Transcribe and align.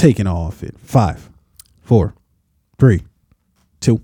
taking 0.00 0.26
off 0.26 0.62
in 0.62 0.72
five, 0.82 1.28
four, 1.82 2.14
three, 2.78 3.02
two. 3.80 4.00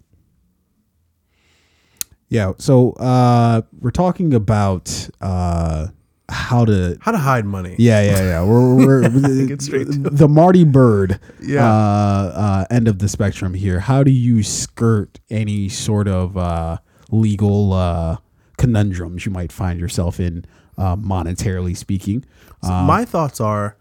Yeah, 2.29 2.53
so 2.59 2.91
uh, 2.93 3.63
we're 3.81 3.91
talking 3.93 4.35
about 4.35 5.09
uh, 5.21 5.87
how 6.29 6.65
to. 6.65 6.99
How 7.01 7.13
to 7.13 7.19
hide 7.19 7.47
money. 7.47 7.77
Yeah, 7.79 8.03
yeah, 8.03 8.19
yeah. 8.23 8.45
We're, 8.45 8.75
we're 8.75 9.03
to 9.09 9.85
the 9.87 10.29
Marty 10.29 10.65
Byrde 10.65 11.19
Yeah. 11.41 11.65
uh, 11.65 12.33
uh, 12.37 12.65
end 12.75 12.89
of 12.89 12.99
the 12.99 13.09
spectrum 13.09 13.55
here. 13.55 13.81
How 13.81 14.03
do 14.03 14.11
you 14.11 14.43
skirt 14.43 15.19
any 15.31 15.69
sort 15.69 16.09
of 16.09 16.37
uh, 16.37 16.79
legal 17.11 17.73
uh, 17.73 18.17
conundrums 18.59 19.25
you 19.25 19.31
might 19.33 19.53
find 19.53 19.79
yourself 19.81 20.19
in, 20.21 20.45
uh, 20.77 20.97
monetarily 20.97 21.77
speaking? 21.77 22.25
So 22.63 22.71
my 22.73 23.05
thoughts 23.05 23.41
are 23.41 23.77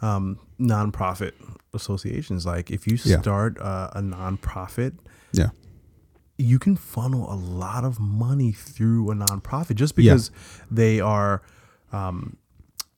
um, 0.00 0.38
nonprofit 0.60 1.32
associations. 1.74 2.46
Like 2.46 2.70
if 2.70 2.86
you 2.86 2.98
Yeah. 3.04 3.20
start 3.20 3.58
uh, 3.60 3.90
a 3.94 4.00
nonprofit, 4.00 4.92
Yeah. 5.32 5.50
you 6.38 6.58
can 6.58 6.76
funnel 6.76 7.30
a 7.32 7.36
lot 7.36 7.84
of 7.84 7.98
money 8.00 8.52
through 8.52 9.10
a 9.10 9.14
nonprofit 9.14 9.74
just 9.76 9.94
Yeah. 9.96 10.12
because 10.14 10.30
they 10.70 11.00
are 11.00 11.42
um, 11.92 12.36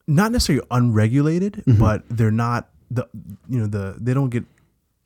not 0.06 0.32
necessarily 0.32 0.64
unregulated, 0.70 1.62
Mm-hmm. 1.66 1.78
but 1.80 2.04
they're 2.08 2.30
not 2.30 2.68
the 2.90 3.08
you 3.48 3.58
know 3.58 3.66
the 3.66 3.96
they 3.98 4.12
don't 4.14 4.28
get 4.30 4.44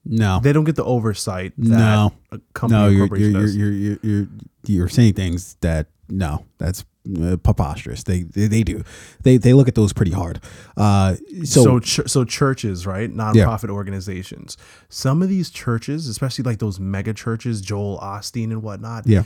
No. 0.04 0.40
they 0.42 0.52
don't 0.52 0.64
get 0.64 0.74
the 0.76 0.84
oversight 0.84 1.52
that 1.58 1.78
No. 1.78 2.12
a 2.32 2.40
company 2.52 2.80
no, 2.82 2.88
you're, 2.88 3.16
you're 3.16 3.46
you're 3.46 3.98
you're 4.02 4.28
you're 4.66 4.88
saying 4.88 5.14
things 5.14 5.56
that 5.60 5.86
no, 6.08 6.46
that's 6.58 6.84
uh, 7.22 7.36
preposterous. 7.36 8.02
They, 8.04 8.22
they 8.22 8.46
they 8.48 8.62
do. 8.62 8.82
They 9.22 9.36
they 9.36 9.52
look 9.52 9.68
at 9.68 9.74
those 9.74 9.92
pretty 9.92 10.12
hard. 10.12 10.40
Uh, 10.76 11.16
so, 11.44 11.62
so 11.64 11.80
ch- 11.80 12.08
so 12.08 12.24
churches 12.24 12.86
right 12.86 13.10
nonprofit 13.12 13.70
organizations 13.70 14.56
some 14.88 15.22
of 15.22 15.28
these 15.28 15.50
churches 15.50 16.08
especially 16.08 16.42
like 16.44 16.58
those 16.58 16.78
mega 16.80 17.12
churches 17.14 17.60
joel 17.60 17.98
osteen 18.02 18.50
and 18.50 18.62
whatnot 18.62 19.06
yeah, 19.06 19.22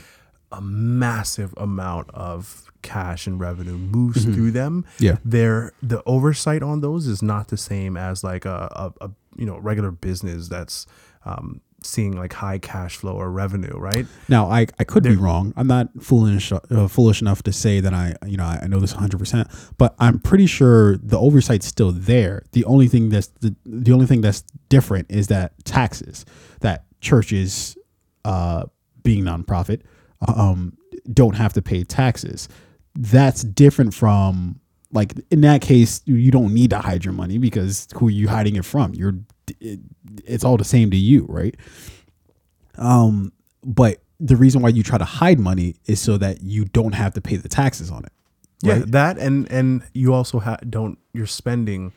a 0.51 0.61
massive 0.61 1.53
amount 1.57 2.09
of 2.13 2.71
cash 2.81 3.27
and 3.27 3.39
revenue 3.39 3.77
moves 3.77 4.23
through 4.23 4.51
them 4.51 4.83
Mm-hmm. 4.95 5.03
Yeah. 5.05 5.17
their 5.25 5.71
the 5.83 6.01
oversight 6.05 6.63
on 6.63 6.81
those 6.81 7.07
is 7.07 7.21
not 7.21 7.47
the 7.49 7.57
same 7.57 7.95
as 7.97 8.23
like 8.23 8.45
a, 8.45 8.91
a, 8.99 9.05
a 9.05 9.11
you 9.37 9.45
know 9.45 9.57
regular 9.59 9.91
business 9.91 10.47
that's 10.47 10.85
um, 11.25 11.61
seeing 11.83 12.15
like 12.15 12.33
high 12.33 12.59
cash 12.59 12.97
flow 12.97 13.13
or 13.13 13.31
revenue 13.31 13.75
right 13.75 14.05
Now, 14.29 14.49
I, 14.49 14.67
I 14.79 14.83
could 14.83 15.03
be 15.03 15.15
wrong. 15.15 15.53
I'm 15.57 15.67
not 15.67 15.89
foolish 16.01 16.51
uh, 16.51 16.87
foolish 16.87 17.21
enough 17.21 17.43
to 17.43 17.51
say 17.51 17.79
that 17.79 17.93
I 17.93 18.15
you 18.25 18.37
know 18.37 18.45
I 18.45 18.67
know 18.67 18.79
this 18.79 18.93
100, 18.93 19.17
percent 19.17 19.47
but 19.77 19.95
I'm 19.99 20.19
pretty 20.19 20.45
sure 20.45 20.97
the 20.97 21.17
oversight's 21.17 21.65
still 21.65 21.91
there. 21.91 22.43
The 22.51 22.65
only 22.65 22.87
thing 22.87 23.09
that's 23.09 23.27
the, 23.27 23.55
the 23.65 23.91
only 23.91 24.05
thing 24.05 24.21
that's 24.21 24.43
different 24.69 25.11
is 25.11 25.27
that 25.27 25.53
taxes 25.65 26.25
that 26.61 26.85
churches, 27.01 27.77
uh, 28.23 28.65
being 29.03 29.23
nonprofit, 29.25 29.81
um, 30.27 30.77
don't 31.11 31.35
have 31.35 31.53
to 31.53 31.61
pay 31.61 31.83
taxes. 31.83 32.47
That's 32.95 33.43
different 33.43 33.93
from 33.93 34.60
like 34.93 35.13
in 35.31 35.41
that 35.41 35.61
case 35.61 36.01
you 36.05 36.31
don't 36.31 36.53
need 36.53 36.69
to 36.71 36.79
hide 36.79 37.05
your 37.05 37.13
money 37.13 37.37
because 37.37 37.87
who 37.95 38.07
are 38.07 38.11
you 38.11 38.27
hiding 38.27 38.55
it 38.55 38.65
from? 38.65 38.93
You're 38.93 39.15
it, 39.59 39.79
it's 40.25 40.43
all 40.43 40.57
the 40.57 40.63
same 40.65 40.91
to 40.91 40.97
you, 40.97 41.25
right? 41.29 41.55
Um, 42.77 43.31
but 43.63 44.01
the 44.19 44.35
reason 44.35 44.61
why 44.61 44.69
you 44.69 44.83
try 44.83 44.97
to 44.97 45.05
hide 45.05 45.39
money 45.39 45.75
is 45.85 45.99
so 45.99 46.17
that 46.17 46.41
you 46.41 46.65
don't 46.65 46.93
have 46.93 47.13
to 47.15 47.21
pay 47.21 47.35
the 47.37 47.49
taxes 47.49 47.89
on 47.91 48.05
it. 48.05 48.11
yeah 48.63 48.73
Right. 48.75 48.91
that 48.91 49.17
and 49.17 49.51
and 49.51 49.81
you 49.93 50.13
also 50.13 50.39
ha- 50.39 50.57
don't 50.69 50.97
your 51.13 51.25
spending 51.27 51.91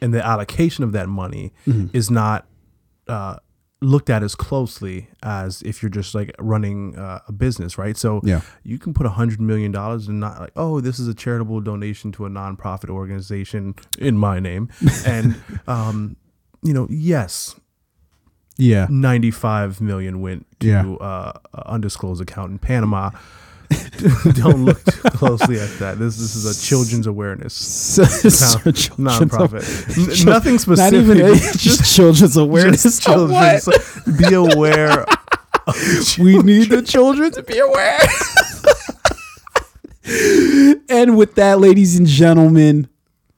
and 0.00 0.12
the 0.14 0.24
allocation 0.24 0.84
of 0.84 0.92
that 0.92 1.08
money 1.08 1.52
Mm-hmm. 1.66 1.96
is 1.96 2.10
not 2.10 2.46
uh, 3.08 3.36
looked 3.82 4.08
at 4.08 4.22
as 4.22 4.34
closely 4.34 5.08
as 5.22 5.60
if 5.62 5.82
you're 5.82 5.90
just 5.90 6.14
like 6.14 6.34
running 6.38 6.96
uh, 6.96 7.18
a 7.28 7.32
business, 7.32 7.76
right? 7.76 7.96
So 7.96 8.20
Yeah. 8.24 8.40
you 8.62 8.78
can 8.78 8.94
put 8.94 9.06
a 9.06 9.10
hundred 9.10 9.40
million 9.40 9.72
dollars 9.72 10.08
and 10.08 10.20
not 10.20 10.40
like, 10.40 10.52
oh, 10.56 10.80
this 10.80 10.98
is 10.98 11.08
a 11.08 11.14
charitable 11.14 11.60
donation 11.60 12.12
to 12.12 12.24
a 12.26 12.30
nonprofit 12.30 12.88
organization 12.90 13.74
in 13.98 14.16
my 14.16 14.38
name, 14.40 14.68
and 15.06 15.34
um, 15.66 16.16
you 16.62 16.72
know, 16.72 16.86
yes, 16.90 17.56
Yeah. 18.56 18.86
95 18.88 19.80
million 19.80 20.20
went 20.20 20.46
to 20.60 20.66
Yeah. 20.68 20.86
uh, 20.94 21.32
undisclosed 21.66 22.20
account 22.22 22.52
in 22.52 22.58
Panama. 22.58 23.10
Don't 24.34 24.64
look 24.64 24.82
too 24.84 25.00
closely 25.10 25.58
at 25.60 25.70
that. 25.78 25.98
This 25.98 26.16
this 26.16 26.34
is 26.34 26.44
a 26.46 26.60
children's 26.66 27.06
awareness 27.06 27.54
So, 27.54 28.02
non- 28.02 28.72
children's- 28.74 28.88
nonprofit. 28.98 30.20
N- 30.20 30.26
nothing 30.26 30.58
Not 30.76 30.92
even 30.94 31.20
a, 31.20 31.34
just 31.56 31.94
children's 31.94 32.36
awareness. 32.36 32.82
just 32.82 33.02
children's. 33.02 33.68
Be 34.18 34.34
aware. 34.34 35.04
We 36.18 36.38
need 36.38 36.70
the 36.70 36.82
children 36.82 37.30
to 37.32 37.42
be 37.42 37.58
aware. 37.58 38.00
and 40.88 41.16
with 41.16 41.34
that, 41.36 41.60
ladies 41.60 41.96
and 41.96 42.06
gentlemen, 42.06 42.88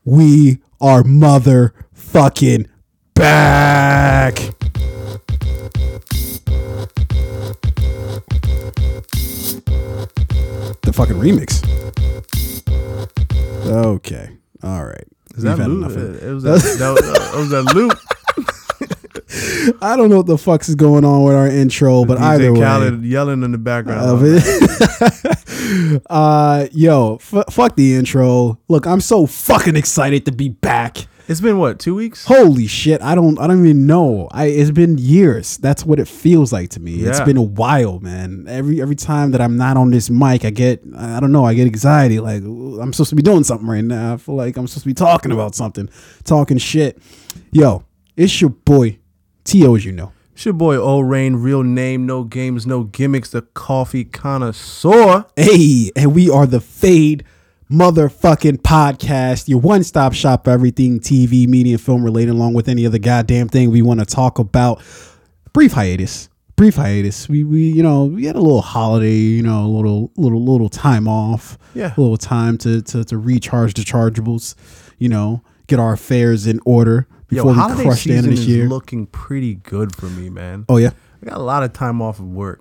we 0.05 0.59
are 0.81 1.03
motherfucking 1.03 2.66
back. 3.15 4.39
Fucking 10.94 11.16
remix. 11.16 11.62
Okay. 13.66 14.31
All 14.62 14.84
right. 14.84 15.05
Is 15.37 15.43
that 15.43 15.59
loop? 15.59 15.91
It 15.91 16.32
was 16.32 16.44
that, 16.44 16.60
that, 16.60 16.94
that 16.94 17.37
was 17.37 17.50
that 17.50 17.75
loop. 17.75 17.99
I 19.83 19.97
don't 19.97 20.10
know 20.10 20.19
what 20.19 20.27
the 20.27 20.38
fuck's 20.38 20.69
is 20.69 20.75
going 20.75 21.04
on 21.04 21.25
with 21.25 21.34
our 21.34 21.49
intro, 21.49 22.04
but 22.04 22.19
either 22.19 22.53
way. 22.53 22.60
Khaled 22.60 23.03
yelling 23.04 23.43
in 23.43 23.53
the 23.53 23.59
background. 23.59 24.09
of 24.09 24.21
it. 24.22 26.03
uh, 26.10 26.66
yo, 26.72 27.16
f- 27.16 27.44
fuck 27.50 27.75
the 27.77 27.94
intro. 27.94 28.59
Look, 28.69 28.87
I'm 28.87 29.00
so 29.00 29.27
fucking 29.27 29.77
excited 29.77 30.27
to 30.27 30.33
be 30.33 30.50
back. 30.50 31.06
It's 31.26 31.40
been 31.40 31.58
what 31.58 31.78
two 31.78 31.94
weeks? 31.94 32.26
Holy 32.26 32.66
shit! 32.66 33.00
I 33.00 33.14
don't, 33.14 33.38
I 33.38 33.46
don't 33.46 33.64
even 33.64 33.86
know. 33.86 34.28
I 34.30 34.46
it's 34.46 34.70
been 34.70 34.98
years. 34.98 35.56
That's 35.56 35.84
what 35.84 35.98
it 35.98 36.06
feels 36.06 36.52
like 36.52 36.68
to 36.70 36.80
me. 36.80 36.96
It's 36.96 37.20
been 37.20 37.38
a 37.38 37.42
while, 37.42 37.98
man. 38.00 38.44
Every 38.46 38.82
every 38.82 38.94
time 38.94 39.30
that 39.30 39.40
I'm 39.40 39.56
not 39.56 39.78
on 39.78 39.90
this 39.90 40.10
mic, 40.10 40.44
I 40.44 40.50
get, 40.50 40.82
I 40.94 41.20
don't 41.20 41.32
know, 41.32 41.44
I 41.46 41.54
get 41.54 41.66
anxiety. 41.66 42.20
Like 42.20 42.42
I'm 42.42 42.92
supposed 42.92 43.10
to 43.10 43.16
be 43.16 43.22
doing 43.22 43.42
something 43.42 43.66
right 43.66 43.84
now. 43.84 44.14
I 44.14 44.16
feel 44.18 44.34
like 44.34 44.56
I'm 44.58 44.66
supposed 44.66 44.82
to 44.82 44.88
be 44.88 44.94
talking 44.94 45.32
about 45.32 45.54
something, 45.54 45.88
talking 46.24 46.58
shit. 46.58 46.98
Yo, 47.52 47.84
it's 48.16 48.42
your 48.42 48.50
boy, 48.50 48.98
To, 49.44 49.76
as 49.76 49.84
you 49.84 49.92
know. 49.92 50.12
It's 50.34 50.44
your 50.44 50.54
boy 50.54 50.76
O 50.76 51.00
Rain, 51.00 51.36
real 51.36 51.62
name, 51.62 52.04
no 52.04 52.24
games, 52.24 52.66
no 52.66 52.82
gimmicks, 52.82 53.30
the 53.30 53.42
coffee 53.42 54.04
connoisseur. 54.04 55.24
Hey, 55.36 55.91
and 55.96 56.14
we 56.14 56.28
are 56.28 56.44
the 56.44 56.60
Fade 56.60 57.24
motherfucking 57.70 58.58
podcast, 58.58 59.48
your 59.48 59.60
one 59.60 59.82
stop 59.84 60.12
shop 60.12 60.44
for 60.44 60.50
everything 60.50 61.00
TV, 61.00 61.47
media, 61.47 61.75
and 61.75 61.80
film 61.80 62.04
related, 62.04 62.30
along 62.32 62.54
with 62.54 62.69
any 62.69 62.86
other 62.86 62.98
goddamn 62.98 63.48
thing 63.48 63.70
we 63.70 63.82
want 63.82 64.00
to 64.00 64.06
talk 64.06 64.38
about. 64.38 64.82
Brief 65.52 65.72
hiatus. 65.72 66.28
Brief 66.56 66.76
hiatus. 66.76 67.28
We 67.28 67.42
we 67.42 67.62
you 67.64 67.82
know 67.82 68.04
we 68.04 68.26
had 68.26 68.36
a 68.36 68.41
little 68.41 68.62
holiday, 68.62 69.14
you 69.14 69.42
know, 69.42 69.64
a 69.64 69.66
little 69.66 70.12
little 70.16 70.42
little 70.44 70.69
time 70.69 71.08
off. 71.08 71.58
Yeah. 71.74 71.92
A 71.97 72.00
little 72.00 72.16
time 72.16 72.58
to 72.58 72.80
to 72.82 73.04
to 73.04 73.19
recharge 73.19 73.74
the 73.74 73.82
chargeables. 73.82 74.54
You 74.98 75.08
know, 75.08 75.42
get 75.66 75.80
our 75.80 75.94
affairs 75.94 76.47
in 76.47 76.60
order 76.64 77.08
Yo, 77.30 77.42
before 77.44 77.76
we 77.76 77.82
crush 77.82 78.04
the 78.04 78.12
end 78.12 78.26
of 78.26 78.30
this 78.30 78.41
is 78.41 78.48
year. 78.48 78.69
looking 78.69 79.06
pretty 79.06 79.54
good 79.56 79.97
for 79.97 80.06
me, 80.06 80.30
man. 80.30 80.64
oh 80.69 80.76
yeah, 80.76 80.91
I 81.22 81.26
got 81.26 81.38
a 81.38 81.42
lot 81.42 81.64
of 81.64 81.72
time 81.72 82.00
off 82.00 82.20
of 82.20 82.26
work. 82.26 82.60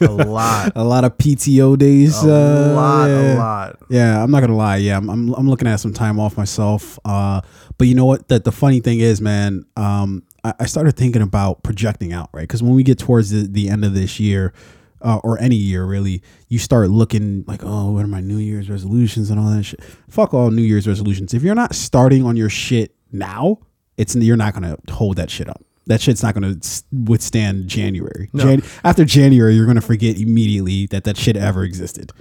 A 0.00 0.06
lot. 0.10 0.72
a 0.76 0.84
lot 0.84 1.04
of 1.04 1.16
PTO 1.18 1.78
days. 1.78 2.22
A 2.24 2.32
uh, 2.32 2.72
lot, 2.74 3.06
yeah. 3.06 3.34
a 3.34 3.38
lot. 3.38 3.78
Yeah, 3.88 4.22
I'm 4.22 4.30
not 4.30 4.40
gonna 4.40 4.56
lie. 4.56 4.76
Yeah, 4.76 4.96
I'm, 4.96 5.08
I'm, 5.08 5.32
I'm 5.34 5.48
looking 5.48 5.68
at 5.68 5.76
some 5.76 5.92
time 5.92 6.20
off 6.20 6.36
myself. 6.36 6.98
Uh, 7.04 7.40
but 7.78 7.86
you 7.86 7.94
know 7.94 8.06
what? 8.06 8.28
The, 8.28 8.38
the 8.38 8.52
funny 8.52 8.80
thing 8.80 9.00
is, 9.00 9.20
man, 9.20 9.64
um, 9.76 10.22
I, 10.44 10.54
I 10.60 10.66
started 10.66 10.96
thinking 10.96 11.22
about 11.22 11.62
projecting 11.62 12.12
out, 12.12 12.30
right? 12.32 12.42
Because 12.42 12.62
when 12.62 12.74
we 12.74 12.82
get 12.82 12.98
towards 12.98 13.30
the, 13.30 13.46
the 13.46 13.68
end 13.68 13.84
of 13.84 13.94
this 13.94 14.20
year, 14.20 14.52
uh, 15.00 15.20
or 15.24 15.40
any 15.40 15.56
year 15.56 15.84
really, 15.84 16.22
you 16.48 16.58
start 16.58 16.88
looking 16.88 17.44
like, 17.46 17.62
oh, 17.64 17.90
what 17.90 18.04
are 18.04 18.08
my 18.08 18.20
New 18.20 18.38
Year's 18.38 18.70
resolutions 18.70 19.30
and 19.30 19.40
all 19.40 19.50
that 19.50 19.64
shit? 19.64 19.82
Fuck 20.08 20.32
all 20.32 20.50
New 20.50 20.62
Year's 20.62 20.86
resolutions. 20.86 21.34
If 21.34 21.42
you're 21.42 21.54
not 21.54 21.74
starting 21.74 22.24
on 22.24 22.36
your 22.36 22.48
shit 22.48 22.94
now, 23.10 23.58
it's 23.96 24.14
you're 24.14 24.36
not 24.36 24.54
gonna 24.54 24.76
hold 24.90 25.16
that 25.16 25.30
shit 25.30 25.48
up. 25.48 25.62
That 25.86 26.00
shit's 26.00 26.22
not 26.22 26.34
gonna 26.34 26.56
withstand 26.92 27.68
January. 27.68 28.30
Jan- 28.36 28.62
after 28.84 29.04
January, 29.04 29.54
you're 29.54 29.66
gonna 29.66 29.80
forget 29.80 30.16
immediately 30.18 30.86
that 30.86 31.04
that 31.04 31.16
shit 31.16 31.36
ever 31.36 31.64
existed. 31.64 32.12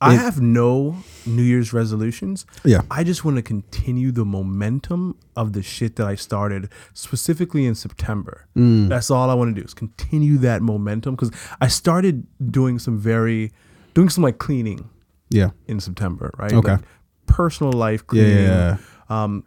I 0.00 0.14
have 0.16 0.38
no 0.40 0.96
New 1.24 1.42
Year's 1.42 1.72
resolutions. 1.72 2.44
Yeah. 2.62 2.82
I 2.90 3.04
just 3.04 3.24
want 3.24 3.36
to 3.38 3.42
continue 3.42 4.12
the 4.12 4.24
momentum 4.26 5.16
of 5.34 5.54
the 5.54 5.62
shit 5.62 5.96
that 5.96 6.06
I 6.06 6.14
started 6.14 6.68
specifically 6.92 7.64
in 7.64 7.74
September. 7.74 8.46
Mm. 8.54 8.88
That's 8.90 9.10
all 9.10 9.30
I 9.30 9.34
want 9.34 9.54
to 9.54 9.60
do 9.62 9.64
is 9.64 9.72
continue 9.72 10.36
that 10.38 10.60
momentum 10.60 11.14
because 11.14 11.30
I 11.60 11.68
started 11.68 12.26
doing 12.50 12.78
some 12.78 12.98
very, 12.98 13.52
doing 13.94 14.10
some 14.10 14.22
like 14.24 14.36
cleaning 14.38 14.90
Yeah. 15.30 15.50
in 15.68 15.80
September, 15.80 16.34
right? 16.38 16.52
Okay. 16.52 16.72
Like 16.72 16.80
personal 17.26 17.72
life 17.72 18.06
cleaning, 18.06 18.44
yeah, 18.44 18.76
um, 19.08 19.42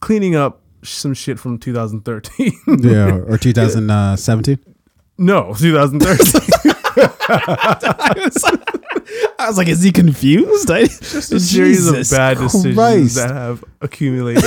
cleaning 0.00 0.34
up 0.34 0.62
some 0.84 1.14
shit 1.14 1.38
from 1.38 1.58
2013. 1.58 2.52
yeah, 2.80 3.16
or 3.16 3.38
2017. 3.38 4.58
no, 5.18 5.54
2013. 5.58 6.72
I 9.38 9.46
was 9.48 9.58
like, 9.58 9.68
is 9.68 9.82
he 9.82 9.92
confused? 9.92 10.70
I, 10.70 10.84
Just 10.86 11.32
a 11.32 11.40
series 11.40 11.86
of 11.86 11.94
bad 12.16 12.38
decisions 12.38 12.74
Christ. 12.74 13.16
that 13.16 13.30
have 13.30 13.64
accumulated. 13.80 14.44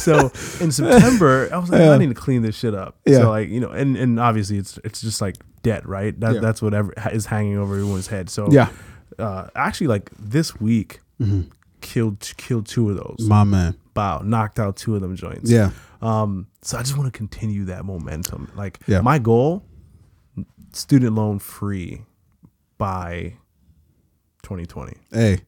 so 0.00 0.30
in 0.60 0.70
September, 0.72 1.48
I 1.52 1.58
was 1.58 1.70
like, 1.70 1.80
Yeah. 1.80 1.90
I 1.92 1.98
need 1.98 2.08
to 2.08 2.14
clean 2.14 2.42
this 2.42 2.56
shit 2.56 2.74
up. 2.74 2.96
Yeah. 3.04 3.18
So 3.18 3.30
like 3.30 3.48
you 3.48 3.60
know, 3.60 3.70
and 3.70 3.96
and 3.96 4.18
obviously 4.20 4.58
it's 4.58 4.78
it's 4.84 5.00
just 5.00 5.20
like 5.20 5.36
debt, 5.62 5.86
right? 5.86 6.18
That 6.20 6.34
Yeah. 6.34 6.40
that's 6.40 6.62
what 6.62 6.74
ever, 6.74 6.92
is 7.12 7.26
hanging 7.26 7.58
over 7.58 7.74
everyone's 7.74 8.06
head. 8.06 8.30
So 8.30 8.48
Yeah. 8.50 8.68
uh, 9.18 9.48
actually, 9.54 9.88
like 9.88 10.10
this 10.18 10.60
week, 10.60 11.00
Mm-hmm. 11.20 11.42
Killed 11.82 12.32
killed 12.36 12.66
two 12.66 12.88
of 12.90 12.96
those. 12.96 13.26
My 13.28 13.44
man. 13.44 13.76
Wow, 13.94 14.22
knocked 14.24 14.58
out 14.58 14.76
two 14.76 14.94
of 14.94 15.02
them 15.02 15.14
joints. 15.16 15.50
Yeah. 15.50 15.70
Um, 16.00 16.46
so 16.62 16.78
I 16.78 16.82
just 16.82 16.96
want 16.96 17.12
to 17.12 17.16
continue 17.16 17.66
that 17.66 17.84
momentum. 17.84 18.50
Like 18.56 18.78
Yeah. 18.86 19.00
my 19.02 19.18
goal, 19.18 19.64
student 20.72 21.14
loan 21.14 21.38
free 21.38 22.02
by 22.78 23.34
2020. 24.42 24.94
Hey. 25.12 25.40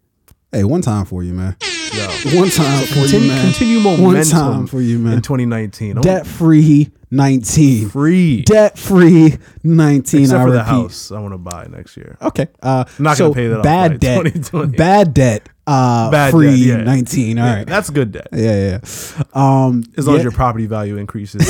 Hey, 0.52 0.62
one 0.64 0.82
time 0.82 1.04
for 1.04 1.22
you, 1.24 1.32
man. 1.34 1.56
Yo. 1.92 2.06
One 2.38 2.48
time 2.50 2.86
for 2.86 2.94
Continue, 2.94 3.20
you, 3.26 3.28
man. 3.32 3.44
continue 3.52 4.02
One 4.02 4.22
time 4.24 4.66
for 4.66 4.80
you, 4.80 4.98
man. 4.98 5.14
in 5.14 5.22
2019. 5.22 5.96
Debt 6.00 6.26
free 6.26 6.90
19. 7.10 7.88
free. 7.88 8.42
Debt 8.42 8.76
free 8.78 9.36
19. 9.62 10.22
Except 10.22 10.40
I 10.40 10.44
for 10.44 10.50
the 10.52 10.62
house 10.64 11.10
I 11.12 11.20
want 11.20 11.34
to 11.34 11.38
buy 11.38 11.66
next 11.70 11.96
year. 11.96 12.16
Okay. 12.20 12.48
Uh, 12.62 12.84
I'm 12.98 13.02
not 13.04 13.16
so 13.16 13.26
gonna 13.32 13.34
pay 13.34 13.46
that 13.48 13.58
off 13.58 13.64
bad 13.64 14.00
debt. 14.00 14.76
Bad 14.76 15.14
debt. 15.14 15.48
Uh, 15.66 16.10
Bad 16.10 16.30
free 16.32 16.66
debt, 16.66 16.78
yeah. 16.80 16.84
19. 16.84 17.38
All 17.38 17.46
Yeah, 17.46 17.54
right. 17.56 17.66
That's 17.66 17.88
good 17.88 18.12
debt. 18.12 18.28
Yeah, 18.32 18.78
yeah. 18.78 19.24
Um, 19.32 19.82
As 19.96 20.06
long 20.06 20.16
yeah. 20.16 20.18
as 20.18 20.22
your 20.24 20.32
property 20.32 20.66
value 20.66 20.98
increases, 20.98 21.40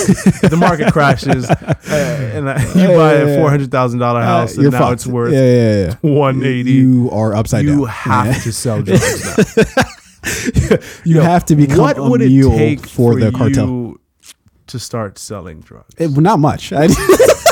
if 0.45 0.51
the 0.51 0.57
market 0.57 0.93
crashes, 0.93 1.51
uh, 1.51 1.75
and 1.91 2.49
uh, 2.49 2.59
you 2.77 2.89
buy 2.89 3.15
a 3.15 3.37
four 3.41 3.51
hundred 3.51 3.73
thousand 3.73 3.99
dollar 3.99 4.21
Uh, 4.21 4.25
house, 4.25 4.57
and 4.57 4.71
now 4.71 4.79
fucked. 4.79 4.93
it's 4.93 5.07
worth 5.09 5.33
yeah, 5.33 5.41
yeah, 5.41 5.87
yeah. 5.87 5.95
one 6.15 6.45
eighty. 6.45 6.71
You 6.73 7.11
are 7.13 7.35
upside 7.35 7.65
You 7.65 7.71
down. 7.71 7.79
You 7.81 7.87
have 7.87 8.43
to 8.45 8.53
sell 8.53 8.83
drugs 8.83 9.57
now. 9.57 10.77
You 11.05 11.17
Yo, 11.17 11.23
have 11.23 11.45
to 11.47 11.57
become 11.57 11.79
what 11.79 11.99
would 11.99 12.23
it 12.23 12.31
take 12.57 12.87
for, 12.87 13.19
the 13.19 13.33
cartel. 13.33 13.97
to 14.69 14.79
start 14.79 15.19
selling 15.19 15.61
drugs? 15.61 15.93
It- 15.99 16.17
not 16.17 16.39
much. 16.39 16.73
I- 16.73 16.87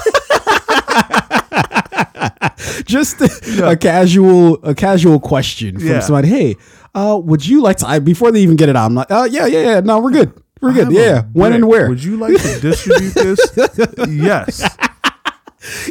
Just 2.86 3.20
a 3.20 3.76
casual, 3.76 4.54
a 4.64 4.74
casual 4.74 5.20
question 5.20 5.78
from 5.78 5.88
Yeah. 5.88 6.00
somebody. 6.00 6.28
Hey, 6.28 6.56
uh, 6.94 7.18
would 7.22 7.46
you 7.46 7.62
like 7.62 7.78
to? 7.78 7.86
I, 7.86 7.98
before 7.98 8.30
they 8.32 8.40
even 8.40 8.56
get 8.56 8.68
it 8.68 8.76
out, 8.76 8.86
I'm 8.86 8.94
like, 8.94 9.10
uh, 9.10 9.28
yeah, 9.30 9.46
yeah, 9.46 9.62
yeah. 9.62 9.80
No, 9.80 9.98
we're 10.00 10.10
good. 10.10 10.32
We're 10.60 10.72
good. 10.72 10.92
Yeah. 10.92 11.22
When 11.32 11.52
and 11.52 11.66
where? 11.68 11.88
Would 11.88 12.02
you 12.04 12.16
like 12.16 12.40
to 12.40 12.60
distribute 12.60 13.14
this? 13.14 13.40
yes. 14.08 14.76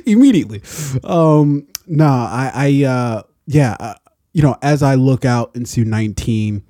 immediately. 0.05 0.61
Um, 1.03 1.67
no, 1.87 2.05
I, 2.07 2.51
I, 2.53 2.85
uh, 2.85 3.23
yeah, 3.47 3.75
uh, 3.79 3.95
you 4.33 4.41
know, 4.41 4.55
as 4.61 4.81
I 4.83 4.95
look 4.95 5.25
out 5.25 5.55
into 5.55 5.83
19, 5.83 6.63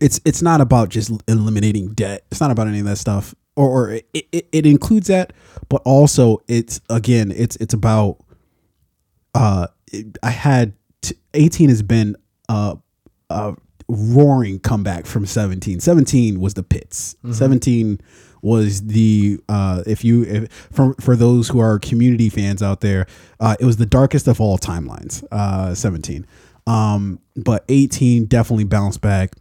it's 0.00 0.20
it's 0.24 0.40
not 0.42 0.60
about 0.60 0.88
just 0.88 1.12
eliminating 1.28 1.92
debt. 1.92 2.24
It's 2.30 2.40
not 2.40 2.50
about 2.50 2.66
any 2.66 2.80
of 2.80 2.86
that 2.86 2.96
stuff, 2.98 3.34
or, 3.54 3.68
or 3.68 3.90
it, 3.92 4.08
it, 4.12 4.48
it 4.50 4.66
includes 4.66 5.08
that, 5.08 5.32
but 5.68 5.82
also 5.84 6.42
it's 6.48 6.80
again, 6.90 7.32
it's 7.36 7.56
it's 7.56 7.74
about. 7.74 8.16
Uh, 9.34 9.66
I 10.22 10.30
had 10.30 10.74
t- 11.02 11.16
18 11.34 11.68
has 11.68 11.82
been 11.82 12.16
a, 12.48 12.76
a 13.30 13.56
roaring 13.88 14.58
comeback 14.60 15.06
from 15.06 15.26
17. 15.26 15.80
17 15.80 16.40
was 16.40 16.54
the 16.54 16.62
pits. 16.62 17.16
17 17.30 18.00
was 18.42 18.86
the 18.86 19.40
uh, 19.48 19.82
if 19.86 20.04
you 20.04 20.22
if, 20.24 20.52
for 20.70 20.94
for 21.00 21.16
those 21.16 21.48
who 21.48 21.60
are 21.60 21.78
community 21.78 22.28
fans 22.28 22.62
out 22.62 22.82
there, 22.82 23.06
uh, 23.40 23.56
it 23.58 23.64
was 23.64 23.78
the 23.78 23.86
darkest 23.86 24.28
of 24.28 24.38
all 24.38 24.58
timelines. 24.58 25.24
Uh, 25.32 25.74
17, 25.74 26.26
um, 26.66 27.18
but 27.34 27.64
18 27.70 28.26
definitely 28.26 28.64
bounced 28.64 29.00
back 29.00 29.32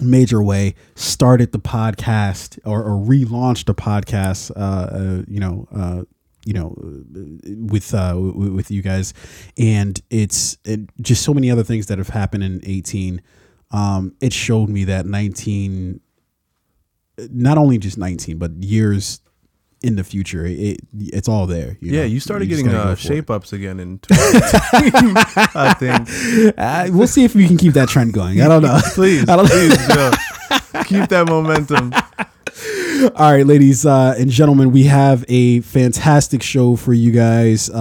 major 0.00 0.42
way 0.42 0.74
started 0.94 1.52
the 1.52 1.58
podcast 1.58 2.58
or, 2.66 2.82
or 2.82 3.02
relaunched 3.02 3.64
the 3.64 3.74
podcast 3.74 4.50
uh, 4.54 4.60
uh 4.60 5.22
you 5.26 5.40
know 5.40 5.66
uh 5.74 6.02
you 6.46 6.52
know 6.54 6.74
with 7.70 7.92
uh 7.92 8.14
with 8.16 8.70
you 8.70 8.80
guys 8.80 9.12
and 9.58 10.00
it's 10.10 10.56
it, 10.64 10.80
just 11.02 11.22
so 11.24 11.34
many 11.34 11.50
other 11.50 11.64
things 11.64 11.86
that 11.86 11.98
have 11.98 12.08
happened 12.08 12.44
in 12.44 12.60
18 12.62 13.20
um 13.72 14.14
it 14.20 14.32
showed 14.32 14.68
me 14.68 14.84
that 14.84 15.06
19 15.06 16.00
not 17.30 17.58
only 17.58 17.78
just 17.78 17.98
19 17.98 18.38
but 18.38 18.52
years 18.62 19.20
in 19.82 19.96
the 19.96 20.04
future 20.04 20.46
it 20.46 20.78
it's 20.98 21.28
all 21.28 21.46
there 21.48 21.76
you 21.80 21.92
Yeah, 21.92 22.00
know? 22.02 22.06
you 22.06 22.20
started 22.20 22.48
just 22.48 22.62
getting 22.62 22.70
go 22.78 22.88
uh, 22.90 22.92
it. 22.92 22.98
shape 23.00 23.28
ups 23.28 23.52
again 23.52 23.80
in 23.80 23.98
2018, 24.08 25.14
I 25.56 25.74
think. 25.74 26.54
uh, 26.58 26.88
we'll 26.92 27.08
see 27.08 27.24
if 27.24 27.34
we 27.34 27.46
can 27.48 27.56
keep 27.56 27.72
that 27.74 27.88
trend 27.88 28.12
going 28.12 28.40
i 28.40 28.46
don't 28.48 28.62
know 28.62 28.78
Please, 28.94 29.22
I 29.28 29.34
don't- 29.36 29.48
please, 29.50 29.76
Joe. 29.94 30.12
Keep 30.84 31.08
that 31.08 31.26
momentum. 31.28 31.92
All 33.02 33.32
right, 33.32 33.44
ladies 33.46 33.84
uh, 33.84 34.14
and 34.18 34.30
gentlemen, 34.30 34.70
we 34.70 34.84
have 34.84 35.24
a 35.28 35.60
fantastic 35.60 36.42
show 36.42 36.76
for 36.76 36.94
you 36.94 37.10
guys. 37.12 37.68
Uh, 37.68 37.72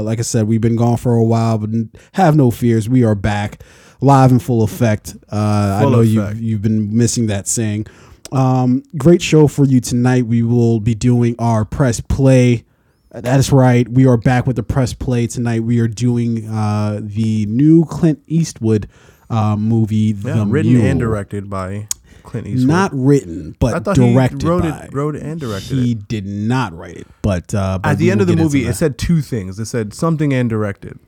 uh, 0.00 0.02
like 0.02 0.18
I 0.18 0.22
said, 0.22 0.48
we've 0.48 0.60
been 0.60 0.74
gone 0.74 0.96
for 0.96 1.14
a 1.14 1.22
while, 1.22 1.58
but 1.58 1.70
have 2.12 2.34
no 2.34 2.50
fears. 2.50 2.88
We 2.88 3.04
are 3.04 3.14
back, 3.14 3.62
live 4.00 4.32
in 4.32 4.40
full 4.40 4.62
effect. 4.64 5.16
Uh, 5.30 5.36
I 5.80 5.82
know 5.82 6.00
effect. 6.00 6.36
you've 6.36 6.40
you've 6.42 6.62
been 6.62 6.96
missing 6.96 7.26
that 7.28 7.46
saying. 7.46 7.86
Um, 8.32 8.82
great 8.96 9.22
show 9.22 9.46
for 9.46 9.64
you 9.64 9.80
tonight. 9.80 10.26
We 10.26 10.42
will 10.42 10.80
be 10.80 10.94
doing 10.94 11.36
our 11.38 11.64
press 11.64 12.00
play. 12.00 12.64
That 13.12 13.38
is 13.38 13.52
right. 13.52 13.86
We 13.88 14.06
are 14.06 14.16
back 14.16 14.46
with 14.46 14.56
the 14.56 14.62
press 14.64 14.92
play 14.92 15.26
tonight. 15.28 15.62
We 15.62 15.78
are 15.80 15.88
doing 15.88 16.48
uh, 16.48 17.00
the 17.02 17.46
new 17.46 17.84
Clint 17.84 18.22
Eastwood 18.26 18.88
uh, 19.30 19.54
movie, 19.56 20.16
Yeah, 20.18 20.34
The 20.36 20.46
written 20.46 20.72
Mule. 20.72 20.86
and 20.86 20.98
directed 20.98 21.48
by 21.50 21.86
Clint 22.22 22.46
Eastwood. 22.46 22.68
Not 22.68 22.90
written, 22.94 23.52
I 23.52 23.56
but 23.58 23.84
thought 23.84 23.96
directed 23.96 24.42
he 24.42 24.48
wrote 24.48 24.62
by. 24.62 24.84
it, 24.84 24.94
wrote 24.94 25.16
it 25.16 25.22
and 25.22 25.40
directed 25.40 25.78
he 25.78 25.92
it. 25.92 26.08
did 26.08 26.26
not 26.26 26.72
write 26.72 26.96
it, 26.96 27.06
but 27.22 27.54
uh, 27.54 27.78
but 27.78 27.88
At 27.90 27.98
we 27.98 28.04
the 28.04 28.10
end 28.10 28.18
will 28.18 28.22
of 28.22 28.26
the 28.28 28.34
get 28.36 28.42
into 28.42 28.44
movie, 28.56 28.64
it 28.64 28.68
that. 28.68 28.74
said 28.74 28.98
two 28.98 29.20
things. 29.20 29.58
It 29.58 29.66
said 29.66 29.92
something 29.94 30.32
and 30.32 30.48
directed. 30.50 30.98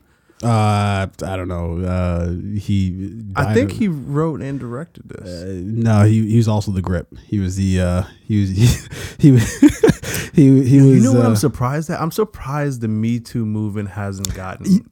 uh, 0.42 1.06
I 1.22 1.36
don't 1.36 1.48
know. 1.48 1.78
Uh, 1.80 2.32
he, 2.58 3.22
I 3.36 3.54
think 3.54 3.72
he 3.72 3.88
wrote 3.88 4.42
and 4.42 4.58
directed 4.60 5.08
this. 5.08 5.42
Uh, 5.42 5.60
no, 5.64 6.04
he 6.04 6.28
he 6.28 6.36
was 6.36 6.48
also 6.48 6.70
the 6.72 6.82
grip. 6.82 7.08
He 7.26 7.38
was 7.38 7.56
the 7.56 7.80
uh, 7.80 8.02
he 8.26 8.40
was 8.40 8.50
he 9.18 9.30
was 9.30 9.56
he 10.34 10.42
he 10.42 10.50
was. 10.50 10.70
you 10.72 11.00
know 11.00 11.12
what 11.12 11.24
uh, 11.24 11.28
I'm 11.28 11.36
surprised 11.36 11.88
at? 11.90 12.00
I'm 12.00 12.10
surprised 12.10 12.80
the 12.80 12.88
Me 12.88 13.20
Too 13.20 13.46
movement 13.46 13.90
hasn't 13.90 14.34
gotten 14.34 14.90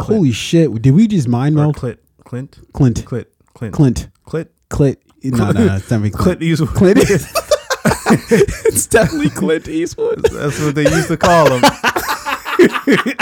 holy 0.00 0.32
shit! 0.32 0.82
Did 0.82 0.90
we 0.94 1.06
just 1.08 1.26
mind 1.28 1.54
or 1.56 1.60
meld 1.62 1.76
Clint, 1.76 1.98
Clint, 2.24 2.58
Clint 2.74 3.04
Clint, 3.06 3.28
Clint, 3.54 3.72
Clint 3.74 4.08
Clint, 4.26 4.50
Clint? 4.68 4.98
No, 5.30 5.52
no, 5.52 5.66
no, 5.66 5.76
it's 5.76 5.88
definitely 5.88 6.10
Clint 6.10 6.40
Clint. 6.40 6.42
Eastwood. 6.42 6.74
Clint. 6.74 6.98
it's 8.66 8.86
definitely 8.86 9.30
Clint 9.30 9.68
Eastwood. 9.68 10.24
That's 10.24 10.60
what 10.60 10.74
they 10.74 10.82
used 10.84 11.08
to 11.08 11.16
call 11.16 11.50
him. 11.52 11.62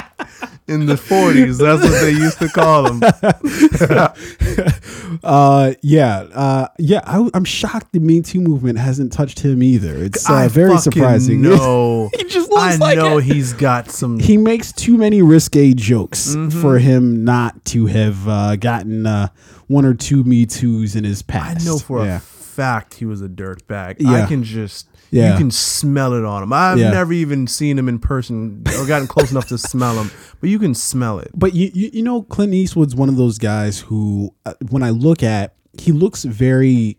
In 0.66 0.86
the 0.86 0.94
40s, 0.94 1.58
that's 1.58 1.82
what 1.82 2.00
they 2.00 2.12
used 2.12 2.38
to 2.38 2.48
call 2.48 2.90
him. 2.90 3.02
Uh, 5.22 5.74
yeah, 5.80 6.26
uh, 6.34 6.66
yeah. 6.78 7.00
I, 7.06 7.28
I'm 7.34 7.44
shocked 7.44 7.92
the 7.92 8.00
Me 8.00 8.20
Too 8.20 8.40
movement 8.40 8.78
hasn't 8.78 9.12
touched 9.12 9.40
him 9.40 9.62
either. 9.62 9.94
It's 10.02 10.28
uh, 10.28 10.48
very 10.50 10.76
surprising. 10.78 11.40
know. 11.40 12.10
He 12.16 12.24
just 12.24 12.50
looks 12.50 12.62
I 12.62 12.76
like 12.76 12.98
know 12.98 13.18
it. 13.18 13.24
he's 13.24 13.52
got 13.52 13.90
some. 13.90 14.18
he 14.18 14.36
makes 14.36 14.72
too 14.72 14.98
many 14.98 15.22
risque 15.22 15.72
jokes 15.74 16.34
Mm-hmm. 16.34 16.60
for 16.60 16.78
him 16.78 17.24
not 17.24 17.64
to 17.66 17.86
have 17.86 18.26
uh, 18.28 18.56
gotten 18.56 19.06
uh, 19.06 19.28
one 19.74 19.84
or 19.84 19.94
two 19.94 20.24
Me 20.24 20.46
Too's 20.46 20.94
in 20.96 21.04
his 21.04 21.22
past. 21.22 21.60
I 21.60 21.64
know 21.64 21.78
for 21.78 22.04
yeah. 22.04 22.16
a 22.16 22.20
fact 22.20 22.94
he 22.94 23.04
was 23.04 23.20
a 23.20 23.28
dirtbag. 23.28 23.96
Yeah. 23.98 24.22
I 24.24 24.26
can 24.26 24.42
just. 24.44 24.88
Yeah. 25.10 25.32
You 25.32 25.38
can 25.38 25.50
smell 25.50 26.12
it 26.14 26.24
on 26.24 26.42
him. 26.42 26.52
I've 26.52 26.78
Yeah. 26.78 26.90
never 26.90 27.12
even 27.12 27.46
seen 27.46 27.78
him 27.78 27.88
in 27.88 27.98
person 28.00 28.64
or 28.78 28.86
gotten 28.86 29.06
close 29.06 29.30
enough 29.30 29.46
to 29.48 29.58
smell 29.58 29.94
him, 30.02 30.10
but 30.40 30.50
you 30.50 30.58
can 30.58 30.74
smell 30.74 31.20
it. 31.20 31.30
But 31.34 31.54
you, 31.54 31.70
you, 31.72 31.90
you 31.92 32.02
know, 32.02 32.22
Clint 32.22 32.52
Eastwood's 32.52 32.96
one 32.96 33.08
of 33.08 33.16
those 33.16 33.38
guys 33.38 33.78
who, 33.78 34.34
uh, 34.44 34.54
when 34.70 34.82
I 34.82 34.90
look 34.90 35.22
at, 35.22 35.54
he 35.78 35.92
looks 35.92 36.24
very. 36.24 36.96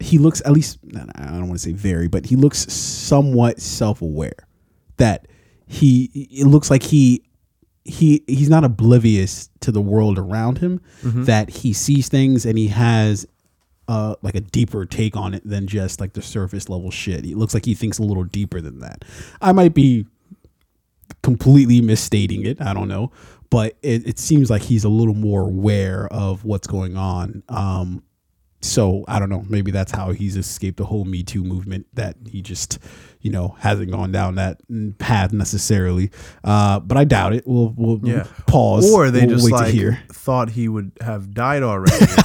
He 0.00 0.18
looks 0.18 0.40
at 0.44 0.52
least. 0.52 0.78
I 1.16 1.24
don't 1.26 1.48
want 1.48 1.52
to 1.52 1.58
say 1.58 1.72
very, 1.72 2.08
but 2.08 2.26
he 2.26 2.36
looks 2.36 2.72
somewhat 2.72 3.60
self-aware. 3.60 4.46
That 4.98 5.26
he, 5.66 6.10
it 6.30 6.46
looks 6.46 6.70
like 6.70 6.82
he 6.82 7.22
he 7.84 8.22
he's 8.26 8.48
not 8.48 8.64
oblivious 8.64 9.50
to 9.60 9.72
the 9.72 9.80
world 9.80 10.18
around 10.18 10.58
him 10.58 10.80
that 11.24 11.50
he 11.50 11.72
sees 11.72 12.08
things 12.08 12.46
and 12.46 12.56
he 12.56 12.68
has 12.68 13.26
uh 13.88 14.14
like 14.22 14.36
a 14.36 14.40
deeper 14.40 14.86
take 14.86 15.16
on 15.16 15.34
it 15.34 15.42
than 15.44 15.66
just 15.66 16.00
like 16.00 16.12
the 16.12 16.22
surface 16.22 16.68
level 16.68 16.90
shit. 16.90 17.24
It 17.26 17.36
looks 17.36 17.54
like 17.54 17.64
he 17.64 17.74
thinks 17.74 17.98
a 17.98 18.02
little 18.04 18.24
deeper 18.24 18.60
than 18.60 18.78
that. 18.80 19.04
I 19.40 19.52
might 19.52 19.74
be 19.74 20.06
completely 21.22 21.80
misstating 21.80 22.46
it. 22.46 22.60
I 22.60 22.72
don't 22.72 22.88
know, 22.88 23.10
but 23.50 23.76
it, 23.82 24.06
it 24.06 24.18
seems 24.18 24.48
like 24.50 24.62
he's 24.62 24.84
a 24.84 24.88
little 24.88 25.14
more 25.14 25.42
aware 25.42 26.06
of 26.12 26.44
what's 26.44 26.66
going 26.66 26.96
on. 26.96 27.42
Um, 27.48 28.02
so 28.62 29.04
I 29.08 29.18
don't 29.18 29.28
know. 29.28 29.44
Maybe 29.48 29.70
that's 29.70 29.92
how 29.92 30.12
he's 30.12 30.36
escaped 30.36 30.78
the 30.78 30.84
whole 30.86 31.04
Me 31.04 31.22
Too 31.22 31.42
movement. 31.44 31.86
That 31.94 32.16
he 32.26 32.40
just, 32.42 32.78
you 33.20 33.30
know, 33.30 33.56
hasn't 33.58 33.90
gone 33.90 34.12
down 34.12 34.36
that 34.36 34.58
path 34.98 35.32
necessarily. 35.32 36.10
Uh, 36.44 36.80
but 36.80 36.96
I 36.96 37.04
doubt 37.04 37.34
it. 37.34 37.44
We'll 37.46 37.74
we'll 37.76 38.00
Yeah. 38.02 38.26
pause. 38.46 38.90
Or 38.90 39.10
they 39.10 39.26
We'll 39.26 39.36
just 39.36 39.44
wait 39.44 39.52
like 39.52 39.66
to 39.66 39.72
hear. 39.72 40.02
thought 40.10 40.50
he 40.50 40.68
would 40.68 40.92
have 41.00 41.32
died 41.34 41.62
already. 41.62 42.06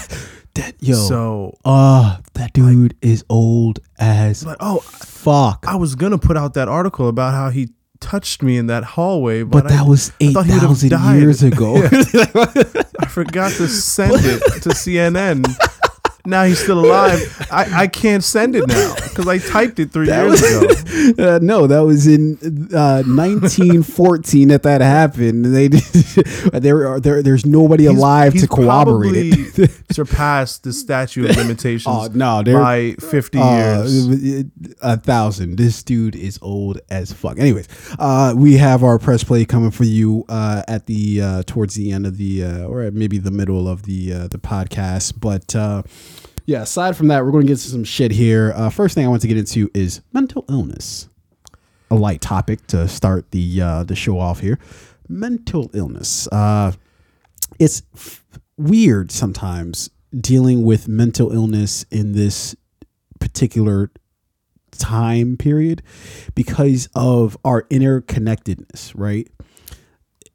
That, 0.57 0.73
yo, 0.79 0.95
so 0.95 1.55
uh, 1.65 2.17
that 2.33 2.51
dude 2.51 2.95
is 3.03 3.23
old 3.29 3.77
as 3.99 4.43
like, 4.43 4.57
oh, 4.59 4.79
fuck. 4.79 5.65
I 5.67 5.75
was 5.75 5.93
gonna 5.93 6.17
put 6.17 6.35
out 6.35 6.55
that 6.55 6.67
article 6.67 7.07
about 7.09 7.35
how 7.35 7.51
he 7.51 7.69
touched 7.99 8.41
me 8.41 8.57
in 8.57 8.65
that 8.65 8.83
hallway, 8.83 9.43
but, 9.43 9.65
but 9.65 9.69
that 9.69 9.81
I, 9.85 9.87
was 9.87 10.11
eight 10.19 10.33
thought 10.33 10.47
he 10.47 10.53
would 10.53 10.61
have 10.63 10.79
thousand 10.79 11.19
years 11.19 11.43
ago. 11.43 11.75
I 12.99 13.05
forgot 13.07 13.51
to 13.53 13.67
send 13.67 14.13
it 14.15 14.39
to 14.63 14.69
CNN. 14.73 15.45
Now 16.27 16.43
he's 16.43 16.59
still 16.59 16.83
alive. 16.85 17.47
I, 17.49 17.83
I 17.83 17.87
can't 17.87 18.23
send 18.23 18.55
it 18.55 18.67
now 18.67 18.93
because 19.17 19.27
I 19.27 19.39
typed 19.39 19.79
it 19.79 19.91
three 19.91 20.07
years 20.07 20.41
ago. 20.41 20.65
uh, 21.35 21.39
no, 21.41 21.65
that 21.65 21.79
was 21.79 22.05
in 22.05 22.37
uh, 22.73 23.01
1914 23.03 24.49
that 24.49 24.63
that 24.63 24.81
happened. 24.81 25.45
They 25.45 25.67
there, 26.59 26.87
are 26.87 26.99
there 26.99 27.23
there's 27.23 27.45
nobody 27.45 27.83
He's- 27.83 27.95
alive 27.95 28.33
he's 28.33 28.43
to 28.43 28.47
corroborate 28.47 29.33
it. 29.57 29.71
surpassed 29.91 30.63
the 30.63 30.73
statute 30.73 31.29
of 31.29 31.35
limitations 31.37 31.85
Oh 31.87 32.07
no, 32.13 32.43
by 32.43 32.93
50 32.99 33.39
uh, 33.39 33.83
years. 33.83 34.45
a 34.81 34.97
thousand. 34.97 35.57
This 35.57 35.81
dude 35.81 36.15
is 36.15 36.37
old 36.41 36.79
as 36.89 37.11
fuck. 37.11 37.39
Anyways, 37.39 37.67
uh, 37.97 38.33
we 38.37 38.57
have 38.57 38.83
our 38.83 38.99
press 38.99 39.23
play 39.23 39.45
coming 39.45 39.71
for 39.71 39.85
you 39.85 40.25
uh, 40.29 40.61
at 40.67 40.85
the 40.85 41.21
uh, 41.21 41.43
towards 41.47 41.73
the 41.73 41.91
end 41.91 42.05
of 42.05 42.17
the 42.17 42.43
uh, 42.43 42.65
or 42.65 42.91
maybe 42.91 43.17
the 43.17 43.31
middle 43.31 43.67
of 43.67 43.83
the 43.83 44.13
uh, 44.13 44.27
the 44.27 44.37
podcast. 44.37 45.19
But 45.19 45.55
uh, 45.55 45.81
yeah, 46.47 46.61
aside 46.61 46.95
from 46.95 47.09
that, 47.09 47.25
we're 47.25 47.31
going 47.31 47.45
to 47.45 47.51
get 47.51 47.59
to 47.59 47.69
some 47.69 47.83
shit 47.83 48.09
here. 48.09 48.53
Uh, 48.55 48.69
first 48.69 48.95
thing 48.95 49.05
I 49.05 49.09
want 49.09 49.21
to 49.21 49.27
get 49.27 49.37
into 49.37 49.69
is 49.73 50.01
mental 50.13 50.45
illness. 50.49 51.09
A 51.91 51.95
light 51.95 52.21
topic 52.21 52.65
to 52.67 52.87
start 52.87 53.31
the 53.31 53.61
uh, 53.61 53.83
the 53.83 53.95
show 53.95 54.17
off 54.17 54.39
here. 54.39 54.57
Mental 55.09 55.69
illness. 55.73 56.27
Uh, 56.29 56.71
it's 57.59 57.83
f- 57.93 58.23
weird 58.57 59.11
sometimes 59.11 59.89
dealing 60.17 60.63
with 60.63 60.87
mental 60.87 61.33
illness 61.33 61.85
in 61.91 62.13
this 62.13 62.55
particular 63.19 63.91
time 64.71 65.35
period 65.35 65.83
because 66.33 66.87
of 66.95 67.37
our 67.43 67.63
interconnectedness, 67.63 68.93
right? 68.95 69.27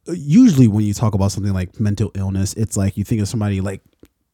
Usually, 0.07 0.69
when 0.69 0.85
you 0.85 0.93
talk 0.93 1.15
about 1.15 1.33
something 1.33 1.55
like 1.55 1.81
mental 1.81 2.11
illness, 2.15 2.53
it's 2.53 2.77
like 2.77 2.99
you 2.99 3.05
think 3.05 3.23
of 3.23 3.29
somebody 3.29 3.63
like 3.63 3.81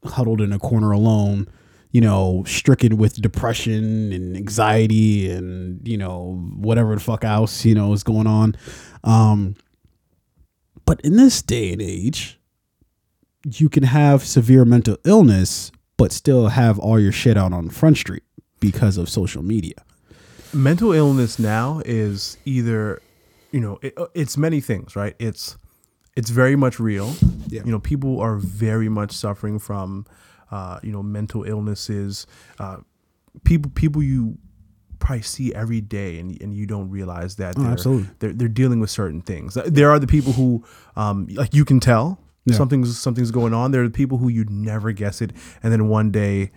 huddled 0.04 0.40
in 0.40 0.52
a 0.52 0.58
corner 0.58 0.90
alone, 0.90 1.48
you 1.92 2.00
know, 2.00 2.44
stricken 2.46 2.96
with 2.98 3.20
depression 3.20 4.12
and 4.12 4.36
anxiety 4.36 5.30
and, 5.30 5.86
you 5.88 5.96
know, 5.96 6.34
whatever 6.56 6.94
the 6.94 7.00
fuck 7.00 7.24
else, 7.24 7.64
you 7.64 7.74
know, 7.74 7.92
is 7.92 8.02
going 8.02 8.26
on. 8.26 8.54
Um, 9.04 9.56
but 10.84 11.00
in 11.02 11.16
this 11.16 11.42
day 11.42 11.72
and 11.72 11.82
age, 11.82 12.38
you 13.44 13.68
can 13.68 13.84
have 13.84 14.24
severe 14.24 14.64
mental 14.64 14.96
illness, 15.04 15.70
but 15.96 16.12
still 16.12 16.48
have 16.48 16.78
all 16.78 16.98
your 17.00 17.12
shit 17.12 17.36
out 17.36 17.52
on 17.52 17.70
Front 17.70 17.96
Street 17.98 18.22
because 18.60 18.96
of 18.98 19.08
social 19.08 19.42
media. 19.42 19.74
mental 20.52 20.92
illness 20.92 21.38
now 21.38 21.80
is 21.84 22.36
either 22.44 23.00
you 23.52 23.60
know 23.60 23.78
it, 23.82 23.94
it's 24.14 24.36
many 24.36 24.60
things 24.60 24.96
right 24.96 25.14
it's 25.18 25.56
it's 26.16 26.30
very 26.30 26.56
much 26.56 26.80
real 26.80 27.14
Yeah. 27.48 27.62
you 27.64 27.70
know 27.70 27.78
people 27.78 28.18
are 28.20 28.36
very 28.36 28.88
much 28.88 29.12
suffering 29.12 29.58
from 29.58 30.06
uh, 30.50 30.78
you 30.82 30.92
know 30.92 31.02
mental 31.02 31.44
illnesses 31.44 32.26
uh, 32.58 32.78
people 33.44 33.70
people 33.74 34.02
you 34.02 34.36
probably 34.98 35.22
see 35.22 35.54
every 35.54 35.80
day 35.80 36.18
and, 36.18 36.40
and 36.42 36.52
you 36.54 36.66
don't 36.66 36.90
realize 36.90 37.36
that 37.36 37.54
they're, 37.56 37.66
Oh, 37.68 37.72
absolutely. 37.72 38.08
they're 38.18 38.32
they're 38.32 38.48
dealing 38.48 38.80
with 38.80 38.90
certain 38.90 39.20
things 39.20 39.54
there 39.66 39.90
are 39.90 39.98
the 39.98 40.06
people 40.08 40.32
who 40.32 40.64
um, 40.96 41.28
like 41.34 41.54
you 41.54 41.64
can 41.64 41.78
tell 41.80 42.18
Yeah. 42.46 42.56
something's 42.56 42.98
something's 42.98 43.30
going 43.30 43.54
on 43.54 43.70
there 43.70 43.82
are 43.82 43.88
the 43.88 43.94
people 43.94 44.18
who 44.18 44.28
you'd 44.28 44.50
never 44.50 44.90
guess 44.92 45.20
it 45.22 45.32
and 45.62 45.72
then 45.72 45.88
one 45.88 46.10
day 46.10 46.50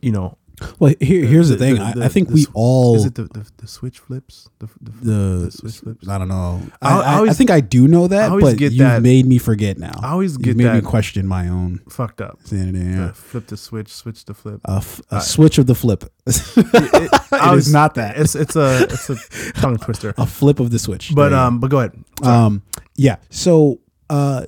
you 0.00 0.10
know 0.12 0.38
Well, 0.78 0.94
here, 1.00 1.24
here's 1.26 1.48
the, 1.48 1.56
thing. 1.56 1.78
I, 1.78 1.92
I 2.04 2.08
think 2.08 2.28
the 2.28 2.34
we 2.34 2.46
all 2.54 2.96
is 2.96 3.04
it 3.06 3.14
the, 3.14 3.24
the, 3.24 3.50
the 3.58 3.66
switch 3.66 3.98
flips 3.98 4.48
the, 4.58 4.68
the, 4.80 4.90
the, 5.44 5.50
switch 5.50 5.78
flips 5.78 6.08
I 6.08 6.18
don't 6.18 6.28
know. 6.28 6.60
I- 6.80 7.00
I, 7.00 7.18
I 7.20 7.22
I, 7.28 7.32
think 7.32 7.50
I 7.50 7.60
do 7.60 7.86
know 7.88 8.08
that, 8.08 8.24
I 8.24 8.28
always 8.28 8.44
but 8.44 8.56
get 8.58 8.72
you 8.72 8.78
that- 8.78 9.02
made 9.02 9.26
me 9.26 9.38
forget 9.38 9.78
now. 9.78 9.98
I 10.02 10.10
always 10.12 10.36
get 10.36 10.56
you 10.58 10.66
made 10.66 10.74
me 10.74 10.80
question 10.82 11.26
my 11.26 11.48
own 11.48 11.80
fucked 11.88 12.20
up. 12.20 12.38
Yeah. 12.50 13.12
flip 13.12 13.46
the 13.46 13.56
switch 13.56 13.88
switch 13.92 14.24
the 14.24 14.34
flip 14.34 14.60
A, 14.66 14.76
f- 14.76 15.00
a 15.10 15.20
switch 15.20 15.58
of 15.58 15.66
the 15.66 15.74
flip. 15.74 16.04
It- 16.26 17.10
I 17.32 17.52
It 17.52 17.54
was- 17.54 17.72
not 17.72 17.94
that. 17.94 18.18
it's 18.18 18.34
it's 18.34 18.56
a 18.56 18.84
it's 18.84 19.08
a 19.10 19.16
tongue 19.60 19.78
twister 19.78 20.14
a 20.18 20.26
flip 20.26 20.60
of 20.60 20.70
the 20.70 20.78
switch. 20.78 21.12
but 21.14 21.32
um 21.32 21.60
but 21.60 21.70
go 21.70 21.78
ahead 21.78 21.92
Um, 22.22 22.62
yeah. 22.96 23.16
So, 23.30 23.80
uh, 24.10 24.44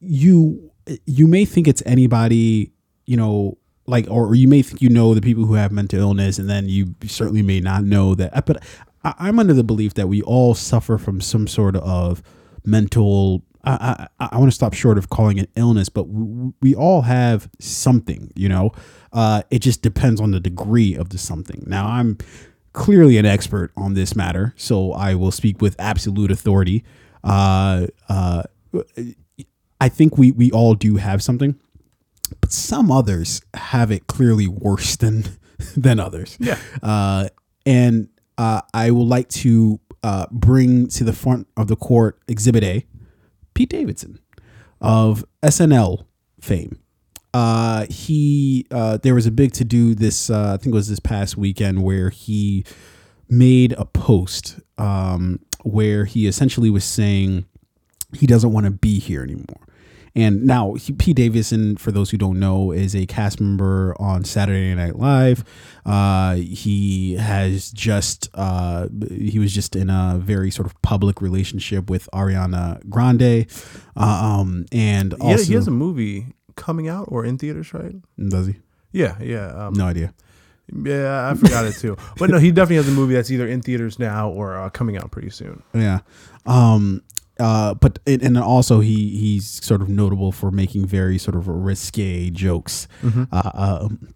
you 0.00 0.70
you 1.04 1.26
may 1.26 1.44
think 1.44 1.66
it's 1.68 1.82
anybody, 1.84 2.72
you 3.06 3.16
know, 3.16 3.58
like, 3.86 4.06
or 4.10 4.34
you 4.34 4.48
may 4.48 4.62
think 4.62 4.82
you 4.82 4.88
know 4.88 5.14
the 5.14 5.20
people 5.20 5.44
who 5.46 5.54
have 5.54 5.72
mental 5.72 6.00
illness, 6.00 6.38
and 6.38 6.48
then 6.48 6.68
you 6.68 6.94
certainly 7.06 7.42
may 7.42 7.60
not 7.60 7.84
know 7.84 8.14
that. 8.14 8.46
But 8.46 8.62
I, 9.04 9.14
I'm 9.18 9.38
under 9.38 9.54
the 9.54 9.64
belief 9.64 9.94
that 9.94 10.08
we 10.08 10.22
all 10.22 10.54
suffer 10.54 10.98
from 10.98 11.20
some 11.20 11.46
sort 11.46 11.76
of 11.76 12.22
mental. 12.64 13.42
I, 13.64 14.06
I, 14.20 14.28
I 14.32 14.38
want 14.38 14.50
to 14.50 14.54
stop 14.54 14.74
short 14.74 14.96
of 14.96 15.10
calling 15.10 15.38
it 15.38 15.50
illness, 15.56 15.88
but 15.88 16.04
we, 16.08 16.52
we 16.62 16.74
all 16.74 17.02
have 17.02 17.48
something, 17.58 18.32
you 18.36 18.48
know. 18.48 18.72
Uh, 19.12 19.42
it 19.50 19.58
just 19.60 19.82
depends 19.82 20.20
on 20.20 20.30
the 20.30 20.40
degree 20.40 20.94
of 20.94 21.08
the 21.08 21.18
something. 21.18 21.64
Now, 21.66 21.86
I'm 21.86 22.18
clearly 22.72 23.16
an 23.16 23.26
expert 23.26 23.72
on 23.76 23.94
this 23.94 24.14
matter, 24.14 24.54
so 24.56 24.92
I 24.92 25.14
will 25.14 25.32
speak 25.32 25.60
with 25.60 25.74
absolute 25.78 26.30
authority. 26.30 26.84
Uh, 27.24 27.86
uh, 28.08 28.42
I 29.80 29.88
think 29.88 30.16
we 30.16 30.30
we 30.30 30.50
all 30.52 30.74
do 30.74 30.96
have 30.96 31.22
something, 31.22 31.58
but 32.40 32.52
some 32.52 32.90
others 32.90 33.40
have 33.54 33.90
it 33.90 34.06
clearly 34.06 34.46
worse 34.46 34.96
than 34.96 35.24
than 35.76 36.00
others. 36.00 36.36
Yeah. 36.40 36.58
Uh, 36.82 37.28
and 37.64 38.08
uh, 38.38 38.60
I 38.74 38.90
would 38.90 39.08
like 39.08 39.28
to 39.30 39.80
uh, 40.02 40.26
bring 40.30 40.88
to 40.88 41.04
the 41.04 41.12
front 41.12 41.48
of 41.56 41.68
the 41.68 41.76
court 41.76 42.20
Exhibit 42.28 42.62
A, 42.64 42.86
Pete 43.54 43.70
Davidson 43.70 44.18
of 44.80 45.24
SNL 45.42 46.06
fame. 46.40 46.78
Uh, 47.34 47.86
he 47.90 48.66
uh, 48.70 48.98
there 48.98 49.14
was 49.14 49.26
a 49.26 49.30
big 49.30 49.52
to 49.52 49.64
do 49.64 49.94
this. 49.94 50.30
Uh, 50.30 50.54
I 50.54 50.56
think 50.56 50.72
it 50.72 50.76
was 50.76 50.88
this 50.88 51.00
past 51.00 51.36
weekend 51.36 51.82
where 51.82 52.10
he 52.10 52.64
made 53.28 53.72
a 53.72 53.84
post 53.84 54.60
um, 54.78 55.40
where 55.62 56.04
he 56.04 56.26
essentially 56.26 56.70
was 56.70 56.84
saying 56.84 57.44
he 58.14 58.26
doesn't 58.26 58.52
want 58.52 58.64
to 58.64 58.70
be 58.70 58.98
here 58.98 59.22
anymore. 59.22 59.65
And 60.16 60.44
now, 60.44 60.74
he, 60.74 60.92
Pete 60.94 61.16
Davidson, 61.16 61.76
for 61.76 61.92
those 61.92 62.10
who 62.10 62.16
don't 62.16 62.40
know, 62.40 62.72
is 62.72 62.96
a 62.96 63.04
cast 63.06 63.38
member 63.40 63.94
on 64.00 64.24
Saturday 64.24 64.74
Night 64.74 64.96
Live. 64.96 65.44
Uh, 65.84 66.36
he 66.36 67.14
has 67.16 67.70
just 67.70 68.28
uh, 68.34 68.88
he 69.10 69.38
was 69.38 69.52
just 69.52 69.76
in 69.76 69.90
a 69.90 70.16
very 70.18 70.50
sort 70.50 70.66
of 70.66 70.80
public 70.82 71.20
relationship 71.20 71.90
with 71.90 72.08
Ariana 72.14 72.80
Grande, 72.88 73.46
um, 73.94 74.64
and 74.72 75.12
he, 75.12 75.18
also 75.20 75.44
he 75.44 75.54
has 75.54 75.68
a 75.68 75.70
movie 75.70 76.26
coming 76.56 76.88
out 76.88 77.04
or 77.08 77.24
in 77.24 77.36
theaters 77.36 77.74
right 77.74 77.94
does 78.30 78.46
he? 78.46 78.54
yeah 78.90 79.16
yeah 79.20 79.48
um, 79.66 79.74
No 79.74 79.84
idea. 79.86 80.14
yeah 80.84 81.28
I 81.30 81.34
forgot 81.34 81.66
it 81.66 81.74
too 81.74 81.98
but 82.18 82.30
no 82.30 82.38
he 82.38 82.50
definitely 82.50 82.76
has 82.76 82.88
a 82.88 82.92
movie 82.92 83.12
that's 83.12 83.30
either 83.30 83.46
in 83.46 83.60
theaters 83.60 83.98
now 83.98 84.30
or 84.30 84.56
uh, 84.56 84.70
coming 84.70 84.96
out 84.96 85.10
pretty 85.10 85.28
soon 85.30 85.62
Yeah. 85.74 85.98
Um 86.46 87.02
uh 87.38 87.74
but 87.74 87.98
and 88.06 88.22
and 88.22 88.38
also 88.38 88.80
he 88.80 89.16
he's 89.18 89.64
sort 89.64 89.82
of 89.82 89.88
notable 89.88 90.32
for 90.32 90.50
making 90.50 90.86
very 90.86 91.18
sort 91.18 91.36
of 91.36 91.48
risque 91.48 92.30
jokes. 92.30 92.88
Uh, 93.32 93.50
um 93.54 94.14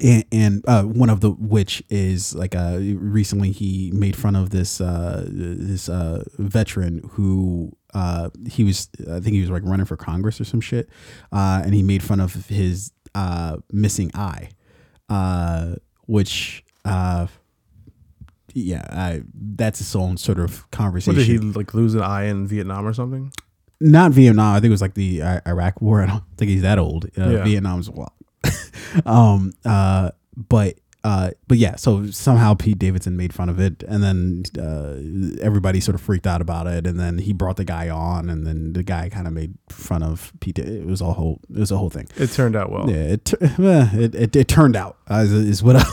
and, 0.00 0.24
and 0.30 0.64
uh, 0.68 0.84
one 0.84 1.10
of 1.10 1.20
the 1.20 1.30
which 1.30 1.82
is 1.90 2.34
like 2.34 2.54
uh 2.54 2.78
recently 2.80 3.50
he 3.50 3.90
made 3.92 4.14
fun 4.14 4.36
of 4.36 4.50
this 4.50 4.80
uh 4.80 5.24
this 5.28 5.88
uh 5.88 6.22
veteran 6.38 7.00
who 7.12 7.72
uh 7.94 8.30
he 8.48 8.62
was 8.64 8.88
I 9.00 9.18
think 9.20 9.34
he 9.34 9.40
was 9.40 9.50
like 9.50 9.64
running 9.64 9.86
for 9.86 9.96
Congress 9.96 10.40
or 10.40 10.44
some 10.44 10.60
shit 10.60 10.88
uh 11.32 11.62
and 11.64 11.74
he 11.74 11.82
made 11.82 12.02
fun 12.02 12.20
of 12.20 12.46
his 12.46 12.92
uh 13.14 13.56
missing 13.72 14.10
eye 14.14 14.50
uh 15.08 15.74
which 16.06 16.64
uh 16.84 17.26
yeah, 18.60 18.84
I, 18.90 19.22
that's 19.34 19.80
its 19.80 19.94
own 19.96 20.16
sort 20.16 20.38
of 20.38 20.60
what 20.62 20.70
conversation. 20.70 21.14
did 21.18 21.26
he 21.26 21.38
like 21.38 21.74
lose 21.74 21.94
an 21.94 22.02
eye 22.02 22.24
in 22.24 22.46
Vietnam 22.46 22.86
or 22.86 22.92
something 22.92 23.32
Not 23.80 24.12
Vietnam. 24.12 24.54
I 24.56 24.60
think 24.60 24.70
it 24.70 24.70
was 24.72 24.82
like 24.82 24.94
the 24.94 25.22
uh, 25.22 25.40
Iraq 25.46 25.80
War. 25.80 26.02
I 26.04 26.06
don't 26.06 26.24
think 26.36 26.50
he's 26.50 26.62
that 26.62 26.78
old. 26.78 27.06
Uh, 27.16 27.28
Yeah. 27.30 27.44
Vietnam's 27.44 27.90
well. 27.90 28.12
um. 29.06 29.52
Uh. 29.64 30.10
But 30.36 30.78
uh, 31.04 31.30
but 31.46 31.58
yeah, 31.58 31.76
so 31.76 32.06
somehow 32.10 32.54
Pete 32.54 32.78
Davidson 32.78 33.16
made 33.16 33.32
fun 33.32 33.48
of 33.48 33.60
it, 33.60 33.82
and 33.84 34.02
then 34.02 34.42
uh, 34.58 34.96
everybody 35.42 35.80
sort 35.80 35.94
of 35.94 36.00
freaked 36.00 36.26
out 36.26 36.40
about 36.40 36.66
it, 36.66 36.86
and 36.86 36.98
then 36.98 37.18
he 37.18 37.32
brought 37.32 37.56
the 37.56 37.64
guy 37.64 37.88
on, 37.88 38.28
and 38.28 38.46
then 38.46 38.72
the 38.72 38.82
guy 38.82 39.08
kind 39.08 39.26
of 39.26 39.32
made 39.32 39.54
fun 39.68 40.02
of 40.02 40.32
Pete. 40.40 40.58
It 40.58 40.86
was 40.86 41.00
a 41.00 41.12
whole, 41.12 41.40
it 41.50 41.58
was 41.58 41.70
a 41.70 41.76
whole 41.76 41.88
thing. 41.88 42.08
It 42.16 42.32
turned 42.32 42.56
out 42.56 42.70
well. 42.70 42.90
Yeah, 42.90 43.14
it 43.14 43.32
eh, 43.40 43.88
it, 43.94 44.14
it, 44.14 44.36
it 44.36 44.48
turned 44.48 44.74
out 44.76 44.96
uh, 45.10 45.20
is, 45.24 45.32
is 45.32 45.62
what 45.62 45.76
I, 45.76 45.84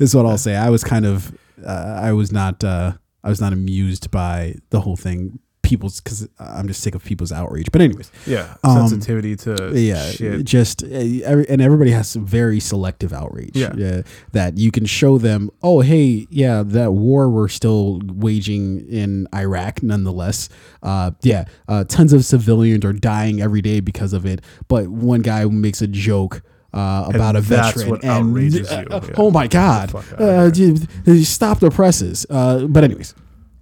is 0.00 0.14
what 0.14 0.26
I'll 0.26 0.38
say. 0.38 0.56
I 0.56 0.70
was 0.70 0.84
kind 0.84 1.06
of, 1.06 1.36
uh, 1.64 2.00
I 2.02 2.12
was 2.12 2.32
not, 2.32 2.62
uh, 2.64 2.92
I 3.24 3.28
was 3.28 3.40
not 3.40 3.52
amused 3.52 4.10
by 4.10 4.56
the 4.70 4.80
whole 4.80 4.96
thing. 4.96 5.38
People's 5.62 6.00
because 6.02 6.28
I'm 6.38 6.66
just 6.68 6.82
sick 6.82 6.94
of 6.94 7.02
people's 7.02 7.32
outrage. 7.32 7.68
But 7.72 7.80
anyways, 7.80 8.10
Yeah, 8.26 8.56
Um, 8.62 8.88
sensitivity 8.88 9.36
to 9.36 9.72
yeah 9.74 10.10
shit. 10.10 10.44
just 10.44 10.82
uh, 10.82 10.86
every, 10.88 11.48
and 11.48 11.62
everybody 11.62 11.92
has 11.92 12.08
some 12.08 12.26
very 12.26 12.60
selective 12.60 13.10
outrage 13.12 13.56
Yeah. 13.56 14.02
that 14.32 14.58
you 14.58 14.70
can 14.70 14.84
show 14.84 15.16
them 15.16 15.50
oh 15.62 15.80
hey 15.80 16.26
yeah 16.28 16.62
that 16.66 16.92
war 16.92 17.30
we're 17.30 17.48
still 17.48 18.02
waging 18.04 18.86
in 18.88 19.26
iraq 19.34 19.82
nonetheless 19.82 20.50
uh 20.82 21.12
yeah 21.22 21.44
uh, 21.68 21.84
tons 21.84 22.12
of 22.12 22.24
civilians 22.26 22.84
are 22.84 22.92
dying 22.92 23.40
every 23.40 23.62
day 23.62 23.80
because 23.80 24.12
of 24.12 24.26
it 24.26 24.42
but 24.68 24.88
one 24.88 25.22
guy 25.22 25.44
makes 25.46 25.80
a 25.80 25.86
joke 25.86 26.42
uh, 26.74 27.10
about 27.14 27.36
a 27.36 27.40
that's 27.40 27.72
veteran 27.72 27.90
what 27.90 28.02
and 28.04 28.10
outrages 28.28 28.70
uh, 28.70 28.84
you. 28.88 28.96
uh, 28.96 29.00
Yeah. 29.06 29.14
oh 29.18 29.30
my 29.30 29.46
god 29.46 29.88
the 29.90 30.30
uh, 30.30 30.50
dude, 30.50 30.88
stop 31.26 31.60
the 31.60 31.70
presses 31.70 32.26
uh, 32.30 32.66
but 32.66 32.84
anyways 32.84 33.14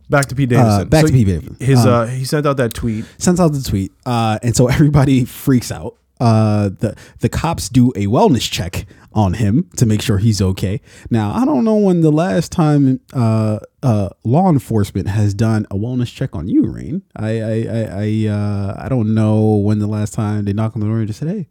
Back 0.09 0.26
to 0.26 0.35
Pete 0.35 0.49
Davidson. 0.49 0.81
uh, 0.81 0.85
back 0.87 1.02
So 1.02 1.07
to 1.07 1.12
Pete 1.12 1.26
Davidson. 1.29 1.57
His 1.61 1.87
Um, 1.87 1.88
uh, 1.93 2.07
he 2.07 2.25
sent 2.25 2.45
out 2.45 2.57
that 2.57 2.75
tweet. 2.75 3.05
sends 3.19 3.38
out 3.38 3.52
the 3.52 3.62
tweet, 3.62 3.93
uh, 4.05 4.40
and 4.43 4.57
so 4.57 4.67
everybody 4.67 5.25
freaks 5.25 5.71
out. 5.71 5.95
Uh, 6.19 6.71
the 6.81 6.97
the 7.21 7.29
cops 7.29 7.69
do 7.69 7.90
a 7.95 8.07
wellness 8.09 8.50
check 8.50 8.87
on 9.12 9.35
him 9.35 9.71
to 9.76 9.87
make 9.87 10.02
sure 10.02 10.19
he's 10.19 10.43
okay. 10.43 10.81
Now, 11.11 11.33
I 11.33 11.45
don't 11.45 11.64
know 11.64 11.76
when 11.76 12.00
the 12.00 12.11
last 12.11 12.50
time 12.50 12.99
uh, 13.12 13.61
uh, 13.85 14.09
law 14.25 14.49
enforcement 14.50 15.07
has 15.07 15.33
done 15.33 15.64
a 15.71 15.76
wellness 15.76 16.12
check 16.12 16.35
on 16.35 16.49
you, 16.49 16.67
Rain. 16.67 17.02
I 17.14 17.31
I 17.40 17.55
I 17.55 17.81
I, 18.26 18.29
uh, 18.29 18.75
I 18.85 18.88
don't 18.88 19.14
know 19.14 19.55
when 19.55 19.79
the 19.79 19.87
last 19.87 20.12
time 20.12 20.45
they 20.45 20.52
knocked 20.52 20.75
on 20.75 20.81
the 20.81 20.87
door 20.88 20.99
and 20.99 21.07
just 21.07 21.21
said, 21.21 21.29
"Hey, 21.29 21.47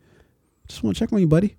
just 0.69 0.83
want 0.83 0.95
to 0.95 0.99
check 0.99 1.11
on 1.11 1.19
you, 1.19 1.27
buddy. 1.27 1.47
Just 1.49 1.57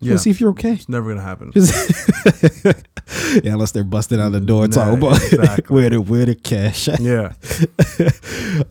Yeah. 0.00 0.10
want 0.12 0.18
to 0.18 0.22
see 0.22 0.30
if 0.30 0.40
you're 0.40 0.50
okay." 0.50 0.72
It's 0.74 0.88
never 0.88 1.08
gonna 1.10 1.22
happen. 1.22 1.52
yeah, 3.44 3.52
unless 3.52 3.72
they're 3.72 3.84
busting 3.84 4.20
out 4.20 4.32
the 4.32 4.40
door 4.40 4.68
Nah, 4.68 4.74
talking 4.74 4.98
about 4.98 5.16
exactly. 5.22 5.64
where 5.74 5.90
the 5.90 6.00
where 6.00 6.26
the 6.26 6.34
cash. 6.34 6.88
yeah. 7.00 7.32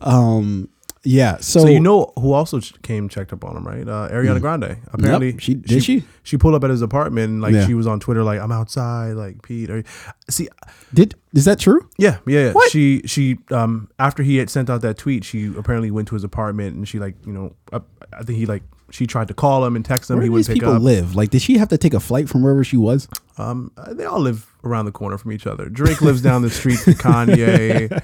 um, 0.00 0.68
yeah. 1.02 1.38
So, 1.38 1.60
So 1.60 1.66
you 1.68 1.80
know 1.80 2.12
who 2.18 2.32
also 2.32 2.60
came 2.82 3.08
checked 3.08 3.32
up 3.32 3.42
on 3.44 3.56
him, 3.56 3.66
right? 3.66 3.88
Uh, 3.88 4.08
Ariana 4.10 4.40
Grande. 4.40 4.76
Apparently, 4.92 5.32
Hmm. 5.32 5.38
she- 5.38 5.54
did 5.54 5.82
she? 5.82 6.04
She 6.22 6.36
pulled 6.36 6.54
up 6.54 6.62
at 6.64 6.70
his 6.70 6.82
apartment. 6.82 7.40
Like 7.40 7.54
Yeah. 7.54 7.66
she 7.66 7.74
was 7.74 7.86
on 7.86 8.00
Twitter, 8.00 8.22
like 8.22 8.38
I'm 8.40 8.52
outside. 8.52 9.12
Like 9.12 9.42
Pete, 9.42 9.70
are, 9.70 9.82
see, 10.28 10.48
did 10.92 11.14
is 11.32 11.44
that 11.46 11.58
true? 11.58 11.88
yeah, 11.96 12.18
yeah. 12.26 12.46
yeah. 12.46 12.52
What? 12.52 12.70
She 12.70 13.02
she 13.06 13.38
um 13.50 13.88
after 13.98 14.22
he 14.22 14.36
had 14.36 14.50
sent 14.50 14.68
out 14.68 14.82
that 14.82 14.98
tweet, 14.98 15.24
she 15.24 15.46
apparently 15.56 15.90
went 15.90 16.08
to 16.08 16.14
his 16.14 16.24
apartment 16.24 16.76
and 16.76 16.86
she 16.86 16.98
like 16.98 17.14
you 17.26 17.32
know 17.32 17.54
I, 17.72 17.80
I 18.12 18.22
think 18.24 18.38
he 18.38 18.46
like 18.46 18.62
she 18.90 19.06
tried 19.06 19.28
to 19.28 19.34
call 19.34 19.64
him 19.64 19.76
and 19.76 19.84
text 19.84 20.10
him. 20.10 20.16
Where 20.16 20.22
he 20.22 20.28
do 20.28 20.32
wouldn't 20.32 20.46
these 20.48 20.54
pick 20.54 20.60
people 20.62 20.74
up. 20.76 20.82
live? 20.82 21.14
Like, 21.14 21.30
did 21.30 21.42
she 21.42 21.58
have 21.58 21.68
to 21.68 21.78
take 21.78 21.94
a 21.94 22.00
flight 22.00 22.28
from 22.28 22.42
wherever 22.42 22.64
she 22.64 22.76
was? 22.76 23.08
Um, 23.38 23.70
they 23.88 24.04
all 24.04 24.20
live 24.20 24.46
around 24.64 24.84
the 24.86 24.92
corner 24.92 25.16
from 25.18 25.32
each 25.32 25.46
other. 25.46 25.68
Drake 25.68 26.00
lives 26.02 26.20
down 26.22 26.42
the 26.42 26.50
street 26.50 26.78
from 26.80 26.94
Kanye. 26.94 27.90
I 27.92 27.98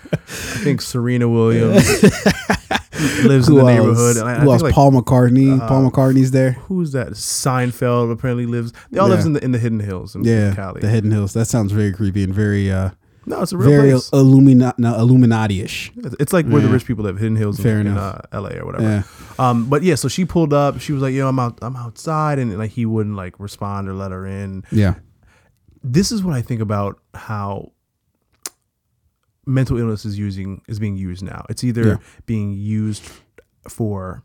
think 0.65 0.81
Serena 0.81 1.29
Williams 1.29 2.03
lives 3.25 3.49
in 3.49 3.55
the 3.57 3.61
else? 3.61 3.67
neighborhood. 3.67 4.17
And 4.17 4.29
I, 4.29 4.33
I 4.33 4.35
Who 4.37 4.41
think 4.41 4.53
else? 4.53 4.63
like 4.63 4.75
Paul 4.75 4.93
McCartney. 4.93 5.59
Paul 5.69 5.91
McCartney's 5.91 6.31
there. 6.31 6.53
who's 6.53 6.93
that? 6.93 7.09
Seinfeld 7.09 8.11
apparently 8.13 8.47
lives. 8.47 8.73
They 8.91 8.99
all 8.99 9.09
lives 9.09 9.27
in 9.27 9.35
the 9.35 9.45
in 9.45 9.53
the 9.53 9.59
Hidden 9.59 9.81
Hills 9.81 10.15
in, 10.15 10.25
Yeah, 10.25 10.49
in 10.51 10.55
Cali. 10.57 10.81
the 10.81 10.89
Hidden 10.89 11.11
Hills. 11.11 11.33
That 11.35 11.47
sounds 11.47 11.73
very 11.73 11.93
creepy 11.93 12.25
and 12.25 12.33
very, 12.35 12.71
uh, 12.71 12.91
no, 13.27 13.43
it's 13.43 13.53
a 13.53 13.59
real 13.59 13.69
very 13.71 13.91
place. 13.91 14.11
Illumina- 14.11 14.79
no, 14.79 14.95
Illuminati-ish. 14.99 15.93
It's 16.21 16.33
like 16.33 16.47
where 16.47 16.63
the 16.63 16.69
rich 16.69 16.87
people 16.87 17.05
live, 17.05 17.19
Hidden 17.19 17.37
Hills 17.37 17.59
Fair 17.61 17.81
in, 17.81 17.87
in 17.89 17.97
uh, 17.99 18.23
L.A. 18.33 18.59
or 18.61 18.67
whatever. 18.67 18.85
Yeah. 18.85 19.03
Um, 19.39 19.69
but 19.69 19.83
yeah, 19.83 19.97
so 19.97 20.09
she 20.09 20.25
pulled 20.25 20.53
up. 20.53 20.81
She 20.81 20.93
was 20.93 21.03
like, 21.03 21.13
"Yo, 21.15 21.29
I'm 21.29 21.39
out. 21.39 21.59
I'm 21.63 21.77
outside," 21.77 22.39
and 22.39 22.57
like 22.57 22.71
he 22.71 22.87
wouldn't 22.87 23.17
like 23.17 23.39
respond 23.41 23.89
or 23.89 23.95
let 23.95 24.11
her 24.13 24.27
in. 24.27 24.65
Yeah. 24.71 24.95
this 25.85 26.11
is 26.11 26.23
what 26.25 26.35
I 26.35 26.43
think 26.43 26.61
about 26.61 26.99
how 27.15 27.73
mental 29.47 29.79
illness 29.79 30.05
is 30.05 30.19
using 30.19 30.63
is 30.69 30.79
being 30.79 30.97
used 30.97 31.23
now. 31.23 31.45
It's 31.49 31.63
either 31.65 31.87
Yeah. 31.87 31.97
being 32.27 32.53
used 32.53 33.09
for 33.69 34.23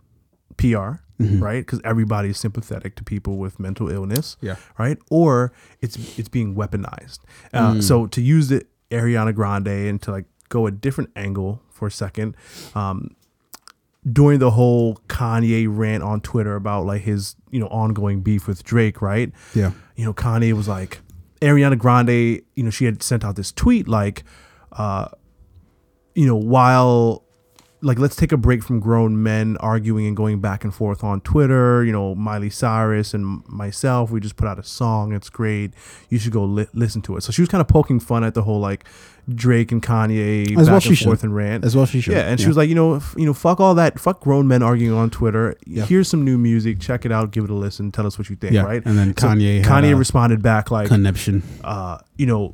PR, 0.58 1.02
Mm-hmm. 1.20 1.44
right? 1.44 1.64
Because 1.64 1.80
everybody's 1.84 2.40
sympathetic 2.40 2.96
to 2.96 3.04
people 3.04 3.38
with 3.38 3.60
mental 3.60 3.90
illness, 3.90 4.38
Yeah. 4.42 4.56
right? 4.80 4.98
Or 5.12 5.54
it's 5.80 6.18
it's 6.18 6.30
being 6.30 6.56
weaponized. 6.56 7.20
Uh, 7.54 7.74
Mm. 7.74 7.84
So 7.84 8.08
to 8.08 8.22
use 8.22 8.48
the 8.50 8.66
Ariana 8.92 9.34
Grande 9.34 9.88
and 9.90 10.02
to 10.04 10.12
like 10.12 10.26
go 10.50 10.68
a 10.68 10.72
different 10.72 11.10
angle 11.16 11.62
for 11.70 11.88
a 11.88 11.92
second, 11.92 12.36
um, 12.76 13.16
during 14.12 14.40
the 14.40 14.52
whole 14.52 14.96
Kanye 15.08 15.68
rant 15.70 16.04
on 16.04 16.22
Twitter 16.22 16.56
about 16.56 16.86
like 16.86 17.02
his 17.02 17.36
you 17.50 17.60
know 17.60 17.68
ongoing 17.68 18.22
beef 18.22 18.48
with 18.48 18.64
Drake, 18.64 19.02
right? 19.02 19.32
Yeah. 19.56 19.72
you 19.96 20.06
know, 20.06 20.14
Kanye 20.14 20.54
was 20.54 20.68
like, 20.68 21.00
Ariana 21.42 21.78
Grande, 21.78 22.42
you 22.56 22.64
know, 22.64 22.70
she 22.70 22.86
had 22.86 23.02
sent 23.04 23.24
out 23.24 23.36
this 23.36 23.52
tweet 23.52 23.88
like, 23.88 24.24
uh, 24.72 25.08
you 26.16 26.26
know, 26.26 26.36
while 26.36 27.24
like 27.84 27.98
let's 27.98 28.16
take 28.16 28.32
a 28.32 28.38
break 28.38 28.62
from 28.64 28.80
grown 28.80 29.24
men 29.24 29.58
arguing 29.60 30.06
and 30.06 30.16
going 30.16 30.40
back 30.40 30.64
and 30.64 30.74
forth 30.74 31.04
on 31.04 31.20
Twitter. 31.22 31.84
You 31.84 31.92
know, 31.92 32.14
Miley 32.16 32.50
Cyrus 32.52 33.14
and 33.14 33.42
myself, 33.48 34.12
we 34.12 34.20
just 34.20 34.36
put 34.36 34.48
out 34.48 34.60
a 34.60 34.64
song. 34.64 35.14
It's 35.14 35.30
great. 35.30 35.74
You 36.10 36.20
should 36.20 36.32
go 36.32 36.44
li- 36.46 36.68
listen 36.74 37.02
to 37.04 37.18
it. 37.18 37.22
So 37.24 37.32
she 37.32 37.42
was 37.42 37.50
kind 37.50 37.62
of 37.62 37.68
poking 37.68 38.00
fun 38.00 38.24
at 38.24 38.34
the 38.36 38.44
whole 38.44 38.60
like 38.60 38.86
Drake 39.34 39.72
and 39.72 39.82
Kanye 39.82 40.44
As 40.44 40.56
back 40.56 40.66
well 40.66 40.74
and 40.76 40.84
she 40.84 40.94
should. 40.96 41.06
forth 41.06 41.24
and 41.24 41.36
rant. 41.36 41.64
As 41.66 41.76
well 41.76 41.86
she 41.86 42.02
should. 42.02 42.14
Yeah, 42.14 42.28
and 42.28 42.40
she 42.40 42.48
was 42.48 42.58
like, 42.58 42.70
you 42.70 42.76
know, 42.76 42.96
f- 42.96 43.16
you 43.18 43.26
know, 43.26 43.34
fuck 43.34 43.60
all 43.60 43.74
that, 43.76 44.00
fuck 44.00 44.20
grown 44.20 44.48
men 44.48 44.62
arguing 44.62 44.96
on 44.96 45.10
Twitter. 45.10 45.56
Yeah. 45.66 45.86
Here's 45.86 46.08
some 46.08 46.24
new 46.24 46.38
music. 46.38 46.80
Check 46.80 47.06
it 47.06 47.12
out. 47.12 47.32
Give 47.32 47.44
it 47.46 47.50
a 47.50 47.56
listen. 47.56 47.92
Tell 47.92 48.06
us 48.06 48.18
what 48.20 48.30
you 48.30 48.36
think. 48.36 48.54
Yeah, 48.54 48.64
Right. 48.64 48.84
and 48.86 48.98
then 48.98 49.14
Kanye 49.14 49.64
had 49.64 49.84
Kanye 49.84 49.98
responded 49.98 50.42
back 50.44 50.70
like, 50.70 50.88
conniption. 50.88 51.42
uh, 51.64 51.98
you 52.18 52.26
know, 52.26 52.54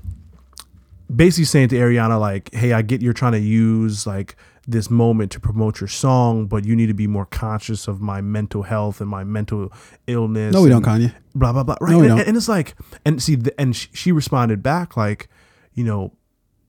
basically 1.14 1.46
saying 1.46 1.70
to 1.70 1.76
Ariana 1.76 2.20
like, 2.20 2.54
"Hey, 2.54 2.74
I 2.74 2.82
get 2.82 3.02
you're 3.02 3.14
trying 3.14 3.34
to 3.34 3.40
use 3.40 4.06
like 4.08 4.36
this 4.68 4.90
moment 4.90 5.32
to 5.32 5.40
promote 5.40 5.80
your 5.80 5.88
song, 5.88 6.46
but 6.46 6.66
you 6.66 6.76
need 6.76 6.88
to 6.88 6.94
be 6.94 7.08
more 7.08 7.26
conscious 7.26 7.88
of 7.88 8.02
my 8.02 8.20
mental 8.22 8.64
health 8.64 9.00
and 9.00 9.10
my 9.10 9.24
mental 9.24 9.72
illness." 10.08 10.54
No, 10.54 10.62
we 10.64 10.70
don't, 10.70 10.84
Kanye. 10.84 11.14
Blah 11.34 11.54
blah 11.54 11.64
blah. 11.64 11.76
Right, 11.80 11.92
No, 11.92 12.00
we 12.00 12.08
and, 12.08 12.18
don't. 12.18 12.28
and 12.28 12.38
it's 12.38 12.50
like, 12.50 12.76
and 13.06 13.22
see, 13.22 13.36
the, 13.36 13.60
and 13.60 13.76
she, 13.76 13.88
she 13.94 14.12
responded 14.12 14.62
back 14.62 14.98
like, 14.98 15.30
you 15.74 15.84
know, 15.84 16.12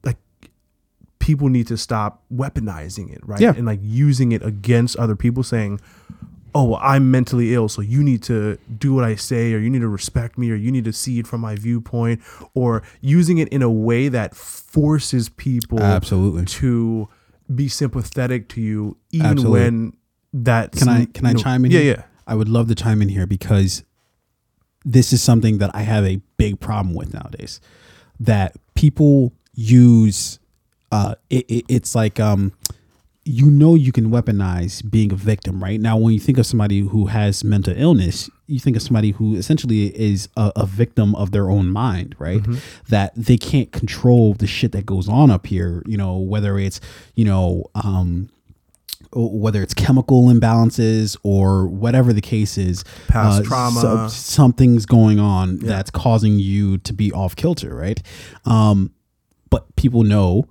like 0.05 0.17
people 1.19 1.49
need 1.49 1.67
to 1.67 1.77
stop 1.77 2.23
weaponizing 2.33 3.13
it, 3.13 3.21
right? 3.27 3.41
Yeah. 3.41 3.55
And 3.57 3.67
like 3.67 3.81
using 3.83 4.33
it 4.33 4.43
against 4.45 4.97
other 4.97 5.17
people, 5.17 5.43
saying, 5.43 5.81
"Oh, 6.55 6.65
well, 6.65 6.81
I'm 6.83 7.11
mentally 7.11 7.53
ill, 7.55 7.69
so 7.69 7.83
you 7.83 8.03
need 8.05 8.23
to 8.25 8.59
do 8.79 8.95
what 8.95 9.05
I 9.05 9.17
say, 9.17 9.53
or 9.55 9.59
you 9.59 9.71
need 9.71 9.81
to 9.81 9.89
respect 9.89 10.39
me, 10.39 10.51
or 10.51 10.55
you 10.55 10.71
need 10.71 10.85
to 10.85 10.93
see 10.93 11.19
it 11.19 11.27
from 11.27 11.41
my 11.41 11.57
viewpoint," 11.57 12.21
or 12.55 12.83
using 13.01 13.39
it 13.39 13.49
in 13.49 13.63
a 13.63 13.71
way 13.71 14.09
that 14.09 14.37
forces 14.37 15.29
people 15.29 15.81
Absolutely. 15.83 16.45
to 16.45 17.09
be 17.55 17.69
sympathetic 17.69 18.49
to 18.51 18.61
you, 18.61 18.97
even 19.11 19.27
Absolutely. 19.27 19.61
when 19.61 19.97
that 20.33 20.73
Can 20.73 20.89
I 20.89 21.05
can 21.07 21.27
I 21.27 21.35
chime 21.35 21.65
in? 21.65 21.71
Yeah, 21.71 21.81
here? 21.81 21.95
yeah. 21.99 22.05
I 22.27 22.35
would 22.35 22.49
love 22.49 22.69
to 22.69 22.75
chime 22.75 23.01
in 23.01 23.09
here 23.09 23.27
because 23.27 23.85
this 24.85 25.13
is 25.13 25.23
something 25.23 25.59
that 25.59 25.71
I 25.75 25.83
have 25.83 26.05
a 26.05 26.21
big 26.37 26.61
problem 26.61 26.95
with 26.95 27.13
nowadays. 27.15 27.61
That 28.21 28.57
people 28.75 29.33
use, 29.55 30.39
uh, 30.93 31.15
it, 31.31 31.47
it, 31.49 31.65
it's 31.69 31.95
like 31.95 32.21
um, 32.21 32.53
you 33.29 33.51
know 33.51 33.75
you 33.75 33.93
can 33.93 34.11
weaponize 34.11 34.89
being 34.91 35.13
a 35.13 35.17
victim, 35.17 35.63
right? 35.63 35.81
Now, 35.81 35.97
when 35.97 36.15
you 36.15 36.21
think 36.21 36.39
of 36.39 36.47
somebody 36.47 36.81
who 36.81 37.07
has 37.07 37.45
mental 37.45 37.75
illness, 37.77 38.31
you 38.47 38.59
think 38.59 38.77
of 38.77 38.83
somebody 38.83 39.11
who 39.13 39.37
essentially 39.37 39.87
is 39.99 40.29
a, 40.37 40.53
a 40.57 40.67
victim 40.67 41.15
of 41.15 41.31
their 41.33 41.51
own 41.51 41.69
mind, 41.71 42.15
right? 42.19 42.41
That 42.89 43.15
they 43.15 43.37
can't 43.37 43.71
control 43.73 44.35
the 44.35 44.47
shit 44.47 44.73
that 44.73 44.87
goes 44.87 45.09
on 45.09 45.31
up 45.31 45.47
here, 45.47 45.83
you 45.87 45.97
know, 45.97 46.17
whether 46.17 46.59
it's, 46.59 46.81
you 47.15 47.25
know, 47.25 47.65
um, 47.75 48.31
whether 49.13 49.63
it's 49.63 49.73
chemical 49.75 50.25
imbalances 50.27 51.17
or 51.23 51.67
whatever 51.67 52.13
the 52.13 52.21
case 52.21 52.59
is, 52.59 52.85
Past 53.09 53.41
uh, 53.41 53.45
trauma. 53.45 53.81
so- 53.81 54.09
something's 54.09 54.85
going 54.87 55.19
on 55.19 55.59
that's 55.59 55.91
causing 55.91 56.39
you 56.39 56.77
to 56.79 56.93
be 56.93 57.11
off 57.13 57.35
kilter, 57.35 57.75
right? 57.75 58.03
Um, 58.45 58.93
but 59.51 59.75
people 59.77 60.03
know, 60.03 60.47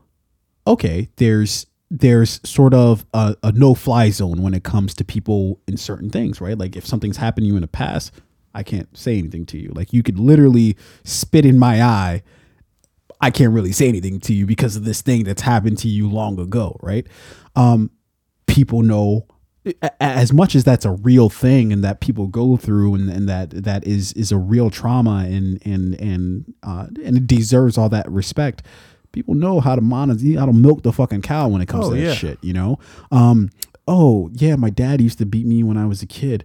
okay, 0.66 1.10
there's 1.18 1.67
there's 1.90 2.42
sort 2.48 2.74
of 2.74 3.06
a, 3.14 3.36
a 3.44 3.52
no 3.54 3.74
fly 3.74 4.10
zone 4.10 4.42
when 4.42 4.54
it 4.54 4.64
comes 4.64 4.94
to 4.96 5.06
people 5.06 5.60
in 5.68 5.78
certain 5.78 6.10
things, 6.10 6.42
right? 6.42 6.58
Like 6.58 6.76
if 6.76 6.86
something's 6.86 7.18
happened 7.18 7.46
to 7.46 7.48
you 7.48 7.56
in 7.56 7.62
the 7.62 7.68
past, 7.68 8.12
I 8.54 8.64
can't 8.64 8.96
say 8.98 9.18
anything 9.18 9.46
to 9.48 9.58
you. 9.58 9.72
Like 9.74 9.94
you 9.94 10.04
could 10.04 10.20
literally 10.20 10.76
spit 11.04 11.46
in 11.46 11.58
my 11.60 11.82
eye. 11.82 12.24
I 13.22 13.32
can't 13.32 13.54
really 13.54 13.72
say 13.72 13.88
anything 13.88 14.20
to 14.22 14.34
you 14.34 14.46
because 14.46 14.76
of 14.76 14.84
this 14.84 15.02
thing 15.02 15.24
that's 15.24 15.42
happened 15.42 15.78
to 15.80 15.88
you 15.88 16.10
long 16.10 16.40
ago, 16.40 16.78
right? 16.82 17.08
Um, 17.56 17.92
people 18.48 18.82
know 18.82 19.28
as 20.00 20.32
much 20.34 20.56
as 20.56 20.64
that's 20.64 20.86
a 20.86 20.92
real 20.92 21.30
thing 21.30 21.74
and 21.74 21.84
that 21.84 22.00
people 22.00 22.28
go 22.28 22.58
through 22.58 22.96
and, 22.96 23.10
and 23.10 23.28
that 23.28 23.50
that 23.52 23.86
is 23.86 24.14
is 24.14 24.32
a 24.32 24.38
real 24.38 24.70
trauma 24.70 25.26
and 25.28 25.62
and 25.66 26.00
and 26.00 26.54
uh, 26.64 26.88
and 27.04 27.18
it 27.18 27.28
deserves 27.28 27.78
all 27.78 27.90
that 27.90 28.10
respect. 28.10 28.64
People 29.12 29.34
know 29.36 29.60
how 29.60 29.76
to 29.76 29.82
monitor, 29.82 30.40
how 30.40 30.46
to 30.46 30.54
milk 30.54 30.84
the 30.84 30.92
fucking 30.94 31.22
cow 31.22 31.48
when 31.48 31.62
it 31.62 31.68
comes 31.68 31.86
Oh, 31.88 31.90
to 31.92 31.96
that 31.96 32.02
yeah. 32.02 32.14
shit. 32.14 32.38
You 32.42 32.54
know, 32.54 32.80
um, 33.12 33.50
oh 33.88 34.30
yeah, 34.34 34.56
my 34.56 34.70
dad 34.70 35.02
used 35.02 35.18
to 35.20 35.26
beat 35.26 35.46
me 35.46 35.64
when 35.64 35.78
I 35.78 35.86
was 35.86 36.02
a 36.02 36.08
kid. 36.08 36.44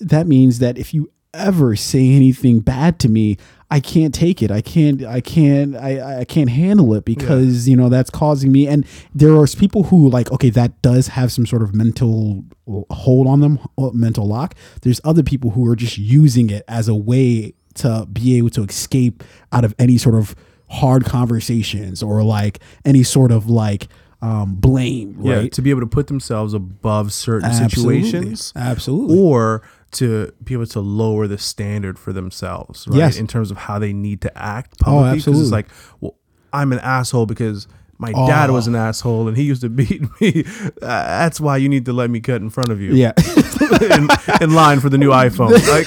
That 0.00 0.26
means 0.26 0.58
that 0.58 0.78
if 0.78 0.92
you 0.92 1.10
ever 1.34 1.74
say 1.76 2.10
anything 2.10 2.60
bad 2.60 2.98
to 3.00 3.08
me, 3.08 3.38
I 3.70 3.80
can't 3.80 4.14
take 4.14 4.42
it. 4.42 4.50
I 4.50 4.60
can't. 4.60 5.02
I 5.02 5.22
can't. 5.22 5.74
I, 5.76 6.20
I 6.20 6.24
can't 6.26 6.50
handle 6.50 6.92
it 6.92 7.06
because 7.06 7.66
you 7.66 7.74
know 7.76 7.88
that's 7.88 8.10
causing 8.10 8.52
me. 8.52 8.66
And 8.68 8.84
there 9.14 9.34
are 9.36 9.46
people 9.46 9.84
who 9.84 10.10
like 10.10 10.30
okay, 10.30 10.50
that 10.50 10.82
does 10.82 11.08
have 11.08 11.32
some 11.32 11.46
sort 11.46 11.62
of 11.62 11.74
mental 11.74 12.44
hold 12.90 13.26
on 13.28 13.40
them, 13.40 13.58
uh, 13.78 13.90
mental 13.94 14.26
lock. 14.28 14.54
There's 14.82 15.00
other 15.04 15.22
people 15.22 15.50
who 15.50 15.66
are 15.70 15.76
just 15.76 15.96
using 15.96 16.50
it 16.50 16.64
as 16.68 16.86
a 16.88 16.94
way 16.94 17.54
to 17.76 18.06
be 18.12 18.36
able 18.36 18.50
to 18.50 18.64
escape 18.64 19.24
out 19.52 19.64
of 19.64 19.74
any 19.78 19.96
sort 19.96 20.16
of 20.16 20.34
hard 20.72 21.04
conversations 21.04 22.02
or 22.02 22.22
like 22.22 22.58
any 22.84 23.02
sort 23.02 23.30
of 23.30 23.48
like 23.48 23.88
um, 24.22 24.54
blame. 24.54 25.16
Yeah, 25.20 25.34
Right. 25.34 25.52
to 25.52 25.62
be 25.62 25.70
able 25.70 25.80
to 25.80 25.86
put 25.86 26.06
themselves 26.06 26.54
above 26.54 27.12
certain 27.12 27.50
Absolutely. 27.50 28.02
situations, 28.04 28.52
Absolutely. 28.54 29.18
or 29.18 29.62
to 29.92 30.32
be 30.44 30.54
able 30.54 30.66
to 30.66 30.80
lower 30.80 31.26
the 31.26 31.38
standard 31.38 31.98
for 31.98 32.12
themselves, 32.12 32.86
right? 32.88 32.98
Yes. 32.98 33.18
In 33.18 33.26
terms 33.26 33.50
of 33.50 33.56
how 33.58 33.78
they 33.80 33.92
need 33.92 34.20
to 34.22 34.38
act 34.38 34.78
publicly. 34.78 35.10
'Cause 35.18 35.28
absolutely. 35.28 35.42
it's 35.42 35.50
like, 35.52 35.66
well, 36.00 36.14
I'm 36.52 36.72
an 36.72 36.78
asshole 36.78 37.26
because 37.26 37.66
my 37.98 38.12
dad 38.12 38.48
Oh. 38.48 38.54
was 38.54 38.66
an 38.68 38.74
asshole 38.76 39.26
and 39.28 39.36
he 39.36 39.42
used 39.42 39.60
to 39.62 39.68
beat 39.80 40.02
me. 40.20 40.44
Uh, 40.80 40.86
that's 40.86 41.40
why 41.40 41.56
you 41.56 41.68
need 41.68 41.84
to 41.86 41.92
let 41.92 42.08
me 42.08 42.20
cut 42.20 42.40
in 42.40 42.48
front 42.50 42.70
of 42.70 42.80
you. 42.80 42.94
yeah. 42.94 43.12
in, 43.90 44.08
in 44.40 44.54
line 44.54 44.78
for 44.80 44.88
the 44.88 44.98
new 44.98 45.10
iPhone. 45.10 45.50
Like, 45.68 45.86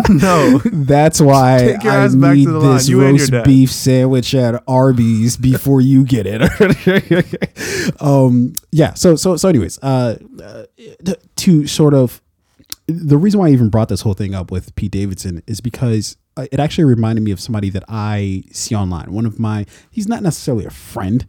no. 0.08 0.58
That's 0.64 1.20
why 1.20 1.58
Take 1.74 1.84
your 1.84 1.92
I 1.92 1.96
ass 2.04 2.14
back 2.14 2.30
to 2.30 2.36
need 2.36 2.48
the 2.48 2.58
line. 2.58 2.74
this 2.76 2.88
You 2.88 3.00
and 3.00 3.16
your 3.16 3.22
roast 3.24 3.32
dad. 3.32 3.44
beef 3.44 3.70
sandwich 3.70 4.34
at 4.34 4.62
Arby's 4.66 5.36
before 5.36 5.80
you 5.80 6.04
get 6.04 6.26
it. 6.28 7.92
um, 8.00 8.52
yeah. 8.70 8.94
So 8.94 9.16
so 9.16 9.36
so. 9.36 9.48
Anyways, 9.48 9.78
uh, 9.82 10.16
uh, 10.42 10.64
to 11.36 11.66
sort 11.66 11.94
of 11.94 12.20
the 12.86 13.16
reason 13.16 13.40
why 13.40 13.48
I 13.48 13.50
even 13.50 13.68
brought 13.70 13.88
this 13.88 14.00
whole 14.02 14.14
thing 14.14 14.34
up 14.34 14.50
with 14.50 14.74
Pete 14.74 14.92
Davidson 14.92 15.42
is 15.46 15.60
because 15.60 16.16
uh, 16.36 16.46
it 16.50 16.58
actually 16.60 16.84
reminded 16.84 17.22
me 17.22 17.30
of 17.30 17.40
somebody 17.40 17.70
that 17.70 17.84
I 17.88 18.42
see 18.52 18.74
online. 18.74 19.12
One 19.12 19.26
of 19.26 19.38
my 19.38 19.66
he's 19.90 20.08
not 20.08 20.22
necessarily 20.22 20.64
a 20.64 20.70
friend, 20.70 21.24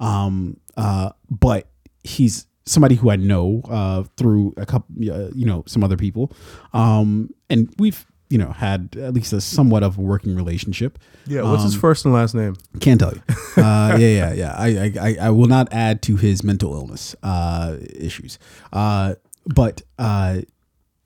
um, 0.00 0.58
uh, 0.76 1.10
but 1.30 1.68
he's 2.04 2.46
somebody 2.68 2.94
who 2.94 3.10
I 3.10 3.16
know 3.16 3.62
uh, 3.68 4.04
through 4.16 4.54
a 4.56 4.66
couple, 4.66 4.94
uh, 5.10 5.30
you 5.34 5.46
know, 5.46 5.64
some 5.66 5.82
other 5.82 5.96
people, 5.96 6.32
um, 6.72 7.30
and 7.50 7.74
we've 7.78 8.04
you 8.30 8.36
know 8.36 8.50
had 8.52 8.94
at 9.00 9.14
least 9.14 9.32
a 9.32 9.40
somewhat 9.40 9.82
of 9.82 9.96
a 9.98 10.00
working 10.00 10.36
relationship. 10.36 10.98
Yeah. 11.26 11.42
What's 11.42 11.60
Um, 11.62 11.66
his 11.70 11.74
first 11.74 12.04
and 12.04 12.12
last 12.14 12.34
name? 12.34 12.56
Can't 12.80 13.00
tell 13.00 13.12
you. 13.14 13.22
Uh, 13.58 13.96
yeah, 13.98 14.06
yeah, 14.06 14.32
yeah. 14.34 14.54
I, 14.56 14.92
I, 15.00 15.16
I, 15.26 15.30
will 15.30 15.48
not 15.48 15.66
add 15.72 16.00
to 16.02 16.14
his 16.14 16.44
mental 16.44 16.74
illness 16.74 17.16
uh, 17.24 17.76
issues. 17.92 18.38
Uh, 18.72 19.16
but 19.46 19.82
uh, 19.98 20.42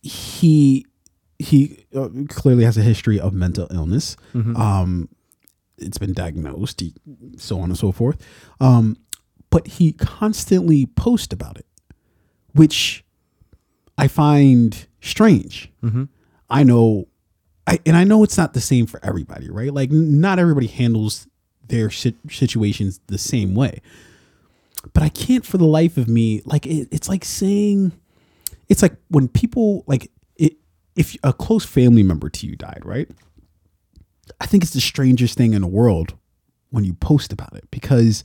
he 0.02 0.84
he 1.38 1.86
clearly 2.28 2.64
has 2.64 2.76
a 2.76 2.82
history 2.82 3.18
of 3.18 3.32
mental 3.32 3.68
illness. 3.70 4.16
Um, 4.34 5.08
it's 5.78 5.96
been 5.96 6.12
diagnosed, 6.12 6.82
so 7.38 7.58
on 7.58 7.70
and 7.70 7.78
so 7.78 7.90
forth. 7.90 8.18
Um, 8.60 8.96
but 9.52 9.68
he 9.68 9.92
constantly 9.92 10.86
posts 10.86 11.34
about 11.34 11.58
it, 11.58 11.66
which 12.54 13.04
I 13.98 14.08
find 14.08 14.86
strange. 15.02 15.70
Mm-hmm. 15.84 16.04
I 16.48 16.62
know, 16.62 17.06
I 17.66 17.78
and 17.84 17.94
I 17.94 18.04
know 18.04 18.24
it's 18.24 18.38
not 18.38 18.54
the 18.54 18.62
same 18.62 18.86
for 18.86 18.98
everybody, 19.04 19.50
right? 19.50 19.72
Like 19.72 19.90
not 19.90 20.38
everybody 20.38 20.68
handles 20.68 21.28
their 21.68 21.90
sit- 21.90 22.16
situations 22.30 23.00
the 23.08 23.18
same 23.18 23.54
way. 23.54 23.82
But 24.94 25.02
I 25.02 25.10
can't 25.10 25.44
for 25.44 25.58
the 25.58 25.66
life 25.66 25.98
of 25.98 26.08
me, 26.08 26.40
like 26.46 26.66
it, 26.66 26.88
it's 26.90 27.10
like 27.10 27.24
saying, 27.24 27.92
it's 28.70 28.80
like 28.80 28.96
when 29.08 29.28
people 29.28 29.84
like 29.86 30.10
it, 30.36 30.54
if 30.96 31.14
a 31.22 31.34
close 31.34 31.66
family 31.66 32.02
member 32.02 32.30
to 32.30 32.46
you 32.46 32.56
died, 32.56 32.80
right? 32.86 33.10
I 34.40 34.46
think 34.46 34.62
it's 34.62 34.72
the 34.72 34.80
strangest 34.80 35.36
thing 35.36 35.52
in 35.52 35.60
the 35.60 35.68
world 35.68 36.14
when 36.70 36.84
you 36.84 36.94
post 36.94 37.34
about 37.34 37.54
it 37.54 37.70
because 37.70 38.24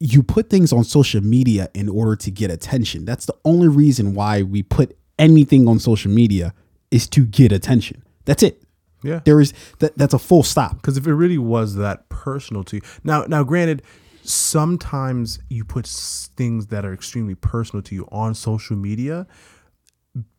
you 0.00 0.22
put 0.22 0.48
things 0.48 0.72
on 0.72 0.82
social 0.82 1.20
media 1.20 1.68
in 1.74 1.88
order 1.88 2.16
to 2.16 2.30
get 2.30 2.50
attention. 2.50 3.04
That's 3.04 3.26
the 3.26 3.36
only 3.44 3.68
reason 3.68 4.14
why 4.14 4.42
we 4.42 4.62
put 4.62 4.96
anything 5.18 5.68
on 5.68 5.78
social 5.78 6.10
media 6.10 6.54
is 6.90 7.06
to 7.10 7.26
get 7.26 7.52
attention. 7.52 8.02
That's 8.24 8.42
it. 8.42 8.62
Yeah. 9.02 9.20
There 9.24 9.40
is 9.40 9.52
that 9.78 9.96
that's 9.96 10.14
a 10.14 10.18
full 10.18 10.42
stop. 10.42 10.76
Because 10.76 10.96
if 10.96 11.06
it 11.06 11.14
really 11.14 11.38
was 11.38 11.76
that 11.76 12.08
personal 12.08 12.64
to 12.64 12.76
you, 12.76 12.82
now, 13.04 13.24
now, 13.24 13.44
granted, 13.44 13.82
sometimes 14.22 15.38
you 15.48 15.64
put 15.64 15.86
things 15.86 16.68
that 16.68 16.84
are 16.84 16.92
extremely 16.92 17.34
personal 17.34 17.82
to 17.82 17.94
you 17.94 18.08
on 18.10 18.34
social 18.34 18.76
media 18.76 19.26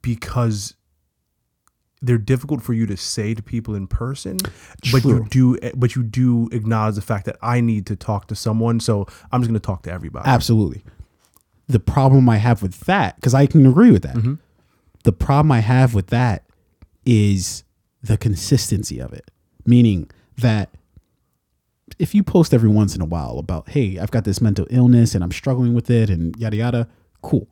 because 0.02 0.76
they're 2.02 2.18
difficult 2.18 2.64
for 2.64 2.74
you 2.74 2.86
to 2.88 2.98
say 2.98 3.34
to 3.34 3.44
people 3.44 3.76
in 3.76 3.88
person, 3.88 4.38
but 4.92 5.04
you 5.04 5.26
do, 5.30 5.58
but 5.76 5.96
you 5.96 6.04
do 6.04 6.50
acknowledge 6.52 6.96
the 6.96 7.02
fact 7.02 7.26
that 7.26 7.38
I 7.42 7.62
need 7.62 7.86
to 7.88 7.96
talk 7.96 8.28
to 8.28 8.36
someone, 8.36 8.80
so 8.80 9.06
I'm 9.32 9.42
just 9.42 9.50
going 9.50 9.60
to 9.60 9.66
talk 9.66 9.84
to 9.84 9.92
everybody. 9.92 10.28
Absolutely. 10.28 10.84
The 11.68 11.80
problem 11.80 12.28
I 12.28 12.38
have 12.38 12.62
with 12.62 12.82
that, 12.82 13.16
because 13.16 13.34
I 13.34 13.46
can 13.46 13.66
agree 13.66 13.92
with 13.92 14.02
that. 14.04 14.16
Mm-hmm. 14.16 14.36
The 15.04 15.12
problem 15.12 15.52
I 15.52 15.60
have 15.60 15.94
with 15.94 16.08
that 16.08 16.44
is 17.06 17.64
the 18.02 18.18
consistency 18.18 19.00
of 19.00 19.14
it. 19.14 19.30
Meaning 19.66 20.10
that 20.38 20.70
if 22.00 22.16
you 22.16 22.24
post 22.24 22.54
every 22.54 22.70
once 22.70 22.96
in 22.96 23.02
a 23.02 23.06
while 23.06 23.38
about, 23.38 23.70
hey, 23.70 24.00
I've 24.00 24.12
got 24.12 24.24
this 24.24 24.42
mental 24.42 24.66
illness 24.70 25.14
and 25.14 25.24
I'm 25.24 25.32
struggling 25.32 25.76
with 25.76 25.90
it 25.90 26.10
and 26.10 26.36
yada 26.36 26.58
yada, 26.58 26.88
cool. 27.22 27.48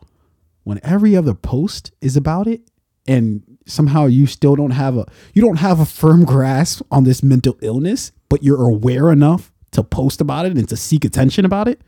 When 0.64 0.80
every 0.84 1.16
other 1.16 1.36
post 1.36 1.92
is 2.02 2.18
about 2.18 2.48
it 2.48 2.62
and 3.08 3.49
somehow 3.70 4.06
you 4.08 4.26
still 4.28 4.56
don't 4.56 4.72
have 4.72 4.98
a 4.98 5.06
you 5.34 5.42
don't 5.42 5.58
have 5.58 5.80
a 5.80 5.86
firm 5.86 6.26
grasp 6.26 6.82
on 6.92 7.04
this 7.04 7.22
mental 7.24 7.58
illness, 7.62 8.12
but 8.30 8.44
you're 8.44 8.64
aware 8.68 9.12
enough 9.12 9.52
to 9.72 9.84
post 9.84 10.20
about 10.22 10.46
it 10.46 10.58
and 10.58 10.68
to 10.70 10.76
seek 10.76 11.06
attention 11.06 11.46
about 11.46 11.68
it, 11.68 11.80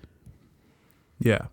Yeah, 1.20 1.46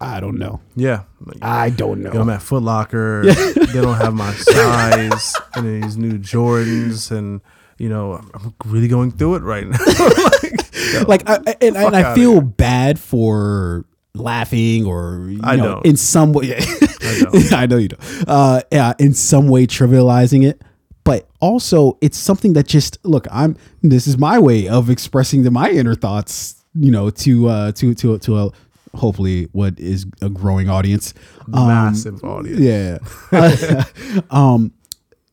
I 0.00 0.20
don't 0.20 0.38
know. 0.38 0.60
yeah. 0.74 1.02
I 1.42 1.70
don't 1.70 2.02
know. 2.02 2.12
Yo, 2.12 2.20
I'm 2.22 2.30
at 2.30 2.42
Foot 2.42 2.62
Locker. 2.62 3.22
they 3.24 3.72
don't 3.80 3.96
have 3.96 4.14
my 4.14 4.32
size 4.34 5.34
and 5.54 5.82
these 5.82 5.96
new 5.96 6.18
Jordans, 6.18 7.10
and 7.10 7.40
you 7.78 7.88
know, 7.90 8.14
I'm 8.34 8.54
really 8.64 8.88
going 8.88 9.10
through 9.10 9.36
it 9.36 9.42
right 9.42 9.66
now. 9.66 9.78
like, 11.06 11.28
I, 11.28 11.40
I- 11.46 11.56
and, 11.60 11.76
and 11.76 11.94
I 11.96 12.14
feel 12.14 12.40
bad 12.40 12.98
for 12.98 13.84
laughing 14.18 14.84
or 14.84 15.26
you 15.28 15.40
I 15.42 15.56
know, 15.56 15.74
don't. 15.74 15.86
in 15.86 15.96
some 15.96 16.32
way. 16.32 16.56
I 17.00 17.20
know. 17.20 17.40
I 17.52 17.66
know 17.66 17.76
you 17.76 17.88
do. 17.88 17.96
Uh, 18.26 18.60
yeah, 18.72 18.94
in 18.98 19.14
some 19.14 19.48
way 19.48 19.66
trivializing 19.66 20.44
it, 20.46 20.62
but 21.04 21.28
also 21.40 21.98
it's 22.00 22.18
something 22.18 22.54
that 22.54 22.66
just 22.66 22.98
look. 23.04 23.26
I'm. 23.30 23.56
This 23.82 24.06
is 24.06 24.18
my 24.18 24.38
way 24.38 24.68
of 24.68 24.90
expressing 24.90 25.42
the, 25.42 25.50
my 25.50 25.70
inner 25.70 25.94
thoughts. 25.94 26.64
You 26.74 26.90
know, 26.90 27.10
to 27.10 27.48
uh, 27.48 27.72
to 27.72 27.94
to 27.94 28.18
to 28.18 28.38
a 28.38 28.50
hopefully 28.96 29.48
what 29.52 29.78
is 29.78 30.06
a 30.22 30.28
growing 30.28 30.68
audience. 30.68 31.14
Um, 31.52 31.68
Massive 31.68 32.24
audience. 32.24 32.60
Yeah. 32.60 33.84
um, 34.30 34.72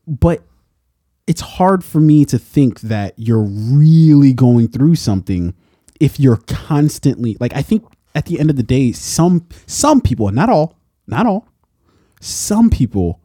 but 0.06 0.42
it's 1.26 1.40
hard 1.40 1.84
for 1.84 2.00
me 2.00 2.24
to 2.26 2.38
think 2.38 2.80
that 2.82 3.14
you're 3.16 3.42
really 3.42 4.32
going 4.32 4.68
through 4.68 4.94
something 4.96 5.54
if 6.00 6.20
you're 6.20 6.40
constantly 6.46 7.36
like 7.40 7.54
I 7.54 7.62
think 7.62 7.84
at 8.14 8.26
the 8.26 8.38
end 8.38 8.50
of 8.50 8.56
the 8.56 8.62
day 8.62 8.92
some 8.92 9.46
some 9.66 10.00
people 10.00 10.30
not 10.30 10.48
all 10.48 10.78
not 11.06 11.26
all 11.26 11.48
some 12.20 12.70
people 12.70 13.20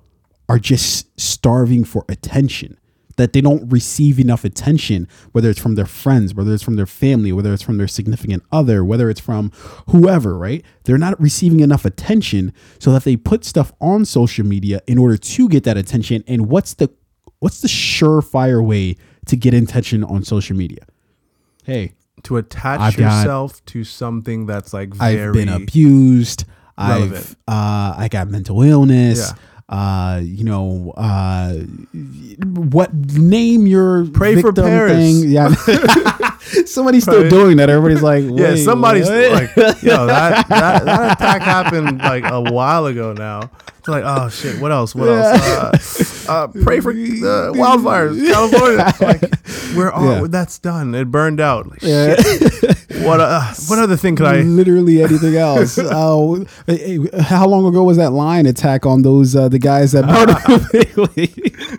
are 0.47 0.59
just 0.59 1.07
starving 1.19 1.83
for 1.83 2.05
attention 2.09 2.77
that 3.17 3.33
they 3.33 3.41
don't 3.41 3.69
receive 3.69 4.17
enough 4.17 4.45
attention 4.45 5.07
whether 5.33 5.49
it's 5.49 5.59
from 5.59 5.75
their 5.75 5.85
friends 5.85 6.33
whether 6.33 6.53
it's 6.53 6.63
from 6.63 6.75
their 6.75 6.85
family 6.85 7.31
whether 7.31 7.53
it's 7.53 7.61
from 7.61 7.77
their 7.77 7.87
significant 7.87 8.41
other 8.51 8.83
whether 8.83 9.09
it's 9.09 9.19
from 9.19 9.51
whoever 9.89 10.37
right? 10.37 10.65
They're 10.85 10.97
not 10.97 11.19
receiving 11.21 11.59
enough 11.59 11.85
attention 11.85 12.53
so 12.79 12.91
that 12.93 13.03
they 13.03 13.15
put 13.15 13.45
stuff 13.45 13.73
on 13.79 14.05
social 14.05 14.45
media 14.45 14.81
in 14.87 14.97
order 14.97 15.17
to 15.17 15.49
get 15.49 15.65
that 15.65 15.77
attention. 15.77 16.23
And 16.27 16.47
what's 16.47 16.73
the 16.73 16.89
what's 17.39 17.61
the 17.61 17.67
surefire 17.67 18.65
way 18.65 18.95
to 19.27 19.35
get 19.35 19.53
attention 19.53 20.03
on 20.03 20.23
social 20.23 20.55
media? 20.55 20.85
Hey 21.63 21.93
To 22.23 22.37
attach 22.37 22.79
I've 22.79 22.97
got- 22.97 23.19
yourself 23.21 23.65
to 23.67 23.83
something 23.83 24.45
that's 24.45 24.73
like 24.73 24.93
very 24.93 25.27
I've 25.27 25.33
been 25.33 25.49
abused. 25.49 26.45
I've 26.77 27.35
uh, 27.47 27.93
I 27.97 28.07
got 28.09 28.29
mental 28.29 28.61
illness. 28.61 29.31
Yeah. 29.31 29.35
Uh, 29.69 30.19
you 30.23 30.43
know, 30.43 30.91
uh, 30.97 31.53
what 32.43 32.91
name 32.93 33.67
your 33.67 34.05
Pray 34.07 34.35
for 34.41 34.47
victim 34.51 34.65
Paris. 34.65 34.93
thing? 34.93 35.29
Yeah, 35.29 35.53
somebody's 36.65 37.03
still 37.03 37.29
doing 37.29 37.57
that. 37.57 37.69
Everybody's 37.69 38.01
like, 38.01 38.23
Yeah, 38.31 38.55
somebody's 38.55 39.07
like, 39.09 39.55
yo, 39.83 40.07
that, 40.07 40.47
that 40.49 40.85
that 40.85 41.11
attack 41.17 41.41
happened 41.43 41.99
like 41.99 42.23
a 42.25 42.41
while 42.51 42.87
ago 42.87 43.13
now. 43.13 43.51
It's 43.77 43.87
like, 43.87 44.03
oh 44.05 44.29
shit, 44.29 44.59
what 44.59 44.71
else? 44.71 44.95
What 44.95 45.09
else? 45.09 45.39
Uh, 45.39 45.77
uh, 46.29 46.47
pray 46.63 46.79
for 46.79 46.91
uh, 46.91 46.93
wildfires, 47.53 48.17
California. 48.31 48.93
Like, 49.01 49.75
we're 49.75 49.91
all 49.91 50.21
Yeah. 50.21 50.27
that's 50.29 50.59
done. 50.59 50.93
It 50.95 51.05
burned 51.11 51.39
out. 51.41 51.67
Like, 51.69 51.81
Yeah. 51.81 52.15
shit. 52.15 52.75
What 52.99 53.21
uh, 53.21 53.41
what 53.67 53.79
other 53.79 53.95
thing 53.95 54.17
could 54.17 54.25
I? 54.25 54.41
literally 54.41 55.01
anything 55.01 55.35
else. 55.37 55.79
Oh, 55.81 56.43
how 57.21 57.47
long 57.47 57.65
ago 57.65 57.83
was 57.83 57.95
that 57.95 58.09
lion 58.11 58.45
attack 58.45 58.85
on 58.85 59.03
those 59.03 59.37
uh, 59.37 59.47
the 59.47 59.59
guys 59.59 59.93
that? 59.93 60.03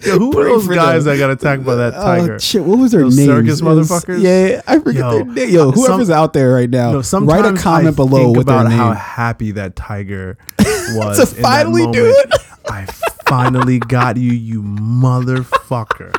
Yo, 0.07 0.19
who 0.19 0.31
were 0.31 0.45
those 0.45 0.67
guys 0.69 1.05
them. 1.05 1.13
that 1.13 1.19
got 1.19 1.31
attacked 1.31 1.65
by 1.65 1.75
that 1.75 1.93
Oh, 1.95 2.03
tiger? 2.03 2.39
shit, 2.39 2.63
what 2.65 2.79
was 2.79 2.93
their 2.93 3.03
name? 3.03 3.11
circus 3.27 3.61
was- 3.61 3.91
motherfuckers? 3.91 4.23
Yeah, 4.23 4.63
I 4.67 4.79
forget 4.79 5.01
Yo, 5.03 5.11
their 5.11 5.25
name. 5.27 5.51
Yo, 5.51 5.73
some- 5.73 5.83
whoever's 5.85 6.11
out 6.11 6.33
there 6.33 6.53
right 6.55 6.71
now, 6.71 6.93
No, 6.93 7.03
write 7.27 7.45
a 7.45 7.53
comment 7.55 7.89
I 7.89 7.97
below 7.97 8.33
with 8.33 8.47
their 8.47 8.57
about 8.57 8.73
how 8.73 8.93
happy 8.93 9.51
that 9.53 9.77
tiger 9.77 10.39
was 10.59 11.19
To 11.19 11.27
finally 11.27 11.91
do 11.93 12.07
it. 12.17 12.33
I 12.69 12.87
finally 13.31 13.79
got 13.79 14.16
you, 14.16 14.33
you 14.33 14.61
motherfucker. 14.62 16.14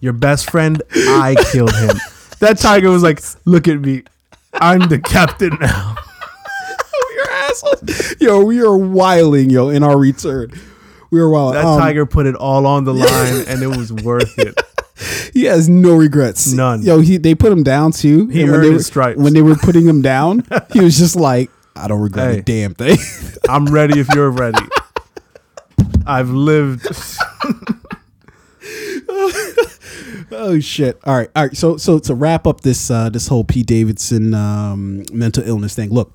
Your 0.00 0.12
best 0.12 0.50
friend, 0.50 0.82
I 0.94 1.34
killed 1.52 1.74
him. 1.74 1.96
That 2.40 2.58
tiger 2.58 2.90
was 2.90 3.02
like, 3.02 3.20
"Look 3.46 3.66
at 3.66 3.80
me, 3.80 4.04
I'm 4.54 4.80
the 4.88 4.98
captain 4.98 5.56
now." 5.60 5.96
You're 7.14 7.30
assholes. 7.30 8.14
Yo, 8.20 8.44
we 8.44 8.60
are 8.62 8.76
wiling, 8.76 9.50
yo, 9.50 9.68
in 9.70 9.82
our 9.82 9.98
return. 9.98 10.50
We 11.10 11.20
are 11.20 11.28
wild. 11.28 11.54
That 11.54 11.64
Um, 11.64 11.80
tiger 11.80 12.06
put 12.06 12.26
it 12.26 12.34
all 12.36 12.66
on 12.66 12.84
the 12.84 12.94
line, 13.06 13.44
and 13.48 13.62
it 13.62 13.66
was 13.76 13.92
worth 13.92 14.38
it. 14.38 14.58
He 15.32 15.44
has 15.44 15.68
no 15.68 15.94
regrets. 15.96 16.52
None. 16.52 16.82
Yo, 16.82 17.00
he 17.00 17.16
they 17.16 17.34
put 17.34 17.50
him 17.52 17.62
down 17.62 17.92
too. 17.92 18.26
He 18.28 18.42
and 18.42 18.50
when 18.50 18.60
earned 18.60 18.68
they 18.68 18.72
his 18.72 18.80
were, 18.80 18.84
stripes. 18.84 19.18
When 19.18 19.32
they 19.32 19.42
were 19.42 19.56
putting 19.56 19.86
him 19.86 20.02
down, 20.02 20.46
he 20.72 20.80
was 20.80 20.98
just 20.98 21.16
like, 21.16 21.50
I 21.76 21.88
don't 21.88 22.00
regret 22.00 22.32
Hey. 22.34 22.38
a 22.38 22.42
damn 22.42 22.74
thing. 22.74 22.98
I'm 23.48 23.66
ready 23.66 23.98
if 24.00 24.08
you're 24.14 24.30
ready. 24.30 24.58
I've 26.06 26.30
lived. 26.30 26.86
oh 30.32 30.58
shit. 30.60 30.98
All 31.04 31.16
right. 31.16 31.30
All 31.34 31.44
right. 31.44 31.56
So 31.56 31.76
so 31.76 31.98
to 32.00 32.14
wrap 32.14 32.46
up 32.46 32.60
this 32.62 32.90
uh 32.90 33.10
this 33.10 33.28
whole 33.28 33.44
Pete 33.44 33.66
Davidson 33.66 34.34
um 34.34 35.04
mental 35.12 35.46
illness 35.46 35.74
thing. 35.74 35.90
Look, 35.90 36.12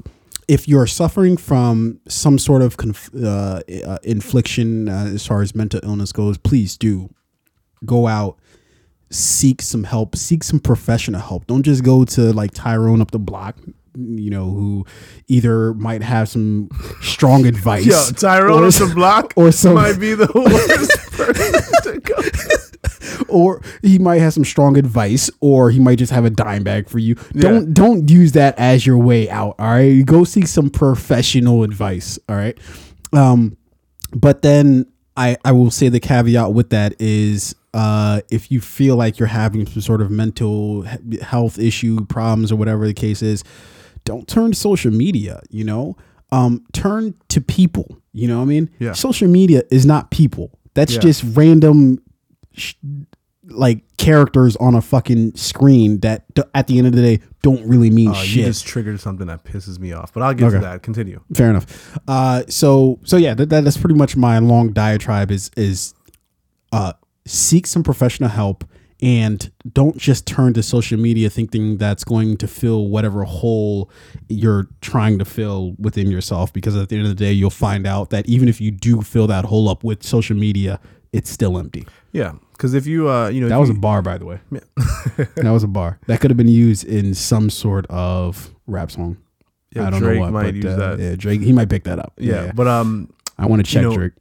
if 0.48 0.68
you're 0.68 0.88
suffering 0.88 1.38
from 1.38 2.00
some 2.08 2.38
sort 2.38 2.62
of 2.62 2.78
conf- 2.78 3.10
uh, 3.16 3.62
uh, 3.86 3.98
infliction 4.04 4.88
uh, 4.90 5.10
as 5.14 5.26
far 5.26 5.42
as 5.42 5.56
mental 5.56 5.80
illness 5.84 6.12
goes, 6.12 6.38
please 6.38 6.78
do 6.78 7.10
go 7.86 8.08
out 8.08 8.38
seek 9.12 9.62
some 9.62 9.84
help 9.84 10.16
seek 10.16 10.44
some 10.44 10.60
professional 10.60 11.22
help 11.22 11.46
don't 11.46 11.62
just 11.62 11.84
go 11.84 12.04
to 12.04 12.34
like 12.34 12.52
tyrone 12.52 13.00
up 13.02 13.12
the 13.12 13.20
block 13.20 13.56
you 13.98 14.30
know 14.30 14.50
who 14.50 14.86
either 15.28 15.74
might 15.76 16.02
have 16.02 16.30
some 16.30 16.70
strong 17.02 17.46
advice 17.54 17.86
Yo, 17.86 18.02
Tyrone 18.16 18.64
or 18.64 18.72
the 18.72 18.92
block 18.94 19.34
or 19.36 19.52
some- 19.52 19.76
might 19.76 20.00
be 20.00 20.14
the 20.14 20.30
worst 20.36 21.12
person 21.12 21.94
to 21.94 22.00
go. 22.02 22.16
or 23.30 23.62
he 23.82 23.98
might 24.00 24.20
have 24.20 24.34
some 24.34 24.46
strong 24.46 24.78
advice 24.78 25.30
or 25.40 25.70
he 25.72 25.80
might 25.80 25.98
just 25.98 26.12
have 26.12 26.26
a 26.26 26.30
dime 26.30 26.64
bag 26.64 26.90
for 26.90 27.00
you. 27.00 27.16
Don't 27.34 27.74
don't 27.74 28.10
use 28.10 28.34
that 28.34 28.58
as 28.58 28.86
your 28.86 28.98
way 28.98 29.30
out 29.30 29.56
all 29.60 29.68
right? 29.72 30.06
Go 30.06 30.24
seek 30.24 30.48
some 30.48 30.70
professional 30.70 31.64
advice 31.64 32.20
all 32.30 32.36
right? 32.36 32.58
Um 33.14 33.58
but 34.14 34.42
then 34.42 34.86
i 35.18 35.36
i 35.44 35.52
will 35.52 35.72
say 35.72 35.90
the 35.90 36.00
caveat 36.00 36.54
with 36.54 36.70
that 36.70 36.94
is 37.00 37.56
uh 37.74 38.22
if 38.30 38.52
you 38.52 38.62
feel 38.62 38.96
like 38.96 39.18
you're 39.20 39.28
having 39.28 39.66
some 39.66 39.82
sort 39.82 40.02
of 40.02 40.10
mental 40.12 40.86
health 41.22 41.58
issue 41.60 42.06
problems 42.06 42.52
or 42.52 42.56
whatever 42.56 42.86
the 42.88 42.94
case 42.94 43.22
is 43.22 43.44
don't 44.06 44.28
turn 44.28 44.52
to 44.52 44.58
social 44.58 44.92
media 44.92 45.42
you 45.50 45.64
know 45.64 45.96
um 46.32 46.64
turn 46.74 47.14
to 47.28 47.42
people 47.42 47.98
you 48.14 48.28
know 48.28 48.38
what 48.38 48.44
i 48.44 48.46
mean 48.46 48.70
Yeah. 48.80 48.94
social 48.94 49.28
media 49.28 49.64
is 49.70 49.86
not 49.86 50.10
people 50.12 50.58
that's 50.74 50.94
Yeah. 50.94 51.00
just 51.00 51.24
random 51.36 52.00
sh- 52.54 52.74
like 53.48 53.84
characters 53.98 54.56
on 54.56 54.74
a 54.74 54.82
fucking 54.82 55.36
screen 55.36 56.00
that 56.00 56.26
d- 56.34 56.42
at 56.56 56.66
the 56.66 56.80
end 56.80 56.88
of 56.88 56.94
the 56.94 57.02
day 57.02 57.20
don't 57.44 57.64
really 57.68 57.92
mean 57.92 58.10
Uh, 58.10 58.14
shit. 58.16 58.38
you 58.38 58.44
just 58.46 58.66
triggered 58.66 59.00
something 59.00 59.28
that 59.28 59.44
pisses 59.44 59.78
me 59.78 59.94
off, 59.94 60.12
but 60.12 60.24
I'll 60.24 60.34
get 60.34 60.50
to 60.50 60.58
that. 60.60 60.82
Continue. 60.82 61.22
Fair 61.32 61.52
enough. 61.52 62.00
Uh, 62.08 62.42
so 62.50 63.00
so 63.04 63.18
yeah, 63.18 63.36
that, 63.36 63.50
that, 63.50 63.64
that's 63.64 63.78
pretty 63.78 63.94
much 63.94 64.18
my 64.18 64.40
long 64.40 64.74
diatribe. 64.74 65.30
Is 65.30 65.52
is 65.56 65.94
uh, 66.72 66.94
seek 67.28 67.68
some 67.68 67.84
professional 67.84 68.30
help 68.30 68.64
and 69.02 69.52
don't 69.74 69.98
just 69.98 70.26
turn 70.26 70.54
to 70.54 70.64
social 70.64 70.98
media 70.98 71.30
thinking 71.30 71.78
that's 71.78 72.04
going 72.04 72.38
to 72.38 72.48
fill 72.48 72.88
whatever 72.88 73.24
hole 73.26 73.90
you're 74.30 74.68
trying 74.82 75.20
to 75.20 75.26
fill 75.26 75.76
within 75.78 76.10
yourself. 76.10 76.54
Because 76.54 76.76
at 76.76 76.90
the 76.90 76.96
end 76.96 77.06
of 77.06 77.10
the 77.10 77.24
day, 77.24 77.32
you'll 77.34 77.50
find 77.50 77.86
out 77.86 78.10
that 78.12 78.28
even 78.28 78.48
if 78.48 78.62
you 78.62 78.72
do 78.72 79.02
fill 79.02 79.28
that 79.28 79.46
hole 79.46 79.68
up 79.70 79.84
with 79.84 80.04
social 80.04 80.36
media, 80.38 80.80
it's 81.12 81.30
still 81.30 81.58
empty. 81.58 81.86
Yeah, 82.14 82.34
because 82.54 82.74
if 82.74 82.88
you, 82.88 83.10
uh, 83.10 83.28
you 83.28 83.42
know, 83.42 83.50
That 83.50 83.60
was 83.60 83.70
a 83.70 83.74
bar, 83.74 84.02
by 84.02 84.18
the 84.18 84.26
way. 84.26 84.40
yeah. 84.52 84.60
that 85.36 85.52
was 85.52 85.64
a 85.64 85.68
bar. 85.68 86.00
That 86.08 86.22
could 86.22 86.32
have 86.32 86.38
been 86.38 86.48
used 86.48 86.86
in 86.86 87.14
some 87.14 87.50
sort 87.50 87.86
of 87.88 88.54
rap 88.68 88.92
song. 88.92 89.18
Yeah, 89.72 89.88
I 89.88 89.90
don't 89.90 90.00
Drake 90.00 90.16
know 90.16 90.22
what, 90.22 90.32
might 90.32 90.44
but 90.46 90.56
use 90.56 90.66
uh, 90.66 90.78
that. 90.78 91.00
Yeah, 91.00 91.16
Drake. 91.18 91.42
He 91.42 91.52
might 91.52 91.70
pick 91.70 91.84
that 91.84 92.00
up. 92.00 92.14
yeah, 92.18 92.54
but 92.56 92.68
um, 92.68 93.12
I 93.38 93.48
want 93.48 93.66
to 93.66 93.70
check 93.70 93.82
you 93.84 93.90
know, 93.90 93.96
Drake. 93.96 94.14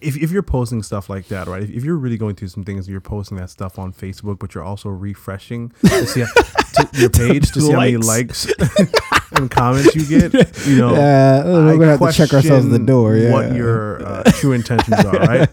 if, 0.00 0.16
if 0.16 0.30
you're 0.30 0.42
posting 0.42 0.82
stuff 0.82 1.10
like 1.10 1.28
that, 1.28 1.46
right? 1.46 1.62
If, 1.62 1.70
if 1.70 1.84
you're 1.84 1.96
really 1.96 2.16
going 2.16 2.36
through 2.36 2.48
some 2.48 2.64
things, 2.64 2.88
you're 2.88 3.02
posting 3.02 3.36
that 3.36 3.50
stuff 3.50 3.78
on 3.78 3.92
Facebook, 3.92 4.38
but 4.38 4.54
you're 4.54 4.64
also 4.64 4.88
refreshing 4.88 5.72
to 5.84 6.06
see 6.06 6.24
to 6.24 6.88
your 6.94 7.10
page 7.10 7.52
to 7.52 7.60
see 7.60 7.70
how 7.72 7.80
many 7.80 7.98
likes 7.98 8.50
and 9.32 9.50
comments 9.50 9.94
you 9.94 10.06
get. 10.06 10.32
You 10.66 10.78
know, 10.78 10.94
Yeah, 10.94 11.44
we're 11.44 11.76
gonna 11.76 11.98
have 11.98 12.00
to 12.00 12.12
check 12.12 12.32
ourselves 12.32 12.64
at 12.64 12.70
the 12.70 12.78
door. 12.78 13.14
Yeah, 13.16 13.32
what 13.32 13.54
your 13.54 14.06
uh, 14.06 14.22
true 14.36 14.52
intentions 14.52 15.04
are, 15.04 15.12
right? 15.18 15.48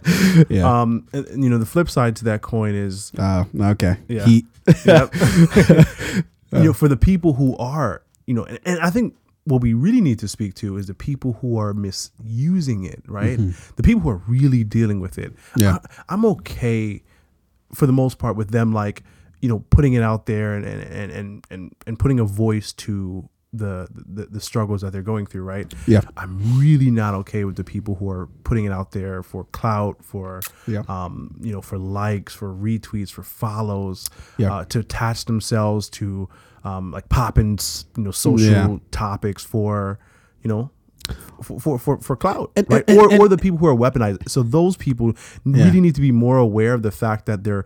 yeah. 0.50 0.82
Um, 0.82 1.06
and, 1.12 1.26
and, 1.28 1.44
you 1.44 1.50
know, 1.50 1.58
the 1.58 1.66
flip 1.66 1.90
side 1.90 2.16
to 2.18 2.24
that 2.26 2.42
coin 2.42 2.74
is 2.74 3.12
uh, 3.18 3.44
okay. 3.60 3.98
yeah. 4.08 4.26
Heat. 4.26 4.46
Yep. 4.86 5.14
you 6.54 6.64
know, 6.64 6.74
for 6.74 6.88
the 6.88 6.98
people 6.98 7.34
who 7.34 7.58
are, 7.58 8.02
you 8.26 8.34
know, 8.34 8.46
and, 8.46 8.60
and 8.64 8.80
I 8.80 8.92
think 8.92 9.16
what 9.46 9.62
we 9.62 9.74
really 9.74 10.02
need 10.02 10.20
to 10.20 10.28
speak 10.28 10.54
to 10.56 10.78
is 10.78 10.88
the 10.88 10.94
people 10.94 11.34
who 11.42 11.58
are 11.58 11.74
misusing 11.74 12.84
it, 12.84 13.02
right? 13.08 13.40
The 13.78 13.84
people 13.84 14.02
who 14.02 14.10
are 14.10 14.22
really 14.28 14.64
dealing 14.64 15.00
with 15.00 15.18
it. 15.18 15.34
Yeah. 15.56 15.80
I, 16.08 16.14
am 16.14 16.26
okay 16.26 17.02
for 17.74 17.86
the 17.88 17.94
most 17.94 18.20
part 18.20 18.36
with 18.36 18.52
them, 18.52 18.74
like, 18.74 19.04
you 19.42 19.50
know, 19.50 19.60
putting 19.70 19.94
it 19.94 20.04
out 20.04 20.26
there 20.26 20.54
and 20.54 20.66
and 20.66 20.82
and 20.84 21.12
and 21.12 21.46
and, 21.50 21.76
and 21.88 21.98
putting 22.00 22.20
a 22.20 22.26
voice 22.26 22.74
to 22.74 23.28
the, 23.52 23.88
the 23.92 24.26
the 24.26 24.40
struggles 24.40 24.82
that 24.82 24.92
they're 24.92 25.02
going 25.02 25.26
through, 25.26 25.42
right? 25.44 25.74
Yeah. 25.88 26.02
I'm 26.18 26.60
really 26.60 26.92
not 26.92 27.16
okay 27.16 27.46
with 27.46 27.56
the 27.56 27.64
people 27.64 27.96
who 27.96 28.08
are 28.12 28.28
putting 28.44 28.66
it 28.66 28.72
out 28.72 28.92
there 28.92 29.24
for 29.24 29.46
clout, 29.46 30.04
for 30.04 30.42
Yeah. 30.68 30.84
um, 30.88 31.36
you 31.42 31.52
know, 31.52 31.62
for 31.62 31.80
likes, 31.80 32.36
for 32.36 32.54
retweets, 32.54 33.10
for 33.10 33.24
follows, 33.24 34.10
Yeah. 34.38 34.54
uh, 34.54 34.66
to 34.66 34.80
attach 34.80 35.26
themselves 35.26 35.90
to 35.92 36.30
um, 36.64 36.92
like 36.92 37.08
popping, 37.10 37.58
you 37.98 38.04
know, 38.04 38.12
social 38.12 38.52
Yeah. 38.52 38.78
topics 38.92 39.44
for, 39.44 40.00
you 40.44 40.50
know, 40.50 40.72
for 41.44 41.60
for 41.60 41.80
for, 41.80 41.98
for 42.00 42.16
clout, 42.16 42.52
And- 42.56 42.66
right? 42.70 42.84
and- 42.88 43.00
or 43.00 43.12
and- 43.12 43.22
or 43.22 43.28
the 43.28 43.38
people 43.38 43.58
who 43.58 43.68
are 43.68 43.76
weaponized. 43.76 44.30
So 44.30 44.44
those 44.44 44.78
people 44.78 45.14
Yeah. 45.46 45.66
really 45.66 45.82
need 45.82 45.96
to 45.96 46.02
be 46.02 46.12
more 46.12 46.38
aware 46.38 46.74
of 46.74 46.82
the 46.84 46.92
fact 46.92 47.26
that 47.28 47.44
they're 47.44 47.66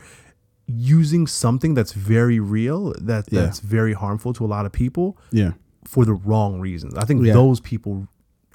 using 0.67 1.27
something 1.27 1.73
that's 1.73 1.91
very 1.93 2.39
real, 2.39 2.93
that 3.01 3.25
Yeah. 3.29 3.41
that's 3.41 3.59
very 3.59 3.93
harmful 3.93 4.31
to 4.33 4.45
a 4.45 4.47
lot 4.47 4.65
of 4.65 4.71
people 4.71 5.17
Yeah. 5.31 5.51
for 5.85 6.05
the 6.05 6.13
wrong 6.13 6.59
reasons. 6.61 6.93
I 6.95 7.03
think 7.05 7.25
Yeah. 7.25 7.33
those 7.33 7.59
people 7.59 8.07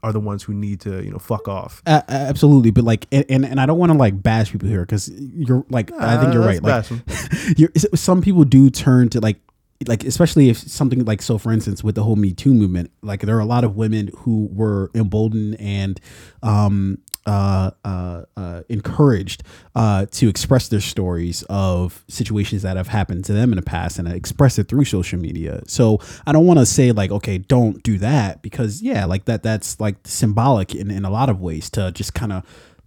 are 0.02 0.12
the 0.12 0.20
ones 0.20 0.44
who 0.44 0.54
need 0.54 0.80
to, 0.80 1.04
you 1.04 1.10
know, 1.10 1.18
fuck 1.18 1.48
off. 1.48 1.82
A- 1.84 2.04
absolutely, 2.10 2.70
but 2.70 2.84
like, 2.84 3.06
and 3.12 3.24
and, 3.28 3.44
and 3.44 3.60
I 3.60 3.66
don't 3.66 3.78
want 3.78 3.90
to 3.92 3.98
like 3.98 4.22
bash 4.22 4.52
people 4.52 4.68
here 4.68 4.82
because 4.82 5.10
you're 5.10 5.66
like, 5.70 5.90
I 5.98 6.16
think 6.20 6.32
you're 6.32 6.44
Uh, 6.44 6.46
right. 6.46 6.62
Like, 6.62 6.72
let's 6.72 6.88
bash 6.88 7.00
'em. 7.48 7.54
you're, 7.58 7.70
some 7.94 8.22
people 8.22 8.44
do 8.44 8.70
turn 8.70 9.08
to 9.10 9.20
like 9.20 9.38
like 9.86 10.02
especially 10.04 10.48
if 10.48 10.58
something 10.58 11.04
like 11.04 11.22
so 11.22 11.38
for 11.38 11.52
instance 11.52 11.84
with 11.84 11.94
the 11.94 12.02
whole 12.02 12.16
me 12.16 12.32
too 12.32 12.52
movement 12.52 12.90
like 13.02 13.20
there 13.20 13.36
are 13.36 13.40
a 13.40 13.46
lot 13.46 13.62
of 13.62 13.76
women 13.76 14.10
who 14.18 14.48
were 14.52 14.90
emboldened 14.94 15.56
and 15.60 16.00
um 16.42 16.98
uh, 17.28 17.70
uh, 17.84 18.22
uh, 18.38 18.62
encouraged 18.70 19.42
uh, 19.74 20.06
to 20.10 20.30
express 20.30 20.68
their 20.68 20.80
stories 20.80 21.42
of 21.50 22.02
situations 22.08 22.62
that 22.62 22.78
have 22.78 22.88
happened 22.88 23.22
to 23.22 23.34
them 23.34 23.52
in 23.52 23.56
the 23.56 23.62
past 23.62 23.98
and 23.98 24.08
express 24.08 24.58
it 24.58 24.66
through 24.66 24.84
social 24.86 25.18
media. 25.18 25.60
So 25.66 26.00
I 26.26 26.32
don't 26.32 26.46
want 26.46 26.58
to 26.58 26.64
say 26.64 26.90
like, 26.90 27.10
okay, 27.10 27.36
don't 27.36 27.82
do 27.82 27.98
that 27.98 28.40
because 28.40 28.80
yeah, 28.80 29.04
like 29.04 29.26
that 29.26 29.42
that's 29.42 29.78
like 29.78 29.96
symbolic 30.04 30.74
in, 30.74 30.90
in 30.90 31.04
a 31.04 31.10
lot 31.10 31.28
of 31.28 31.38
ways 31.38 31.68
to 31.70 31.92
just 31.92 32.14
kind 32.14 32.32
of, 32.32 32.46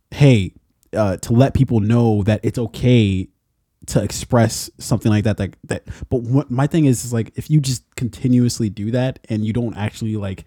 hey, 0.09 0.53
uh, 0.93 1.17
to 1.17 1.33
let 1.33 1.53
people 1.53 1.79
know 1.79 2.23
that 2.23 2.39
it's 2.43 2.57
okay 2.57 3.27
to 3.87 4.01
express 4.03 4.69
something 4.77 5.11
like 5.11 5.23
that 5.23 5.37
that 5.37 5.55
that 5.63 5.83
but 6.09 6.21
what 6.21 6.51
my 6.51 6.67
thing 6.67 6.85
is 6.85 7.03
is 7.03 7.11
like 7.11 7.31
if 7.35 7.49
you 7.49 7.59
just 7.59 7.83
continuously 7.95 8.69
do 8.69 8.91
that 8.91 9.19
and 9.29 9.43
you 9.45 9.53
don't 9.53 9.75
actually 9.75 10.15
like 10.17 10.45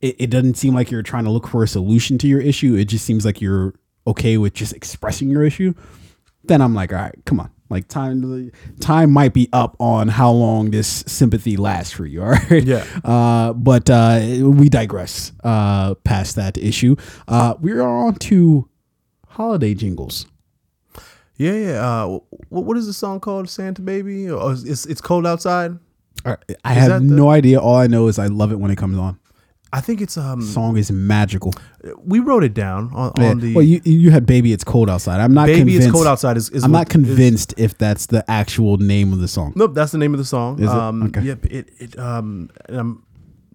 it, 0.00 0.16
it 0.18 0.30
doesn't 0.30 0.54
seem 0.54 0.74
like 0.74 0.90
you're 0.90 1.02
trying 1.02 1.24
to 1.24 1.30
look 1.30 1.46
for 1.46 1.62
a 1.62 1.68
solution 1.68 2.16
to 2.18 2.26
your 2.26 2.40
issue 2.40 2.74
it 2.74 2.86
just 2.86 3.04
seems 3.04 3.24
like 3.24 3.40
you're 3.40 3.74
okay 4.06 4.38
with 4.38 4.54
just 4.54 4.72
expressing 4.72 5.28
your 5.28 5.44
issue 5.44 5.74
then 6.44 6.62
i'm 6.62 6.74
like 6.74 6.90
all 6.92 6.98
right 6.98 7.14
come 7.26 7.38
on 7.40 7.50
Like 7.70 7.86
time, 7.86 8.50
time 8.80 9.12
might 9.12 9.32
be 9.32 9.48
up 9.52 9.76
on 9.78 10.08
how 10.08 10.32
long 10.32 10.72
this 10.72 11.04
sympathy 11.06 11.56
lasts 11.56 11.92
for 11.92 12.04
you. 12.04 12.20
All 12.26 12.30
right. 12.30 12.64
Yeah. 12.64 12.82
Uh, 13.04 13.52
but 13.52 13.88
uh, 13.88 14.18
we 14.42 14.68
digress. 14.68 15.30
Uh, 15.44 15.94
past 16.02 16.34
that 16.34 16.58
issue, 16.58 16.96
uh, 17.28 17.54
we 17.60 17.70
are 17.70 17.82
on 17.86 18.16
to 18.26 18.68
holiday 19.28 19.74
jingles. 19.74 20.26
Yeah, 21.40 21.52
yeah. 21.54 21.86
Uh, 22.04 22.18
what, 22.50 22.64
what 22.66 22.76
is 22.76 22.86
the 22.86 22.92
song 22.92 23.18
called? 23.20 23.48
Santa 23.48 23.80
Baby? 23.80 24.30
Oh, 24.30 24.50
it's, 24.50 24.62
it's, 24.64 24.84
it's 24.86 25.00
cold 25.00 25.26
outside. 25.26 25.78
I 26.26 26.72
have 26.74 27.00
the- 27.02 27.14
no 27.14 27.30
idea. 27.30 27.58
All 27.60 27.76
I 27.76 27.86
know 27.86 28.08
is 28.08 28.18
I 28.18 28.26
love 28.26 28.52
it 28.52 28.56
when 28.56 28.70
it 28.70 28.76
comes 28.76 28.98
on. 28.98 29.18
I 29.72 29.80
think 29.80 30.00
it's 30.00 30.18
um. 30.18 30.42
Song 30.42 30.76
is 30.76 30.90
magical. 30.90 31.54
We 32.04 32.18
wrote 32.18 32.42
it 32.44 32.52
down 32.54 32.90
on, 32.92 33.12
Yeah. 33.16 33.30
on 33.30 33.38
the 33.40 33.54
well, 33.54 33.64
you 33.64 33.80
you 33.84 34.10
had 34.10 34.26
"Baby 34.26 34.52
It's 34.52 34.64
Cold 34.64 34.90
Outside." 34.90 35.20
I'm 35.20 35.32
not 35.32 35.46
Baby 35.46 35.60
convinced. 35.60 35.86
It's 35.86 35.92
Cold 35.92 36.06
Outside. 36.08 36.36
Is, 36.36 36.50
is 36.50 36.64
I'm 36.64 36.72
what- 36.72 36.78
not 36.80 36.88
convinced 36.88 37.54
if 37.56 37.78
that's 37.78 38.06
the 38.06 38.28
actual 38.28 38.78
name 38.78 39.12
of 39.12 39.20
the 39.20 39.28
song. 39.28 39.52
Nope, 39.54 39.74
that's 39.74 39.92
the 39.92 39.98
name 39.98 40.12
of 40.12 40.18
the 40.18 40.24
song. 40.24 40.58
Is 40.58 40.64
it? 40.64 40.76
Um, 40.76 41.04
Okay. 41.04 41.22
Yep. 41.22 41.46
It 41.46 41.68
it 41.78 41.98
um. 41.98 42.50
And 42.68 42.76
I'm 42.80 43.06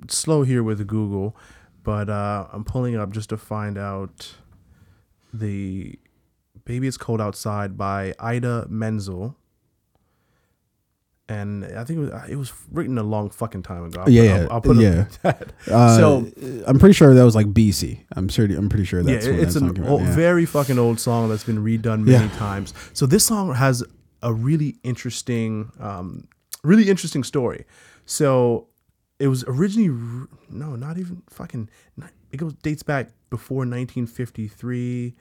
slow 0.08 0.42
here 0.44 0.64
with 0.64 0.88
Google, 0.88 1.36
but 1.84 2.10
uh, 2.10 2.48
I'm 2.54 2.64
pulling 2.64 2.96
up 2.96 3.12
just 3.12 3.30
to 3.30 3.38
find 3.38 3.78
out 3.78 4.36
the 5.34 6.00
"Baby 6.66 6.88
It's 6.88 6.98
Cold 6.98 7.22
Outside" 7.22 7.78
by 7.78 8.14
Idina 8.24 8.66
Menzel. 8.70 9.38
And 11.28 11.66
I 11.66 11.84
think 11.84 11.98
it 11.98 12.12
was, 12.12 12.30
it 12.30 12.36
was 12.36 12.54
written 12.72 13.00
a 13.00 13.04
long 13.04 13.32
fucking 13.32 13.64
time 13.64 13.84
ago. 13.86 14.02
I'll 14.02 14.10
Yeah, 14.10 14.22
put, 14.22 14.28
yeah, 14.28 14.44
I'll, 14.44 14.52
I'll 14.52 14.62
put 14.62 14.78
yeah. 14.78 15.06
Uh, 15.74 15.98
So- 15.98 16.32
I'm 16.68 16.78
pretty 16.78 16.94
sure 16.94 17.16
that 17.16 17.26
was 17.26 17.34
like 17.36 17.48
BC. 17.48 18.00
I'm 18.16 18.28
sure. 18.30 18.46
I'm 18.46 18.70
pretty 18.70 18.86
sure 18.86 19.02
that's 19.02 19.26
when 19.26 19.40
it's 19.40 19.56
an 19.56 19.84
old, 19.86 20.02
Yeah. 20.02 20.16
very 20.16 20.46
fucking 20.46 20.78
old 20.78 21.00
song 21.00 21.30
that's 21.30 21.44
been 21.44 21.64
redone 21.64 22.04
many 22.06 22.26
Yeah. 22.26 22.38
times. 22.38 22.76
So 22.94 23.08
this 23.08 23.26
song 23.26 23.56
has 23.56 23.84
a 24.22 24.32
really 24.34 24.78
interesting, 24.84 25.72
um, 25.80 26.28
really 26.64 26.90
interesting 26.90 27.24
story. 27.24 27.66
So 28.06 28.68
it 29.18 29.28
was 29.28 29.44
originally 29.48 29.90
no, 30.52 30.76
not 30.76 31.00
even 31.00 31.24
fucking. 31.32 31.70
It 32.32 32.38
goes 32.38 32.54
dates 32.62 32.84
back 32.84 33.10
before 33.32 33.66
1953. 33.66 35.16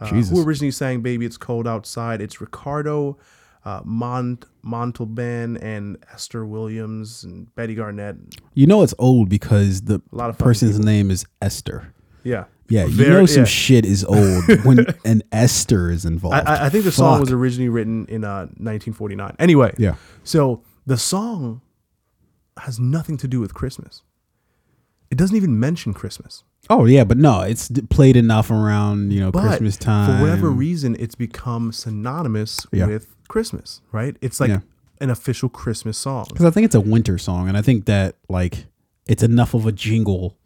Uh, 0.00 0.06
who 0.06 0.42
originally 0.42 0.70
sang 0.70 1.00
"Baby 1.00 1.26
It's 1.26 1.36
Cold 1.36 1.66
Outside"? 1.66 2.20
It's 2.20 2.40
Ricardo. 2.40 3.16
Uh, 3.64 3.80
Mont 3.84 4.44
Montalban 4.62 5.56
and 5.56 5.96
Esther 6.12 6.44
Williams 6.44 7.24
and 7.24 7.54
Betty 7.54 7.74
Garrett. 7.74 8.16
You 8.52 8.66
know 8.66 8.82
it's 8.82 8.92
old 8.98 9.30
because 9.30 9.82
the 9.82 10.02
A 10.12 10.16
lot 10.16 10.28
of 10.28 10.36
person's 10.36 10.78
name 10.78 11.10
is 11.10 11.24
Esther. 11.40 11.94
Yeah, 12.24 12.44
Yeah, 12.68 12.84
you 12.84 12.90
Very- 12.92 13.10
know 13.10 13.26
some 13.26 13.40
yeah. 13.42 13.44
shit 13.46 13.86
is 13.86 14.04
old 14.04 14.44
when 14.64 14.84
an 15.06 15.22
Esther 15.32 15.90
is 15.90 16.04
involved. 16.04 16.36
I, 16.46 16.66
I- 16.66 16.68
think 16.68 16.84
the 16.84 16.92
song 16.92 17.20
was 17.20 17.32
originally 17.32 17.70
written 17.70 18.04
in 18.06 18.22
uh, 18.24 18.46
1949. 18.58 19.34
Anyway, 19.38 19.72
Yeah. 19.78 19.94
So 20.24 20.62
the 20.86 20.98
song 20.98 21.62
has 22.58 22.78
nothing 22.78 23.16
to 23.18 23.26
do 23.28 23.40
with 23.40 23.54
Christmas. 23.54 24.02
It 25.10 25.16
doesn't 25.16 25.36
even 25.36 25.58
mention 25.58 25.94
Christmas. 25.94 26.44
Oh 26.70 26.86
yeah, 26.86 27.04
but 27.04 27.18
no, 27.18 27.40
it's 27.42 27.70
played 27.90 28.16
enough 28.16 28.50
around 28.50 29.12
you 29.12 29.20
know 29.20 29.30
But 29.30 29.46
Christmas 29.48 29.76
time 29.76 30.18
for 30.18 30.22
whatever 30.22 30.50
reason, 30.50 30.96
it's 30.98 31.14
become 31.14 31.72
synonymous 31.72 32.66
Yeah. 32.72 32.86
with 32.86 33.08
Christmas. 33.28 33.80
Right? 33.92 34.16
It's 34.20 34.40
like 34.40 34.50
Yeah. 34.50 34.60
an 35.00 35.10
official 35.10 35.48
Christmas 35.48 35.98
song. 35.98 36.26
Because 36.28 36.46
I 36.46 36.50
think 36.50 36.64
it's 36.64 36.74
a 36.74 36.80
winter 36.80 37.18
song, 37.18 37.48
and 37.48 37.56
I 37.56 37.62
think 37.62 37.84
that 37.86 38.16
like 38.28 38.66
it's 39.06 39.22
enough 39.22 39.52
of 39.54 39.66
a 39.66 39.72
jingle 39.72 40.36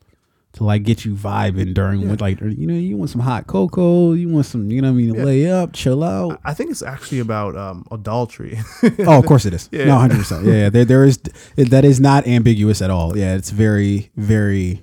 to 0.55 0.65
like 0.65 0.83
get 0.83 1.05
you 1.05 1.15
vibing 1.15 1.75
during 1.75 2.09
with 2.09 2.21
like 2.21 2.41
you 2.41 2.67
know 2.67 2.75
you 2.75 2.97
want 2.97 3.11
some 3.11 3.21
hot 3.21 3.47
cocoa, 3.47 4.13
you 4.15 4.29
want 4.29 4.47
some 4.47 4.71
you 4.71 4.81
know 4.83 4.89
what 4.91 4.99
I 4.99 5.03
mean 5.03 5.13
lay 5.25 5.49
up, 5.51 5.73
chill 5.73 6.03
out. 6.03 6.41
I 6.45 6.55
think 6.55 6.71
it's 6.71 6.83
actually 6.83 7.21
about 7.21 7.55
um, 7.57 7.85
adultery. 7.93 8.59
oh, 9.01 9.19
of 9.19 9.27
course 9.27 9.45
it 9.47 9.55
is. 9.55 9.69
Yeah. 9.73 9.85
No, 9.85 9.99
hundred 9.99 10.19
percent. 10.19 10.45
Yeah, 10.47 10.53
yeah. 10.55 10.69
There, 10.71 10.85
there 10.85 11.05
is 11.05 11.19
that 11.57 11.85
is 11.85 12.01
not 12.01 12.27
ambiguous 12.27 12.83
at 12.83 12.91
all. 12.91 13.17
Yeah, 13.17 13.35
it's 13.37 13.51
very, 13.51 14.11
very 14.17 14.83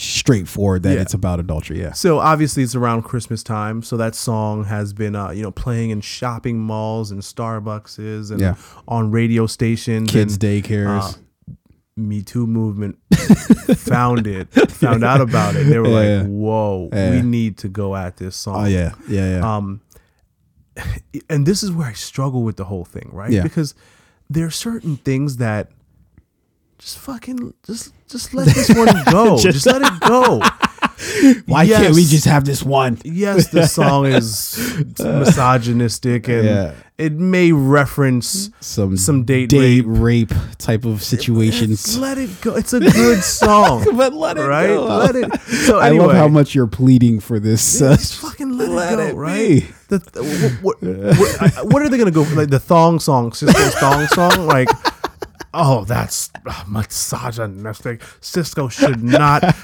straightforward 0.00 0.82
that 0.84 0.94
Yeah. 0.94 1.00
it's 1.02 1.14
about 1.14 1.40
adultery. 1.40 1.80
Yeah. 1.80 1.92
So 1.92 2.18
obviously 2.18 2.62
it's 2.62 2.74
around 2.74 3.02
Christmas 3.02 3.42
time. 3.42 3.82
So 3.82 3.96
that 3.96 4.14
song 4.14 4.64
has 4.64 4.92
been, 4.92 5.14
uh, 5.14 5.30
you 5.30 5.42
know, 5.42 5.50
playing 5.50 5.90
in 5.90 6.00
shopping 6.00 6.58
malls 6.58 7.10
and 7.10 7.20
Starbuckses 7.22 8.30
and 8.30 8.40
Yeah. 8.40 8.54
on 8.88 9.10
radio 9.10 9.46
stations. 9.46 10.10
Kids' 10.10 10.34
and, 10.34 10.42
daycares. 10.42 11.14
uh, 11.14 11.52
Me 11.96 12.22
Too 12.22 12.46
movement 12.46 12.96
found 13.76 14.26
it, 14.26 14.48
found 14.70 15.04
out 15.04 15.20
about 15.20 15.54
it. 15.56 15.64
They 15.64 15.78
were 15.78 15.88
Yeah, 15.88 16.18
like, 16.22 16.26
"Whoa, 16.28 16.88
we 16.92 17.20
need 17.20 17.58
to 17.58 17.68
go 17.68 17.94
at 17.94 18.16
this 18.16 18.36
song." 18.36 18.64
oh 18.64 18.68
yeah, 18.68 18.92
yeah, 19.08 19.38
yeah. 19.40 19.56
Um, 19.56 19.80
and 21.28 21.44
this 21.44 21.62
is 21.62 21.70
where 21.72 21.88
I 21.88 21.92
struggle 21.92 22.42
with 22.42 22.56
the 22.56 22.64
whole 22.64 22.84
thing, 22.84 23.10
right? 23.12 23.30
Yeah. 23.30 23.42
Because 23.42 23.74
there 24.30 24.46
are 24.46 24.50
certain 24.50 24.96
things 24.98 25.36
that 25.38 25.70
just 26.80 26.98
fucking 26.98 27.52
just 27.66 27.92
just 28.08 28.32
let 28.34 28.46
this 28.46 28.74
one 28.74 28.88
go. 29.10 29.38
just, 29.38 29.66
let 29.66 29.82
it 29.82 30.00
go. 30.00 30.38
Why 31.46 31.66
can't 31.66 31.94
we 31.94 32.04
just 32.04 32.24
have 32.24 32.44
this 32.44 32.62
one? 32.62 32.98
Yes, 33.04 33.48
the 33.48 33.66
song 33.66 34.06
is 34.06 34.56
misogynistic 34.98 36.28
and 36.28 36.44
Yeah. 36.44 36.72
it 36.98 37.12
may 37.12 37.52
reference 37.52 38.50
Some 38.60 38.96
Some 38.96 39.24
date 39.24 39.50
date 39.50 39.84
rape, 39.86 40.32
type 40.58 40.84
of 40.86 41.02
situations. 41.02 41.98
let 41.98 42.16
it 42.18 42.30
go. 42.40 42.56
It's 42.56 42.72
a 42.72 42.80
good 42.80 43.22
song. 43.22 43.84
but 43.96 44.14
let 44.14 44.38
it 44.38 44.42
right? 44.46 44.66
go. 44.68 44.84
Let 44.86 45.16
it. 45.16 45.40
So 45.66 45.78
I 45.78 45.90
love 45.90 46.12
how 46.12 46.28
much 46.28 46.54
you're 46.54 46.66
pleading 46.66 47.20
for 47.20 47.38
this. 47.38 47.80
Uh, 47.82 47.96
just 47.96 48.16
fucking 48.16 48.56
let, 48.56 48.70
let 48.70 48.92
it 48.94 48.96
go, 48.96 49.08
it 49.08 49.14
right? 49.14 49.74
The, 49.88 50.58
what, 50.62 50.82
what, 50.82 51.18
what, 51.18 51.72
what 51.72 51.82
are 51.82 51.88
they 51.90 51.98
gonna 51.98 52.10
go 52.10 52.24
for? 52.24 52.36
Like 52.36 52.50
the 52.50 52.60
thong 52.60 53.00
song, 53.00 53.32
Sisqó's 53.32 53.74
thong 53.74 54.06
song, 54.08 54.46
like. 54.46 54.68
Oh, 55.52 55.84
that's 55.84 56.30
uh, 56.46 56.64
misogynistic. 56.68 58.00
Sisqó 58.20 58.70
should 58.70 59.02
not. 59.02 59.40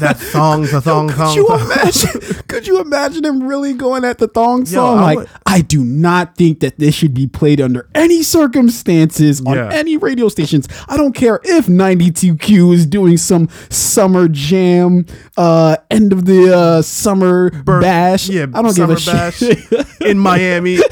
that 0.00 0.16
thong, 0.18 0.62
the 0.62 0.80
thong, 0.80 1.08
song. 1.08 1.08
could 1.08 1.16
thong. 1.16 1.36
you 1.36 1.46
thong. 1.46 1.60
imagine? 1.60 2.42
Could 2.48 2.66
you 2.66 2.80
imagine 2.80 3.24
him 3.24 3.42
really 3.44 3.74
going 3.74 4.04
at 4.04 4.18
the 4.18 4.26
thong 4.26 4.66
song? 4.66 4.98
I 4.98 5.02
like, 5.02 5.18
would- 5.18 5.28
I 5.46 5.60
do 5.60 5.84
not 5.84 6.36
think 6.36 6.60
that 6.60 6.78
this 6.78 6.94
should 6.96 7.14
be 7.14 7.26
played 7.28 7.60
under 7.60 7.88
any 7.94 8.22
circumstances 8.24 9.40
on 9.46 9.54
Yeah. 9.56 9.68
any 9.72 9.96
radio 9.96 10.28
stations. 10.28 10.66
I 10.88 10.96
don't 10.96 11.14
care 11.14 11.40
if 11.44 11.66
92Q 11.66 12.74
is 12.74 12.86
doing 12.86 13.16
some 13.18 13.48
summer 13.68 14.26
jam, 14.28 15.06
uh, 15.36 15.76
end 15.90 16.12
of 16.12 16.24
the 16.24 16.56
uh, 16.56 16.82
summer 16.82 17.50
bash. 17.62 18.28
Yeah, 18.28 18.46
I 18.54 18.62
don't 18.62 18.72
summer 18.72 18.96
give 18.96 19.06
a 19.08 19.10
bash 19.12 19.36
shit. 19.38 19.86
in 20.00 20.18
Miami. 20.18 20.78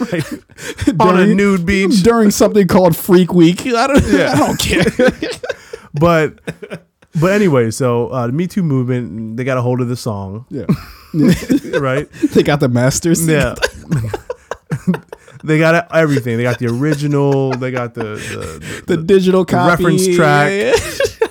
right. 0.00 0.32
On 1.00 1.14
a 1.16 1.24
During- 1.24 1.36
nude 1.36 1.66
beach. 1.66 2.02
during 2.02 2.30
something 2.30 2.66
called 2.68 2.96
Freak 2.96 3.32
Week. 3.32 3.60
I 3.66 3.86
don't, 3.86 4.04
Yeah. 4.06 4.32
I 4.34 4.38
don't 4.38 4.58
care. 4.58 4.84
But 5.94 6.38
but 7.18 7.32
anyway, 7.32 7.70
so 7.70 8.08
uh, 8.08 8.26
the 8.26 8.32
Me 8.32 8.46
Too 8.46 8.62
movement, 8.62 9.36
they 9.36 9.44
got 9.44 9.56
a 9.56 9.62
hold 9.62 9.80
of 9.80 9.88
the 9.88 9.96
song, 9.96 10.44
yeah. 10.50 10.66
right? 11.78 12.06
they 12.34 12.42
got 12.42 12.60
the 12.60 12.68
masters. 12.68 13.26
Yeah. 13.26 13.54
they 15.44 15.58
got 15.58 15.90
everything. 15.94 16.36
They 16.36 16.42
got 16.42 16.58
the 16.58 16.66
original. 16.66 17.52
They 17.52 17.70
got 17.70 17.94
the 17.94 18.02
the, 18.86 18.96
The 18.96 19.02
digital 19.02 19.44
copy. 19.44 19.70
reference 19.84 20.06
track. 20.14 20.50
Yeah, 20.52 20.74
yeah. 21.20 21.26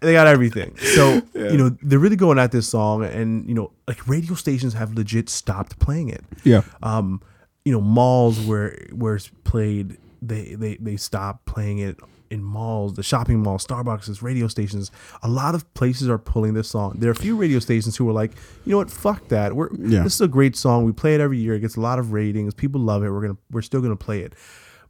they 0.00 0.12
got 0.12 0.26
everything. 0.26 0.76
So 0.78 1.22
you 1.34 1.56
know 1.56 1.70
they're 1.82 1.98
really 1.98 2.16
going 2.16 2.38
at 2.38 2.52
this 2.52 2.68
song, 2.68 3.04
and 3.04 3.46
you 3.48 3.54
know 3.54 3.70
like 3.86 4.06
radio 4.08 4.34
stations 4.34 4.74
have 4.74 4.94
legit 4.94 5.28
stopped 5.28 5.78
playing 5.78 6.08
it. 6.08 6.24
Yeah. 6.44 6.62
um, 6.82 7.22
you 7.66 7.72
know, 7.72 7.80
malls 7.82 8.38
where 8.40 8.78
where 8.92 9.16
it's 9.16 9.30
played, 9.44 9.98
they 10.22 10.54
they 10.54 10.76
they 10.76 10.96
stop 10.96 11.44
playing 11.44 11.78
it 11.78 11.96
in 12.30 12.42
malls, 12.42 12.94
the 12.94 13.02
shopping 13.02 13.40
malls, 13.40 13.64
Starbucks, 13.66 14.20
radio 14.22 14.48
stations. 14.48 14.90
A 15.22 15.28
lot 15.28 15.54
of 15.54 15.62
places 15.74 16.08
are 16.08 16.18
pulling 16.18 16.54
this 16.54 16.68
song. 16.68 16.94
There 16.98 17.08
are 17.10 17.12
a 17.12 17.22
few 17.26 17.36
radio 17.36 17.58
stations 17.60 17.96
who 17.96 18.08
are 18.08 18.12
like, 18.12 18.32
you 18.64 18.70
know 18.72 18.78
what, 18.78 18.90
fuck 18.90 19.28
that. 19.28 19.54
We're 19.54 19.68
Yeah. 19.76 20.02
this 20.04 20.14
is 20.14 20.20
a 20.20 20.28
great 20.28 20.56
song. 20.56 20.84
We 20.84 20.92
play 20.92 21.14
it 21.14 21.20
every 21.20 21.38
year. 21.38 21.54
It 21.54 21.60
gets 21.60 21.76
a 21.76 21.80
lot 21.80 21.98
of 21.98 22.12
ratings. 22.12 22.54
People 22.54 22.80
love 22.80 23.02
it. 23.04 23.10
We're 23.10 23.20
gonna 23.22 23.38
we're 23.50 23.62
still 23.62 23.80
gonna 23.82 23.96
play 23.96 24.20
it. 24.22 24.32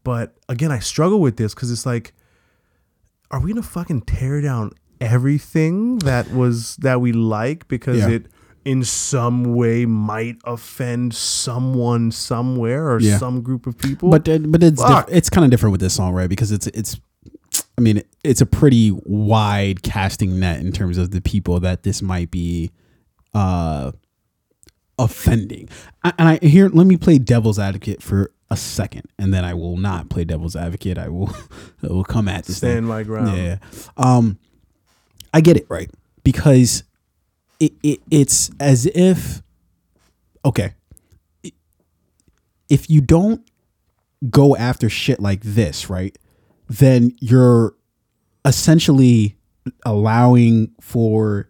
But 0.04 0.34
again, 0.48 0.70
I 0.70 0.78
struggle 0.78 1.20
with 1.20 1.36
this 1.36 1.52
because 1.54 1.70
it's 1.70 1.84
like, 1.86 2.12
are 3.30 3.40
we 3.40 3.50
gonna 3.52 3.62
fucking 3.62 4.02
tear 4.02 4.40
down 4.40 4.72
everything 5.00 5.98
that 6.00 6.30
was 6.32 6.76
that 6.76 7.00
we 7.00 7.12
like 7.12 7.68
because 7.68 7.98
Yeah. 7.98 8.08
it 8.16 8.26
in 8.66 8.83
some 8.85 9.55
way 9.55 9.87
might 9.87 10.37
offend 10.44 11.14
someone 11.14 12.11
somewhere 12.11 12.90
or 12.90 13.00
Yeah. 13.00 13.16
some 13.18 13.40
group 13.40 13.66
of 13.66 13.79
people? 13.79 14.11
But 14.11 14.29
uh, 14.29 14.38
but 14.38 14.62
it's 14.62 14.83
diff- 14.85 15.05
it's 15.09 15.31
kind 15.31 15.44
of 15.44 15.50
different 15.50 15.72
with 15.72 15.81
this 15.81 15.94
song, 15.94 16.12
right? 16.12 16.29
Because 16.29 16.50
it's 16.52 16.66
it's 16.68 17.00
I 17.79 17.81
mean 17.81 18.02
it's 18.24 18.40
a 18.40 18.46
pretty 18.46 18.90
wide 19.05 19.83
casting 19.83 20.40
net 20.40 20.61
in 20.61 20.72
terms 20.72 20.98
of 20.98 21.12
the 21.12 21.20
people 21.20 21.61
that 21.61 21.85
this 21.85 22.02
might 22.02 22.31
be 22.31 22.71
uh 23.35 23.92
offending. 24.98 25.69
And 26.04 26.14
I 26.29 26.38
here 26.42 26.69
let 26.69 26.87
me 26.87 26.96
play 26.96 27.19
devil's 27.19 27.58
advocate 27.58 28.02
for 28.02 28.31
a 28.50 28.56
second, 28.56 29.04
and 29.19 29.33
then 29.35 29.44
I 29.44 29.54
will 29.54 29.77
not 29.77 30.08
play 30.08 30.25
devil's 30.25 30.56
advocate. 30.56 30.98
I 30.98 31.08
will 31.08 31.31
I 31.83 31.88
will 31.88 32.04
come 32.04 32.29
at 32.29 32.44
this 32.44 32.60
thing. 32.60 32.71
stand 32.73 32.87
my 32.88 33.02
ground. 33.02 33.37
Yeah. 33.37 33.58
Um, 33.96 34.38
I 35.35 35.40
get 35.40 35.56
it, 35.56 35.67
right? 35.69 35.90
Because 36.25 36.83
it, 37.61 37.73
it 37.83 38.00
it's 38.11 38.50
as 38.61 38.87
if 38.87 39.42
okay, 40.44 40.75
if 42.69 42.90
you 42.90 43.00
don't 43.00 43.48
go 44.31 44.57
after 44.57 44.88
shit 44.88 45.21
like 45.21 45.42
this, 45.42 45.90
right? 45.90 46.17
Then 46.69 47.13
you're 47.21 47.75
essentially 48.44 49.37
allowing 49.85 50.73
for 50.81 51.48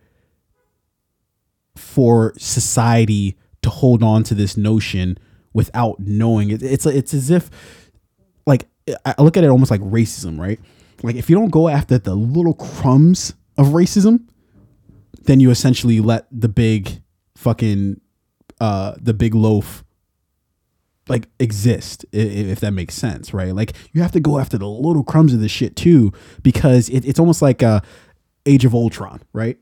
for 1.77 2.33
society 2.39 3.37
to 3.63 3.71
hold 3.71 4.03
on 4.03 4.23
to 4.25 4.35
this 4.35 4.57
notion 4.57 5.19
without 5.53 5.99
knowing 6.01 6.51
it. 6.51 6.63
It's 6.63 6.87
it's 6.87 7.15
as 7.15 7.31
if 7.31 7.51
like 8.47 8.67
I 9.05 9.15
I 9.19 9.23
look 9.23 9.37
at 9.37 9.45
it 9.45 9.49
almost 9.49 9.71
like 9.71 9.81
racism, 9.81 10.39
right? 10.39 10.61
Like 11.03 11.17
if 11.17 11.29
you 11.29 11.37
don't 11.37 11.51
go 11.51 11.69
after 11.69 11.99
the 11.99 12.15
little 12.15 12.55
crumbs 12.55 13.35
of 13.59 13.69
racism, 13.69 14.27
then 15.27 15.41
you 15.41 15.51
essentially 15.51 16.01
let 16.01 16.27
the 16.33 16.49
big 16.49 17.03
fucking 17.37 18.01
uh 18.61 18.95
the 19.01 19.13
big 19.13 19.35
loaf 19.35 19.85
like 21.09 21.29
exist 21.39 22.05
if 22.13 22.61
that 22.61 22.73
makes 22.73 22.95
sense 22.95 23.33
right? 23.33 23.55
Like 23.55 23.75
you 23.93 24.03
have 24.03 24.13
to 24.13 24.21
go 24.21 24.39
after 24.39 24.59
the 24.59 24.67
little 24.67 25.05
crumbs 25.05 25.33
of 25.33 25.41
this 25.41 25.53
shit 25.53 25.77
too 25.77 26.13
because 26.43 26.89
it, 26.89 27.05
it's 27.05 27.21
almost 27.21 27.43
like 27.43 27.63
uh 27.63 27.81
age 28.45 28.65
of 28.65 28.75
ultron 28.75 29.23
right? 29.33 29.59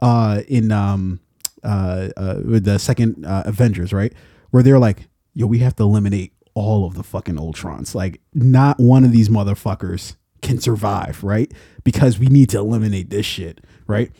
Uh 0.00 0.42
in 0.48 0.70
um 0.70 1.20
uh, 1.62 2.10
uh 2.16 2.34
the 2.44 2.78
second 2.78 3.24
uh, 3.24 3.42
avengers 3.46 3.92
right? 3.92 4.12
Where 4.50 4.62
they're 4.62 4.78
like 4.78 5.08
yo 5.32 5.46
we 5.46 5.58
have 5.60 5.74
to 5.76 5.82
eliminate 5.82 6.32
all 6.54 6.86
of 6.86 6.94
the 6.94 7.02
fucking 7.02 7.36
ultrons. 7.36 7.94
Like 7.94 8.20
not 8.32 8.78
one 8.78 9.04
of 9.04 9.10
these 9.10 9.28
motherfuckers 9.28 10.14
can 10.42 10.60
survive 10.60 11.24
right? 11.24 11.50
Because 11.82 12.18
we 12.18 12.26
need 12.26 12.50
to 12.50 12.58
eliminate 12.58 13.10
this 13.10 13.26
shit 13.26 13.64
right 13.86 14.12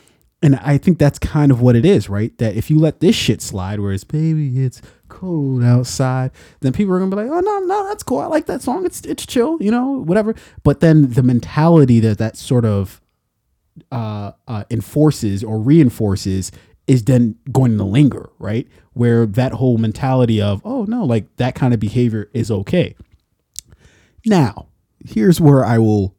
and 0.44 0.56
I 0.56 0.76
think 0.76 0.98
that's 0.98 1.18
kind 1.18 1.50
of 1.50 1.62
what 1.62 1.74
it 1.74 1.86
is, 1.86 2.10
right? 2.10 2.36
That 2.36 2.54
if 2.54 2.70
you 2.70 2.78
let 2.78 3.00
this 3.00 3.16
shit 3.16 3.40
slide, 3.40 3.80
where 3.80 3.92
it's 3.92 4.04
baby, 4.04 4.62
it's 4.62 4.82
cold 5.08 5.64
outside, 5.64 6.32
then 6.60 6.74
people 6.74 6.94
are 6.94 6.98
gonna 6.98 7.10
be 7.10 7.22
like, 7.22 7.30
oh 7.30 7.40
no, 7.40 7.60
no, 7.60 7.88
that's 7.88 8.02
cool. 8.02 8.18
I 8.18 8.26
like 8.26 8.44
that 8.44 8.60
song. 8.60 8.84
It's 8.84 9.00
it's 9.06 9.24
chill, 9.24 9.56
you 9.58 9.70
know, 9.70 10.02
whatever. 10.02 10.34
But 10.62 10.80
then 10.80 11.12
the 11.12 11.22
mentality 11.22 11.98
that 12.00 12.18
that 12.18 12.36
sort 12.36 12.66
of 12.66 13.00
uh, 13.90 14.32
uh, 14.46 14.64
enforces 14.70 15.42
or 15.42 15.58
reinforces 15.58 16.52
is 16.86 17.04
then 17.04 17.36
going 17.50 17.78
to 17.78 17.84
linger, 17.84 18.28
right? 18.38 18.68
Where 18.92 19.24
that 19.24 19.52
whole 19.52 19.78
mentality 19.78 20.42
of, 20.42 20.60
oh 20.62 20.84
no, 20.84 21.06
like 21.06 21.34
that 21.36 21.54
kind 21.54 21.72
of 21.72 21.80
behavior 21.80 22.28
is 22.34 22.50
okay. 22.50 22.94
Now, 24.26 24.66
here's 25.02 25.40
where 25.40 25.64
I 25.64 25.78
will 25.78 26.14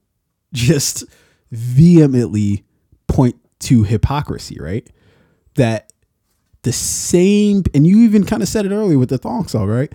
just 0.51 1.03
vehemently 1.51 2.63
point 3.07 3.35
to 3.61 3.83
hypocrisy, 3.83 4.57
right? 4.59 4.87
That 5.55 5.91
the 6.63 6.73
same, 6.73 7.63
and 7.73 7.85
you 7.85 7.99
even 7.99 8.25
kind 8.25 8.41
of 8.41 8.49
said 8.49 8.65
it 8.65 8.71
earlier 8.71 8.97
with 8.97 9.09
the 9.09 9.17
thong 9.17 9.47
song, 9.47 9.67
right? 9.67 9.91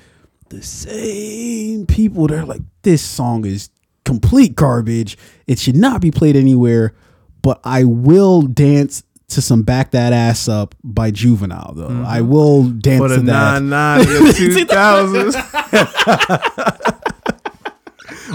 The 0.48 0.62
same 0.62 1.86
people 1.86 2.26
that 2.28 2.38
are 2.38 2.46
like, 2.46 2.62
this 2.82 3.02
song 3.02 3.44
is 3.44 3.70
complete 4.04 4.54
garbage. 4.54 5.18
It 5.46 5.58
should 5.58 5.76
not 5.76 6.00
be 6.00 6.10
played 6.10 6.36
anywhere, 6.36 6.94
but 7.42 7.60
I 7.64 7.84
will 7.84 8.42
dance 8.42 9.02
to 9.28 9.40
some 9.42 9.62
Back 9.62 9.92
That 9.92 10.12
Ass 10.12 10.48
Up 10.48 10.74
by 10.82 11.10
Juvenile, 11.10 11.72
though. 11.74 12.04
I 12.06 12.18
mm-hmm. 12.18 12.28
will 12.28 12.64
dance 12.64 13.14
to 13.14 13.20
that. 13.20 13.62
nine 13.62 13.68
nine 13.68 14.04
two 14.34 14.64
thousands. 14.64 15.36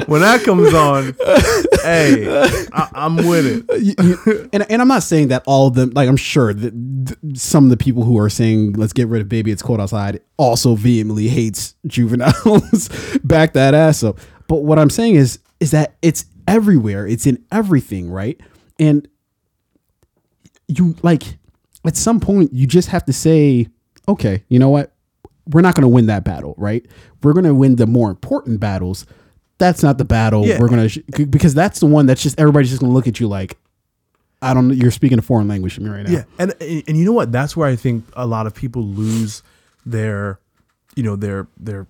when 0.07 0.21
that 0.21 0.43
comes 0.43 0.73
on, 0.73 1.15
hey, 1.83 2.67
I, 2.73 2.89
I'm 2.93 3.15
with 3.17 3.67
it. 3.69 4.49
And, 4.53 4.65
and 4.69 4.81
I'm 4.81 4.87
not 4.87 5.03
saying 5.03 5.29
that 5.29 5.43
all 5.45 5.67
of 5.67 5.75
them, 5.75 5.91
like 5.91 6.07
I'm 6.07 6.17
sure 6.17 6.53
that 6.53 6.71
th- 6.71 7.37
some 7.37 7.65
of 7.65 7.69
the 7.69 7.77
people 7.77 8.03
who 8.03 8.17
are 8.17 8.29
saying 8.29 8.73
let's 8.73 8.93
get 8.93 9.07
rid 9.07 9.21
of 9.21 9.29
baby, 9.29 9.51
it's 9.51 9.61
cold 9.61 9.81
outside, 9.81 10.21
also 10.37 10.75
vehemently 10.75 11.27
hates 11.27 11.75
juveniles. 11.87 12.89
Back 13.23 13.53
that 13.53 13.73
ass 13.73 14.03
up. 14.03 14.19
But 14.47 14.63
what 14.63 14.79
I'm 14.79 14.89
saying 14.89 15.15
is, 15.15 15.39
is 15.59 15.71
that 15.71 15.95
it's 16.01 16.25
everywhere. 16.47 17.07
It's 17.07 17.25
in 17.25 17.43
everything, 17.51 18.09
right? 18.09 18.39
And 18.79 19.07
you 20.67 20.95
like 21.01 21.37
at 21.85 21.95
some 21.95 22.19
point 22.19 22.53
you 22.53 22.67
just 22.67 22.89
have 22.89 23.05
to 23.05 23.13
say, 23.13 23.67
okay, 24.07 24.43
you 24.49 24.59
know 24.59 24.69
what? 24.69 24.93
We're 25.47 25.61
not 25.61 25.75
going 25.75 25.83
to 25.83 25.87
win 25.87 26.07
that 26.07 26.23
battle, 26.23 26.55
right? 26.57 26.85
We're 27.21 27.33
going 27.33 27.45
to 27.45 27.53
win 27.53 27.75
the 27.75 27.85
more 27.85 28.09
important 28.09 28.59
battles. 28.59 29.05
That's 29.57 29.81
not 29.83 29.97
the 29.97 30.05
battle 30.05 30.45
Yeah. 30.45 30.59
we're 30.59 30.67
going 30.67 30.89
to 30.89 31.25
because 31.27 31.53
that's 31.53 31.79
the 31.79 31.85
one 31.85 32.05
that's 32.05 32.21
just 32.21 32.39
everybody's 32.39 32.69
just 32.69 32.81
going 32.81 32.91
to 32.91 32.93
look 32.93 33.07
at 33.07 33.19
you 33.19 33.27
like 33.27 33.57
I 34.41 34.53
don't 34.53 34.67
know, 34.67 34.73
you're 34.73 34.91
speaking 34.91 35.17
a 35.17 35.21
foreign 35.23 35.47
language 35.47 35.75
to 35.75 35.81
me 35.81 35.89
right 35.89 36.05
now. 36.05 36.11
Yeah, 36.11 36.23
and 36.37 36.53
and 36.61 36.97
you 36.97 37.05
know 37.05 37.13
what? 37.13 37.31
That's 37.31 37.55
where 37.57 37.67
I 37.67 37.75
think 37.75 38.05
a 38.13 38.27
lot 38.27 38.45
of 38.47 38.53
people 38.53 38.83
lose 38.83 39.41
their, 39.85 40.39
you 40.95 41.03
know, 41.03 41.15
their 41.15 41.47
their 41.57 41.87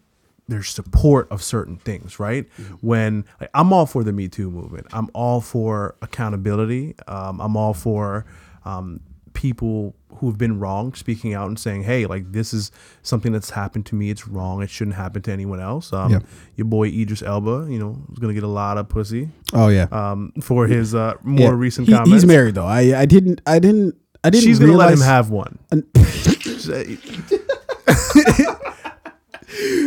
their 0.47 0.63
support 0.63 1.28
of 1.32 1.41
certain 1.43 1.78
things. 1.78 2.20
Right? 2.20 2.45
When 2.82 3.26
like, 3.41 3.49
I'm 3.53 3.74
all 3.74 3.86
for 3.86 4.03
the 4.03 4.13
Me 4.13 4.28
Too 4.30 4.49
movement. 4.51 4.88
I'm 4.93 5.09
all 5.13 5.41
for 5.41 5.95
accountability. 6.01 6.95
Um, 7.07 7.41
I'm 7.41 7.57
all 7.57 7.74
for 7.74 8.26
um, 8.63 9.01
people 9.36 9.94
who've 10.20 10.38
been 10.38 10.60
wrong 10.60 10.94
speaking 10.96 11.34
out 11.36 11.48
and 11.48 11.60
saying, 11.60 11.84
"Hey, 11.84 12.06
like 12.08 12.32
this 12.32 12.54
is 12.54 12.72
something 13.04 13.32
that's 13.32 13.52
happened 13.52 13.86
to 13.88 13.96
me. 13.96 14.10
It's 14.10 14.28
wrong. 14.28 14.64
It 14.64 14.70
shouldn't 14.72 14.96
happen 14.96 15.22
to 15.24 15.32
anyone 15.32 15.60
else." 15.60 15.94
Um. 15.94 16.24
Your 16.56 16.66
boy 16.66 16.88
Idris 16.88 17.22
Elba, 17.22 17.68
you 17.70 17.78
know, 17.78 17.98
is 18.14 18.18
gonna 18.20 18.34
get 18.34 18.44
a 18.44 18.48
lot 18.48 18.78
of 18.80 18.90
pussy 18.90 19.30
Oh 19.54 19.68
yeah. 19.68 19.88
um, 19.92 20.32
for 20.42 20.66
his 20.68 20.96
uh, 20.96 21.14
more 21.24 21.52
Yeah. 21.52 21.56
recent 21.58 21.88
He- 21.88 21.94
comments. 21.94 22.12
He's 22.12 22.26
married 22.26 22.56
though. 22.56 22.66
I 22.66 23.00
I 23.02 23.06
didn't 23.06 23.42
I 23.46 23.60
didn't 23.60 23.96
I 24.24 24.30
didn't 24.32 24.46
She's 24.46 24.58
gonna 24.58 24.72
let 24.74 24.92
him 24.92 25.02
have 25.02 25.30
one. 25.30 25.60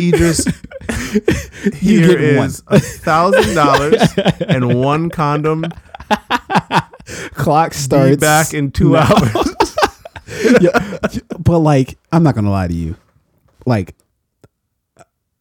Idris, 0.01 0.47
You 1.83 2.01
here 2.07 2.19
is 2.19 2.63
a 2.69 2.79
thousand 2.79 3.55
dollars 3.55 4.01
and 4.49 4.79
one 4.81 5.11
condom. 5.11 5.65
clock 7.35 7.75
starts 7.75 8.17
Be 8.17 8.21
back 8.21 8.55
in 8.55 8.71
two 8.71 8.91
now. 8.93 9.01
hours. 9.01 9.77
yeah, 10.61 10.99
but 11.39 11.59
like, 11.61 11.99
I'm 12.13 12.23
not 12.23 12.35
gonna 12.35 12.51
lie 12.51 12.69
to 12.69 12.75
you. 12.75 12.97
Like, 13.67 13.95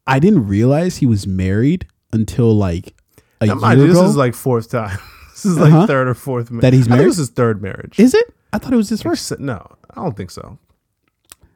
I 0.06 0.20
didn't 0.20 0.48
realize 0.48 0.98
he 0.98 1.06
was 1.06 1.28
married 1.28 1.86
until 2.14 2.56
like 2.56 2.96
a 3.42 3.48
Now, 3.48 3.70
year 3.72 3.78
you, 3.80 3.92
ago. 3.92 4.02
this 4.02 4.10
is 4.12 4.16
like 4.16 4.34
fourth 4.34 4.70
time. 4.72 4.98
This 5.38 5.46
is 5.46 5.58
like 5.60 5.72
Uh-huh. 5.72 5.86
third 5.86 6.08
or 6.08 6.16
fourth 6.16 6.50
ma- 6.50 6.62
That 6.62 6.74
he's 6.74 6.90
married? 6.90 7.06
This 7.10 7.20
is 7.20 7.30
third 7.30 7.62
marriage. 7.62 8.00
is 8.00 8.16
it? 8.16 8.34
I 8.52 8.58
thought 8.58 8.74
it 8.74 8.76
was 8.76 8.90
his 8.90 9.04
first. 9.04 9.40
No, 9.40 9.68
I 9.92 10.02
don't 10.02 10.18
think 10.18 10.32
so. 10.32 10.58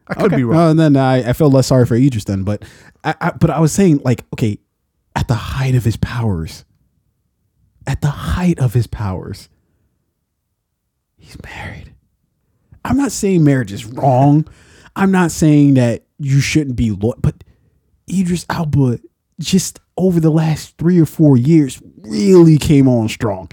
I 0.07 0.13
could 0.13 0.25
Okay. 0.25 0.35
be 0.35 0.43
wrong. 0.43 0.69
And 0.71 0.79
then 0.79 0.95
I, 0.97 1.29
I 1.29 1.33
feel 1.33 1.49
less 1.49 1.65
sorry 1.65 1.87
for 1.87 1.95
Idris 1.95 2.25
then. 2.25 2.43
But 2.43 2.63
I, 3.03 3.15
I 3.19 3.31
but 3.31 3.49
I 3.49 3.59
was 3.59 3.71
saying 3.71 4.01
like, 4.05 4.23
okay, 4.35 4.59
at 5.15 5.27
the 5.27 5.33
height 5.33 5.73
of 5.73 5.83
his 5.83 5.97
powers, 5.97 6.63
at 7.87 8.01
the 8.01 8.09
height 8.11 8.59
of 8.59 8.75
his 8.75 8.85
powers, 8.85 9.49
he's 11.21 11.41
married. 11.43 11.93
I'm 12.83 12.97
not 12.97 13.11
saying 13.11 13.43
marriage 13.43 13.71
is 13.71 13.85
wrong. 13.85 14.47
I'm 14.95 15.11
not 15.11 15.31
saying 15.31 15.75
that 15.75 16.03
you 16.19 16.41
shouldn't 16.41 16.75
be 16.75 16.91
loyal, 16.91 17.15
but 17.19 17.43
Idris 18.09 18.45
Elba 18.49 18.99
just 19.39 19.79
over 19.97 20.19
the 20.19 20.29
last 20.29 20.77
three 20.77 20.99
or 20.99 21.05
four 21.05 21.37
years 21.37 21.81
really 21.99 22.57
came 22.57 22.87
on 22.87 23.07
strong. 23.07 23.49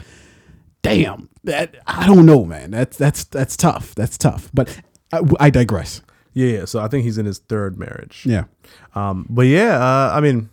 Damn, 0.82 1.28
that 1.44 1.76
I 1.86 2.06
don't 2.06 2.26
know, 2.26 2.44
man. 2.44 2.70
That's 2.70 2.96
that's 2.96 3.24
that's 3.24 3.56
tough. 3.56 3.94
That's 3.94 4.16
tough. 4.16 4.50
But 4.54 4.80
I, 5.12 5.20
I 5.40 5.50
digress. 5.50 6.02
yeah, 6.32 6.58
yeah. 6.58 6.64
So 6.64 6.80
I 6.80 6.88
think 6.88 7.04
he's 7.04 7.18
in 7.18 7.26
his 7.26 7.38
third 7.38 7.78
marriage. 7.78 8.22
Yeah. 8.24 8.44
Um, 8.94 9.26
but 9.28 9.46
yeah, 9.46 9.76
uh, 9.76 10.12
I 10.14 10.20
mean, 10.20 10.48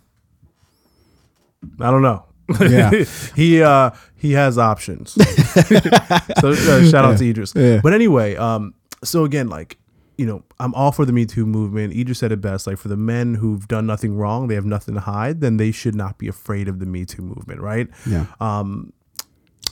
I 1.80 1.90
don't 1.90 2.02
know. 2.02 2.24
Yeah. 2.60 2.90
he 3.36 3.62
uh, 3.62 3.90
he 4.16 4.32
has 4.32 4.58
options. 4.58 5.16
so 6.40 6.50
uh, 6.50 6.84
shout 6.90 7.04
out 7.04 7.18
to 7.18 7.28
Idris. 7.28 7.52
But 7.52 7.92
anyway, 7.92 8.36
um, 8.36 8.74
so 9.04 9.24
again, 9.24 9.48
like 9.48 9.78
you 10.18 10.24
know, 10.26 10.42
I'm 10.58 10.72
all 10.74 10.92
for 10.92 11.04
the 11.04 11.12
Me 11.12 11.26
Too 11.26 11.44
movement. 11.46 11.94
Idris 11.94 12.18
said 12.20 12.32
it 12.32 12.40
best. 12.40 12.66
Like 12.66 12.78
for 12.78 12.88
the 12.88 12.96
men 12.96 13.34
who've 13.34 13.66
done 13.68 13.86
nothing 13.86 14.16
wrong, 14.16 14.48
they 14.48 14.54
have 14.54 14.64
nothing 14.64 14.94
to 14.94 15.00
hide. 15.00 15.40
Then 15.40 15.58
they 15.58 15.70
should 15.72 15.94
not 15.94 16.16
be 16.18 16.26
afraid 16.28 16.68
of 16.68 16.78
the 16.78 16.86
Me 16.86 17.04
Too 17.04 17.22
movement, 17.22 17.60
right? 17.60 17.88
Yeah. 18.08 18.26
Um, 18.40 18.92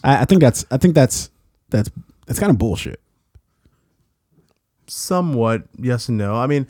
I, 0.03 0.23
I 0.23 0.25
think 0.27 0.41
that's 0.43 0.65
I 0.71 0.77
think 0.77 0.95
that's 0.95 1.31
that's 1.71 1.91
that's 2.27 2.39
kind 2.39 2.51
of 2.51 2.59
bullshit. 2.59 3.01
somewhat 4.87 5.63
yes 5.79 6.09
and 6.09 6.19
no. 6.19 6.35
I 6.37 6.47
mean. 6.47 6.67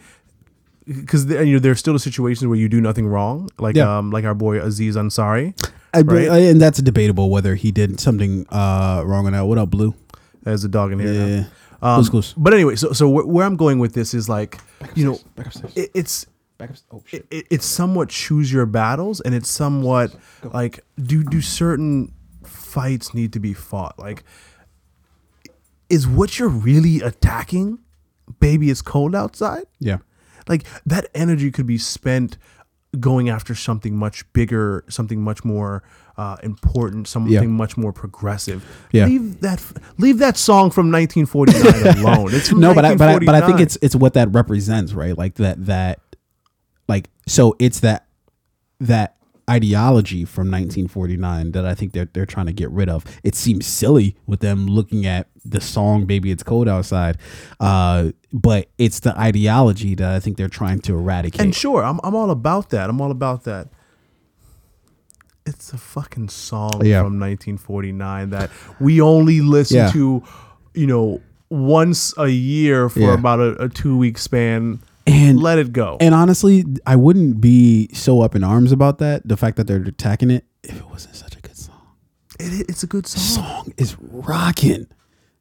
Because 0.87 1.25
you 1.25 1.55
know, 1.55 1.59
there's 1.59 1.79
still 1.79 1.95
the 1.95 1.99
situations 1.99 2.47
where 2.47 2.59
you 2.59 2.69
do 2.69 2.79
nothing 2.79 3.07
wrong, 3.07 3.49
like 3.59 3.75
Yeah. 3.75 3.97
um, 3.97 4.11
like 4.11 4.27
our 4.27 4.35
boy 4.35 4.61
Aziz 4.61 4.97
Ansari. 4.97 5.55
I, 5.95 6.01
Right. 6.03 6.29
I- 6.29 6.39
and 6.39 6.61
that's 6.61 6.81
debatable 6.83 7.31
whether 7.31 7.55
he 7.55 7.73
did 7.73 8.01
something 8.01 8.47
uh, 8.51 9.03
wrong 9.07 9.27
or 9.27 9.31
not. 9.31 9.47
What 9.47 9.59
up, 9.59 9.71
Blue? 9.71 9.95
There's 10.43 10.65
a 10.65 10.69
dog 10.69 10.93
in 10.93 10.99
here. 10.99 11.13
now. 11.13 11.27
Yeah. 11.27 11.45
Um, 11.83 11.97
Blue's 11.97 12.09
Clues. 12.11 12.35
But 12.37 12.55
anyway, 12.55 12.77
so 12.77 12.93
so 12.93 13.09
where, 13.09 13.25
where 13.27 13.47
I'm 13.47 13.57
going 13.57 13.79
with 13.79 13.93
this 13.95 14.15
is 14.15 14.29
like, 14.29 14.59
you 14.95 15.05
know, 15.05 15.19
Back 15.37 15.55
it, 15.77 15.91
it's 15.95 16.27
Oh 16.91 17.03
it, 17.13 17.27
it- 17.31 17.47
it's 17.51 17.67
somewhat 17.67 18.09
choose 18.09 18.53
your 18.53 18.65
battles, 18.67 19.21
and 19.21 19.35
it's 19.35 19.51
somewhat 19.51 20.15
like 20.45 20.81
do 21.03 21.23
do 21.25 21.41
certain 21.41 22.13
fights 22.45 23.13
need 23.15 23.33
to 23.35 23.41
be 23.41 23.53
fought? 23.53 23.99
Like, 23.99 24.23
is 25.91 26.07
what 26.07 26.39
you're 26.39 26.49
really 26.49 27.01
attacking? 27.01 27.79
Baby, 28.41 28.71
it's 28.71 28.83
cold 28.83 29.15
outside. 29.15 29.65
Yeah. 29.79 29.99
Like 30.49 30.65
that 30.87 31.07
energy 31.15 31.51
could 31.51 31.67
be 31.67 31.79
spent 31.79 32.39
going 33.01 33.29
after 33.29 33.55
something 33.55 33.97
much 33.97 34.31
bigger, 34.33 34.85
something 34.89 35.21
much 35.21 35.45
more 35.45 35.83
uh, 36.17 36.37
important, 36.43 37.09
something 37.09 37.51
much 37.53 37.77
more 37.77 37.93
progressive. 37.93 38.65
Yeah. 38.93 39.07
Leave 39.07 39.41
that 39.41 39.63
leave 39.99 40.19
that 40.19 40.37
song 40.37 40.71
from 40.71 40.91
1949 40.91 41.99
alone. 42.05 42.29
It's 42.33 42.53
no, 42.53 42.75
but 42.75 42.85
I, 42.85 42.95
but 42.95 43.09
I, 43.09 43.19
but 43.19 43.35
I 43.35 43.47
think 43.47 43.61
it's 43.61 43.77
it's 43.83 43.97
what 43.97 44.15
that 44.15 44.33
represents, 44.33 44.93
right? 44.93 45.17
Like 45.17 45.35
that 45.37 45.65
that 45.67 46.01
like 46.89 47.11
so 47.27 47.57
it's 47.59 47.81
that 47.81 48.07
that 48.81 49.17
ideology 49.51 50.25
from 50.25 50.51
1949 50.51 51.53
that 51.53 51.67
I 51.67 51.75
think 51.75 51.93
they're 51.93 52.09
they're 52.13 52.27
trying 52.27 52.47
to 52.47 52.53
get 52.53 52.71
rid 52.71 52.89
of. 52.89 53.05
It 53.23 53.35
seems 53.35 53.67
silly 53.67 54.17
with 54.27 54.41
them 54.41 54.67
looking 54.67 55.05
at 55.07 55.29
the 55.45 55.61
song 55.61 56.07
"Baby 56.07 56.31
It's 56.31 56.43
Cold 56.43 56.69
Outside," 56.69 57.19
uh, 57.61 58.11
but 58.33 58.69
it's 58.79 59.01
the 59.01 59.19
ideology 59.19 59.95
that 59.97 60.11
I 60.15 60.21
think 60.21 60.37
they're 60.39 60.49
trying 60.49 60.81
to 60.81 60.95
eradicate. 60.95 61.41
And 61.41 61.55
sure, 61.55 61.85
I'm 61.85 62.01
I'm 62.03 62.15
all 62.15 62.31
about 62.31 62.71
that. 62.71 62.89
I'm 62.89 63.01
all 63.01 63.11
about 63.11 63.45
that. 63.45 63.69
It's 65.47 65.73
a 65.75 65.77
fucking 65.79 66.31
song 66.31 66.81
Yeah. 66.83 67.03
from 67.03 67.19
1949 67.21 68.31
that 68.31 68.51
we 68.81 69.01
only 69.03 69.43
listen 69.43 69.77
Yeah. 69.77 69.91
to, 69.91 70.23
you 70.73 70.87
know, 70.87 71.21
once 71.51 72.15
a 72.17 72.29
year 72.29 72.89
for 72.89 73.01
Yeah. 73.01 73.15
about 73.15 73.41
a, 73.41 73.65
a 73.65 73.69
two 73.69 73.97
week 73.97 74.17
span. 74.17 74.81
And- 75.07 75.41
let 75.41 75.59
it 75.59 75.73
go. 75.73 75.97
And 76.01 76.15
honestly, 76.15 76.65
I 76.87 76.97
wouldn't 76.97 77.41
be 77.41 77.89
so 77.93 78.23
up 78.23 78.35
in 78.35 78.43
arms 78.45 78.73
about 78.73 78.99
that. 78.99 79.27
The 79.29 79.37
fact 79.37 79.57
that 79.57 79.67
they're 79.67 79.83
attacking 79.83 80.31
it, 80.31 80.45
if 80.63 80.77
it 80.77 80.87
wasn't 80.89 81.17
such 81.17 81.37
a 81.37 81.41
good 81.41 81.57
song. 81.57 81.81
It, 82.41 82.69
it's 82.69 82.83
a 82.83 82.87
good 82.87 83.07
song. 83.07 83.45
Song 83.45 83.75
is 83.77 83.97
rocking. 84.01 84.87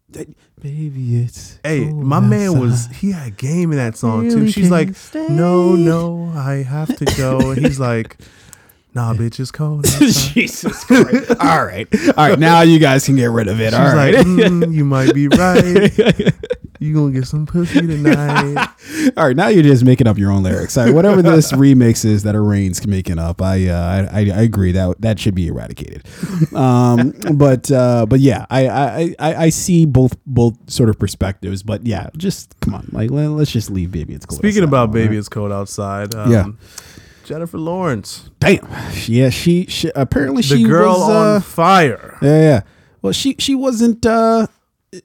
That, 0.10 0.28
baby, 0.62 1.24
it's 1.24 1.60
Hey, 1.64 1.86
my 1.86 2.20
man 2.20 2.60
was 2.60 2.88
he 2.88 3.12
had 3.12 3.36
game 3.38 3.72
in 3.72 3.78
that 3.78 3.98
song 3.98 4.30
too. 4.30 4.48
She's 4.50 4.70
like, 4.70 4.96
stay. 4.96 5.28
no, 5.30 5.76
no, 5.76 6.32
I 6.36 6.56
have 6.64 6.96
to 6.98 7.06
go. 7.18 7.52
And 7.52 7.66
he's 7.66 7.80
like, 7.80 8.18
nah, 8.94 9.14
bitch, 9.14 9.40
it's 9.40 9.52
cold. 9.52 9.86
Jesus 10.00 10.84
Christ. 10.86 11.32
All 11.40 11.66
right. 11.66 11.88
All 12.18 12.30
right. 12.30 12.40
Now 12.40 12.62
you 12.62 12.80
guys 12.80 13.06
can 13.06 13.16
get 13.16 13.26
rid 13.32 13.48
of 13.48 13.60
it. 13.60 13.72
She's 13.72 13.80
All 13.80 13.96
right. 13.96 14.14
like, 14.16 14.26
mm, 14.26 14.74
you 14.74 14.86
might 14.86 15.14
be 15.14 15.28
right. 15.28 16.34
You 16.80 16.94
gonna 16.94 17.14
get 17.14 17.28
some 17.28 17.46
pussy 17.46 17.80
tonight. 17.88 18.68
All 19.16 19.28
right. 19.28 19.36
Now 19.38 19.48
you're 19.48 19.64
just 19.64 19.86
making 19.86 20.06
up 20.06 20.18
your 20.18 20.32
own 20.32 20.44
lyrics. 20.44 20.78
All 20.78 20.84
right. 20.86 20.94
Whatever 20.94 21.22
this 21.22 21.54
remix 21.54 22.04
is 22.04 22.24
that 22.24 22.36
Arraigns 22.36 22.86
making 22.86 23.20
up, 23.20 23.42
I, 23.42 23.70
uh, 23.70 24.08
I, 24.12 24.20
I 24.20 24.22
I 24.34 24.42
agree 24.42 24.74
that 24.74 25.00
that 25.00 25.18
should 25.18 25.34
be 25.34 25.48
eradicated. 25.48 26.04
Um, 26.54 27.14
but, 27.36 27.72
uh, 27.72 28.06
but 28.06 28.20
yeah, 28.20 28.46
I, 28.50 28.68
I, 28.68 29.16
I, 29.20 29.36
I 29.46 29.50
see 29.50 29.86
both, 29.86 30.18
both 30.26 30.56
sort 30.70 30.90
of 30.90 31.00
perspectives, 31.00 31.64
but 31.64 31.86
yeah, 31.86 32.10
just 32.18 32.60
come 32.60 32.74
on. 32.74 32.90
Like, 32.92 33.12
let, 33.12 33.30
us 33.30 33.50
just 33.50 33.70
leave 33.72 33.92
baby. 33.94 34.14
It's 34.14 34.26
cold. 34.26 34.40
Speaking 34.40 34.64
outside, 34.64 34.68
about 34.68 34.92
baby, 34.92 35.10
right? 35.10 35.18
it's 35.20 35.30
cold 35.30 35.54
outside. 35.54 36.14
Um, 36.14 36.32
Yeah. 36.32 36.46
Jennifer 37.24 37.58
Lawrence, 37.58 38.30
Damn. 38.40 38.68
Yeah. 39.08 39.30
She, 39.30 39.66
she 39.68 39.92
apparently 39.96 40.42
the 40.42 40.58
she 40.58 40.64
girl 40.64 40.94
was, 40.94 41.10
on 41.10 41.36
uh, 41.38 41.40
fire. 41.40 42.18
Yeah, 42.22 42.40
yeah. 42.42 42.62
Well, 43.02 43.14
she 43.14 43.36
she 43.40 43.56
wasn't. 43.56 44.06
uh 44.06 44.48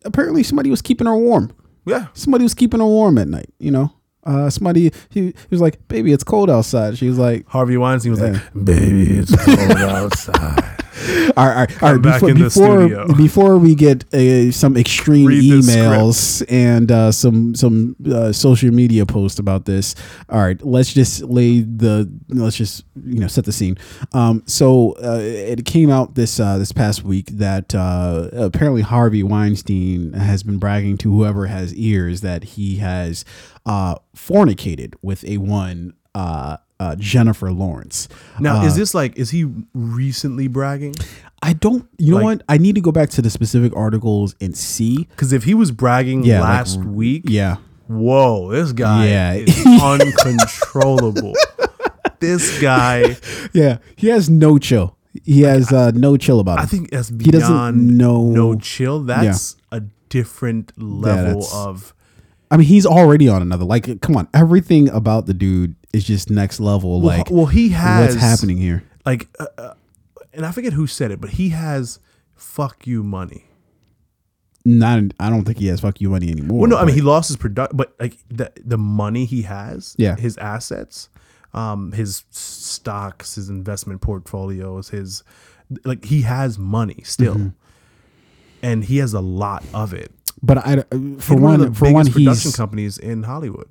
Apparently, 0.05 0.43
somebody 0.43 0.69
was 0.71 0.83
keeping 0.83 1.07
her 1.07 1.17
warm. 1.17 1.51
Yeah, 1.87 2.09
Somebody 2.13 2.43
was 2.45 2.53
keeping 2.55 2.81
her 2.81 2.87
warm 2.87 3.17
at 3.19 3.27
night. 3.29 3.49
You 3.59 3.71
know, 3.71 3.93
uh 4.25 4.51
somebody 4.51 4.93
he, 5.11 5.21
he 5.29 5.35
was 5.51 5.61
like, 5.61 5.87
"Baby, 5.89 6.13
it's 6.13 6.25
cold 6.25 6.51
outside." 6.51 6.99
She 6.99 7.09
was 7.09 7.19
like, 7.19 7.47
Harvey 7.49 7.77
Weinstein 7.79 8.13
was 8.13 8.21
like, 8.21 8.41
"Baby, 8.53 9.19
it's 9.19 9.35
cold 9.45 9.59
outside." 9.79 10.78
"All 11.37 11.47
right, 11.47 11.57
all 11.57 11.57
right, 11.57 11.83
all 11.83 11.93
right." 11.95 12.03
Before 12.03 12.35
before, 12.35 13.07
before 13.17 13.59
we 13.59 13.75
get 13.75 14.13
uh, 14.15 14.51
some 14.53 14.77
extreme 14.77 15.27
Read 15.27 15.43
emails 15.43 16.45
and 16.49 16.91
uh, 16.91 17.13
some 17.13 17.55
some 17.55 17.97
uh, 18.11 18.33
social 18.33 18.71
media 18.71 19.07
posts 19.07 19.39
about 19.39 19.65
this, 19.65 19.95
all 20.29 20.41
right, 20.41 20.61
let's 20.65 20.93
just 20.93 21.23
lay 21.23 21.61
the 21.61 22.11
let's 22.29 22.57
just 22.57 22.85
you 23.05 23.21
know 23.21 23.29
set 23.29 23.45
the 23.45 23.53
scene. 23.53 23.77
Um, 24.13 24.43
so 24.47 24.93
uh, 25.03 25.21
it 25.21 25.65
came 25.65 25.91
out 25.91 26.15
this 26.15 26.41
uh, 26.41 26.59
this 26.59 26.73
past 26.73 27.05
week 27.05 27.27
that 27.33 27.75
uh, 27.75 28.29
apparently 28.33 28.83
Harvey 28.83 29.23
Weinstein 29.23 30.13
has 30.13 30.43
been 30.43 30.59
bragging 30.59 30.97
to 30.99 31.13
whoever 31.13 31.47
has 31.47 31.75
ears 31.75 32.21
that 32.23 32.45
he 32.45 32.77
has 32.77 33.25
uh, 33.67 33.97
fornicated 34.15 34.95
with 35.03 35.25
a 35.25 35.39
one 35.39 35.95
uh, 36.15 36.57
uh, 36.81 36.95
Jennifer 36.97 37.51
Lawrence. 37.53 38.09
Now, 38.39 38.61
Uh, 38.63 38.67
is 38.67 38.77
this 38.77 38.95
like, 38.95 39.17
is 39.19 39.31
he 39.31 39.47
recently 39.75 40.47
bragging? 40.49 40.95
I 41.43 41.53
don't. 41.53 41.89
You 41.99 42.17
know 42.19 42.25
what? 42.25 42.43
I 42.49 42.59
need 42.59 42.75
to 42.75 42.81
go 42.81 42.91
back 42.93 43.11
to 43.11 43.23
the 43.23 43.31
specific 43.31 43.73
articles 43.77 44.35
and 44.41 44.57
see. 44.57 45.05
Because 45.11 45.33
if 45.33 45.45
he 45.45 45.55
was 45.55 45.71
bragging 45.71 46.25
Yeah, 46.25 46.41
like, 46.41 46.49
last 46.49 46.81
week, 46.81 47.23
Yeah, 47.27 47.57
whoa, 47.87 48.51
this 48.51 48.73
guy 48.73 49.07
Yeah. 49.09 49.33
is 49.35 49.67
uncontrollable. 50.27 51.35
this 52.21 52.61
guy, 52.61 53.17
yeah. 53.53 53.79
He 53.97 54.09
has 54.09 54.29
no 54.29 54.59
chill. 54.59 54.97
He 55.25 55.43
has 55.43 55.73
uh, 55.73 55.91
no 55.95 56.17
chill 56.17 56.41
about 56.41 56.59
it. 56.59 56.63
I 56.63 56.67
think 56.67 56.91
that's 56.91 57.09
He 57.09 57.17
doesn't 57.31 57.49
beyond 57.49 57.99
know- 57.99 58.31
no 58.31 58.55
chill. 58.57 59.01
That's 59.03 59.57
a 59.73 59.83
different 60.09 60.73
level 60.81 61.41
that's- 61.41 61.55
of. 61.55 61.95
I 62.51 62.57
mean, 62.57 62.67
he's 62.67 62.87
already 62.87 63.29
on 63.29 63.43
another. 63.43 63.65
Like, 63.67 64.01
come 64.01 64.17
on, 64.17 64.27
everything 64.33 64.89
about 64.89 65.27
the 65.27 65.35
dude 65.35 65.75
is 65.93 66.05
just 66.05 66.31
next 66.31 66.61
level. 66.61 67.01
Well, 67.01 67.17
like, 67.19 67.31
well, 67.31 67.47
he 67.47 67.71
has 67.71 68.15
what's 68.15 68.21
happening 68.21 68.57
here? 68.59 68.85
Like, 69.07 69.29
uh, 69.41 69.47
uh, 69.57 69.75
and 70.33 70.45
I 70.47 70.53
forget 70.53 70.73
who 70.73 70.87
said 70.87 71.11
it, 71.11 71.21
but 71.21 71.31
he 71.31 71.49
has 71.51 71.99
"fuck 72.35 72.87
you" 72.87 73.03
money. 73.03 73.45
Not. 74.65 75.03
I 75.19 75.31
don't 75.31 75.45
think 75.45 75.59
he 75.59 75.69
has 75.69 75.81
fuck 75.81 76.01
you 76.01 76.11
money 76.11 76.31
anymore. 76.31 76.61
Well, 76.61 76.71
no, 76.71 76.77
I 76.77 76.85
mean 76.85 76.95
he 76.95 77.01
lost 77.01 77.29
his 77.29 77.37
product, 77.37 77.77
but 77.77 77.95
like 77.99 78.17
the 78.29 78.53
the 78.63 78.77
money 78.79 79.25
he 79.25 79.43
has, 79.43 79.95
Yeah. 79.99 80.17
his 80.17 80.37
assets, 80.39 81.09
um, 81.55 81.93
his 81.93 82.25
stocks, 82.31 83.37
his 83.37 83.49
investment 83.49 84.01
portfolios, 84.03 84.91
his 84.91 85.23
like 85.85 86.05
he 86.05 86.23
has 86.23 86.59
money 86.59 87.01
still, 87.05 87.35
Mm-hmm. 87.35 87.49
and 88.63 88.85
he 88.85 88.99
has 88.99 89.15
a 89.15 89.21
lot 89.21 89.65
of 89.73 89.95
it. 89.95 90.13
But 90.43 90.59
I, 90.59 90.79
uh, 90.79 90.85
for 91.19 91.37
one, 91.37 91.61
of 91.63 91.73
the 91.73 91.79
for 91.79 91.93
one, 91.93 92.07
production 92.07 92.49
he's 92.51 92.57
companies 92.57 92.99
in 92.99 93.23
Hollywood. 93.23 93.69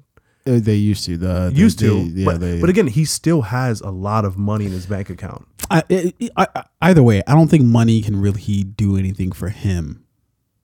Uh, 0.47 0.59
they 0.61 0.75
used 0.75 1.03
to 1.05 1.17
the 1.17 1.49
they- 1.53 1.59
Used 1.59 1.79
to, 1.79 1.89
they- 2.09 2.21
yeah, 2.21 2.25
but, 2.25 2.39
they, 2.39 2.59
but 2.61 2.69
again, 2.69 2.87
he 2.87 3.05
still 3.05 3.41
has 3.43 3.81
a 3.81 3.89
lot 3.91 4.25
of 4.25 4.37
money 4.37 4.65
in 4.65 4.71
his 4.71 4.85
bank 4.85 5.09
account. 5.09 5.47
I, 5.69 5.83
it, 5.89 6.15
it- 6.19 6.31
I, 6.37 6.47
I- 6.55 6.63
either 6.81 7.03
way, 7.03 7.21
I 7.27 7.33
don't 7.33 7.47
think 7.49 7.63
money 7.65 8.01
can 8.01 8.19
really 8.19 8.63
do 8.63 8.97
anything 8.97 9.31
for 9.31 9.49
him 9.49 10.05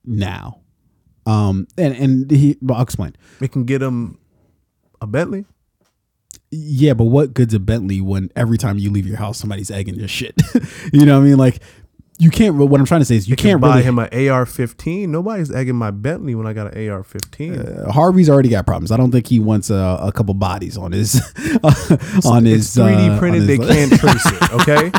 now. 0.04 0.60
Um, 1.26 1.66
and 1.78 1.94
and 1.94 2.30
he, 2.30 2.56
but 2.60 2.74
I'll 2.74 2.82
explain. 2.82 3.16
It 3.40 3.50
can 3.52 3.64
get 3.64 3.80
him 3.80 4.18
a 5.00 5.06
Bentley. 5.06 5.46
Yeah, 6.50 6.92
but 6.94 7.04
what 7.04 7.34
good's 7.34 7.54
a 7.54 7.58
Bentley 7.58 8.00
when 8.00 8.30
every 8.36 8.58
time 8.58 8.78
you 8.78 8.90
leave 8.90 9.06
your 9.06 9.16
house, 9.16 9.38
somebody's 9.38 9.70
egging 9.70 9.94
your 9.96 10.06
shit? 10.08 10.40
you 10.92 11.04
know 11.06 11.18
what 11.18 11.24
I 11.24 11.28
mean? 11.28 11.36
Like, 11.38 11.60
you 12.18 12.30
can't. 12.30 12.54
What 12.56 12.78
I'm 12.80 12.86
trying 12.86 13.00
to 13.00 13.04
say 13.04 13.16
is, 13.16 13.26
you 13.28 13.32
You 13.32 13.36
can 13.36 13.50
can't 13.50 13.60
buy 13.60 13.70
really. 13.70 13.82
him 13.82 13.98
an 13.98 14.06
AR-15. 14.30 15.08
Nobody's 15.08 15.50
egging 15.50 15.74
my 15.76 15.90
Bentley 15.90 16.34
when 16.34 16.46
I 16.46 16.52
got 16.52 16.74
an 16.74 16.88
AR-15. 16.90 17.88
uh, 17.88 17.92
Harvey's 17.92 18.30
already 18.30 18.48
got 18.48 18.66
problems. 18.66 18.92
I 18.92 18.96
don't 18.96 19.10
think 19.10 19.26
he 19.26 19.40
wants 19.40 19.68
a, 19.70 19.98
a 20.00 20.12
couple 20.12 20.34
bodies 20.34 20.76
on 20.78 20.92
his 20.92 21.16
on 22.24 22.44
his 22.44 22.66
it's 22.66 22.76
3D 22.76 23.16
uh, 23.16 23.18
printed. 23.18 23.42
on 23.42 23.46
They 23.46 23.56
his- 23.56 23.68
can't 23.68 23.92
trace 24.00 24.26
it. 24.26 24.52
Okay. 24.52 24.92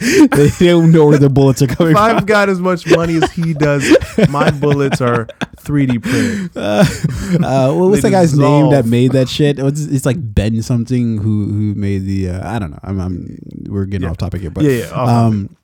they 0.28 0.48
don't 0.66 0.92
know 0.92 1.04
where 1.06 1.18
the 1.18 1.28
bullets 1.28 1.60
are 1.60 1.66
coming 1.66 1.92
if 1.92 1.98
from. 1.98 2.16
I've 2.16 2.24
got 2.24 2.48
as 2.48 2.58
much 2.58 2.86
money 2.86 3.16
as 3.16 3.30
he 3.32 3.52
does, 3.52 3.84
my 4.30 4.50
bullets 4.50 5.02
are 5.02 5.26
3D 5.58 6.02
printed. 6.02 6.56
Uh, 6.56 7.72
what 7.74 7.90
was 7.90 8.00
They 8.00 8.08
the 8.08 8.12
guy's 8.12 8.36
name 8.36 8.70
that 8.70 8.86
made 8.86 9.12
that 9.12 9.28
shit? 9.28 9.58
It 9.58 9.62
was- 9.62 9.86
It's 9.92 10.06
like 10.06 10.16
Ben 10.18 10.62
something 10.62 11.18
who 11.18 11.46
who 11.46 11.74
made 11.74 12.04
the. 12.06 12.30
Uh, 12.30 12.54
I 12.54 12.58
don't 12.58 12.70
know. 12.70 12.78
I'm, 12.82 12.98
I'm 12.98 13.38
we're 13.68 13.84
getting 13.84 14.08
off 14.08 14.16
topic 14.16 14.40
here, 14.40 14.50
but 14.50 14.64
Yeah, 14.64 14.70
yeah, 14.70 14.86
Um, 15.26 15.54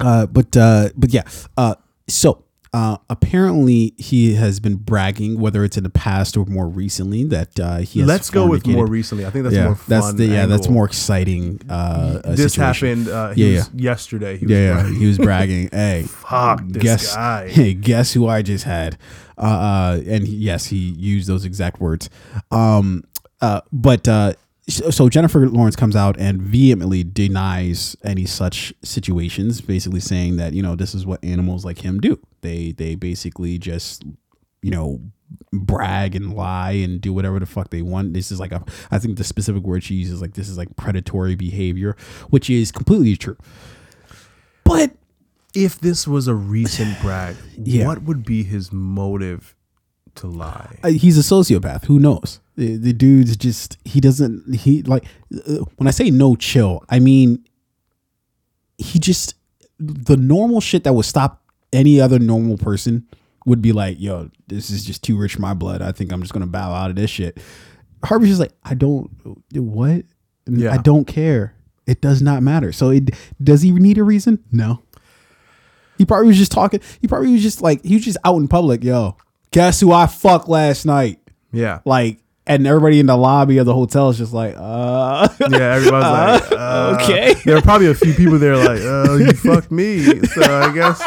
uh, 0.00 0.26
but 0.26 0.56
uh, 0.56 0.88
but 0.96 1.12
yeah. 1.12 1.22
Uh, 1.56 1.74
so 2.08 2.44
uh, 2.74 2.96
apparently 3.08 3.94
he 3.96 4.34
has 4.34 4.60
been 4.60 4.76
bragging, 4.76 5.40
whether 5.40 5.64
it's 5.64 5.76
in 5.76 5.84
the 5.84 5.90
past 5.90 6.36
or 6.36 6.44
more 6.46 6.68
recently, 6.68 7.24
that 7.24 7.58
uh, 7.58 7.78
he 7.78 8.00
has. 8.00 8.08
Let's 8.08 8.30
go 8.30 8.46
with 8.46 8.66
more 8.66 8.86
recently. 8.86 9.24
I 9.26 9.30
think 9.30 9.44
that's 9.44 9.54
yeah, 9.56 9.64
more 9.66 9.74
fun. 9.74 9.84
that's 9.88 10.12
the 10.14 10.26
yeah, 10.26 10.46
that's 10.46 10.68
more 10.68 10.84
exciting. 10.84 11.60
Uh, 11.68 12.20
This 12.24 12.52
situation. 12.52 13.04
happened. 13.04 13.08
Uh, 13.08 13.32
Yeah, 13.36 13.56
was 13.58 13.70
yesterday. 13.74 14.36
He 14.36 14.44
was 14.46 14.52
Yeah, 14.52 14.58
yeah, 14.60 14.72
bragging. 14.74 14.94
he 15.00 15.06
was 15.06 15.18
bragging. 15.18 15.68
hey, 15.72 16.02
Fuck 16.08 16.62
this 16.66 16.82
guess, 16.82 17.14
guy. 17.14 17.48
Hey, 17.52 17.74
guess 17.74 18.12
who 18.12 18.26
I 18.28 18.42
just 18.42 18.64
had? 18.64 18.98
Uh, 19.38 19.40
uh, 19.40 20.00
and 20.06 20.26
he- 20.26 20.36
yes, 20.36 20.66
he 20.66 20.76
used 20.76 21.28
those 21.28 21.44
exact 21.44 21.80
words. 21.80 22.10
Um, 22.50 23.04
uh, 23.40 23.60
but 23.72 24.06
uh, 24.08 24.32
so 24.68 25.08
Jennifer 25.08 25.48
Lawrence 25.48 25.76
comes 25.76 25.96
out 25.96 26.18
and 26.18 26.40
vehemently 26.42 27.02
denies 27.04 27.96
any 28.04 28.26
such 28.26 28.72
situations, 28.82 29.60
basically 29.60 30.00
saying 30.00 30.36
that 30.36 30.52
you 30.52 30.62
know 30.62 30.74
this 30.76 30.94
is 30.94 31.06
what 31.06 31.22
animals 31.24 31.64
like 31.64 31.78
him 31.84 32.00
do. 32.00 32.18
They 32.42 32.72
they 32.72 32.94
basically 32.94 33.58
just 33.58 34.04
you 34.62 34.70
know 34.70 35.00
brag 35.52 36.14
and 36.16 36.34
lie 36.34 36.72
and 36.72 37.00
do 37.00 37.12
whatever 37.12 37.38
the 37.38 37.46
fuck 37.46 37.70
they 37.70 37.82
want. 37.82 38.12
This 38.14 38.30
is 38.30 38.40
like 38.40 38.52
a 38.52 38.62
I 38.90 38.98
think 38.98 39.16
the 39.18 39.24
specific 39.24 39.62
word 39.62 39.82
she 39.82 39.94
uses 39.94 40.20
like 40.20 40.34
this 40.34 40.48
is 40.48 40.58
like 40.58 40.74
predatory 40.76 41.34
behavior, 41.34 41.96
which 42.30 42.48
is 42.50 42.70
completely 42.72 43.16
true. 43.16 43.36
But 44.64 44.92
If 45.54 45.80
this 45.80 46.06
was 46.06 46.28
a 46.28 46.34
recent 46.34 46.98
brag, 47.02 47.36
Yeah. 47.56 47.86
what 47.86 48.02
would 48.02 48.24
be 48.24 48.42
his 48.42 48.70
motive 48.72 49.54
to 50.16 50.26
lie? 50.26 50.78
uh, 50.82 50.88
he's 50.88 51.16
a 51.18 51.22
sociopath. 51.22 51.86
Who 51.86 51.98
knows? 51.98 52.40
The, 52.58 52.76
the 52.76 52.92
dude's 52.92 53.36
just 53.36 53.78
he 53.84 54.00
doesn't 54.00 54.52
he 54.56 54.82
like 54.82 55.04
uh, 55.46 55.58
when 55.76 55.86
I 55.86 55.92
say 55.92 56.10
no 56.10 56.34
chill, 56.34 56.84
I 56.88 56.98
mean 56.98 57.44
he 58.78 58.98
just 58.98 59.34
the 59.78 60.16
normal 60.16 60.60
shit 60.60 60.82
that 60.82 60.92
would 60.92 61.04
stop 61.04 61.40
any 61.72 62.00
other 62.00 62.18
normal 62.18 62.58
person 62.58 63.06
would 63.46 63.62
be 63.62 63.70
like, 63.70 64.00
yo, 64.00 64.30
this 64.48 64.70
is 64.70 64.84
just 64.84 65.04
too 65.04 65.16
rich 65.16 65.34
for 65.36 65.40
my 65.40 65.54
blood. 65.54 65.82
I 65.82 65.92
think 65.92 66.10
I'm 66.10 66.20
just 66.20 66.32
gonna 66.32 66.48
bow 66.48 66.72
out 66.72 66.90
of 66.90 66.96
this 66.96 67.10
shit. 67.10 67.38
Harvey's 68.02 68.30
just 68.30 68.40
like, 68.40 68.52
I 68.64 68.74
don't 68.74 69.08
what? 69.54 70.04
Yeah. 70.46 70.72
I 70.72 70.78
don't 70.78 71.06
care. 71.06 71.54
It 71.86 72.00
does 72.00 72.20
not 72.20 72.42
matter. 72.42 72.72
So 72.72 72.90
it 72.90 73.10
does 73.40 73.62
he 73.62 73.70
need 73.70 73.98
a 73.98 74.02
reason? 74.02 74.42
No. 74.50 74.82
He 75.96 76.04
probably 76.04 76.26
was 76.26 76.38
just 76.38 76.50
talking. 76.50 76.80
He 77.00 77.06
probably 77.06 77.30
was 77.30 77.42
just 77.42 77.62
like 77.62 77.84
he 77.84 77.94
was 77.94 78.04
just 78.04 78.18
out 78.24 78.36
in 78.38 78.48
public. 78.48 78.82
Yo, 78.82 79.16
guess 79.52 79.78
who 79.78 79.92
I 79.92 80.08
fucked 80.08 80.48
last 80.48 80.86
night? 80.86 81.20
Yeah. 81.52 81.80
Like, 81.84 82.18
and 82.48 82.66
everybody 82.66 82.98
in 82.98 83.06
the 83.06 83.16
lobby 83.16 83.58
of 83.58 83.66
the 83.66 83.74
hotel 83.74 84.08
is 84.08 84.18
just 84.18 84.32
like, 84.32 84.54
uh, 84.56 85.28
Yeah, 85.38 85.74
everybody's 85.74 86.50
like, 86.50 86.52
uh, 86.58 86.98
okay. 87.00 87.34
There 87.44 87.56
are 87.56 87.62
probably 87.62 87.88
a 87.88 87.94
few 87.94 88.14
people 88.14 88.38
there 88.38 88.56
like, 88.56 88.80
oh, 88.82 89.16
you 89.16 89.32
fucked 89.32 89.70
me. 89.70 90.20
So 90.24 90.42
I 90.42 90.72
guess 90.74 91.00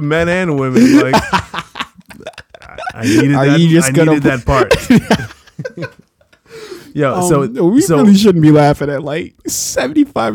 men 0.02 0.28
and 0.28 0.58
women 0.60 1.00
like, 1.00 1.14
I 2.94 3.02
needed 3.04 3.34
Are 3.34 3.46
that. 3.46 3.60
you 3.60 3.68
just 3.70 3.88
I 3.88 3.92
gonna 3.92 4.12
needed 4.12 4.24
that 4.24 4.44
part. 4.44 4.74
Yo, 6.94 7.14
Um, 7.14 7.28
so 7.28 7.64
we 7.64 7.80
so 7.80 7.98
really 7.98 8.16
shouldn't 8.16 8.42
be 8.42 8.50
laughing 8.50 8.90
at 8.90 9.02
like 9.04 9.34
seventy 9.46 10.04
five 10.04 10.34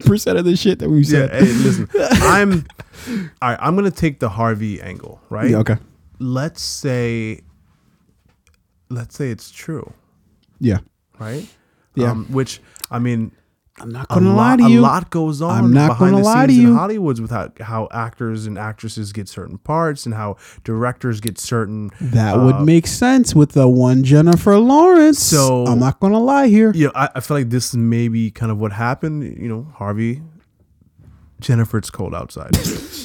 percent 0.00 0.38
of 0.38 0.44
the 0.44 0.56
shit 0.56 0.78
that 0.78 0.88
we've 0.88 1.04
yeah. 1.04 1.26
said. 1.26 1.30
Hey, 1.30 1.52
listen, 1.52 1.88
I'm 2.22 2.66
all 3.42 3.50
right. 3.50 3.58
I'm 3.60 3.74
gonna 3.76 3.90
take 3.90 4.18
the 4.20 4.28
Harvey 4.30 4.80
angle, 4.80 5.20
right? 5.28 5.50
Yeah, 5.50 5.58
okay. 5.58 5.76
Let's 6.18 6.62
say, 6.62 7.40
let's 8.90 9.14
say 9.16 9.30
it's 9.30 9.50
true, 9.50 9.92
Yeah, 10.58 10.78
right? 11.18 11.46
Yeah. 11.94 12.10
Um, 12.12 12.26
which 12.26 12.60
I 12.90 12.98
mean, 12.98 13.32
I'm 13.80 13.90
not 13.90 14.08
gonna 14.08 14.34
lie 14.34 14.56
to 14.56 14.68
you. 14.68 14.80
a 14.80 14.82
lot 14.82 15.08
goes 15.10 15.40
on 15.40 15.64
I'm 15.64 15.72
not 15.72 15.88
behind 15.88 16.16
the 16.16 16.20
lie 16.20 16.46
scenes 16.46 16.58
to 16.58 16.62
in 16.62 16.68
you. 16.68 16.74
Hollywood's 16.76 17.20
with 17.20 17.30
how, 17.30 17.50
how 17.60 17.88
actors 17.92 18.46
and 18.46 18.58
actresses 18.58 19.12
get 19.12 19.26
certain 19.28 19.56
parts 19.58 20.04
and 20.04 20.14
how 20.14 20.36
directors 20.64 21.20
get 21.20 21.38
certain. 21.38 21.90
That 22.00 22.36
uh, 22.36 22.44
would 22.44 22.60
make 22.60 22.86
sense 22.86 23.34
with 23.34 23.52
the 23.52 23.68
one 23.68 24.04
Jennifer 24.04 24.58
Lawrence. 24.58 25.18
So- 25.18 25.64
I'm 25.66 25.78
not 25.78 25.98
gonna 26.00 26.20
lie 26.20 26.48
here. 26.48 26.72
You 26.74 26.86
know, 26.86 26.92
I, 26.94 27.08
I 27.16 27.20
feel 27.20 27.38
like 27.38 27.50
this 27.50 27.70
is 27.70 27.76
maybe 27.76 28.30
kind 28.30 28.52
of 28.52 28.58
what 28.58 28.72
happened. 28.72 29.22
You 29.38 29.48
know, 29.48 29.66
Harvey, 29.74 30.20
Jennifer, 31.40 31.78
it's 31.78 31.90
cold 31.90 32.14
outside. 32.14 32.56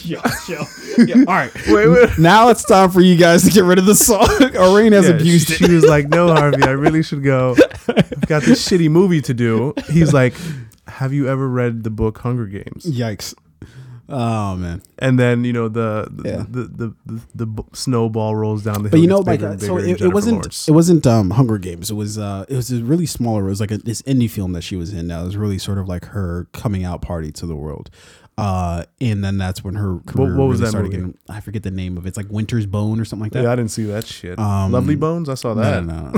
Yo, 0.03 0.19
yo, 0.47 0.63
yo. 0.97 1.15
All 1.21 1.25
right. 1.25 1.51
wait, 1.67 1.87
wait. 1.87 2.17
Now 2.19 2.49
it's 2.49 2.63
time 2.65 2.91
for 2.91 3.01
you 3.01 3.15
guys 3.15 3.43
to 3.43 3.49
get 3.49 3.63
rid 3.63 3.79
of 3.79 3.85
the 3.85 3.95
song. 3.95 4.19
Orain 4.27 4.91
has 4.91 5.07
Yeah, 5.09 5.15
abused 5.15 5.47
she, 5.47 5.53
it. 5.63 5.67
she 5.67 5.73
was 5.73 5.83
like, 5.85 6.07
"No, 6.09 6.27
Harvey, 6.33 6.63
I 6.63 6.71
really 6.71 7.01
should 7.01 7.23
go. 7.23 7.55
I've 7.87 8.27
got 8.27 8.43
this 8.43 8.63
shitty 8.69 8.89
movie 8.91 9.21
to 9.21 9.33
do." 9.33 9.73
He's 9.89 10.13
like, 10.13 10.33
"Have 10.87 11.11
you 11.13 11.27
ever 11.27 11.47
read 11.49 11.83
the 11.83 11.89
book 11.89 12.19
Hunger 12.19 12.45
Games?" 12.45 12.85
Yikes. 12.85 13.33
Oh 14.07 14.55
man. 14.55 14.83
And 14.99 15.17
then 15.17 15.43
you 15.45 15.51
know 15.51 15.67
the 15.67 16.07
the 16.11 16.29
Yeah. 16.29 16.45
the, 16.47 16.63
the, 17.07 17.21
the, 17.33 17.45
the 17.47 17.63
snowball 17.73 18.35
rolls 18.35 18.63
down 18.63 18.75
the 18.83 18.89
hill. 18.89 18.91
But 18.91 18.99
you 18.99 19.07
know, 19.07 19.23
gets 19.23 19.41
like, 19.41 19.41
uh, 19.41 19.57
so 19.57 19.77
it, 19.79 19.99
it 19.99 20.13
wasn't 20.13 20.35
Lawrence. 20.35 20.67
it 20.67 20.73
wasn't 20.73 21.07
um 21.07 21.31
Hunger 21.31 21.57
Games. 21.57 21.89
It 21.89 21.95
was 21.95 22.19
uh 22.19 22.45
it 22.47 22.55
was 22.55 22.71
a 22.71 22.83
really 22.83 23.07
smaller. 23.07 23.45
It 23.47 23.49
was 23.49 23.61
like 23.61 23.71
a, 23.71 23.79
this 23.79 24.03
indie 24.03 24.29
film 24.29 24.51
that 24.53 24.61
she 24.61 24.75
was 24.75 24.93
in. 24.93 25.07
That 25.07 25.23
was 25.23 25.35
really 25.37 25.57
sort 25.57 25.79
of 25.79 25.87
like 25.87 26.05
her 26.05 26.47
coming 26.53 26.83
out 26.83 27.01
party 27.01 27.31
to 27.31 27.47
the 27.47 27.55
world. 27.55 27.89
Uh, 28.37 28.83
and 28.99 29.23
then 29.23 29.37
that's 29.37 29.63
when 29.63 29.75
her 29.75 29.99
career 30.05 30.35
what 30.35 30.47
was 30.47 30.59
really 30.59 30.65
that 30.65 30.69
started 30.71 30.91
movie? 30.91 31.13
getting. 31.13 31.17
I 31.29 31.39
forget 31.39 31.63
the 31.63 31.71
name 31.71 31.97
of 31.97 32.05
it. 32.05 32.09
It's 32.09 32.17
like 32.17 32.29
Winter's 32.29 32.65
Bone 32.65 32.99
or 32.99 33.05
something 33.05 33.23
like 33.23 33.31
that. 33.31 33.43
Yeah, 33.43 33.51
I 33.53 33.55
didn't 33.55 33.71
see 33.71 33.83
that 33.85 34.05
shit. 34.05 34.37
Um, 34.37 34.73
Lovely 34.73 34.95
Bones, 34.95 35.29
I 35.29 35.35
saw 35.35 35.53
that. 35.53 35.85
no, 35.85 36.11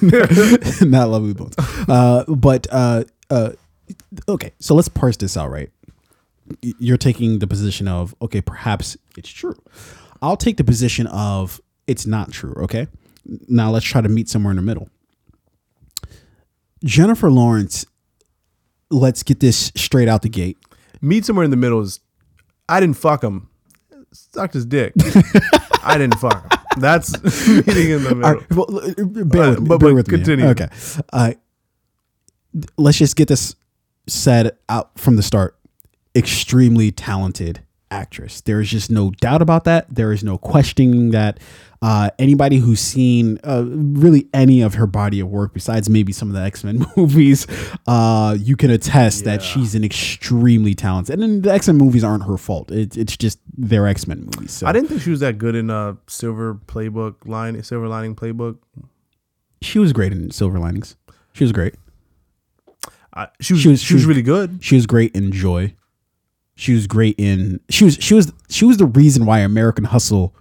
no, 0.00 0.88
not 0.88 1.10
lovely 1.10 1.34
bones. 1.34 1.54
Uh, 1.86 2.24
but 2.28 2.66
uh, 2.70 3.04
uh, 3.28 3.50
okay, 4.26 4.52
so 4.58 4.74
let's 4.74 4.88
parse 4.88 5.18
this 5.18 5.36
out, 5.36 5.50
right? 5.50 5.70
You're 6.62 6.96
taking 6.96 7.40
the 7.40 7.46
position 7.46 7.86
of 7.88 8.14
okay, 8.22 8.40
perhaps 8.40 8.96
it's 9.18 9.28
true. 9.28 9.54
I'll 10.22 10.36
take 10.38 10.56
the 10.56 10.64
position 10.64 11.06
of 11.08 11.60
it's 11.86 12.06
not 12.06 12.32
true. 12.32 12.54
Okay, 12.62 12.88
now 13.48 13.70
let's 13.70 13.84
try 13.84 14.00
to 14.00 14.08
meet 14.08 14.30
somewhere 14.30 14.50
in 14.50 14.56
the 14.56 14.62
middle. 14.62 14.88
Jennifer 16.84 17.30
Lawrence. 17.30 17.84
Let's 18.92 19.22
get 19.22 19.38
this 19.38 19.70
straight 19.76 20.08
out 20.08 20.22
the 20.22 20.28
gate. 20.28 20.56
Meet 21.00 21.24
somewhere 21.24 21.44
in 21.44 21.50
the 21.50 21.56
middle 21.56 21.80
is, 21.80 22.00
I 22.68 22.80
didn't 22.80 22.96
fuck 22.96 23.22
him. 23.24 23.48
Sucked 24.12 24.54
his 24.54 24.66
dick. 24.66 24.92
I 25.82 25.96
didn't 25.98 26.18
fuck 26.18 26.42
him. 26.42 26.60
That's 26.78 27.12
meeting 27.48 27.90
in 27.90 28.04
the 28.04 28.14
middle. 28.14 28.24
All 28.24 28.34
right, 28.34 28.50
well, 28.50 29.24
bear 29.24 29.42
Uh, 29.42 29.50
with 29.50 29.60
me. 29.60 29.68
but- 29.68 29.78
bear 29.78 29.78
but 29.78 29.94
with 29.94 30.08
me. 30.08 30.16
continue. 30.18 30.46
Okay. 30.46 30.68
Uh, 31.12 31.32
let's 32.76 32.98
just 32.98 33.16
get 33.16 33.28
this 33.28 33.54
said 34.06 34.56
out 34.68 34.98
from 34.98 35.16
the 35.16 35.22
start. 35.22 35.56
Extremely 36.16 36.90
talented 36.90 37.60
actress. 37.90 38.40
There 38.42 38.60
is 38.60 38.70
just 38.70 38.90
no 38.90 39.10
doubt 39.10 39.42
about 39.42 39.64
that. 39.64 39.86
There 39.94 40.12
is 40.12 40.22
no 40.24 40.38
questioning 40.38 41.10
that. 41.10 41.38
Uh, 41.82 42.10
anybody 42.18 42.58
who's 42.58 42.78
seen 42.78 43.38
uh, 43.42 43.64
really 43.66 44.28
any 44.34 44.60
of 44.60 44.74
her 44.74 44.86
body 44.86 45.18
of 45.18 45.28
work, 45.28 45.54
besides 45.54 45.88
maybe 45.88 46.12
some 46.12 46.28
of 46.28 46.34
the 46.34 46.40
X 46.52 46.62
Men 46.62 46.84
movies, 46.94 47.46
uh, 47.86 48.36
you 48.38 48.54
can 48.54 48.70
attest 48.70 49.24
that 49.24 49.40
she's 49.42 49.74
an 49.74 49.82
extremely 49.82 50.74
talented. 50.74 51.14
And 51.14 51.22
then 51.22 51.40
the 51.40 51.50
X 51.52 51.68
Men 51.68 51.78
movies 51.78 52.04
aren't 52.04 52.24
her 52.26 52.36
fault. 52.36 52.70
It, 52.70 52.98
it's 52.98 53.16
just 53.16 53.38
they're 53.56 53.86
X 53.86 54.06
Men 54.06 54.24
movies. 54.26 54.52
So 54.52 54.66
I 54.66 54.72
didn't 54.72 54.88
think 54.90 55.00
she 55.00 55.08
was 55.10 55.20
that 55.20 55.38
good 55.38 55.54
in 55.54 55.70
uh 55.70 55.94
Silver 56.06 56.54
Playbook 56.66 57.26
line 57.26 57.62
Silver 57.62 57.88
Lining 57.88 58.14
Playbook. 58.14 58.58
she 59.62 59.78
was 59.78 59.94
great 59.94 60.12
in 60.12 60.30
Silver 60.30 60.58
Linings. 60.58 60.96
She 61.32 61.44
was 61.44 61.52
great. 61.52 61.76
She 63.40 63.54
was 63.54 63.62
She 63.62 63.68
was- 63.70 63.82
she 63.82 63.94
was- 63.94 64.04
really 64.06 64.22
good. 64.22 64.58
She 64.62 64.74
was 64.76 64.86
great 64.86 65.14
in 65.16 65.32
Joy. 65.32 65.74
She 66.60 66.74
was 66.74 66.86
great 66.86 67.14
in 67.18 67.58
she 67.70 67.84
was 67.86 67.94
she 68.00 68.12
was 68.12 68.30
she 68.50 68.66
was 68.66 68.76
the 68.76 68.84
reason 68.84 69.24
why 69.24 69.38
American 69.38 69.84
Hustle 69.84 70.34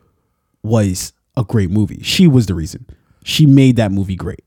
was 0.63 1.13
a 1.37 1.43
great 1.45 1.69
movie. 1.69 2.01
She 2.03 2.27
was 2.27 2.45
the 2.47 2.53
reason. 2.55 2.85
She 3.23 3.45
made 3.45 3.77
that 3.77 3.91
movie 3.93 4.15
great. 4.17 4.43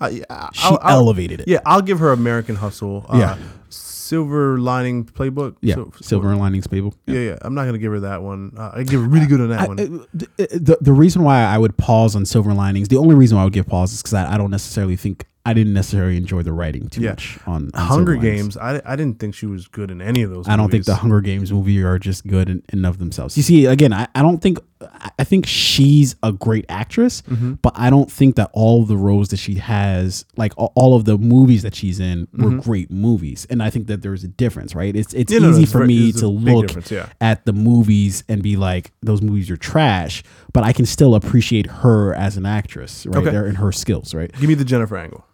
I, 0.00 0.08
yeah, 0.10 0.50
She 0.52 0.66
I'll- 0.66 0.78
I'll- 0.82 0.98
elevated 1.00 1.40
it. 1.40 1.48
Yeah, 1.48 1.60
I'll 1.64 1.80
give 1.80 1.98
her 2.00 2.12
American 2.12 2.56
Hustle. 2.56 3.06
Uh, 3.08 3.16
Yeah. 3.18 3.38
Silver 3.70 4.58
Lining 4.58 5.04
Playbook. 5.06 5.56
Yeah, 5.62 5.76
Silver 6.02 6.36
Linings 6.36 6.66
Playbook. 6.66 6.92
Yeah, 7.06 7.20
yeah. 7.20 7.38
I'm 7.40 7.54
not 7.54 7.64
gonna 7.64 7.78
give 7.78 7.90
her 7.92 8.00
that 8.00 8.22
one. 8.22 8.52
Uh, 8.54 8.72
I 8.74 8.82
give 8.82 9.00
her 9.00 9.08
really 9.08 9.26
good 9.26 9.40
on 9.40 9.48
that 9.48 9.60
I- 9.60 9.66
one. 9.66 9.80
uh, 9.80 10.04
the, 10.12 10.28
the 10.60 10.78
the 10.82 10.92
reason 10.92 11.22
why 11.22 11.40
I 11.42 11.56
would 11.56 11.78
pause 11.78 12.14
on 12.14 12.26
Silver 12.26 12.52
Linings, 12.52 12.88
the 12.88 12.98
only 12.98 13.14
reason 13.14 13.36
why 13.36 13.42
I 13.42 13.44
would 13.44 13.54
give 13.54 13.66
pause 13.66 13.94
is 13.94 14.02
because 14.02 14.12
I, 14.12 14.34
I 14.34 14.36
don't 14.36 14.50
necessarily 14.50 14.96
think 14.96 15.24
I 15.46 15.52
didn't 15.52 15.74
necessarily 15.74 16.16
enjoy 16.16 16.42
the 16.42 16.52
writing 16.54 16.88
too 16.88 17.02
Yeah. 17.02 17.10
much 17.10 17.38
on, 17.46 17.70
on 17.74 17.86
Hunger 17.86 18.16
Games. 18.16 18.56
I, 18.56 18.80
I 18.84 18.96
didn't 18.96 19.18
think 19.20 19.34
she 19.34 19.44
was 19.46 19.68
good 19.68 19.90
in 19.90 20.00
any 20.00 20.22
of 20.22 20.30
those. 20.30 20.48
I 20.48 20.56
don't 20.56 20.70
think 20.70 20.86
the 20.86 20.94
Hunger 20.94 21.20
Games 21.20 21.52
movie 21.52 21.82
are 21.82 21.98
just 21.98 22.26
good 22.26 22.48
in, 22.48 22.62
in 22.72 22.84
of 22.86 22.96
themselves. 22.98 23.36
You 23.36 23.42
see, 23.42 23.66
again, 23.66 23.92
I, 23.92 24.08
I 24.14 24.22
don't 24.22 24.38
think 24.38 24.58
I- 24.80 25.10
I 25.18 25.24
think 25.24 25.46
she's 25.46 26.16
a 26.22 26.32
great 26.32 26.64
actress, 26.68 27.22
Mm-hmm. 27.22 27.54
but 27.62 27.72
I 27.76 27.88
don't 27.88 28.10
think 28.10 28.36
that 28.36 28.50
all 28.52 28.82
of 28.82 28.88
the 28.88 28.96
roles 28.96 29.28
that 29.28 29.36
she 29.38 29.54
has, 29.56 30.24
like 30.36 30.52
all 30.56 30.94
of 30.96 31.04
the 31.04 31.16
movies 31.16 31.62
that 31.62 31.74
she's 31.74 32.00
in, 32.00 32.26
were 32.34 32.50
great 32.58 32.90
movies. 32.90 33.46
And 33.48 33.62
I 33.62 33.70
think 33.70 33.86
that 33.86 34.02
there's 34.02 34.24
a 34.24 34.28
difference, 34.28 34.74
right? 34.74 34.94
It's 34.94 35.12
it's 35.14 35.32
Mm-hmm. 35.32 35.42
Yeah, 35.44 35.48
no, 35.50 35.52
no, 35.52 35.58
easy 35.62 35.66
for 35.66 35.78
very- 35.78 35.88
me 35.88 36.08
it's 36.08 36.20
to 36.20 36.28
look 36.28 36.90
yeah. 36.90 37.08
at 37.20 37.44
the 37.46 37.52
movies 37.52 38.24
and 38.28 38.42
be 38.42 38.56
like, 38.56 38.92
those 39.02 39.22
movies 39.22 39.50
are 39.50 39.56
trash, 39.56 40.22
but 40.52 40.64
I 40.64 40.72
can 40.72 40.84
still 40.86 41.14
appreciate 41.14 41.66
her 41.66 42.14
as 42.14 42.36
an 42.36 42.44
actress, 42.46 43.06
right? 43.06 43.18
Okay. 43.18 43.30
There 43.30 43.46
in 43.46 43.54
her 43.56 43.72
skills, 43.72 44.14
right? 44.14 44.30
Give 44.32 44.48
me 44.48 44.54
the 44.54 44.64
Jennifer 44.64 44.96
angle. 44.96 45.24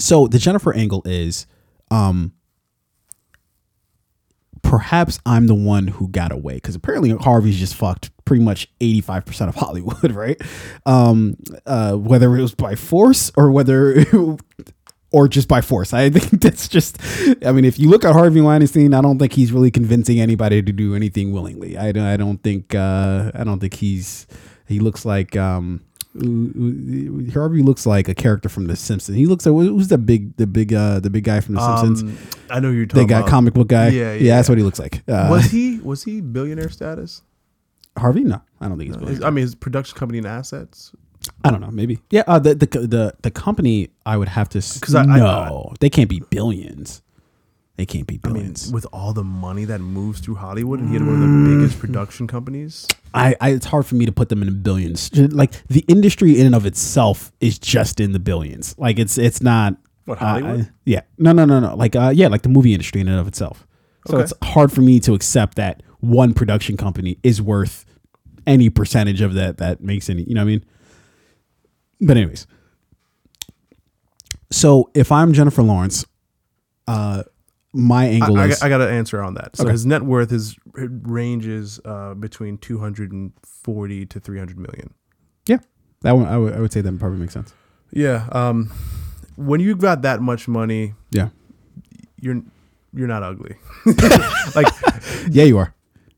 So 0.00 0.26
the 0.26 0.38
Jennifer 0.38 0.72
angle 0.74 1.02
is 1.04 1.46
um 1.90 2.32
perhaps 4.62 5.18
I'm 5.24 5.46
the 5.46 5.54
one 5.54 5.88
who 5.88 6.08
got 6.08 6.32
away 6.32 6.54
because 6.54 6.74
apparently 6.74 7.10
Harvey's 7.10 7.58
just 7.58 7.74
fucked 7.74 8.10
pretty 8.24 8.44
much 8.44 8.68
85% 8.80 9.48
of 9.48 9.54
Hollywood, 9.56 10.12
right? 10.12 10.40
Um 10.86 11.36
uh 11.66 11.94
whether 11.94 12.36
it 12.36 12.42
was 12.42 12.54
by 12.54 12.74
force 12.74 13.30
or 13.36 13.50
whether 13.50 14.04
or 15.12 15.28
just 15.28 15.48
by 15.48 15.60
force. 15.60 15.92
I 15.92 16.10
think 16.10 16.30
that's 16.42 16.68
just 16.68 16.98
I 17.44 17.52
mean 17.52 17.64
if 17.64 17.78
you 17.78 17.88
look 17.88 18.04
at 18.04 18.12
Harvey 18.12 18.40
Weinstein, 18.40 18.94
I 18.94 19.00
don't 19.00 19.18
think 19.18 19.32
he's 19.32 19.52
really 19.52 19.70
convincing 19.70 20.20
anybody 20.20 20.62
to 20.62 20.72
do 20.72 20.94
anything 20.94 21.32
willingly. 21.32 21.76
I 21.76 21.88
I 21.88 22.16
don't 22.16 22.42
think 22.42 22.74
uh 22.74 23.32
I 23.34 23.44
don't 23.44 23.60
think 23.60 23.74
he's 23.74 24.26
he 24.66 24.78
looks 24.78 25.04
like 25.04 25.36
um 25.36 25.82
Harvey 26.14 27.62
looks 27.62 27.86
like 27.86 28.08
a 28.08 28.14
character 28.14 28.48
from 28.48 28.66
The 28.66 28.74
Simpsons. 28.76 29.16
He 29.16 29.26
looks 29.26 29.46
like 29.46 29.52
who's 29.52 29.88
the 29.88 29.98
big, 29.98 30.36
the 30.36 30.46
big, 30.46 30.74
uh, 30.74 30.98
the 31.00 31.10
big 31.10 31.24
guy 31.24 31.40
from 31.40 31.54
The 31.54 31.80
Simpsons? 31.80 32.02
Um, 32.02 32.28
I 32.50 32.60
know 32.60 32.70
you're 32.70 32.86
the 32.86 32.94
talking 32.94 33.06
guy, 33.06 33.18
about. 33.18 33.30
comic 33.30 33.54
book 33.54 33.68
guy. 33.68 33.88
Yeah, 33.88 34.14
yeah, 34.14 34.36
that's 34.36 34.48
yeah. 34.48 34.52
what 34.52 34.58
he 34.58 34.64
looks 34.64 34.78
like. 34.78 35.02
Uh, 35.08 35.28
was 35.30 35.50
he 35.50 35.78
was 35.80 36.02
he 36.02 36.20
billionaire 36.20 36.68
status? 36.70 37.22
Harvey? 37.96 38.24
No, 38.24 38.40
I 38.60 38.68
don't 38.68 38.78
think 38.78 38.96
he's. 38.96 39.08
His-. 39.08 39.22
I 39.22 39.30
mean, 39.30 39.42
his 39.42 39.54
production 39.54 39.96
company 39.96 40.18
and 40.18 40.26
assets. 40.26 40.92
I 41.44 41.50
don't 41.50 41.60
know. 41.60 41.70
Maybe. 41.70 42.00
Yeah. 42.10 42.24
Uh, 42.26 42.38
the, 42.38 42.54
the 42.54 42.66
the 42.66 43.14
the 43.22 43.30
company 43.30 43.90
I 44.06 44.16
would 44.16 44.28
have 44.28 44.48
to 44.50 44.58
because 44.58 44.94
I- 44.94 45.04
know 45.04 45.74
they 45.80 45.90
can't 45.90 46.08
be 46.10 46.20
billions. 46.30 47.02
It 47.80 47.86
can't 47.88 48.06
be 48.06 48.20
I 48.22 48.28
mean, 48.28 48.34
billions. 48.34 48.70
with 48.72 48.86
all 48.92 49.12
the 49.12 49.24
money 49.24 49.64
that 49.64 49.80
moves 49.80 50.20
through 50.20 50.36
Hollywood, 50.36 50.80
and 50.80 50.88
he 50.88 50.94
had 50.94 51.06
one 51.06 51.14
of 51.14 51.20
the 51.20 51.56
biggest 51.56 51.76
Mm. 51.78 51.80
production 51.80 52.26
companies. 52.26 52.86
I, 53.14 53.34
I, 53.40 53.50
it's 53.50 53.66
hard 53.66 53.86
for 53.86 53.94
me 53.94 54.04
to 54.06 54.12
put 54.12 54.28
them 54.28 54.42
in 54.42 54.46
the 54.46 54.54
billions. 54.54 55.10
Like 55.16 55.52
the 55.68 55.80
industry 55.88 56.38
in 56.38 56.46
and 56.46 56.54
of 56.54 56.66
itself 56.66 57.32
is 57.40 57.58
just 57.58 57.98
in 58.00 58.12
the 58.12 58.18
billions. 58.20 58.74
Like 58.78 58.98
it's 58.98 59.16
it's 59.18 59.40
not. 59.42 59.76
What, 60.04 60.18
uh, 60.20 60.24
Hollywood? 60.26 60.60
I- 60.66 60.70
yeah. 60.84 61.00
No, 61.18 61.32
no, 61.32 61.44
no, 61.44 61.58
no. 61.60 61.74
Like 61.74 61.96
uh, 61.96 62.12
yeah, 62.14 62.28
like 62.28 62.42
the 62.42 62.48
movie 62.48 62.72
industry 62.74 63.00
in 63.00 63.08
and 63.08 63.18
of 63.18 63.26
itself. 63.26 63.66
So 64.06 64.14
Okay. 64.16 64.24
it's 64.24 64.32
hard 64.42 64.70
for 64.72 64.80
me 64.82 65.00
to 65.00 65.14
accept 65.14 65.56
that 65.56 65.82
one 66.00 66.32
production 66.34 66.76
company 66.76 67.18
is 67.22 67.40
worth 67.42 67.84
any 68.46 68.70
percentage 68.70 69.20
of 69.20 69.34
that 69.34 69.58
that 69.58 69.80
makes 69.82 70.08
any. 70.10 70.22
You 70.22 70.34
know 70.34 70.40
what 70.42 70.48
I 70.50 70.52
mean? 70.52 70.64
But 72.00 72.16
anyways, 72.16 72.46
so 74.50 74.90
if 74.94 75.12
I'm 75.12 75.32
Jennifer 75.32 75.62
Lawrence, 75.62 76.04
uh, 76.86 77.22
my 77.72 78.04
angle 78.06 78.36
I, 78.38 78.46
is 78.46 78.62
I 78.62 78.68
got 78.68 78.78
to 78.78 78.88
answer 78.90 79.22
on 79.22 79.34
that. 79.34 79.56
So 79.56 79.64
Okay. 79.64 79.72
his 79.72 79.86
net 79.86 80.02
worth 80.02 80.32
is 80.32 80.56
ranges 80.74 81.78
uh, 81.84 82.14
between 82.14 82.58
240 82.58 84.06
to 84.06 84.20
300 84.20 84.58
million. 84.58 84.94
yeah. 85.46 85.58
That 86.02 86.12
one 86.16 86.26
I 86.26 86.36
would 86.38 86.54
I 86.54 86.60
would 86.60 86.72
say 86.72 86.80
that 86.80 86.98
probably 86.98 87.18
makes 87.18 87.34
sense. 87.34 87.52
Yeah. 87.92 88.26
Um, 88.32 88.70
when 89.36 89.60
you've 89.60 89.78
got 89.78 90.02
that 90.02 90.20
much 90.22 90.48
money, 90.48 90.94
Yeah. 91.10 91.28
you're 92.20 92.42
you're 92.94 93.06
not 93.08 93.22
ugly. 93.22 93.56
like 94.56 94.66
Yeah, 95.30 95.44
you 95.44 95.58
are. 95.58 95.74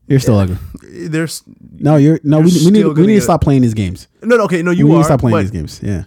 You're 0.07 0.19
still 0.21 0.37
ugly. 0.39 0.57
there's 0.81 1.43
No, 1.79 1.97
you're 1.97 2.19
no. 2.23 2.39
You're 2.39 2.45
we, 2.45 2.65
we 2.65 2.71
need 2.71 2.85
we 2.97 3.07
need 3.07 3.15
to 3.15 3.21
stop 3.21 3.41
playing 3.41 3.61
these 3.61 3.73
games. 3.73 4.07
no, 4.21 4.37
no 4.37 4.43
okay, 4.45 4.61
no, 4.63 4.71
you 4.71 4.85
we 4.87 4.93
need 4.93 4.99
to 4.99 5.03
stop 5.05 5.19
playing 5.19 5.37
these 5.37 5.51
games. 5.51 5.79
Yeah. 5.83 6.03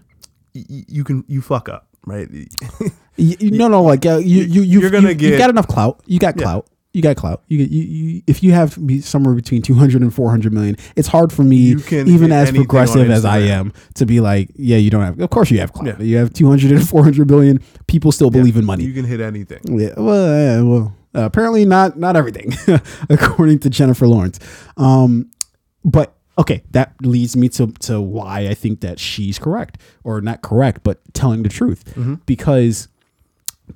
y- 0.54 0.64
you 0.88 1.04
can 1.04 1.24
you 1.28 1.40
fuck 1.42 1.68
up, 1.68 1.88
right? 2.06 2.28
You, 3.16 3.36
you- 3.40 3.50
no, 3.52 3.68
no. 3.68 3.82
Like 3.82 4.04
uh, 4.06 4.16
you, 4.18 4.42
you, 4.42 4.62
you, 4.62 4.80
You're 4.80 4.90
gonna 4.90 5.08
you, 5.10 5.14
get- 5.14 5.32
you 5.32 5.38
got 5.38 5.50
enough 5.50 5.68
clout. 5.68 6.00
You 6.06 6.18
got 6.18 6.36
Yeah. 6.36 6.42
clout. 6.44 6.66
You 6.92 7.02
got 7.02 7.16
clout. 7.16 7.42
You, 7.48 7.58
you, 7.58 7.82
you, 7.82 8.22
if 8.26 8.42
you 8.42 8.52
have 8.52 8.78
somewhere 9.02 9.34
between 9.34 9.60
200 9.60 10.00
and 10.00 10.14
400 10.14 10.50
million, 10.50 10.78
it's 10.96 11.08
hard 11.08 11.30
for 11.30 11.42
me, 11.44 11.74
even 11.90 12.32
as 12.32 12.50
progressive 12.52 13.10
as 13.10 13.22
I 13.26 13.40
am, 13.40 13.74
to 13.96 14.06
be 14.06 14.20
like, 14.20 14.48
yeah, 14.54 14.78
you 14.78 14.88
don't 14.88 15.02
have. 15.02 15.20
Of 15.20 15.28
course, 15.28 15.50
you 15.50 15.58
have 15.60 15.74
clout. 15.74 15.98
Yeah. 15.98 16.02
You 16.02 16.16
have 16.16 16.32
200 16.32 16.72
and 16.72 16.88
400 16.88 17.28
billion. 17.28 17.60
People 17.86 18.12
still 18.12 18.30
believe 18.30 18.56
in 18.56 18.64
money. 18.64 18.84
You 18.84 18.94
can 18.94 19.04
hit 19.04 19.20
anything. 19.20 19.60
Yeah, 19.78 19.92
well, 19.98 20.38
yeah, 20.38 20.62
well, 20.62 20.96
uh, 21.14 21.26
apparently 21.26 21.66
not 21.66 21.98
not 21.98 22.16
everything, 22.16 22.54
according 23.10 23.58
to 23.60 23.68
Jennifer 23.70 24.06
Lawrence. 24.06 24.38
Um, 24.78 25.30
but 25.84 26.16
okay, 26.38 26.62
that 26.70 26.94
leads 27.02 27.36
me 27.36 27.50
to 27.50 27.66
to 27.80 28.00
why 28.00 28.46
I 28.48 28.54
think 28.54 28.80
that 28.80 28.98
she's 28.98 29.38
correct, 29.38 29.78
or 30.02 30.22
not 30.22 30.40
correct, 30.40 30.80
but 30.82 31.00
telling 31.12 31.42
the 31.42 31.50
truth, 31.50 31.84
because 32.24 32.88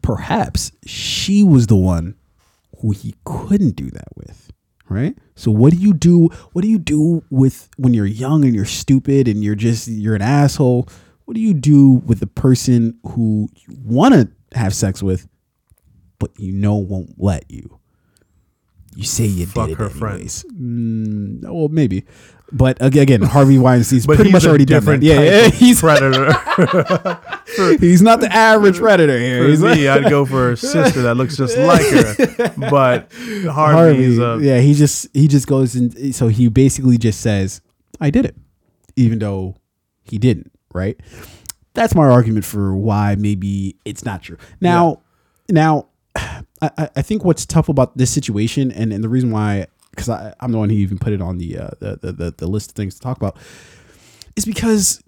perhaps 0.03 0.72
she 0.86 1.43
was 1.43 1.66
the 1.66 1.76
one 1.76 2.14
who 2.80 2.93
he 2.93 3.14
couldn't 3.24 3.76
do 3.76 3.91
that 3.91 4.09
with. 4.16 4.51
Right. 4.88 5.16
So 5.36 5.53
what 5.53 5.72
do 5.72 5.78
you 5.78 5.95
do? 5.95 6.28
What 6.53 6.62
do 6.62 6.68
you 6.68 6.78
do 6.78 7.22
with 7.30 7.68
when 7.76 7.95
you're 7.95 8.07
young 8.07 8.45
and 8.45 8.55
you're 8.55 8.64
stupid 8.64 9.28
and 9.28 9.45
you're 9.45 9.55
just 9.55 9.86
you're 9.86 10.16
an 10.16 10.22
asshole? 10.22 10.88
What 11.26 11.34
do 11.34 11.41
you 11.41 11.55
do 11.55 12.03
with 12.07 12.18
the 12.18 12.26
person 12.26 12.99
who 13.07 13.49
you 13.55 13.76
want 13.84 14.14
to 14.14 14.59
have 14.59 14.74
sex 14.74 15.01
with, 15.01 15.28
but 16.18 16.32
you 16.41 16.53
know 16.53 16.74
won't 16.74 17.14
let 17.18 17.49
you? 17.49 17.78
You 18.97 19.05
say 19.05 19.26
you 19.26 19.47
Fuck 19.47 19.68
did 19.68 19.72
it 19.74 19.78
her 19.78 20.07
anyways. 20.09 20.45
Mm, 20.53 21.45
well, 21.45 21.68
maybe, 21.68 22.05
but 22.53 22.78
again, 22.80 23.22
Harvey 23.22 23.59
Weinstein's 23.59 24.07
But 24.07 24.16
pretty 24.16 24.32
much 24.32 24.44
already 24.46 24.64
different 24.64 25.03
Yeah, 25.03 25.20
yeah, 25.20 25.48
he's 25.48 25.80
predator. 25.80 26.32
he's 27.78 28.03
not 28.03 28.20
the 28.20 28.28
average 28.32 28.78
predator 28.78 29.18
here. 29.18 29.42
For 29.42 29.48
He's 29.48 29.62
me, 29.62 29.88
I'd 29.88 30.09
go 30.11 30.24
for 30.24 30.53
a 30.53 30.57
sister 30.57 31.03
that 31.03 31.16
looks 31.16 31.36
just 31.36 31.57
like 31.59 31.86
her. 31.86 32.55
But 32.70 33.12
Harvey 33.51 34.05
is 34.05 34.18
a 34.18 34.38
yeah, 34.40 34.59
he 34.61 34.74
just 34.74 35.09
he 35.14 35.28
just 35.28 35.46
goes 35.46 35.74
and 35.74 36.14
so 36.14 36.28
he 36.28 36.48
basically 36.48 36.98
just 36.98 37.20
says, 37.20 37.61
"I 38.01 38.11
did 38.11 38.24
it," 38.24 38.36
even 38.96 39.18
though 39.18 39.57
he 40.03 40.18
didn't. 40.18 40.53
Right? 40.72 40.98
That's 41.74 41.94
my 41.94 42.05
argument 42.05 42.44
for 42.44 42.74
why 42.76 43.14
maybe 43.18 43.76
it's 43.84 44.05
not 44.05 44.22
true. 44.22 44.38
Now, 44.61 45.03
now, 45.48 45.86
I, 46.16 46.40
I- 46.62 46.90
I 46.96 47.03
think 47.03 47.24
what's 47.24 47.46
tough 47.46 47.68
about 47.68 47.96
this 47.96 48.11
situation, 48.11 48.70
and, 48.72 48.92
and 48.92 49.03
the 49.05 49.09
reason 49.09 49.30
why, 49.30 49.66
because 49.91 50.09
I'm 50.09 50.53
the 50.53 50.59
one 50.59 50.70
who 50.70 50.76
even 50.76 50.99
put 50.99 51.12
it 51.12 51.20
on 51.20 51.38
the, 51.38 51.59
uh, 51.59 51.70
the, 51.80 51.97
the 51.97 52.12
the 52.12 52.34
the 52.38 52.47
list 52.47 52.70
of 52.70 52.76
things 52.76 52.95
to 52.95 53.01
talk 53.01 53.16
about, 53.16 53.36
is 54.36 54.45
because 54.45 55.03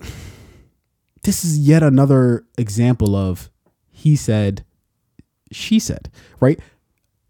this 1.22 1.44
is 1.44 1.58
yet 1.58 1.82
another 1.82 2.44
example 2.58 3.14
of 3.14 3.50
he 3.90 4.16
said, 4.16 4.64
she 5.50 5.78
said, 5.78 6.10
right? 6.40 6.58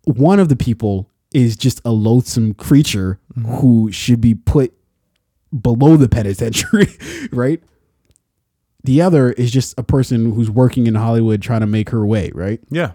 One 0.05 0.41
of 0.41 0.49
the 0.49 0.57
people 0.57 1.11
is 1.33 1.57
just 1.57 1.81
a 1.85 1.91
loathsome 1.91 2.55
creature 2.55 3.19
who 3.47 3.91
should 3.93 4.21
be 4.21 4.35
put 4.35 4.73
below 5.59 5.97
the 5.97 6.09
penitentiary, 6.09 6.89
right? 7.33 7.63
The 8.85 9.01
other 9.01 9.33
is 9.33 9.51
just 9.51 9.79
a 9.79 9.83
person 9.83 10.33
who's 10.33 10.51
working 10.51 10.87
in 10.87 10.95
Hollywood 10.95 11.41
trying 11.41 11.61
to 11.61 11.67
make 11.67 11.91
her 11.91 12.05
way, 12.07 12.31
right? 12.35 12.61
yeah. 12.71 12.93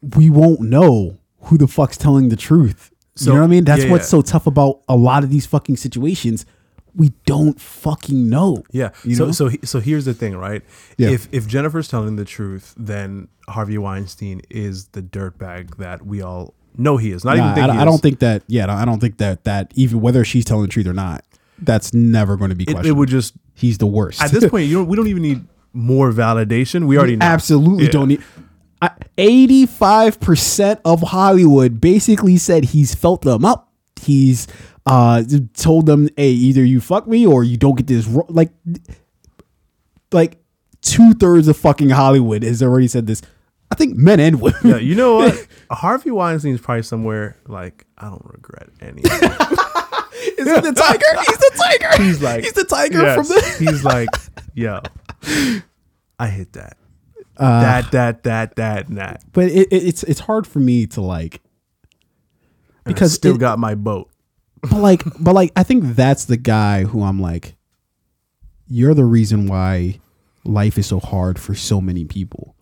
We 0.00 0.30
won't 0.30 0.60
know 0.60 1.17
who 1.42 1.58
the 1.58 1.66
fuck's 1.68 1.96
telling 1.96 2.28
the 2.28 2.36
truth. 2.36 2.90
So- 3.14 3.30
you 3.30 3.34
know 3.34 3.40
what 3.40 3.46
I 3.46 3.50
mean? 3.50 3.64
That's 3.64 3.84
yeah, 3.84 3.90
what's 3.90 4.04
yeah. 4.06 4.10
so 4.18 4.22
tough 4.22 4.46
about 4.46 4.80
a 4.88 4.96
lot 4.96 5.24
of 5.24 5.30
these 5.30 5.44
fucking 5.46 5.76
situations. 5.76 6.46
We 6.94 7.12
don't 7.26 7.60
fucking 7.60 8.28
know. 8.28 8.64
Yeah. 8.72 8.90
You 9.04 9.14
so 9.14 9.26
know? 9.26 9.32
so 9.32 9.50
so 9.62 9.78
here's 9.80 10.04
the 10.04 10.14
thing, 10.14 10.36
right? 10.36 10.62
Yeah. 10.96 11.10
If 11.10 11.28
if 11.32 11.46
Jennifer's 11.46 11.86
telling 11.86 12.16
the 12.16 12.24
truth, 12.24 12.74
then 12.76 13.28
Harvey 13.48 13.78
Weinstein 13.78 14.40
is 14.50 14.88
the 14.88 15.02
dirtbag 15.02 15.76
that 15.76 16.04
we 16.04 16.22
all 16.22 16.54
know 16.76 16.96
he 16.96 17.12
is. 17.12 17.24
Not 17.24 17.36
Nah, 17.36 17.52
even 17.52 17.54
think 17.54 17.78
I, 17.78 17.82
I 17.82 17.84
don't 17.84 18.00
think 18.02 18.18
that. 18.20 18.42
Yeah, 18.48 18.72
I 18.74 18.84
don't 18.84 18.98
think 19.00 19.18
that 19.18 19.44
that 19.44 19.70
even 19.74 20.00
whether 20.00 20.24
she's 20.24 20.44
telling 20.44 20.62
the 20.62 20.68
truth 20.72 20.86
or 20.88 20.92
not, 20.92 21.24
that's 21.60 21.92
never 21.94 22.36
going 22.36 22.50
to 22.50 22.56
be 22.56 22.64
it, 22.64 22.72
questioned. 22.72 22.86
it 22.86 22.92
would 22.98 23.08
just 23.08 23.34
He's 23.54 23.78
the 23.78 23.86
worst. 23.86 24.22
at 24.22 24.30
this 24.32 24.48
point. 24.48 24.66
You 24.68 24.76
don't. 24.76 24.86
We 24.88 24.96
don't 24.96 25.08
even 25.08 25.22
need 25.22 25.44
more 25.72 26.10
validation. 26.12 26.86
We 26.86 26.96
already 26.98 27.16
know. 27.16 27.26
absolutely 27.26 27.84
Yeah. 27.84 27.90
don't 27.90 28.08
need. 28.08 28.22
Eighty-five 29.16 30.20
percent 30.20 30.80
of 30.84 31.00
Hollywood 31.00 31.80
basically 31.80 32.36
said 32.36 32.64
he's 32.64 32.94
felt 32.94 33.22
them 33.22 33.44
up. 33.44 33.72
He's 34.00 34.46
uh 34.86 35.24
told 35.54 35.86
them, 35.86 36.08
"Hey, 36.16 36.30
either 36.30 36.64
you 36.64 36.80
fuck 36.80 37.06
me 37.06 37.26
or 37.26 37.42
you 37.42 37.56
don't 37.56 37.76
get 37.76 37.86
this." 37.86 38.06
Ro-. 38.06 38.26
Like, 38.28 38.50
like 40.12 40.38
two 40.80 41.14
thirds 41.14 41.48
of 41.48 41.56
fucking 41.56 41.90
Hollywood 41.90 42.42
has 42.42 42.62
already 42.62 42.88
said 42.88 43.06
this. 43.06 43.22
I 43.70 43.74
think 43.74 43.96
men 43.96 44.20
and 44.20 44.40
women. 44.40 44.60
Yeah, 44.64 44.76
you 44.76 44.94
know 44.94 45.16
what? 45.16 45.46
Harvey 45.70 46.10
Weinstein 46.10 46.54
is 46.54 46.60
probably 46.60 46.82
somewhere 46.82 47.36
like 47.46 47.86
I 47.98 48.06
don't 48.06 48.24
regret 48.24 48.70
any. 48.80 49.02
Is 50.38 50.46
he 50.46 50.60
the 50.60 50.72
tiger? 50.72 51.20
He's 51.26 51.38
the 51.38 51.52
tiger. 51.56 52.02
He's 52.02 52.22
like 52.22 52.44
he's 52.44 52.52
the 52.52 52.64
tiger 52.64 53.02
yes, 53.02 53.16
from 53.16 53.26
the. 53.26 53.56
He's 53.58 53.84
like, 53.84 54.08
yo, 54.54 54.80
I 56.18 56.28
hit 56.28 56.52
that. 56.52 56.76
Uh, 57.38 57.60
that 57.60 57.90
that 57.92 58.22
that 58.24 58.56
that 58.56 58.88
and 58.88 58.98
that. 58.98 59.22
but 59.32 59.44
it, 59.44 59.68
it, 59.72 59.82
it's 59.86 60.02
it's 60.04 60.20
hard 60.20 60.46
for 60.46 60.58
me 60.58 60.86
to 60.86 61.00
like 61.00 61.40
And 62.84 62.86
I 62.86 62.92
because 62.92 63.12
still 63.14 63.34
it- 63.36 63.38
got 63.40 63.58
my 63.58 63.74
boat. 63.74 64.10
but 64.62 64.80
like 64.80 65.02
but 65.20 65.34
like 65.34 65.52
I 65.56 65.62
think 65.62 65.94
that's 65.94 66.24
the 66.24 66.36
guy 66.36 66.84
who 66.84 67.02
I'm 67.02 67.20
like 67.20 67.54
you're 68.68 68.94
the 68.94 69.04
reason 69.04 69.46
why 69.46 70.00
life 70.44 70.76
is 70.78 70.86
so 70.86 71.00
hard 71.00 71.38
for 71.38 71.54
so 71.54 71.80
many 71.80 72.04
people 72.04 72.54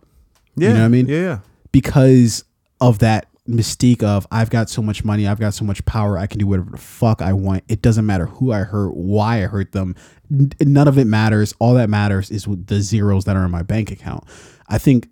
Yeah, 0.57 0.69
know 0.73 0.81
what 0.81 0.85
I 0.85 0.89
mean? 0.89 1.07
Yeah, 1.09 1.21
yeah. 1.21 1.39
because 1.73 2.45
of 2.81 2.99
that 3.01 3.27
mystique 3.49 4.03
of 4.03 4.27
I've 4.31 4.51
got 4.51 4.69
so 4.69 4.83
much 4.83 5.05
money, 5.05 5.27
I've 5.27 5.39
got 5.41 5.55
so 5.55 5.65
much 5.65 5.85
power, 5.85 6.19
I 6.19 6.27
can 6.27 6.39
do 6.39 6.47
whatever 6.47 6.71
the 6.73 6.77
fuck 6.79 7.23
I 7.23 7.33
want. 7.33 7.63
It 7.69 7.81
doesn't 7.81 8.05
matter 8.05 8.27
who 8.27 8.53
I 8.53 8.61
hurt, 8.61 8.95
why 8.95 9.43
I 9.45 9.47
hurt 9.47 9.73
them. 9.73 9.95
N- 10.31 10.51
None 10.61 10.89
of 10.89 10.99
it 10.99 11.07
matters. 11.07 11.55
All 11.61 11.75
that 11.75 11.89
matters 11.89 12.31
is 12.33 12.47
the 12.67 12.81
zeros 12.81 13.25
that 13.25 13.37
are 13.37 13.45
in 13.45 13.51
my 13.53 13.63
bank 13.63 13.91
account. 13.93 14.25
I 14.69 14.79
think 14.79 15.09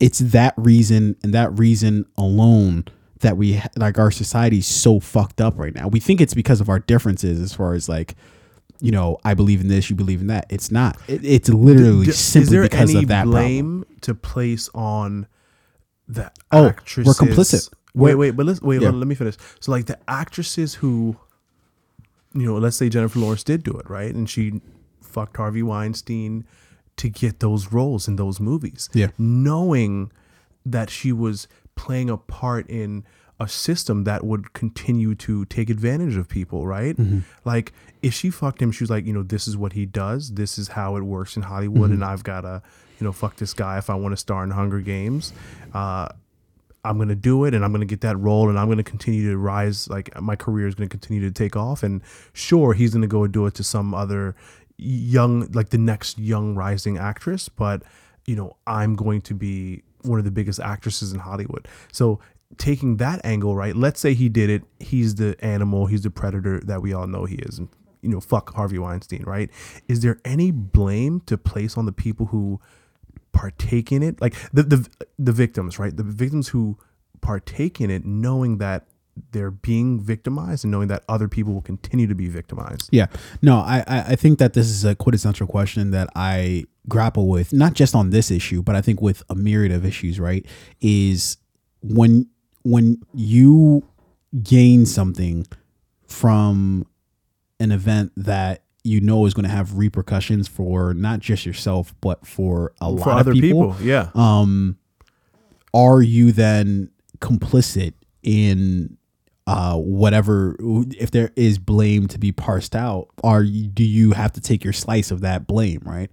it's 0.00 0.18
that 0.18 0.54
reason 0.56 1.16
and 1.22 1.32
that 1.34 1.58
reason 1.58 2.04
alone 2.18 2.84
that 3.20 3.36
we 3.36 3.60
like 3.76 3.98
our 3.98 4.10
society's 4.10 4.66
so 4.66 5.00
fucked 5.00 5.40
up 5.40 5.58
right 5.58 5.74
now. 5.74 5.88
We 5.88 6.00
think 6.00 6.20
it's 6.20 6.34
because 6.34 6.60
of 6.60 6.68
our 6.68 6.78
differences 6.78 7.40
as 7.40 7.54
far 7.54 7.74
as 7.74 7.88
like 7.88 8.14
you 8.80 8.90
know, 8.90 9.18
I 9.24 9.34
believe 9.34 9.60
in 9.60 9.68
this, 9.68 9.88
you 9.88 9.96
believe 9.96 10.20
in 10.20 10.26
that. 10.26 10.46
It's 10.50 10.70
not. 10.70 10.98
It, 11.08 11.24
it's 11.24 11.48
literally 11.48 12.06
D- 12.06 12.12
simply 12.12 12.58
because 12.60 12.90
any 12.90 12.98
of 13.04 13.08
that 13.08 13.22
problem. 13.22 13.32
blame 13.32 13.84
to 14.02 14.14
place 14.14 14.68
on 14.74 15.26
the 16.08 16.30
Oh, 16.52 16.64
we're 16.64 16.72
complicit. 16.72 17.70
Wait, 17.94 17.94
We're- 17.94 18.14
wait, 18.16 18.30
but 18.32 18.44
let's 18.46 18.60
wait. 18.60 18.82
Yeah. 18.82 18.88
Let, 18.88 18.96
let 18.96 19.06
me 19.06 19.14
finish. 19.14 19.36
So, 19.60 19.70
like 19.72 19.86
the 19.86 19.98
actresses 20.08 20.74
who, 20.74 21.16
you 22.34 22.44
know, 22.44 22.58
let's 22.58 22.76
say 22.76 22.88
Jennifer 22.88 23.20
Lawrence 23.20 23.44
did 23.44 23.62
do 23.62 23.72
it, 23.78 23.88
right, 23.88 24.12
and 24.12 24.28
she 24.28 24.60
fucked 25.00 25.36
Harvey 25.36 25.62
Weinstein 25.62 26.44
to 26.96 27.08
get 27.08 27.40
those 27.40 27.72
roles 27.72 28.06
in 28.08 28.16
those 28.16 28.40
movies. 28.40 28.88
Yeah. 28.92 29.08
knowing 29.18 30.10
that 30.66 30.88
she 30.90 31.12
was 31.12 31.46
playing 31.76 32.08
a 32.08 32.16
part 32.16 32.68
in 32.70 33.04
a 33.40 33.48
system 33.48 34.04
that 34.04 34.24
would 34.24 34.52
continue 34.52 35.14
to 35.16 35.44
take 35.46 35.68
advantage 35.68 36.16
of 36.16 36.28
people, 36.28 36.66
right? 36.66 36.96
Like 37.44 37.72
if 38.00 38.14
she 38.14 38.30
fucked 38.30 38.62
him, 38.62 38.70
she 38.72 38.84
was 38.84 38.90
like, 38.90 39.04
you 39.06 39.12
know, 39.12 39.22
this 39.24 39.48
is 39.48 39.56
what 39.56 39.72
he 39.72 39.84
does. 39.86 40.34
This 40.34 40.56
is 40.56 40.68
how 40.68 40.96
it 40.96 41.02
works 41.02 41.36
in 41.36 41.42
Hollywood, 41.42 41.90
and 41.90 42.04
I've 42.04 42.22
gotta, 42.22 42.62
you 43.00 43.04
know, 43.04 43.12
fuck 43.12 43.36
this 43.36 43.52
guy 43.52 43.76
if 43.78 43.90
I 43.90 43.94
want 43.96 44.12
to 44.12 44.16
star 44.16 44.44
in 44.44 44.50
Hunger 44.52 44.80
Games. 44.80 45.32
Uh, 45.74 46.08
I'm 46.84 46.96
gonna 46.98 47.14
do 47.16 47.44
it, 47.44 47.54
and 47.54 47.64
I'm 47.64 47.72
gonna 47.72 47.86
get 47.86 48.02
that 48.02 48.16
role, 48.18 48.48
and 48.48 48.58
I'm 48.58 48.68
gonna 48.68 48.82
continue 48.84 49.30
to 49.30 49.36
rise. 49.36 49.88
Like 49.88 50.18
my 50.20 50.36
career 50.36 50.68
is 50.68 50.74
gonna 50.74 50.88
continue 50.88 51.22
to 51.22 51.32
take 51.32 51.56
off, 51.56 51.82
and 51.82 52.02
sure, 52.34 52.72
he's 52.74 52.92
gonna 52.94 53.06
go 53.08 53.24
and 53.24 53.32
do 53.32 53.46
it 53.46 53.54
to 53.54 53.64
some 53.64 53.94
other 53.94 54.36
young, 54.76 55.50
like 55.52 55.70
the 55.70 55.78
next 55.78 56.18
young 56.18 56.54
rising 56.54 56.98
actress, 56.98 57.48
but 57.48 57.82
you 58.26 58.36
know, 58.36 58.56
I'm 58.66 58.94
going 58.94 59.20
to 59.22 59.34
be 59.34 59.82
one 60.02 60.18
of 60.18 60.24
the 60.24 60.30
biggest 60.30 60.60
actresses 60.60 61.12
in 61.12 61.20
Hollywood. 61.20 61.68
So 61.92 62.20
taking 62.58 62.96
that 62.98 63.24
angle, 63.24 63.54
right? 63.54 63.74
Let's 63.74 64.00
say 64.00 64.14
he 64.14 64.28
did 64.28 64.50
it. 64.50 64.62
He's 64.80 65.16
the 65.16 65.36
animal. 65.40 65.86
He's 65.86 66.02
the 66.02 66.10
predator 66.10 66.60
that 66.60 66.82
we 66.82 66.92
all 66.92 67.06
know 67.06 67.24
he 67.24 67.36
is. 67.36 67.60
You 68.02 68.10
know, 68.10 68.20
fuck 68.20 68.54
Harvey 68.54 68.78
Weinstein, 68.78 69.22
right? 69.24 69.50
Is 69.88 70.00
there 70.00 70.20
any 70.24 70.50
blame 70.50 71.20
to 71.26 71.38
place 71.38 71.76
on 71.76 71.86
the 71.86 71.92
people 71.92 72.26
who 72.26 72.60
partake 73.32 73.90
in 73.92 74.02
it? 74.02 74.20
Like 74.20 74.34
the 74.52 74.62
the 74.62 74.88
the 75.18 75.32
victims, 75.32 75.78
right? 75.78 75.96
The 75.96 76.02
victims 76.02 76.48
who 76.48 76.78
partake 77.22 77.80
in 77.80 77.90
it, 77.90 78.04
knowing 78.04 78.58
that 78.58 78.86
they're 79.32 79.50
being 79.50 80.00
victimized 80.00 80.64
and 80.64 80.70
knowing 80.70 80.88
that 80.88 81.04
other 81.08 81.28
people 81.28 81.52
will 81.52 81.62
continue 81.62 82.06
to 82.06 82.14
be 82.14 82.28
victimized. 82.28 82.88
Yeah. 82.92 83.06
No, 83.42 83.58
I, 83.58 83.84
I 83.86 84.16
think 84.16 84.38
that 84.38 84.54
this 84.54 84.66
is 84.68 84.84
a 84.84 84.94
quintessential 84.94 85.46
question 85.46 85.90
that 85.92 86.08
I 86.16 86.64
grapple 86.88 87.28
with, 87.28 87.52
not 87.52 87.74
just 87.74 87.94
on 87.94 88.10
this 88.10 88.30
issue, 88.30 88.62
but 88.62 88.74
I 88.74 88.80
think 88.80 89.00
with 89.00 89.22
a 89.28 89.34
myriad 89.34 89.72
of 89.72 89.84
issues, 89.84 90.18
right? 90.20 90.44
Is 90.80 91.36
when 91.82 92.28
when 92.62 93.00
you 93.12 93.84
gain 94.42 94.86
something 94.86 95.46
from 96.06 96.86
an 97.60 97.72
event 97.72 98.12
that 98.16 98.62
you 98.82 99.00
know 99.00 99.24
is 99.26 99.34
going 99.34 99.44
to 99.44 99.50
have 99.50 99.78
repercussions 99.78 100.48
for 100.48 100.92
not 100.94 101.20
just 101.20 101.46
yourself, 101.46 101.94
but 102.00 102.26
for 102.26 102.72
a 102.80 102.90
lot 102.90 103.04
For 103.04 103.10
of 103.10 103.18
other 103.18 103.32
people. 103.32 103.72
people, 103.72 103.86
yeah. 103.86 104.10
Um, 104.14 104.76
are 105.72 106.02
you 106.02 106.32
then 106.32 106.90
complicit 107.18 107.94
in 108.22 108.96
uh 109.46 109.76
whatever 109.76 110.56
if 110.98 111.10
there 111.10 111.30
is 111.36 111.58
blame 111.58 112.08
to 112.08 112.18
be 112.18 112.32
parsed 112.32 112.74
out 112.74 113.08
are 113.22 113.42
you, 113.42 113.66
do 113.68 113.84
you 113.84 114.12
have 114.12 114.32
to 114.32 114.40
take 114.40 114.64
your 114.64 114.72
slice 114.72 115.10
of 115.10 115.20
that 115.20 115.46
blame 115.46 115.82
right? 115.84 116.10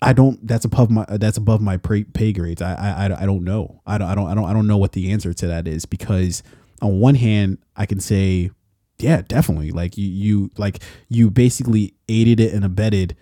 I 0.00 0.12
don't 0.12 0.44
that's 0.46 0.64
above 0.64 0.90
my 0.90 1.06
that's 1.08 1.36
above 1.38 1.60
my 1.60 1.76
pay, 1.76 2.04
pay 2.04 2.32
grades. 2.32 2.60
I, 2.60 2.74
I 2.74 3.06
i 3.06 3.22
I 3.22 3.26
don't 3.26 3.44
know. 3.44 3.80
I 3.86 3.98
don't 3.98 4.08
i 4.08 4.14
don't 4.14 4.26
i 4.28 4.34
don't 4.34 4.44
i 4.44 4.52
don't 4.52 4.66
know 4.66 4.76
what 4.76 4.92
the 4.92 5.10
answer 5.12 5.32
to 5.32 5.46
that 5.46 5.66
is 5.66 5.86
because 5.86 6.42
on 6.80 7.00
one 7.00 7.14
hand 7.14 7.58
i 7.76 7.86
can 7.86 8.00
say 8.00 8.50
yeah 8.98 9.22
definitely. 9.22 9.70
Like 9.70 9.96
you 9.96 10.06
you 10.06 10.50
like 10.58 10.80
you 11.08 11.30
basically 11.30 11.94
aided 12.08 12.40
it 12.40 12.52
and 12.52 12.64
abetted 12.64 13.16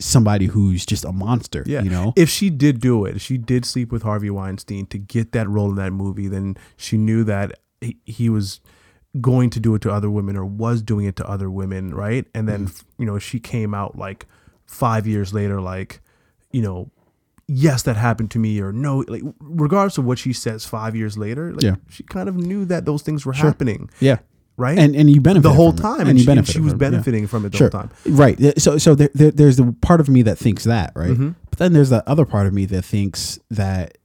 somebody 0.00 0.46
who's 0.46 0.84
just 0.84 1.04
a 1.04 1.12
monster 1.12 1.62
Yeah. 1.66 1.82
you 1.82 1.88
know? 1.90 2.12
If 2.16 2.28
she 2.28 2.50
did 2.50 2.80
do 2.80 3.04
it, 3.06 3.16
if 3.16 3.22
she 3.22 3.38
did 3.38 3.64
sleep 3.64 3.90
with 3.92 4.02
Harvey 4.02 4.28
Weinstein 4.28 4.86
to 4.86 4.98
get 4.98 5.32
that 5.32 5.48
role 5.48 5.70
in 5.70 5.76
that 5.76 5.92
movie, 5.92 6.26
then 6.28 6.56
she 6.76 6.98
knew 6.98 7.22
that 7.24 7.52
he, 7.84 7.96
he 8.04 8.28
was 8.28 8.60
going 9.20 9.48
to 9.50 9.60
do 9.60 9.74
it 9.74 9.82
to 9.82 9.90
other 9.90 10.10
women 10.10 10.36
or 10.36 10.44
was 10.44 10.82
doing 10.82 11.04
it 11.06 11.14
to 11.16 11.28
other 11.28 11.48
women, 11.50 11.94
right? 11.94 12.26
And 12.34 12.48
then, 12.48 12.66
Mm-hmm. 12.66 13.02
you 13.02 13.06
know, 13.06 13.18
she 13.18 13.38
came 13.38 13.72
out 13.74 13.96
like 13.96 14.26
five 14.66 15.06
years 15.06 15.32
later, 15.32 15.60
like, 15.60 16.00
you 16.50 16.62
know, 16.62 16.90
yes, 17.46 17.82
that 17.82 17.96
happened 17.96 18.30
to 18.32 18.38
me, 18.38 18.60
or 18.60 18.72
no, 18.72 19.04
like, 19.08 19.22
regardless 19.40 19.98
of 19.98 20.04
what 20.04 20.18
she 20.18 20.32
says 20.32 20.64
five 20.66 20.96
years 20.96 21.16
later, 21.18 21.52
like, 21.52 21.62
Yeah. 21.62 21.76
she 21.90 22.02
kind 22.02 22.28
of 22.28 22.36
knew 22.36 22.64
that 22.64 22.86
those 22.86 23.02
things 23.02 23.24
were 23.26 23.34
happening, 23.34 23.88
yeah 24.00 24.18
right? 24.56 24.78
and 24.78 24.94
and 24.96 25.10
you 25.10 25.20
benefit 25.20 25.42
the 25.42 25.52
whole 25.52 25.72
from 25.72 25.78
time, 25.82 26.00
and, 26.00 26.10
and, 26.10 26.18
you 26.18 26.24
she, 26.24 26.30
and 26.30 26.48
she 26.48 26.60
was 26.60 26.74
benefiting 26.74 27.26
from 27.26 27.44
it 27.44 27.50
the 27.52 27.58
sure 27.58 27.70
whole 27.70 27.82
time. 27.82 27.90
right 28.06 28.38
so 28.60 28.78
so 28.78 28.94
there, 28.94 29.10
there, 29.12 29.30
there's 29.32 29.56
the 29.56 29.74
part 29.82 30.00
of 30.00 30.08
me 30.08 30.22
that 30.22 30.38
thinks 30.38 30.62
that 30.64 30.92
right 30.94 31.10
Mm-hmm. 31.10 31.30
but 31.50 31.58
then 31.58 31.72
there's 31.72 31.90
the 31.90 32.08
other 32.08 32.24
part 32.24 32.46
of 32.46 32.54
me 32.54 32.64
that 32.66 32.82
thinks 32.84 33.38
that 33.50 33.98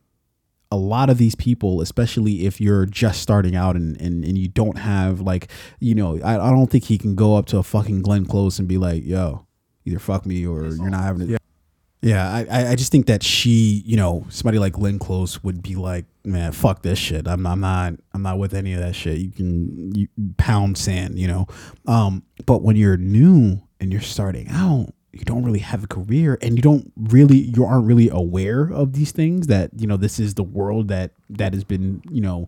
a 0.72 0.78
lot 0.78 1.09
of 1.09 1.17
these 1.17 1.34
people 1.36 1.82
especially 1.82 2.45
if 2.45 2.61
you're 2.61 2.86
just 2.86 3.22
starting 3.22 3.55
out 3.55 3.76
and 3.76 3.99
and, 3.99 4.24
and 4.24 4.38
you 4.38 4.47
don't 4.47 4.78
have 4.78 5.20
like 5.20 5.49
you 5.80 5.95
know 5.95 6.20
I, 6.24 6.36
I 6.36 6.49
don't 6.51 6.67
think 6.70 6.84
he 6.84 6.97
can 6.97 7.15
go 7.15 7.36
up 7.36 7.47
to 7.47 7.57
a 7.57 7.63
fucking 7.63 8.01
glenn 8.03 8.26
close 8.26 8.59
and 8.59 8.67
be 8.67 8.78
like 8.78 9.03
yo 9.03 9.45
either 9.86 9.99
fuck 9.99 10.26
me 10.26 10.45
or 10.45 10.67
you're 10.67 10.89
not 10.89 11.03
having 11.03 11.22
it 11.24 11.30
Yeah. 11.32 11.38
yeah, 12.01 12.45
I- 12.51 12.72
I, 12.72 12.76
just 12.76 12.91
think 12.91 13.07
that 13.07 13.24
she, 13.24 13.82
you 13.86 13.97
know, 13.97 14.26
somebody 14.30 14.57
like 14.59 14.74
Glenn 14.74 14.99
Close 14.99 15.43
would 15.43 15.61
be 15.63 15.76
like, 15.76 16.05
man, 16.24 16.51
fuck 16.53 16.82
this 16.82 16.97
shit. 16.99 17.28
I'm, 17.28 17.45
I'm 17.45 17.59
not, 17.59 17.93
I'm 18.13 18.22
not 18.22 18.38
with 18.39 18.53
any 18.53 18.74
of 18.74 18.80
that 18.80 18.93
shit. 18.95 19.17
You 19.17 19.32
can 19.32 19.93
you 19.95 20.07
pound 20.38 20.78
sand, 20.78 21.20
you 21.20 21.28
know. 21.28 21.47
Um, 21.88 22.24
but 22.45 22.61
when 22.61 22.76
you're 22.78 22.95
new 22.97 23.61
and 23.82 23.91
you're 23.91 24.01
starting 24.01 24.47
out, 24.49 24.93
you 25.12 25.26
don't 25.26 25.43
really 25.43 25.60
have 25.60 25.84
a 25.84 25.88
career, 25.88 26.38
and 26.41 26.55
you 26.55 26.62
don't 26.62 26.91
really, 26.97 27.38
you 27.38 27.66
aren't 27.66 27.86
really 27.88 28.10
aware 28.10 28.64
of 28.72 28.93
these 28.93 29.12
things. 29.12 29.47
That 29.47 29.72
you 29.78 29.88
know, 29.88 29.97
this 29.97 30.20
is 30.20 30.36
the 30.36 30.43
world 30.43 30.88
that 30.89 31.12
that 31.32 31.53
has 31.53 31.64
been, 31.64 32.01
you 32.10 32.22
know, 32.22 32.47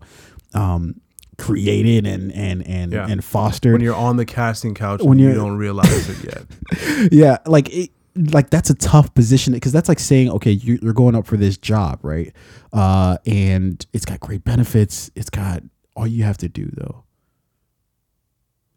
um, 0.54 1.00
created 1.38 2.06
and 2.06 2.30
and 2.32 2.66
and 2.66 2.92
Yeah. 2.92 3.06
and 3.08 3.24
fostered. 3.24 3.72
When 3.72 3.80
you're 3.82 3.94
on 3.96 4.16
the 4.16 4.24
casting 4.26 4.74
couch, 4.74 5.02
When 5.02 5.18
you 5.18 5.32
don't 5.34 5.56
realize 5.56 6.08
it 6.08 6.24
yet. 6.24 7.08
yeah 7.12 7.38
like 7.46 7.68
it, 7.74 7.90
like 8.14 8.50
that's 8.50 8.68
a 8.70 8.74
tough 8.74 9.12
position 9.14 9.54
because 9.54 9.72
that's 9.72 9.88
like 9.88 9.98
saying 9.98 10.30
okay 10.30 10.50
you- 10.52 10.78
you're 10.82 10.92
going 10.92 11.14
up 11.14 11.26
for 11.26 11.38
this 11.38 11.56
job 11.56 11.98
right 12.02 12.32
uh 12.74 13.16
and 13.26 13.86
it's 13.94 14.04
got 14.04 14.20
great 14.20 14.44
benefits 14.44 15.10
it's 15.16 15.30
got 15.30 15.62
all 15.96 16.06
you 16.06 16.22
have 16.22 16.36
to 16.36 16.46
do 16.48 16.68
though 16.74 17.04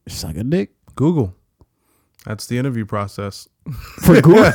suck 0.08 0.36
a 0.38 0.44
dick 0.44 0.72
Google. 0.96 1.36
That's 2.26 2.48
the 2.48 2.58
interview 2.58 2.86
process. 2.86 3.48
for 4.02 4.20
Google. 4.22 4.52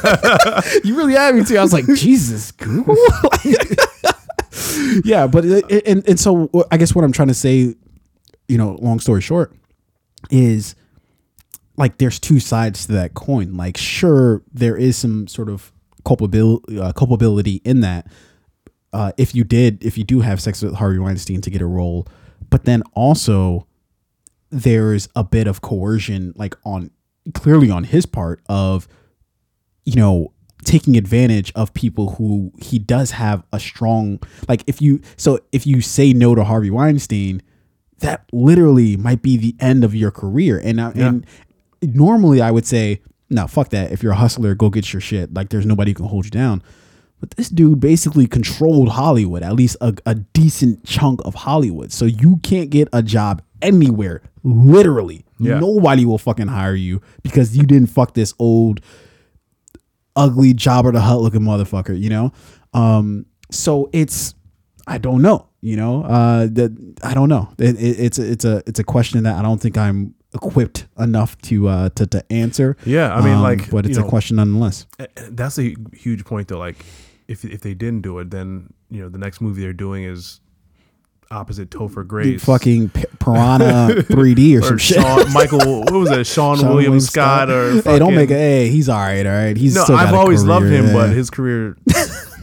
you 0.85 0.97
really 0.97 1.15
had 1.15 1.35
me 1.35 1.45
too. 1.45 1.57
I 1.57 1.63
was 1.63 1.73
like, 1.73 1.87
Jesus, 1.87 2.53
Google. 2.53 2.97
yeah, 5.05 5.27
but 5.27 5.45
it, 5.45 5.87
and 5.87 6.07
and 6.09 6.19
so 6.19 6.51
I 6.71 6.77
guess 6.77 6.95
what 6.95 7.05
I'm 7.05 7.13
trying 7.13 7.29
to 7.29 7.35
say, 7.35 7.75
you 8.49 8.59
know, 8.59 8.77
long 8.81 9.01
story 9.01 9.21
short, 9.21 9.55
is 10.31 10.75
like 11.77 11.99
there's 11.99 12.19
two 12.19 12.41
sides 12.41 12.87
to 12.87 12.93
that 12.93 13.15
coin. 13.15 13.57
Like, 13.57 13.77
sure, 13.77 14.43
there 14.53 14.77
is 14.77 14.97
some 14.97 15.27
sort 15.29 15.49
of 15.49 15.73
culpability 16.05 16.79
uh, 16.79 16.93
culpability 16.93 17.63
in 17.65 17.81
that. 17.81 18.07
Uh, 18.93 19.13
if 19.17 19.35
you 19.35 19.45
did, 19.45 19.85
if 19.85 19.97
you 19.97 20.03
do 20.03 20.21
have 20.21 20.41
sex 20.41 20.63
with 20.63 20.75
Harvey 20.75 20.99
Weinstein 20.99 21.41
to 21.43 21.51
get 21.51 21.63
a 21.63 21.67
role, 21.67 22.09
but 22.51 22.65
then 22.65 22.83
also 22.95 23.67
there's 24.51 25.09
a 25.15 25.23
bit 25.23 25.47
of 25.47 25.61
coercion, 25.61 26.33
like 26.37 26.57
on 26.65 26.91
clearly 27.35 27.71
on 27.71 27.85
his 27.85 28.07
part 28.07 28.41
of 28.49 28.89
you 29.85 29.97
know 29.97 30.33
taking 30.65 30.97
advantage 30.97 31.53
of 31.55 31.73
people 31.73 32.15
who 32.17 32.53
he 32.61 32.79
does 32.79 33.13
have 33.13 33.43
a 33.53 33.59
strong 33.59 34.21
like 34.49 34.63
if 34.67 34.83
you 34.83 35.01
so 35.17 35.39
if 35.53 35.67
you 35.67 35.81
say 35.81 36.13
no 36.13 36.35
to 36.35 36.45
Harvey 36.45 36.71
Weinstein 36.71 37.43
that 38.01 38.25
literally 38.33 38.97
might 38.97 39.23
be 39.23 39.37
the 39.37 39.55
end 39.61 39.85
of 39.85 39.95
your 39.95 40.11
career. 40.11 40.59
And 40.59 40.81
I, 40.81 40.91
and 40.93 41.27
normally 41.83 42.41
I 42.41 42.51
would 42.51 42.67
say 42.67 43.01
no 43.29 43.47
fuck 43.47 43.69
that. 43.71 43.93
If 43.93 44.03
you're 44.03 44.13
a 44.13 44.17
hustler 44.17 44.55
go 44.55 44.71
get 44.71 44.93
your 44.93 45.01
shit. 45.01 45.33
Like 45.33 45.51
there's 45.51 45.67
nobody 45.67 45.93
who 45.93 45.97
can 45.97 46.07
hold 46.07 46.25
you 46.25 46.31
down 46.31 46.63
but 47.21 47.31
this 47.33 47.49
dude 47.49 47.79
basically 47.81 48.27
controlled 48.27 48.89
Hollywood, 48.89 49.43
at 49.43 49.55
least 49.55 49.77
a, 49.81 49.95
a 50.07 50.15
decent 50.15 50.85
chunk 50.85 51.21
of 51.25 51.35
Hollywood. 51.35 51.93
So 51.93 52.07
you 52.07 52.39
can't 52.43 52.71
get 52.71 52.89
a 52.93 53.03
job 53.03 53.43
anywhere. 53.63 54.23
Literally. 54.43 55.27
Yeah. 55.39 55.61
Nobody 55.61 56.05
will 56.07 56.19
fucking 56.19 56.49
hire 56.49 56.75
you 56.75 57.03
because 57.23 57.57
you 57.57 57.65
didn't 57.65 57.89
fuck 57.89 58.15
this 58.15 58.33
old, 58.39 58.81
ugly 60.17 60.55
Jabba 60.55 60.93
the 60.93 61.01
Hutt 61.01 61.21
looking 61.21 61.43
motherfucker, 61.43 61.99
you 61.99 62.09
know? 62.11 62.33
Um, 62.73 63.27
so 63.51 63.91
it's, 63.93 64.35
I 64.87 64.99
don't 64.99 65.21
know, 65.21 65.49
you 65.61 65.77
know? 65.77 66.05
Uh, 66.05 66.47
that 66.53 66.95
I 67.03 67.15
don't 67.15 67.29
know. 67.29 67.53
It, 67.59 67.77
it, 67.77 68.01
it's, 68.01 68.19
a, 68.19 68.31
it's, 68.31 68.45
a, 68.45 68.63
it's 68.67 68.79
a 68.81 68.85
question 68.85 69.23
that 69.25 69.37
I 69.37 69.43
don't 69.43 69.61
think 69.61 69.77
I'm 69.77 70.15
equipped 70.33 70.87
enough 70.99 71.37
to, 71.43 71.69
uh, 71.69 71.89
to, 71.91 72.07
to 72.07 72.33
answer. 72.33 72.77
Yeah, 72.85 73.15
I 73.15 73.21
mean, 73.23 73.35
Um, 73.35 73.43
like, 73.43 73.71
but 73.71 73.85
it's 73.85 73.99
a 73.99 74.03
know, 74.03 74.09
question 74.09 74.37
nonetheless. 74.37 74.87
That's 75.29 75.59
a 75.59 75.75
huge 75.93 76.25
point, 76.25 76.49
though. 76.49 76.59
Like, 76.59 76.77
if 77.31 77.45
if 77.45 77.61
they 77.61 77.75
didn't 77.75 78.03
do 78.03 78.19
it, 78.19 78.31
then 78.31 78.73
you 78.91 79.01
know 79.03 79.09
the 79.09 79.19
next 79.19 79.41
movie 79.41 79.63
they're 79.63 79.73
doing 79.73 80.05
is 80.05 80.41
opposite 81.31 81.71
Topher 81.71 81.97
The 81.97 82.05
Grace, 82.05 82.45
fucking 82.45 82.89
P- 82.91 83.05
Piranha 83.21 83.95
3D 84.03 84.57
or, 84.57 84.59
or 84.59 84.63
some 84.63 84.79
shit. 84.79 84.99
Michael. 85.33 85.59
What 85.83 85.93
was 85.93 86.11
it? 86.11 86.27
Seann, 86.27 86.57
Seann 86.57 86.69
William 86.71 86.99
Scott, 86.99 87.49
Scott. 87.49 87.51
or 87.51 87.81
hey, 87.83 87.99
don't 88.01 88.17
make 88.17 88.31
it. 88.31 88.35
Hey, 88.35 88.69
he's 88.69 88.89
all 88.89 88.99
right. 88.99 89.25
All 89.25 89.33
right. 89.33 89.57
He's 89.57 89.77
No, 89.77 89.85
I've 89.91 90.13
a 90.13 90.17
always 90.17 90.43
loved 90.43 90.67
career, 90.67 90.83
him, 90.83 90.93
but 90.93 91.11
his 91.11 91.31
career 91.31 91.77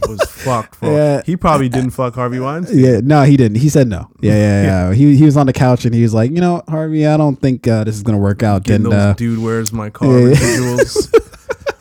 was 0.08 0.20
fucked. 0.30 0.76
For, 0.76 0.86
Yeah. 0.90 1.20
He 1.26 1.36
probably 1.36 1.68
didn't 1.68 1.90
fuck 1.90 2.14
Harvey 2.14 2.40
Weinstein. 2.40 2.78
Yeah, 2.78 3.00
no, 3.02 3.24
he 3.24 3.36
didn't. 3.36 3.58
He 3.58 3.68
said 3.68 3.88
no. 3.88 4.08
Yeah, 4.22 4.32
yeah, 4.36 4.62
yeah. 4.88 4.94
he 4.94 5.16
he 5.18 5.24
was 5.26 5.36
on 5.36 5.44
the 5.46 5.52
couch 5.52 5.84
and 5.84 5.94
he 5.94 6.00
was 6.02 6.14
like, 6.14 6.30
you 6.30 6.40
know, 6.40 6.62
Harvey, 6.66 7.06
I 7.06 7.18
don't 7.18 7.36
think 7.36 7.68
uh, 7.68 7.84
this 7.84 7.94
is 7.94 8.02
gonna 8.02 8.16
work 8.16 8.42
out. 8.42 8.62
Getting 8.64 8.90
uh, 8.90 9.12
dude, 9.12 9.38
where's 9.40 9.70
my 9.70 9.90
car 9.90 10.30
yeah. 10.30 10.34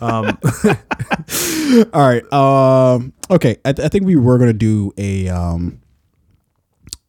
Um, 0.01 0.37
all 1.93 2.01
right. 2.07 2.33
Um, 2.33 3.13
okay. 3.29 3.57
I, 3.65 3.73
th- 3.73 3.85
I 3.85 3.89
think 3.89 4.05
we 4.05 4.15
were 4.15 4.37
gonna 4.37 4.53
do 4.53 4.91
a 4.97 5.27
um 5.29 5.81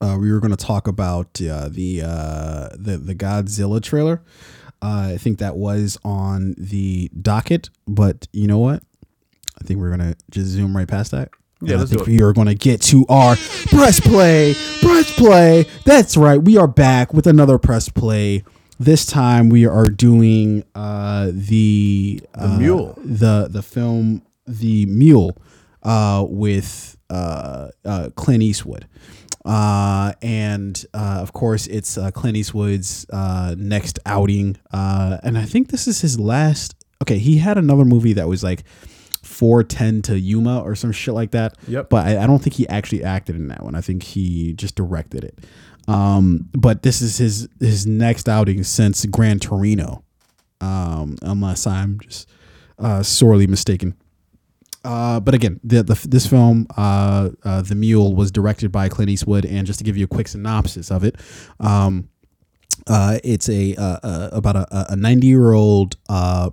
uh, 0.00 0.16
we 0.20 0.30
were 0.32 0.38
going 0.38 0.52
to 0.52 0.56
talk 0.56 0.86
about 0.86 1.26
uh, 1.42 1.68
the 1.68 2.02
uh, 2.04 2.68
the 2.76 2.98
the 2.98 3.14
Godzilla 3.16 3.82
trailer. 3.82 4.22
Uh, 4.80 5.10
I 5.14 5.16
think 5.16 5.40
that 5.40 5.56
was 5.56 5.98
on 6.04 6.54
the 6.56 7.10
docket, 7.20 7.68
but 7.88 8.28
you 8.32 8.46
know 8.46 8.58
what? 8.58 8.82
I 9.60 9.64
think 9.64 9.80
we're 9.80 9.90
gonna 9.90 10.14
just 10.30 10.46
zoom 10.50 10.76
right 10.76 10.86
past 10.86 11.10
that. 11.10 11.30
Yeah, 11.60 11.72
And 11.72 11.80
let's 11.80 11.90
I 11.90 11.96
think 11.96 12.06
do 12.06 12.12
it. 12.12 12.16
we 12.18 12.22
are 12.22 12.32
going 12.32 12.46
to 12.46 12.54
get 12.54 12.80
to 12.82 13.04
our 13.08 13.34
press 13.66 13.98
play. 13.98 14.54
Press 14.80 15.12
play. 15.16 15.66
That's 15.84 16.16
right. 16.16 16.40
We 16.40 16.56
are 16.56 16.68
back 16.68 17.12
with 17.12 17.26
another 17.26 17.58
press 17.58 17.88
play. 17.88 18.44
This 18.78 19.04
time 19.06 19.48
we 19.48 19.66
are 19.66 19.86
doing 19.86 20.64
uh, 20.74 21.30
the 21.32 22.20
uh, 22.34 22.56
Mule. 22.58 22.94
the 23.04 23.48
the 23.50 23.62
film 23.62 24.22
The 24.46 24.86
Mule 24.86 25.36
uh, 25.82 26.24
with 26.28 26.96
uh, 27.10 27.68
uh, 27.84 28.10
Clint 28.14 28.42
Eastwood. 28.42 28.86
Uh, 29.44 30.12
and 30.22 30.84
uh, 30.94 31.18
of 31.20 31.32
course, 31.32 31.66
it's 31.66 31.98
uh, 31.98 32.10
Clint 32.12 32.36
Eastwood's 32.36 33.06
uh, 33.12 33.54
next 33.58 33.98
outing. 34.06 34.56
Uh, 34.72 35.18
and 35.22 35.36
I 35.38 35.44
think 35.44 35.68
this 35.68 35.88
is 35.88 36.00
his 36.00 36.20
last. 36.20 36.74
Okay, 37.02 37.18
he 37.18 37.38
had 37.38 37.58
another 37.58 37.84
movie 37.84 38.12
that 38.14 38.28
was 38.28 38.44
like 38.44 38.64
410 39.22 40.02
to 40.02 40.18
Yuma 40.20 40.60
or 40.60 40.74
some 40.74 40.92
shit 40.92 41.14
like 41.14 41.30
that. 41.32 41.56
Yep. 41.66 41.88
But 41.90 42.06
I, 42.06 42.24
I 42.24 42.26
don't 42.26 42.40
think 42.40 42.54
he 42.54 42.68
actually 42.68 43.04
acted 43.04 43.36
in 43.36 43.48
that 43.48 43.62
one. 43.62 43.74
I 43.74 43.80
think 43.80 44.02
he 44.02 44.52
just 44.54 44.74
directed 44.74 45.24
it. 45.24 45.38
Um, 45.88 46.50
but 46.52 46.82
this 46.82 47.00
is 47.00 47.16
his 47.16 47.48
his 47.58 47.86
next 47.86 48.28
outing 48.28 48.62
since 48.62 49.04
Gran 49.06 49.40
Torino, 49.40 50.04
um, 50.60 51.16
unless 51.22 51.66
I'm 51.66 51.98
just 51.98 52.28
uh, 52.78 53.02
sorely 53.02 53.46
mistaken. 53.46 53.96
Uh, 54.84 55.18
but 55.18 55.34
again, 55.34 55.58
the, 55.64 55.82
the 55.82 56.06
this 56.08 56.26
film, 56.26 56.66
uh, 56.76 57.30
uh, 57.42 57.62
The 57.62 57.74
Mule, 57.74 58.14
was 58.14 58.30
directed 58.30 58.70
by 58.70 58.88
Clint 58.88 59.10
Eastwood, 59.10 59.44
and 59.44 59.66
just 59.66 59.78
to 59.80 59.84
give 59.84 59.96
you 59.96 60.04
a 60.04 60.08
quick 60.08 60.28
synopsis 60.28 60.90
of 60.90 61.04
it, 61.04 61.16
um, 61.58 62.08
uh, 62.86 63.18
it's 63.24 63.48
a 63.48 63.74
uh, 63.74 63.98
uh, 64.02 64.30
about 64.32 64.56
a 64.56 64.92
a 64.92 64.96
90 64.96 65.26
year 65.26 65.52
old. 65.52 65.96
Uh, 66.08 66.50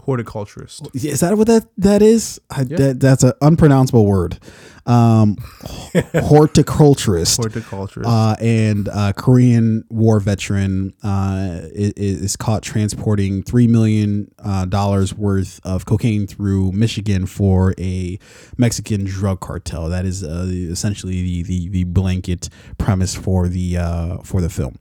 Horticulturist. 0.00 0.88
is 0.94 1.20
that 1.20 1.36
what 1.36 1.48
that 1.48 1.66
that 1.76 2.00
is? 2.00 2.40
I, 2.50 2.64
that, 2.64 2.98
that's 2.98 3.22
an 3.24 3.32
unpronounceable 3.42 4.06
word. 4.06 4.38
Um, 4.88 5.36
horticulturist. 6.14 7.36
Horticulturist. 7.36 8.08
uh, 8.08 8.36
and 8.40 8.88
uh, 8.88 9.12
Korean 9.12 9.84
War 9.90 10.18
veteran 10.18 10.94
uh, 11.02 11.60
is, 11.72 11.92
is 11.92 12.36
caught 12.36 12.62
transporting 12.62 13.42
three 13.42 13.66
million 13.66 14.30
uh, 14.38 14.64
dollars 14.64 15.14
worth 15.14 15.60
of 15.64 15.84
cocaine 15.84 16.26
through 16.26 16.72
Michigan 16.72 17.26
for 17.26 17.74
a 17.78 18.18
Mexican 18.56 19.04
drug 19.04 19.40
cartel. 19.40 19.88
That 19.90 20.06
is 20.06 20.24
uh, 20.24 20.46
essentially 20.48 21.22
the, 21.22 21.42
the 21.42 21.68
the 21.68 21.84
blanket 21.84 22.48
premise 22.78 23.14
for 23.14 23.46
the 23.48 23.76
uh, 23.76 24.18
for 24.18 24.40
the 24.40 24.48
film. 24.48 24.76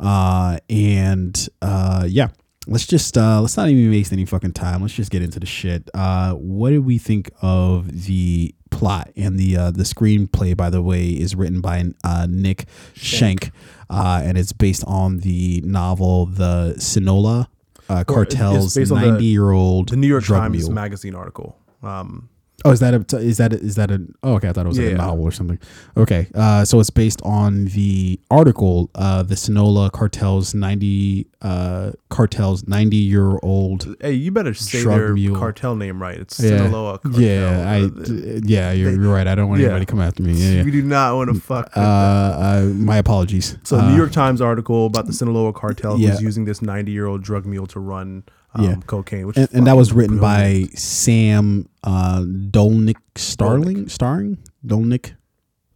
Uh, 0.00 0.58
and 0.68 1.48
uh, 1.62 2.06
yeah. 2.08 2.28
Let's 2.66 2.86
just 2.86 3.18
uh, 3.18 3.42
let's 3.42 3.58
not 3.58 3.68
even 3.68 3.90
waste 3.90 4.10
any 4.10 4.24
fucking 4.24 4.54
time. 4.54 4.80
Let's 4.80 4.94
just 4.94 5.10
get 5.10 5.20
into 5.20 5.38
the 5.38 5.44
shit. 5.44 5.90
Uh, 5.92 6.32
what 6.32 6.70
did 6.70 6.78
we 6.78 6.96
think 6.96 7.30
of 7.42 8.06
the 8.06 8.54
plot 8.74 9.10
and 9.16 9.38
the 9.38 9.56
uh, 9.56 9.70
the 9.70 9.84
screenplay? 9.84 10.56
By 10.56 10.70
the 10.70 10.82
way, 10.82 11.06
is 11.08 11.34
written 11.34 11.60
by 11.60 11.84
uh, 12.02 12.26
Nick 12.28 12.66
Schenk, 12.94 13.50
uh, 13.88 14.20
and 14.24 14.36
it's 14.36 14.52
based 14.52 14.84
on 14.86 15.20
the 15.20 15.62
novel 15.64 16.26
The 16.26 16.74
Sinola 16.78 17.46
uh, 17.88 18.04
Cartel's 18.04 18.74
the- 18.74 18.86
ninety 18.94 19.26
year 19.26 19.50
old 19.52 19.88
the 19.90 19.96
New 19.96 20.06
York 20.08 20.24
drug 20.24 20.40
Times 20.42 20.56
mule. 20.58 20.72
magazine 20.72 21.14
article. 21.14 21.56
Um, 21.82 22.28
Oh, 22.66 22.70
is 22.70 22.80
that 22.80 22.94
a 22.94 23.18
is 23.18 23.36
that 23.36 23.52
a, 23.52 23.56
is 23.56 23.74
that 23.74 23.90
a? 23.90 24.00
Oh, 24.22 24.34
okay. 24.36 24.48
I 24.48 24.52
thought 24.52 24.64
it 24.64 24.68
was 24.68 24.78
like 24.78 24.92
a 24.92 24.94
novel 24.94 25.24
or 25.24 25.30
something. 25.30 25.58
Okay, 25.98 26.26
uh, 26.34 26.64
so 26.64 26.80
it's 26.80 26.88
based 26.88 27.20
on 27.22 27.66
the 27.66 28.18
article, 28.30 28.90
uh, 28.94 29.22
the 29.22 29.34
Sinola 29.34 29.92
cartel's 29.92 30.54
ninety 30.54 31.26
uh, 31.42 31.92
cartel's 32.08 32.66
ninety 32.66 32.96
year 32.96 33.38
old. 33.42 33.94
hey, 34.00 34.12
you 34.12 34.30
better 34.30 34.54
say 34.54 34.82
their 34.82 35.12
mule. 35.12 35.38
cartel 35.38 35.76
name 35.76 36.00
right. 36.00 36.16
It's 36.16 36.40
Yeah, 36.40 36.56
Sinaloa 36.56 37.00
Cartel. 37.00 37.20
yeah, 37.20 37.70
I 37.70 37.82
Uh, 37.82 38.40
yeah, 38.44 38.72
you're, 38.72 38.92
you're 38.92 39.12
right. 39.12 39.26
I 39.26 39.34
don't 39.34 39.50
want 39.50 39.60
yeah. 39.60 39.66
anybody 39.66 39.84
to 39.84 39.90
come 39.90 40.00
after 40.00 40.22
me. 40.22 40.32
Yeah, 40.32 40.62
We 40.62 40.70
do 40.70 40.82
not 40.82 41.16
want 41.16 41.34
to 41.34 41.38
fuck. 41.38 41.70
Uh, 41.76 41.80
uh, 41.80 42.70
my 42.74 42.96
apologies. 42.96 43.58
So, 43.64 43.76
uh, 43.76 43.90
New 43.90 43.96
York 43.96 44.12
Times 44.12 44.40
article 44.40 44.86
about 44.86 45.06
the 45.06 45.12
Sinaloa 45.12 45.52
cartel 45.52 45.98
yeah. 45.98 46.10
who's 46.10 46.22
using 46.22 46.46
this 46.46 46.62
90 46.62 46.90
year 46.90 47.06
old 47.06 47.22
drug 47.22 47.44
mule 47.44 47.66
to 47.66 47.80
run 47.80 48.24
um, 48.54 48.64
Yeah. 48.64 48.74
cocaine, 48.86 49.26
which 49.26 49.36
and, 49.36 49.48
and 49.52 49.66
that 49.66 49.76
was 49.76 49.92
written 49.92 50.18
brilliant. 50.18 50.70
by 50.72 50.76
Sam 50.76 51.68
uh, 51.82 52.20
Dolnick 52.22 52.96
Starling, 53.16 53.88
starring 53.88 54.38
Dolnick. 54.66 55.14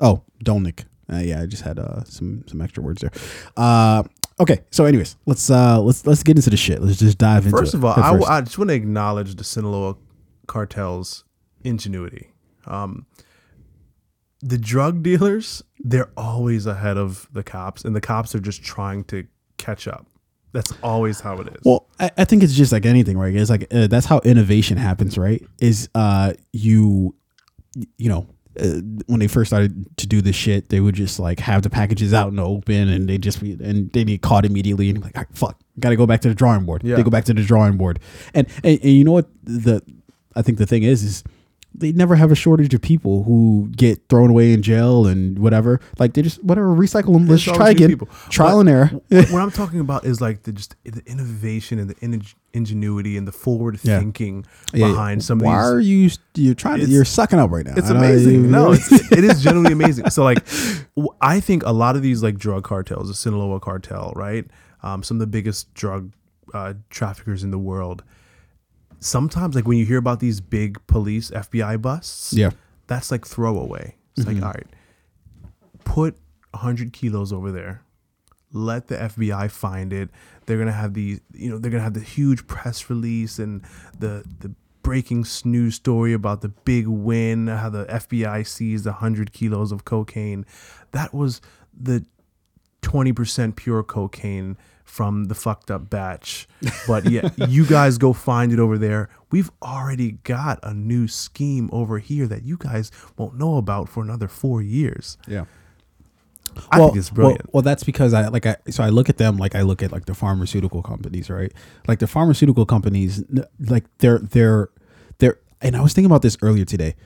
Oh, 0.00 0.22
Dolnick. 0.44 0.84
Uh, 1.12 1.18
yeah, 1.18 1.42
I 1.42 1.46
just 1.46 1.62
had 1.62 1.78
uh, 1.78 2.04
some 2.04 2.44
some 2.46 2.60
extra 2.60 2.82
words 2.82 3.00
there. 3.00 3.10
Uh, 3.56 4.02
okay, 4.40 4.60
so 4.70 4.84
anyways, 4.84 5.16
let's 5.26 5.48
uh, 5.50 5.80
let's 5.80 6.06
let's 6.06 6.22
get 6.22 6.36
into 6.36 6.50
the 6.50 6.56
shit. 6.56 6.82
Let's 6.82 6.98
just 6.98 7.18
dive 7.18 7.46
into 7.46 7.56
First 7.56 7.74
it. 7.74 7.78
of 7.78 7.84
all, 7.84 7.94
first. 7.94 8.28
I 8.28 8.40
just 8.42 8.58
want 8.58 8.68
to 8.70 8.74
acknowledge 8.74 9.34
the 9.36 9.44
Sinaloa 9.44 9.96
cartel's 10.46 11.24
ingenuity. 11.64 12.32
Um, 12.66 13.06
the 14.40 14.58
drug 14.58 15.02
dealers, 15.02 15.62
they're 15.80 16.10
always 16.16 16.66
ahead 16.66 16.96
of 16.96 17.26
the 17.32 17.42
cops, 17.42 17.84
and 17.84 17.96
the 17.96 18.00
cops 18.00 18.34
are 18.34 18.40
just 18.40 18.62
trying 18.62 19.04
to 19.04 19.26
catch 19.56 19.88
up. 19.88 20.06
That's 20.52 20.72
always 20.82 21.20
how 21.20 21.38
it 21.40 21.48
is. 21.48 21.60
Well, 21.64 21.86
I, 22.00 22.10
I 22.18 22.24
think 22.24 22.42
it's 22.42 22.54
just 22.54 22.72
like 22.72 22.86
anything, 22.86 23.18
right? 23.18 23.34
It's 23.34 23.50
like 23.50 23.72
uh, 23.72 23.86
that's 23.86 24.06
how 24.06 24.20
innovation 24.20 24.78
happens, 24.78 25.18
right? 25.18 25.44
Is 25.60 25.88
uh 25.94 26.32
you, 26.52 27.14
you 27.98 28.08
know, 28.08 28.26
uh, 28.58 28.80
when 29.06 29.20
they 29.20 29.28
first 29.28 29.50
started 29.50 29.96
to 29.98 30.06
do 30.06 30.20
this 30.20 30.34
shit, 30.34 30.70
they 30.70 30.80
would 30.80 30.94
just 30.94 31.18
like 31.20 31.40
have 31.40 31.62
the 31.62 31.70
packages 31.70 32.14
out 32.14 32.28
in 32.28 32.36
the 32.36 32.44
open, 32.44 32.88
and 32.88 33.08
they 33.08 33.18
just 33.18 33.40
be 33.40 33.52
and 33.52 33.92
they 33.92 34.04
get 34.04 34.22
caught 34.22 34.44
immediately, 34.44 34.88
and 34.90 35.02
like, 35.02 35.12
"Ah, 35.16 35.24
fuck, 35.32 35.60
got 35.78 35.90
to 35.90 35.96
go 35.96 36.06
back 36.06 36.22
to 36.22 36.28
the 36.28 36.34
drawing 36.34 36.64
board. 36.64 36.82
Yeah. 36.82 36.96
They 36.96 37.02
go 37.02 37.10
back 37.10 37.24
to 37.26 37.34
the 37.34 37.42
drawing 37.42 37.76
board, 37.76 38.00
and, 38.34 38.46
and 38.64 38.80
and 38.82 38.92
you 38.92 39.04
know 39.04 39.12
what 39.12 39.28
the 39.44 39.82
I 40.34 40.42
think 40.42 40.58
the 40.58 40.66
thing 40.66 40.82
is 40.82 41.02
is 41.02 41.24
they 41.74 41.92
never 41.92 42.16
have 42.16 42.32
a 42.32 42.34
shortage 42.34 42.74
of 42.74 42.80
people 42.82 43.22
who 43.22 43.68
get 43.76 44.08
thrown 44.08 44.30
away 44.30 44.52
in 44.52 44.62
jail 44.62 45.06
and 45.06 45.38
whatever. 45.38 45.80
Like 45.98 46.14
they 46.14 46.22
just 46.22 46.42
whatever 46.42 46.68
recycle 46.74 47.12
them. 47.12 47.26
Let's 47.28 47.42
try 47.42 47.70
again. 47.70 47.88
people. 47.90 48.08
Trial 48.30 48.56
What- 48.56 48.60
and 48.60 48.68
error. 48.68 48.86
what 49.08 49.34
I'm 49.42 49.50
talking 49.62 49.78
about 49.80 50.04
is 50.04 50.20
like 50.20 50.42
the 50.42 50.52
just 50.52 50.74
the 50.84 51.02
innovation 51.06 51.78
and 51.78 51.90
the 51.90 51.96
in- 52.00 52.22
ingenuity 52.52 53.16
and 53.16 53.28
the 53.28 53.32
forward 53.32 53.78
Yeah. 53.82 53.98
thinking 54.00 54.44
Yeah, 54.72 54.88
behind 54.88 55.22
some 55.22 55.38
of 55.38 55.42
these. 55.42 55.46
Why 55.46 55.62
are 55.62 55.78
you 55.78 56.10
you're 56.34 56.54
trying 56.54 56.80
to 56.80 56.86
you're 56.86 57.04
sucking 57.04 57.38
up 57.38 57.50
right 57.50 57.64
now? 57.66 57.74
It's 57.76 57.90
amazing. 57.90 58.50
No, 58.50 58.72
it's, 58.72 58.90
it 59.12 59.22
is 59.22 59.42
genuinely 59.42 59.72
amazing. 59.72 60.10
So 60.10 60.24
like, 60.24 60.44
I 61.20 61.38
think 61.40 61.62
a 61.64 61.72
lot 61.72 61.94
of 61.96 62.02
these 62.02 62.22
like 62.22 62.38
drug 62.38 62.64
cartels, 62.64 63.08
the 63.08 63.14
Sinaloa 63.14 63.60
cartel, 63.60 64.12
right? 64.16 64.44
Um, 64.82 65.02
some 65.02 65.16
of 65.16 65.20
the 65.20 65.26
biggest 65.26 65.72
drug 65.74 66.12
uh, 66.54 66.74
traffickers 66.90 67.44
in 67.44 67.50
the 67.50 67.58
world. 67.58 68.02
Sometimes, 69.00 69.54
like 69.54 69.66
when 69.66 69.78
you 69.78 69.84
hear 69.84 69.98
about 69.98 70.20
these 70.20 70.40
big 70.40 70.84
police 70.86 71.30
FBI 71.30 71.80
busts, 71.80 72.32
yeah. 72.32 72.50
that's 72.86 73.10
like 73.10 73.26
throwaway. 73.26 73.96
It's 74.16 74.26
like, 74.26 74.36
mm-hmm. 74.36 74.44
all 74.44 74.52
right, 74.52 74.66
put 75.84 76.16
hundred 76.54 76.92
kilos 76.92 77.32
over 77.32 77.52
there. 77.52 77.82
Let 78.52 78.88
the 78.88 78.96
FBI 78.96 79.50
find 79.50 79.92
it. 79.92 80.10
They're 80.46 80.58
gonna 80.58 80.72
have 80.72 80.94
the, 80.94 81.20
you 81.32 81.50
know, 81.50 81.58
they're 81.58 81.70
gonna 81.70 81.82
have 81.82 81.94
the 81.94 82.00
huge 82.00 82.46
press 82.46 82.90
release 82.90 83.38
and 83.38 83.62
the 83.98 84.24
the 84.40 84.52
breaking 84.82 85.26
news 85.44 85.74
story 85.74 86.12
about 86.12 86.40
the 86.40 86.48
big 86.48 86.86
win, 86.88 87.46
how 87.46 87.68
the 87.68 87.84
FBI 87.84 88.46
seized 88.46 88.86
hundred 88.86 89.32
kilos 89.32 89.70
of 89.70 89.84
cocaine. 89.84 90.44
That 90.92 91.14
was 91.14 91.40
the 91.78 92.04
twenty 92.82 93.12
percent 93.12 93.56
pure 93.56 93.82
cocaine 93.82 94.56
from 94.88 95.26
the 95.26 95.34
fucked 95.34 95.70
up 95.70 95.90
batch. 95.90 96.48
But 96.86 97.08
yeah, 97.08 97.28
you 97.48 97.66
guys 97.66 97.98
go 97.98 98.12
find 98.12 98.52
it 98.52 98.58
over 98.58 98.78
there. 98.78 99.10
We've 99.30 99.50
already 99.62 100.12
got 100.12 100.58
a 100.62 100.72
new 100.72 101.06
scheme 101.06 101.68
over 101.72 101.98
here 101.98 102.26
that 102.26 102.42
you 102.42 102.56
guys 102.56 102.90
won't 103.16 103.36
know 103.36 103.58
about 103.58 103.88
for 103.88 104.02
another 104.02 104.28
four 104.28 104.62
years. 104.62 105.18
Yeah. 105.28 105.44
I 106.72 106.78
think 106.78 106.96
it's 106.96 107.10
brilliant. 107.10 107.44
Well, 107.44 107.50
well, 107.52 107.62
that's 107.62 107.84
because 107.84 108.14
I 108.14 108.28
like 108.28 108.46
I 108.46 108.56
so 108.70 108.82
I 108.82 108.88
look 108.88 109.08
at 109.08 109.18
them 109.18 109.36
like 109.36 109.54
I 109.54 109.62
look 109.62 109.82
at 109.82 109.92
like 109.92 110.06
the 110.06 110.14
pharmaceutical 110.14 110.82
companies, 110.82 111.30
right? 111.30 111.52
Like 111.86 112.00
the 112.00 112.08
pharmaceutical 112.08 112.66
companies, 112.66 113.22
like 113.60 113.84
they're 113.98 114.18
they're 114.18 114.70
they're. 115.18 115.38
And 115.60 115.76
I 115.76 115.82
was 115.82 115.92
thinking 115.92 116.10
about 116.10 116.22
this 116.22 116.36
earlier 116.42 116.64
today. 116.64 116.96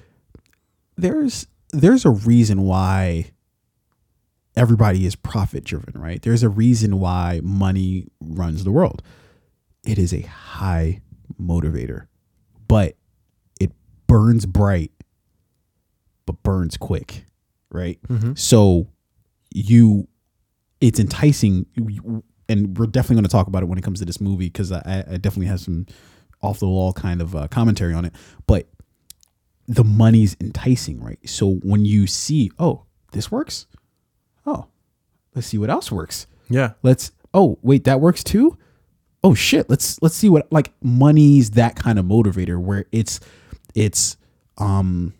There's 0.97 1.49
there's 1.72 2.07
a 2.07 2.11
reason 2.11 2.62
why 2.62 3.32
everybody 4.57 5.07
is 5.07 5.14
profit 5.16 5.64
driven, 5.64 6.00
right? 6.00 6.20
There's 6.22 6.42
a 6.42 6.48
reason 6.48 6.98
why 6.98 7.40
money 7.42 8.07
runs 8.20 8.64
the 8.64 8.70
world. 8.72 9.03
It 9.84 9.98
is 9.98 10.12
a 10.12 10.20
high 10.22 11.00
motivator, 11.40 12.07
but 12.68 12.96
it 13.61 13.72
burns 14.07 14.46
bright, 14.46 14.92
but 16.26 16.42
burns 16.42 16.76
quick, 16.76 17.24
right? 17.70 17.98
So 18.36 18.88
you, 19.55 20.07
it's 20.80 21.00
enticing, 21.00 21.66
and 22.48 22.76
we're 22.78 22.86
definitely 22.86 23.16
going 23.16 23.24
to 23.24 23.30
talk 23.30 23.46
about 23.46 23.62
it 23.62 23.66
when 23.66 23.78
it 23.78 23.82
comes 23.82 23.98
to 24.00 24.05
this 24.05 24.20
movie 24.20 24.46
because 24.46 24.70
I, 24.72 25.05
I 25.11 25.16
definitely 25.16 25.46
have 25.46 25.61
some 25.61 25.86
off 26.42 26.59
the 26.59 26.68
wall 26.68 26.92
kind 26.92 27.22
of 27.22 27.34
uh, 27.36 27.48
commentary 27.48 27.94
on 27.94 28.05
it, 28.05 28.12
but 28.46 28.68
the 29.68 29.84
money's 29.84 30.36
enticing, 30.40 31.00
right? 31.00 31.18
So 31.24 31.55
when 31.62 31.84
you 31.84 32.07
see, 32.07 32.50
oh, 32.59 32.84
this 33.12 33.30
works, 33.30 33.66
oh, 34.47 34.66
let's 35.34 35.47
see 35.47 35.59
what 35.59 35.70
else 35.70 35.90
works. 35.93 36.26
Yeah. 36.49 36.72
Let's 36.82 37.12
oh 37.34 37.59
wait, 37.62 37.84
that 37.84 38.01
works 38.01 38.22
too. 38.24 38.59
Oh 39.24 39.34
shit, 39.34 39.70
let's 39.70 40.01
let's 40.03 40.14
see 40.14 40.28
what 40.28 40.51
like 40.53 40.72
money's 40.82 41.51
that 41.53 41.76
kind 41.76 41.99
of 41.99 42.05
motivator 42.05 42.59
where 42.61 42.86
it's 42.93 43.20
it's 43.74 44.16
um 44.59 45.14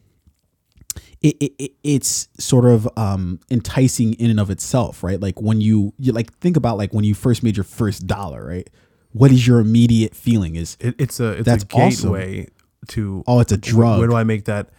it, 1.23 1.37
it, 1.41 1.53
it- 1.59 1.73
it's 1.85 2.29
sort 2.39 2.65
of 2.65 2.89
um 2.97 3.39
enticing 3.51 4.15
in 4.15 4.31
and 4.31 4.41
of 4.41 4.51
itself, 4.51 5.03
right? 5.03 5.21
Like 5.21 5.41
when 5.41 5.61
you 5.61 5.95
you 5.99 6.13
like 6.13 6.33
think 6.39 6.57
about 6.57 6.79
like 6.79 6.93
when 6.93 7.05
you 7.05 7.15
first 7.15 7.43
made 7.43 7.57
your 7.57 7.65
first 7.65 8.07
dollar, 8.07 8.45
right? 8.47 8.69
What 9.13 9.31
is 9.31 9.47
your 9.47 9.61
immediate 9.61 10.15
feeling? 10.15 10.57
Is 10.57 10.77
It, 10.81 10.95
it's 10.99 11.21
a 11.21 11.33
it's 11.33 11.45
That's 11.45 11.65
a 11.65 11.77
awesome. 11.77 12.11
gateway 12.13 12.49
to 12.89 13.23
oh, 13.27 13.41
it's 13.41 13.53
a 13.53 13.57
drug. 13.57 13.99
Where 14.01 14.09
do 14.09 14.17
I 14.17 14.25
make 14.25 14.47
that? 14.47 14.71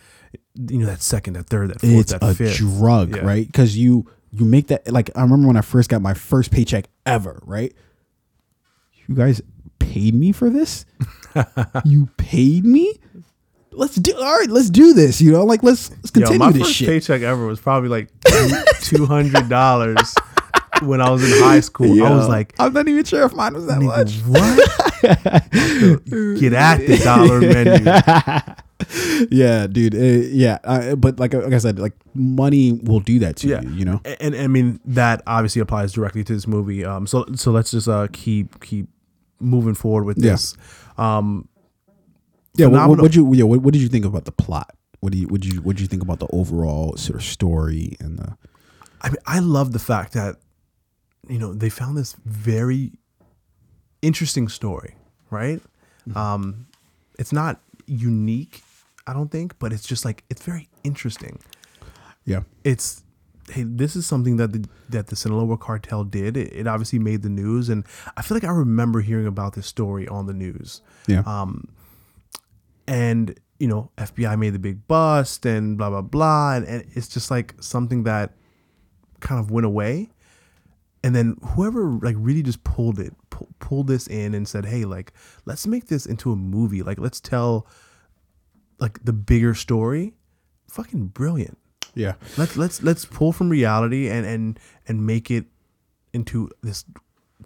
You 0.56 0.80
know, 0.80 0.86
that 0.88 1.02
second, 1.02 1.34
that 1.34 1.48
third, 1.48 1.70
that 1.70 1.82
fourth, 1.82 1.94
it's 1.94 2.12
that 2.12 2.22
a 2.24 2.34
fifth. 2.36 2.58
drug, 2.58 3.16
Yeah. 3.16 3.24
right? 3.26 3.46
Because 3.46 3.78
you 3.78 4.06
you 4.34 4.46
make 4.46 4.68
that 4.68 4.92
like 4.92 5.10
I 5.16 5.22
remember 5.22 5.48
when 5.48 5.58
I 5.58 5.62
first 5.62 5.90
got 5.90 6.02
my 6.02 6.14
first 6.14 6.52
paycheck 6.52 6.86
ever, 7.06 7.40
right? 7.46 7.74
You 9.06 9.16
guys 9.16 9.42
paid 9.80 10.16
me 10.16 10.32
for 10.32 10.50
this. 10.50 10.86
you 11.86 12.08
paid 12.18 12.66
me. 12.66 12.94
Let's 13.72 13.96
do 13.96 14.16
all 14.16 14.40
right. 14.40 14.50
Let's 14.50 14.70
do 14.70 14.94
this. 14.94 15.22
You 15.22 15.32
know, 15.32 15.46
like 15.46 15.62
let's 15.64 15.90
let's 15.92 16.12
continue 16.12 16.40
Yo, 16.40 16.46
my 16.46 16.52
this 16.52 16.64
first 16.64 16.74
shit. 16.76 16.88
paycheck 16.88 17.22
ever 17.22 17.46
was 17.46 17.60
probably 17.60 17.90
like 17.90 18.10
two 18.82 19.06
hundred 19.06 19.50
dollars 19.50 20.16
when 20.82 21.02
I 21.02 21.10
was 21.10 21.24
in 21.24 21.44
high 21.44 21.60
school. 21.60 22.04
I 22.04 22.12
was 22.12 22.28
like, 22.28 22.54
I'm 22.60 22.74
not 22.74 22.88
even 22.88 23.04
sure 23.04 23.24
if 23.24 23.34
mine 23.34 23.54
was 23.54 23.68
that 23.68 23.82
much. 23.82 24.16
what? 24.22 24.40
Get 26.40 26.54
at 26.54 26.78
the 26.78 26.98
dollar 27.04 27.40
menu. 27.42 28.56
yeah, 29.32 29.68
dude. 29.68 29.96
uh, 29.96 29.98
yeah, 30.32 30.58
uh, 30.64 30.96
but 30.96 31.20
like 31.20 31.34
like 31.34 31.54
I 31.54 31.58
said, 31.58 31.80
like 31.80 31.94
money 32.14 32.74
will 32.84 33.00
do 33.00 33.20
that 33.20 33.36
to 33.38 33.48
Yeah. 33.48 33.62
you. 33.62 33.70
You 33.72 33.86
know. 33.86 34.02
and, 34.06 34.34
and 34.34 34.36
I 34.36 34.48
mean 34.48 34.80
that 34.86 35.22
obviously 35.28 35.62
applies 35.62 35.94
directly 35.94 36.24
to 36.24 36.34
this 36.34 36.48
movie. 36.48 36.84
Um, 36.86 37.08
so 37.08 37.26
so 37.36 37.52
let's 37.52 37.72
just 37.72 37.88
uh 37.88 38.08
keep 38.12 38.60
keep 38.64 38.88
moving 39.40 39.74
forward 39.76 40.06
with 40.06 40.18
Yeah. 40.24 40.32
this. 40.32 40.56
Um, 40.98 41.48
Yeah. 42.56 42.68
What, 42.68 42.90
what, 42.90 42.98
what'd 43.00 43.16
you? 43.16 43.34
Yeah. 43.34 43.44
What, 43.46 43.62
what 43.62 43.74
did 43.74 43.82
you 43.82 43.90
think 43.90 44.06
about 44.06 44.26
the 44.26 44.32
plot? 44.32 44.76
What 45.00 45.12
do 45.12 45.18
you? 45.18 45.28
What 45.28 45.42
did 45.42 45.54
you? 45.54 45.62
What 45.62 45.80
you 45.80 45.88
think 45.88 46.02
about 46.04 46.20
the 46.20 46.28
overall 46.32 46.96
sort 46.98 47.16
of 47.20 47.24
story 47.24 47.96
and 48.00 48.18
the? 48.20 48.38
I 49.02 49.10
mean, 49.10 49.18
I 49.26 49.40
love 49.40 49.74
the 49.74 49.80
fact 49.80 50.14
that 50.14 50.38
you 51.28 51.38
know 51.40 51.54
they 51.54 51.70
found 51.70 51.98
this 51.98 52.16
very 52.26 52.92
interesting 54.02 54.48
story, 54.48 54.96
right? 55.30 55.62
Um, 56.16 56.68
it's 57.18 57.32
not 57.34 57.60
unique, 57.86 58.62
I 59.06 59.14
don't 59.14 59.30
think, 59.30 59.58
but 59.60 59.74
it's 59.74 59.88
just 59.88 60.06
like 60.06 60.24
it's 60.30 60.44
very 60.44 60.70
interesting. 60.84 61.40
Yeah. 62.26 62.42
It's 62.64 63.04
hey, 63.50 63.64
this 63.64 63.96
is 63.96 64.06
something 64.06 64.38
that 64.38 64.54
the 64.54 64.66
that 64.90 65.08
the 65.08 65.16
Sinaloa 65.16 65.58
cartel 65.58 66.04
did. 66.04 66.38
It, 66.38 66.54
it 66.54 66.68
obviously 66.68 67.00
made 67.00 67.22
the 67.22 67.30
news, 67.30 67.70
and 67.70 67.86
I 68.16 68.22
feel 68.22 68.36
like 68.36 68.44
I 68.44 68.52
remember 68.52 69.02
hearing 69.02 69.28
about 69.28 69.54
this 69.54 69.68
story 69.68 70.08
on 70.08 70.28
the 70.28 70.34
news. 70.34 70.82
Yeah. 71.08 71.24
Um, 71.26 71.70
and 72.88 73.38
you 73.60 73.68
know, 73.68 73.92
FBI 73.98 74.38
made 74.38 74.52
the 74.52 74.60
big 74.60 74.88
bust 74.88 75.46
and 75.46 75.78
blah 75.78 75.90
blah 75.90 76.02
blah, 76.02 76.56
and, 76.56 76.66
and 76.66 76.86
it's 76.94 77.08
just 77.08 77.30
like 77.32 77.56
something 77.60 78.04
that 78.04 78.34
kind 79.20 79.40
of 79.40 79.52
went 79.52 79.66
away. 79.66 80.10
And 81.06 81.14
then 81.14 81.36
whoever 81.44 81.84
like 82.02 82.16
really 82.18 82.44
just 82.44 82.64
pulled 82.64 82.98
it, 82.98 83.14
pu- 83.30 83.48
pulled 83.60 83.88
this 83.88 84.08
in 84.08 84.34
and 84.34 84.48
said, 84.48 84.66
"Hey, 84.66 84.86
like 84.86 85.12
let's 85.46 85.68
make 85.68 85.88
this 85.88 86.06
into 86.06 86.32
a 86.32 86.36
movie. 86.36 86.82
Like 86.82 86.98
let's 86.98 87.20
tell 87.20 87.68
like 88.84 89.04
the 89.04 89.14
bigger 89.14 89.56
story." 89.56 90.14
Fucking 90.70 91.08
brilliant. 91.08 91.58
yeah. 91.96 92.14
Let's 92.38 92.58
let's 92.58 92.84
let's 92.84 93.06
pull 93.06 93.32
from 93.32 93.50
reality 93.50 94.10
and 94.10 94.26
and 94.26 94.60
and 94.88 95.06
make 95.06 95.30
it 95.32 95.46
into 96.14 96.50
this 96.62 96.86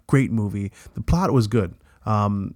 great 0.06 0.30
movie. 0.30 0.72
The 0.94 1.02
plot 1.02 1.30
was 1.32 1.46
good. 1.46 1.74
Um, 2.06 2.54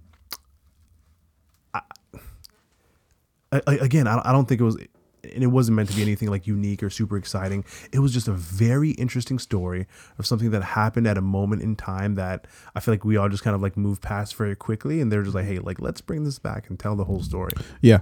I, 3.51 3.61
I, 3.67 3.75
again, 3.75 4.07
I, 4.07 4.21
I 4.25 4.31
don't 4.31 4.47
think 4.47 4.61
it 4.61 4.63
was, 4.63 4.77
and 4.77 5.43
it 5.43 5.47
wasn't 5.47 5.75
meant 5.75 5.89
to 5.89 5.95
be 5.95 6.01
anything 6.01 6.29
like 6.29 6.47
unique 6.47 6.81
or 6.81 6.89
super 6.89 7.17
exciting. 7.17 7.63
It 7.91 7.99
was 7.99 8.11
just 8.11 8.27
a 8.27 8.33
very 8.33 8.91
interesting 8.91 9.37
story 9.37 9.85
of 10.17 10.25
something 10.25 10.49
that 10.51 10.63
happened 10.63 11.05
at 11.07 11.17
a 11.17 11.21
moment 11.21 11.61
in 11.61 11.75
time 11.75 12.15
that 12.15 12.47
I 12.75 12.79
feel 12.79 12.93
like 12.93 13.05
we 13.05 13.15
all 13.17 13.29
just 13.29 13.43
kind 13.43 13.55
of 13.55 13.61
like 13.61 13.77
moved 13.77 14.01
past 14.01 14.35
very 14.35 14.55
quickly, 14.55 15.01
and 15.01 15.11
they're 15.11 15.21
just 15.23 15.35
like, 15.35 15.45
hey, 15.45 15.59
like 15.59 15.79
let's 15.79 16.01
bring 16.01 16.23
this 16.23 16.39
back 16.39 16.69
and 16.69 16.79
tell 16.79 16.95
the 16.95 17.05
whole 17.05 17.21
story. 17.21 17.51
Yeah. 17.81 17.99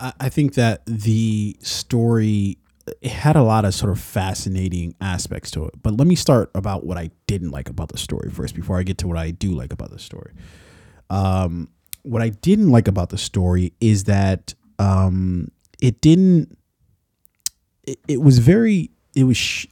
I, 0.00 0.28
think 0.28 0.54
that 0.54 0.82
the 0.86 1.56
story 1.60 2.58
it 3.00 3.10
had 3.10 3.36
a 3.36 3.42
lot 3.42 3.64
of 3.64 3.74
sort 3.74 3.92
of 3.92 4.00
fascinating 4.00 4.94
aspects 5.00 5.50
to 5.52 5.64
it. 5.66 5.74
But 5.82 5.96
let 5.96 6.06
me 6.06 6.14
start 6.14 6.50
about 6.54 6.84
what 6.84 6.98
I 6.98 7.10
didn't 7.26 7.50
like 7.50 7.68
about 7.68 7.90
the 7.90 7.98
story 7.98 8.30
first 8.30 8.54
before 8.54 8.78
I 8.78 8.82
get 8.82 8.98
to 8.98 9.08
what 9.08 9.16
I 9.16 9.30
do 9.30 9.52
like 9.52 9.72
about 9.72 9.90
the 9.90 9.98
story. 9.98 10.32
Um, 11.10 11.68
what 12.02 12.22
I 12.22 12.30
didn't 12.30 12.70
like 12.70 12.88
about 12.88 13.10
the 13.10 13.18
story 13.18 13.72
is 13.80 14.04
that 14.04 14.54
um, 14.78 15.50
it 15.80 16.00
didn't. 16.00 16.58
It, 17.84 17.98
it 18.08 18.22
was 18.22 18.38
very. 18.38 18.90
It 19.14 19.24
was 19.24 19.36
sh- 19.36 19.66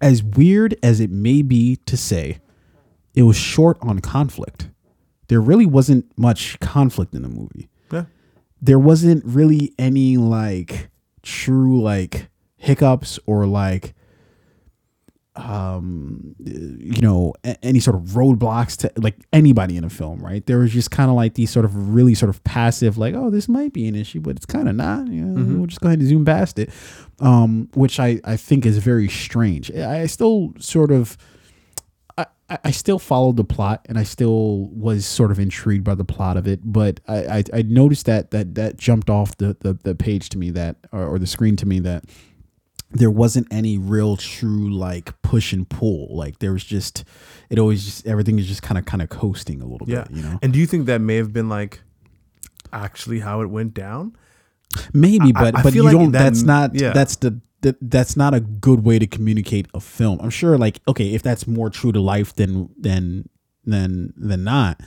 as 0.00 0.22
weird 0.22 0.76
as 0.82 1.00
it 1.00 1.10
may 1.10 1.42
be 1.42 1.76
to 1.86 1.96
say. 1.96 2.38
It 3.14 3.22
was 3.22 3.36
short 3.36 3.78
on 3.80 4.00
conflict. 4.00 4.68
There 5.28 5.40
really 5.40 5.66
wasn't 5.66 6.06
much 6.16 6.58
conflict 6.60 7.14
in 7.14 7.22
the 7.22 7.28
movie 7.28 7.68
Yeah. 7.92 8.04
There 8.60 8.78
wasn't 8.78 9.24
really 9.24 9.72
any 9.78 10.16
like 10.16 10.90
true 11.22 11.80
like 11.80 12.28
hiccups 12.56 13.18
or 13.26 13.46
like 13.46 13.94
um 15.36 16.34
you 16.40 17.00
know 17.00 17.32
a- 17.44 17.64
any 17.64 17.78
sort 17.78 17.94
of 17.96 18.02
roadblocks 18.10 18.76
to 18.76 18.90
like 19.00 19.14
anybody 19.32 19.76
in 19.76 19.84
a 19.84 19.90
film 19.90 20.18
right? 20.20 20.44
There 20.46 20.58
was 20.58 20.72
just 20.72 20.90
kind 20.90 21.08
of 21.08 21.14
like 21.14 21.34
these 21.34 21.50
sort 21.50 21.64
of 21.64 21.94
really 21.94 22.14
sort 22.16 22.30
of 22.30 22.42
passive 22.42 22.98
like 22.98 23.14
oh 23.14 23.30
this 23.30 23.48
might 23.48 23.72
be 23.72 23.86
an 23.86 23.94
issue 23.94 24.20
but 24.20 24.34
it's 24.36 24.46
kind 24.46 24.68
of 24.68 24.74
not 24.74 25.06
you 25.06 25.22
know 25.24 25.58
we'll 25.58 25.66
just 25.66 25.80
go 25.80 25.88
ahead 25.88 26.00
and 26.00 26.08
zoom 26.08 26.24
past 26.24 26.58
it 26.58 26.70
um 27.20 27.68
which 27.74 28.00
i 28.00 28.20
i 28.24 28.36
think 28.36 28.66
is 28.66 28.78
very 28.78 29.08
strange. 29.08 29.70
I 29.70 30.06
still 30.06 30.54
sort 30.58 30.90
of 30.90 31.16
I, 32.48 32.54
I- 32.54 32.58
I 32.64 32.70
still 32.70 32.98
followed 32.98 33.36
the 33.36 33.44
plot 33.44 33.84
and 33.88 33.98
I 33.98 34.04
still 34.04 34.68
was 34.72 35.04
sort 35.06 35.30
of 35.30 35.38
intrigued 35.38 35.84
by 35.84 35.94
the 35.94 36.04
plot 36.04 36.36
of 36.36 36.46
it, 36.48 36.60
but 36.64 37.00
I, 37.08 37.16
I, 37.38 37.44
I 37.52 37.62
noticed 37.62 38.06
that 38.06 38.30
that 38.30 38.54
that 38.56 38.76
jumped 38.76 39.10
off 39.10 39.36
the, 39.36 39.56
the, 39.60 39.74
the 39.82 39.94
page 39.94 40.28
to 40.30 40.38
me 40.38 40.50
that 40.50 40.76
or, 40.92 41.06
or 41.06 41.18
the 41.18 41.26
screen 41.26 41.56
to 41.56 41.66
me 41.66 41.78
that 41.80 42.04
there 42.90 43.10
wasn't 43.10 43.46
any 43.50 43.76
real 43.76 44.16
true 44.16 44.70
like 44.70 45.20
push 45.20 45.52
and 45.52 45.68
pull. 45.68 46.16
Like 46.16 46.38
there 46.38 46.52
was 46.52 46.64
just 46.64 47.04
it 47.50 47.58
always 47.58 47.84
just 47.84 48.06
everything 48.06 48.38
is 48.38 48.46
just 48.46 48.62
kind 48.62 48.78
of 48.78 48.86
kind 48.86 49.02
of 49.02 49.10
coasting 49.10 49.60
a 49.60 49.66
little 49.66 49.88
Yeah. 49.88 50.04
bit, 50.04 50.16
you 50.16 50.22
know. 50.22 50.38
And 50.42 50.52
do 50.52 50.58
you 50.58 50.66
think 50.66 50.86
that 50.86 51.00
may 51.02 51.16
have 51.16 51.32
been 51.32 51.48
like 51.50 51.80
actually 52.72 53.20
how 53.20 53.42
it 53.42 53.46
went 53.50 53.74
down? 53.74 54.16
Maybe, 54.92 55.32
but 55.32 55.56
I 55.56 55.62
but 55.62 55.74
you 55.74 55.82
like 55.82 55.92
don't. 55.92 56.12
that- 56.12 56.18
that's 56.24 56.42
not. 56.42 56.74
yeah. 56.74 56.92
That's 56.92 57.16
the. 57.16 57.40
That, 57.62 57.76
that's 57.80 58.16
not 58.16 58.34
a 58.34 58.40
good 58.40 58.84
way 58.84 59.00
to 59.00 59.06
communicate 59.06 59.66
a 59.74 59.80
film. 59.80 60.20
I'm 60.22 60.30
sure, 60.30 60.56
like, 60.56 60.78
okay, 60.86 61.12
if 61.14 61.22
that's 61.22 61.46
more 61.48 61.70
true 61.70 61.90
to 61.92 62.00
life 62.00 62.34
than 62.34 62.68
than 62.78 63.28
than 63.64 64.12
than 64.16 64.44
not, 64.44 64.80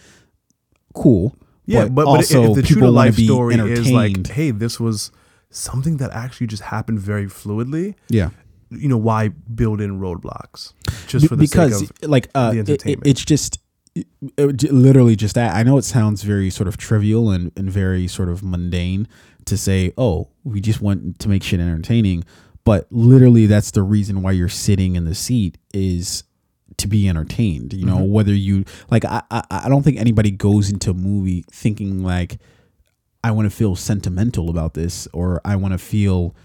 cool. 0.94 1.36
Yeah, 1.66 1.86
but, 1.86 1.96
but 1.96 2.08
also 2.08 2.50
if 2.52 2.56
the 2.56 2.62
true 2.64 2.82
to 2.82 2.90
life 2.90 3.16
story 3.16 3.56
is 3.56 3.92
like, 3.92 4.28
hey, 4.28 4.52
this 4.52 4.80
was 4.80 5.12
something 5.50 5.98
that 5.98 6.12
actually 6.12 6.48
just 6.48 6.64
happened 6.64 7.00
very 7.00 7.26
fluidly. 7.28 7.96
yeah, 8.10 8.30
You 8.70 8.88
know, 8.90 8.98
why 8.98 9.30
build 9.30 9.80
in 9.82 10.00
roadblocks 10.00 10.74
just 11.08 11.28
for 11.28 11.36
the 11.36 11.42
because 11.42 11.80
sake 11.82 11.90
of 12.04 12.10
like 12.10 12.30
uh, 12.36 12.52
the 12.52 12.58
it- 12.58 12.60
it- 12.60 12.70
entertainment. 12.70 13.08
it's 13.08 13.24
just 13.24 13.60
it- 13.96 14.08
it 14.38 14.72
literally 14.72 15.16
just 15.16 15.36
that. 15.36 15.54
I 15.56 15.64
know 15.64 15.78
it 15.78 15.84
sounds 15.84 16.24
very 16.24 16.50
sort 16.50 16.68
of 16.68 16.78
trivial 16.78 17.30
and, 17.32 17.52
and 17.58 17.70
very 17.70 18.08
sort 18.08 18.30
of 18.30 18.42
mundane 18.44 19.08
to 19.46 19.58
say, 19.58 19.92
oh, 19.98 20.30
we 20.44 20.62
just 20.62 20.82
want 20.82 21.20
to 21.20 21.30
make 21.30 21.44
shit 21.44 21.60
entertaining, 21.60 22.24
but 22.64 22.88
literally 22.92 23.46
that's 23.48 23.72
the 23.72 23.84
reason 23.84 24.22
why 24.22 24.32
you're 24.32 24.50
sitting 24.50 24.96
in 24.96 25.06
the 25.06 25.16
seat 25.16 25.58
is 25.74 26.24
to 26.78 26.88
be 26.88 27.08
entertained. 27.10 27.74
You 27.74 27.86
know, 27.86 27.98
Mm-hmm. 27.98 28.12
whether 28.12 28.34
you 28.34 28.66
like, 28.90 29.06
I, 29.06 29.22
I 29.32 29.44
I 29.50 29.70
don't 29.70 29.84
think 29.84 29.98
anybody 30.00 30.32
goes 30.32 30.70
into 30.70 30.92
a 30.92 30.94
movie 30.94 31.44
thinking 31.52 32.04
like, 32.04 32.38
I 33.24 33.32
want 33.32 33.46
to 33.50 33.56
feel 33.56 33.76
sentimental 33.76 34.50
about 34.50 34.74
this 34.74 35.08
or 35.14 35.42
I 35.46 35.56
want 35.58 35.74
to 35.74 35.78
feel 35.78 36.36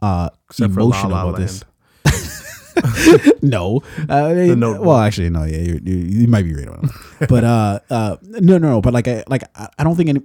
uh 0.00 0.30
except 0.48 0.72
for 0.74 0.80
La 0.82 0.86
emotional 0.86 1.10
La 1.12 1.22
about 1.22 1.38
Land. 1.38 1.48
this. 1.48 1.64
no, 3.42 3.82
uh, 4.08 4.32
Notebook. 4.32 4.84
well, 4.86 4.96
actually, 4.98 5.30
no. 5.30 5.44
Yeah, 5.44 5.58
you, 5.58 5.80
you, 5.84 6.26
might 6.28 6.42
be 6.42 6.54
right 6.54 6.68
on, 6.68 6.88
but 7.28 7.44
uh, 7.44 7.80
uh, 7.90 8.16
no, 8.22 8.56
no, 8.58 8.70
no. 8.70 8.80
But 8.80 8.94
like, 8.94 9.06
I 9.08 9.24
like, 9.28 9.42
I 9.54 9.68
I 9.78 9.84
don't 9.84 9.94
think 9.96 10.08
any. 10.08 10.20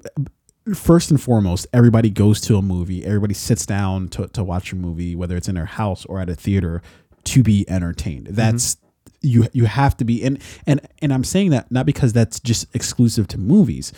First 0.75 1.11
and 1.11 1.21
foremost, 1.21 1.67
everybody 1.73 2.09
goes 2.09 2.41
to 2.41 2.57
a 2.57 2.61
movie. 2.61 3.05
Everybody 3.05 3.33
sits 3.33 3.65
down 3.65 4.09
to 4.09 4.27
to 4.29 4.43
watch 4.43 4.73
a 4.73 4.75
movie, 4.75 5.15
whether 5.15 5.37
it's 5.37 5.47
in 5.47 5.55
their 5.55 5.65
house 5.65 6.05
or 6.05 6.19
at 6.19 6.29
a 6.29 6.35
theater, 6.35 6.81
to 7.25 7.43
be 7.43 7.65
entertained. 7.69 8.25
Mm-hmm. 8.25 8.35
That's 8.35 8.77
you. 9.21 9.47
You 9.53 9.65
have 9.65 9.95
to 9.97 10.05
be, 10.05 10.23
and 10.23 10.41
and 10.65 10.81
and 11.01 11.13
I'm 11.13 11.23
saying 11.23 11.51
that 11.51 11.71
not 11.71 11.85
because 11.85 12.11
that's 12.13 12.39
just 12.39 12.73
exclusive 12.75 13.27
to 13.29 13.37
movies. 13.37 13.93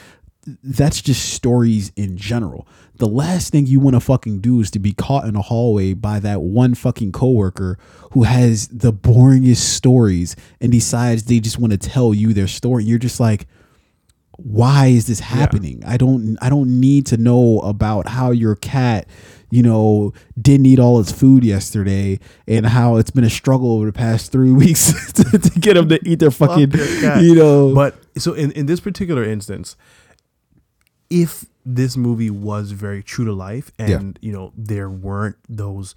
that's 0.63 1.01
just 1.01 1.33
stories 1.33 1.91
in 1.95 2.17
general. 2.17 2.67
The 2.95 3.07
last 3.07 3.51
thing 3.51 3.67
you 3.67 3.79
want 3.79 3.95
to 3.95 3.99
fucking 3.99 4.39
do 4.39 4.59
is 4.61 4.71
to 4.71 4.79
be 4.79 4.93
caught 4.93 5.25
in 5.25 5.35
a 5.35 5.41
hallway 5.41 5.93
by 5.93 6.19
that 6.19 6.41
one 6.41 6.75
fucking 6.75 7.11
coworker 7.11 7.77
who 8.11 8.23
has 8.23 8.67
the 8.69 8.91
boringest 8.91 9.57
stories 9.57 10.35
and 10.59 10.71
decides 10.71 11.23
they 11.23 11.39
just 11.39 11.59
want 11.59 11.71
to 11.71 11.77
tell 11.77 12.13
you 12.13 12.33
their 12.33 12.47
story. 12.47 12.83
You're 12.83 12.99
just 12.99 13.19
like, 13.19 13.47
why 14.43 14.87
is 14.87 15.07
this 15.07 15.19
happening? 15.19 15.83
I 15.85 15.97
don't 15.97 16.37
I 16.41 16.49
don't 16.49 16.79
need 16.79 17.05
to 17.07 17.17
know 17.17 17.59
about 17.59 18.07
how 18.07 18.31
your 18.31 18.55
cat, 18.55 19.07
you 19.49 19.61
know, 19.61 20.13
didn't 20.39 20.65
eat 20.65 20.79
all 20.79 20.99
its 20.99 21.11
food 21.11 21.43
yesterday 21.43 22.19
and 22.47 22.65
how 22.65 22.97
it's 22.97 23.11
been 23.11 23.23
a 23.23 23.29
struggle 23.29 23.73
over 23.73 23.85
the 23.85 23.93
past 23.93 24.31
three 24.31 24.51
weeks 24.63 25.11
to, 25.13 25.23
to 25.37 25.59
get 25.59 25.73
them 25.75 25.89
to 25.89 25.99
eat 26.07 26.19
their 26.19 26.31
fucking, 26.31 26.71
you 27.21 27.35
know. 27.35 27.73
But 27.73 27.95
so 28.17 28.33
in, 28.33 28.51
in 28.53 28.65
this 28.65 28.79
particular 28.79 29.23
instance, 29.23 29.75
if 31.09 31.45
this 31.65 31.97
movie 31.97 32.29
was 32.29 32.71
very 32.71 33.03
true 33.03 33.25
to 33.25 33.33
life 33.33 33.71
and 33.77 34.17
you 34.21 34.31
know 34.31 34.53
there 34.55 34.89
weren't 34.89 35.35
those 35.47 35.95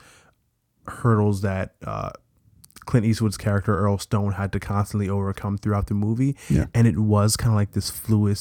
hurdles 0.86 1.43
that 1.43 1.74
uh, 1.86 2.10
Clint 2.87 3.07
Eastwood's 3.07 3.37
character 3.37 3.79
Earl 3.79 3.99
Stone 3.99 4.33
had 4.33 4.53
to 4.53 4.61
constantly 4.61 5.09
overcome 5.09 5.57
throughout 5.59 5.87
the 5.87 5.95
movie, 5.95 6.37
Yeah. 6.51 6.67
and 6.75 6.87
it 6.87 6.99
was 6.99 7.37
kind 7.37 7.51
of 7.53 7.57
like 7.57 7.73
this 7.73 7.91
fluid, 7.91 8.39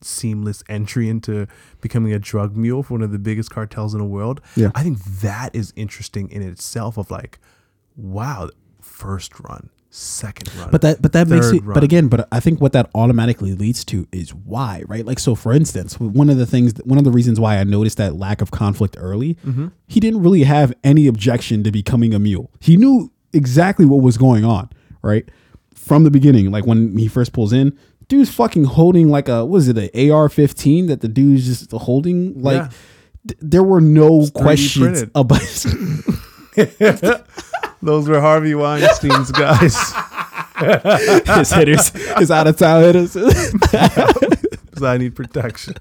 seamless 0.00 0.64
entry 0.68 1.08
into 1.08 1.46
becoming 1.80 2.12
a 2.12 2.18
drug 2.18 2.56
mule 2.56 2.82
for 2.82 2.94
one 2.94 3.02
of 3.02 3.12
the 3.12 3.18
biggest 3.18 3.50
cartels 3.50 3.94
in 3.94 4.00
the 4.00 4.06
world. 4.06 4.40
Yeah. 4.56 4.70
I 4.74 4.82
think 4.82 4.98
that 5.20 5.54
is 5.54 5.72
interesting 5.76 6.28
in 6.30 6.42
itself. 6.42 6.96
Of 6.98 7.10
like, 7.10 7.38
wow, 7.96 8.50
first 8.80 9.38
run, 9.38 9.70
second 9.90 10.52
run, 10.56 10.70
But 10.72 10.80
that 10.82 11.00
but 11.02 11.12
that 11.12 11.28
makes 11.28 11.46
it 11.52 11.62
run. 11.62 11.74
but 11.74 11.84
again, 11.84 12.08
but 12.08 12.26
I 12.32 12.40
think 12.40 12.60
what 12.60 12.72
that 12.72 12.90
automatically 12.96 13.54
leads 13.54 13.84
to 13.86 14.08
is 14.10 14.34
why, 14.34 14.82
right? 14.88 15.06
Like 15.06 15.20
so 15.20 15.36
for 15.36 15.52
instance, 15.52 16.00
one 16.00 16.28
of 16.28 16.36
the 16.36 16.46
things 16.46 16.74
one 16.84 16.98
of 16.98 17.04
the 17.04 17.12
reasons 17.12 17.38
why 17.38 17.58
I 17.58 17.64
noticed 17.64 17.98
that 17.98 18.16
lack 18.16 18.40
of 18.42 18.50
conflict 18.50 18.96
early, 18.98 19.34
Mm-hmm. 19.46 19.68
he 19.86 20.00
didn't 20.00 20.22
really 20.22 20.42
have 20.42 20.74
any 20.82 21.06
objection 21.06 21.62
to 21.62 21.70
becoming 21.70 22.12
a 22.12 22.18
mule. 22.18 22.50
He 22.58 22.76
knew 22.76 23.12
exactly 23.32 23.84
what 23.86 24.02
was 24.02 24.16
going 24.18 24.44
on, 24.44 24.68
right? 25.02 25.28
From 25.74 26.04
the 26.04 26.10
beginning, 26.10 26.50
like 26.50 26.66
when 26.66 26.96
he 26.96 27.08
first 27.08 27.32
pulls 27.32 27.52
in, 27.52 27.76
dude's 28.08 28.30
fucking 28.32 28.64
holding 28.64 29.08
like 29.08 29.28
a 29.28 29.44
what 29.44 29.58
is 29.58 29.68
it, 29.68 29.78
a 29.78 30.10
AR-15 30.10 30.88
that 30.88 31.00
the 31.00 31.08
dude's 31.08 31.46
just 31.46 31.70
holding 31.72 32.40
like 32.42 32.56
Yeah. 32.56 32.68
th- 33.28 33.38
there 33.40 33.62
were 33.64 33.80
no 33.80 34.20
3D 34.20 34.32
questions 34.34 35.02
about 35.14 35.40
Those 37.82 38.08
were 38.08 38.20
Harvey 38.20 38.54
Weinstein's 38.54 39.32
guys. 39.32 39.74
his 41.36 41.50
hitters, 41.52 41.88
his 42.18 42.30
out 42.30 42.46
of 42.46 42.56
town 42.56 42.82
hitters. 42.82 43.14
'Cause 43.14 44.82
I 44.84 44.96
need 44.98 45.16
protection. 45.16 45.74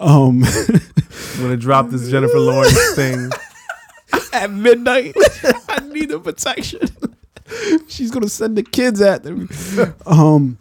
um 0.00 0.44
I'm 0.44 1.40
gonna 1.42 1.56
drop 1.56 1.90
this 1.90 2.08
Jennifer 2.10 2.38
Lawrence 2.38 2.94
thing. 2.94 3.30
at 4.32 4.50
midnight. 4.50 5.14
I 5.68 5.80
need 5.92 6.08
the 6.10 6.20
protection. 6.20 6.80
She's 7.88 8.10
gonna 8.10 8.28
send 8.28 8.56
the 8.56 8.62
kids 8.62 9.00
at 9.00 9.22
them. 9.22 9.48
Um, 10.06 10.58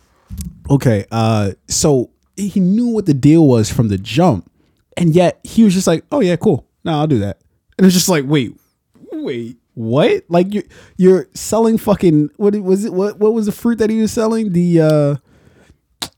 okay. 0.70 1.06
Uh, 1.12 1.52
so 1.68 2.10
he 2.36 2.60
knew 2.60 2.88
what 2.88 3.06
the 3.06 3.14
deal 3.14 3.46
was 3.48 3.70
from 3.72 3.90
the 3.90 3.98
jump, 3.98 4.50
and 4.96 5.14
yet 5.16 5.40
he 5.44 5.64
was 5.64 5.74
just 5.74 5.88
like, 5.88 6.06
"Oh 6.12 6.22
yeah, 6.22 6.36
cool. 6.38 6.66
No, 6.86 6.94
I'll 6.94 7.08
do 7.08 7.20
that." 7.20 7.40
And 7.78 7.86
it's 7.86 7.94
just 7.96 8.08
like, 8.10 8.24
wait, 8.26 8.56
wait, 9.12 9.58
what? 9.74 10.24
Like 10.30 10.54
you 10.54 10.64
you're 10.96 11.28
selling 11.34 11.78
fucking 11.78 12.30
what 12.38 12.56
was 12.56 12.86
it? 12.86 12.94
What 12.94 13.20
what 13.20 13.34
was 13.34 13.46
the 13.48 13.52
fruit 13.52 13.80
that 13.80 13.90
he 13.90 14.00
was 14.02 14.12
selling? 14.14 14.54
The 14.54 14.82
uh, 14.82 15.16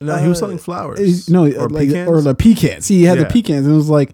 No, 0.00 0.16
he 0.18 0.28
was 0.28 0.38
selling 0.38 0.58
flowers. 0.58 1.00
is- 1.00 1.28
no, 1.28 1.44
or 1.50 1.68
like 1.68 1.88
pecans. 1.88 2.08
or 2.08 2.20
the 2.20 2.34
pecans. 2.34 2.86
He 2.86 3.02
had 3.04 3.18
Yeah. 3.18 3.24
the 3.24 3.30
pecans, 3.30 3.66
and 3.66 3.74
it 3.74 3.76
was 3.76 3.90
like, 3.90 4.10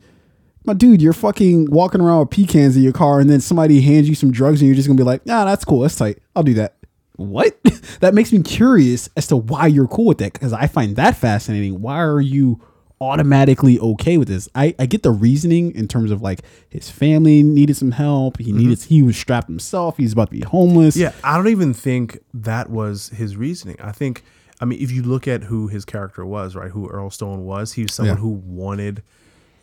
my 0.66 0.74
dude, 0.74 1.00
you're 1.02 1.12
fucking 1.12 1.70
walking 1.70 2.00
around 2.00 2.20
with 2.20 2.30
pecans 2.30 2.76
in 2.76 2.82
your 2.82 2.92
car, 2.92 3.20
and 3.20 3.30
then 3.30 3.40
somebody 3.40 3.80
hands 3.80 4.08
you 4.08 4.14
some 4.14 4.30
drugs, 4.32 4.60
and 4.60 4.66
you're 4.68 4.76
just 4.76 4.88
gonna 4.88 4.96
be 4.98 5.02
like, 5.04 5.24
nah, 5.26 5.44
that's 5.44 5.64
cool, 5.64 5.80
that's 5.80 5.96
tight, 5.96 6.18
I'll 6.34 6.42
do 6.42 6.54
that. 6.54 6.76
What? 7.16 7.58
that 8.00 8.12
makes 8.14 8.32
me 8.32 8.42
curious 8.42 9.08
as 9.16 9.26
to 9.28 9.36
why 9.36 9.66
you're 9.68 9.88
cool 9.88 10.06
with 10.06 10.18
that, 10.18 10.32
because 10.34 10.52
I 10.52 10.66
find 10.66 10.96
that 10.96 11.16
fascinating. 11.16 11.80
Why 11.80 12.02
are 12.02 12.20
you 12.20 12.60
automatically 13.00 13.78
okay 13.78 14.16
with 14.18 14.28
this? 14.28 14.48
I, 14.54 14.74
I 14.78 14.86
get 14.86 15.02
the 15.02 15.10
reasoning 15.10 15.74
in 15.74 15.86
terms 15.88 16.10
of 16.10 16.22
like 16.22 16.40
his 16.68 16.90
family 16.90 17.42
needed 17.42 17.76
some 17.76 17.92
help. 17.92 18.38
He 18.38 18.52
needed 18.52 18.82
he 18.82 19.02
was 19.02 19.16
strapped 19.16 19.48
himself. 19.48 19.96
He's 19.96 20.12
about 20.12 20.26
to 20.26 20.32
be 20.32 20.40
homeless. 20.40 20.94
Mm-hmm. 20.96 21.02
Yeah, 21.02 21.12
I 21.24 21.36
don't 21.36 21.48
even 21.48 21.74
think 21.74 22.18
that 22.34 22.70
was 22.70 23.08
his 23.10 23.36
reasoning. 23.36 23.76
I 23.80 23.92
think, 23.92 24.22
I 24.60 24.64
mean, 24.64 24.80
if 24.82 24.90
you 24.90 25.02
look 25.02 25.28
at 25.28 25.44
who 25.44 25.68
his 25.68 25.84
character 25.84 26.24
was, 26.24 26.54
right, 26.56 26.70
who 26.70 26.88
Earl 26.88 27.10
Stone 27.10 27.44
was, 27.44 27.74
he 27.74 27.82
was 27.82 27.94
someone 27.94 28.16
Yeah. 28.16 28.20
who 28.20 28.28
wanted 28.30 29.02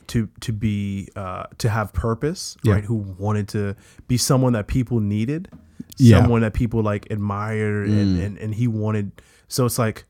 to 0.07 0.27
to 0.41 0.51
be 0.53 1.09
uh, 1.15 1.45
to 1.59 1.69
have 1.69 1.93
purpose, 1.93 2.55
Yeah. 2.63 2.73
right? 2.73 2.83
Who 2.85 2.95
wanted 2.95 3.47
to 3.49 3.75
be 4.07 4.17
someone 4.17 4.53
that 4.53 4.67
people 4.67 4.99
needed, 4.99 5.49
Yeah. 5.97 6.17
Mm. 6.17 6.21
someone 6.21 6.41
that 6.41 6.53
people 6.53 6.81
like 6.81 7.07
admired, 7.11 7.89
and, 7.89 8.19
and 8.21 8.37
and 8.37 8.55
he 8.55 8.67
wanted. 8.67 9.11
So 9.47 9.65
it's 9.65 9.77
like, 9.77 10.05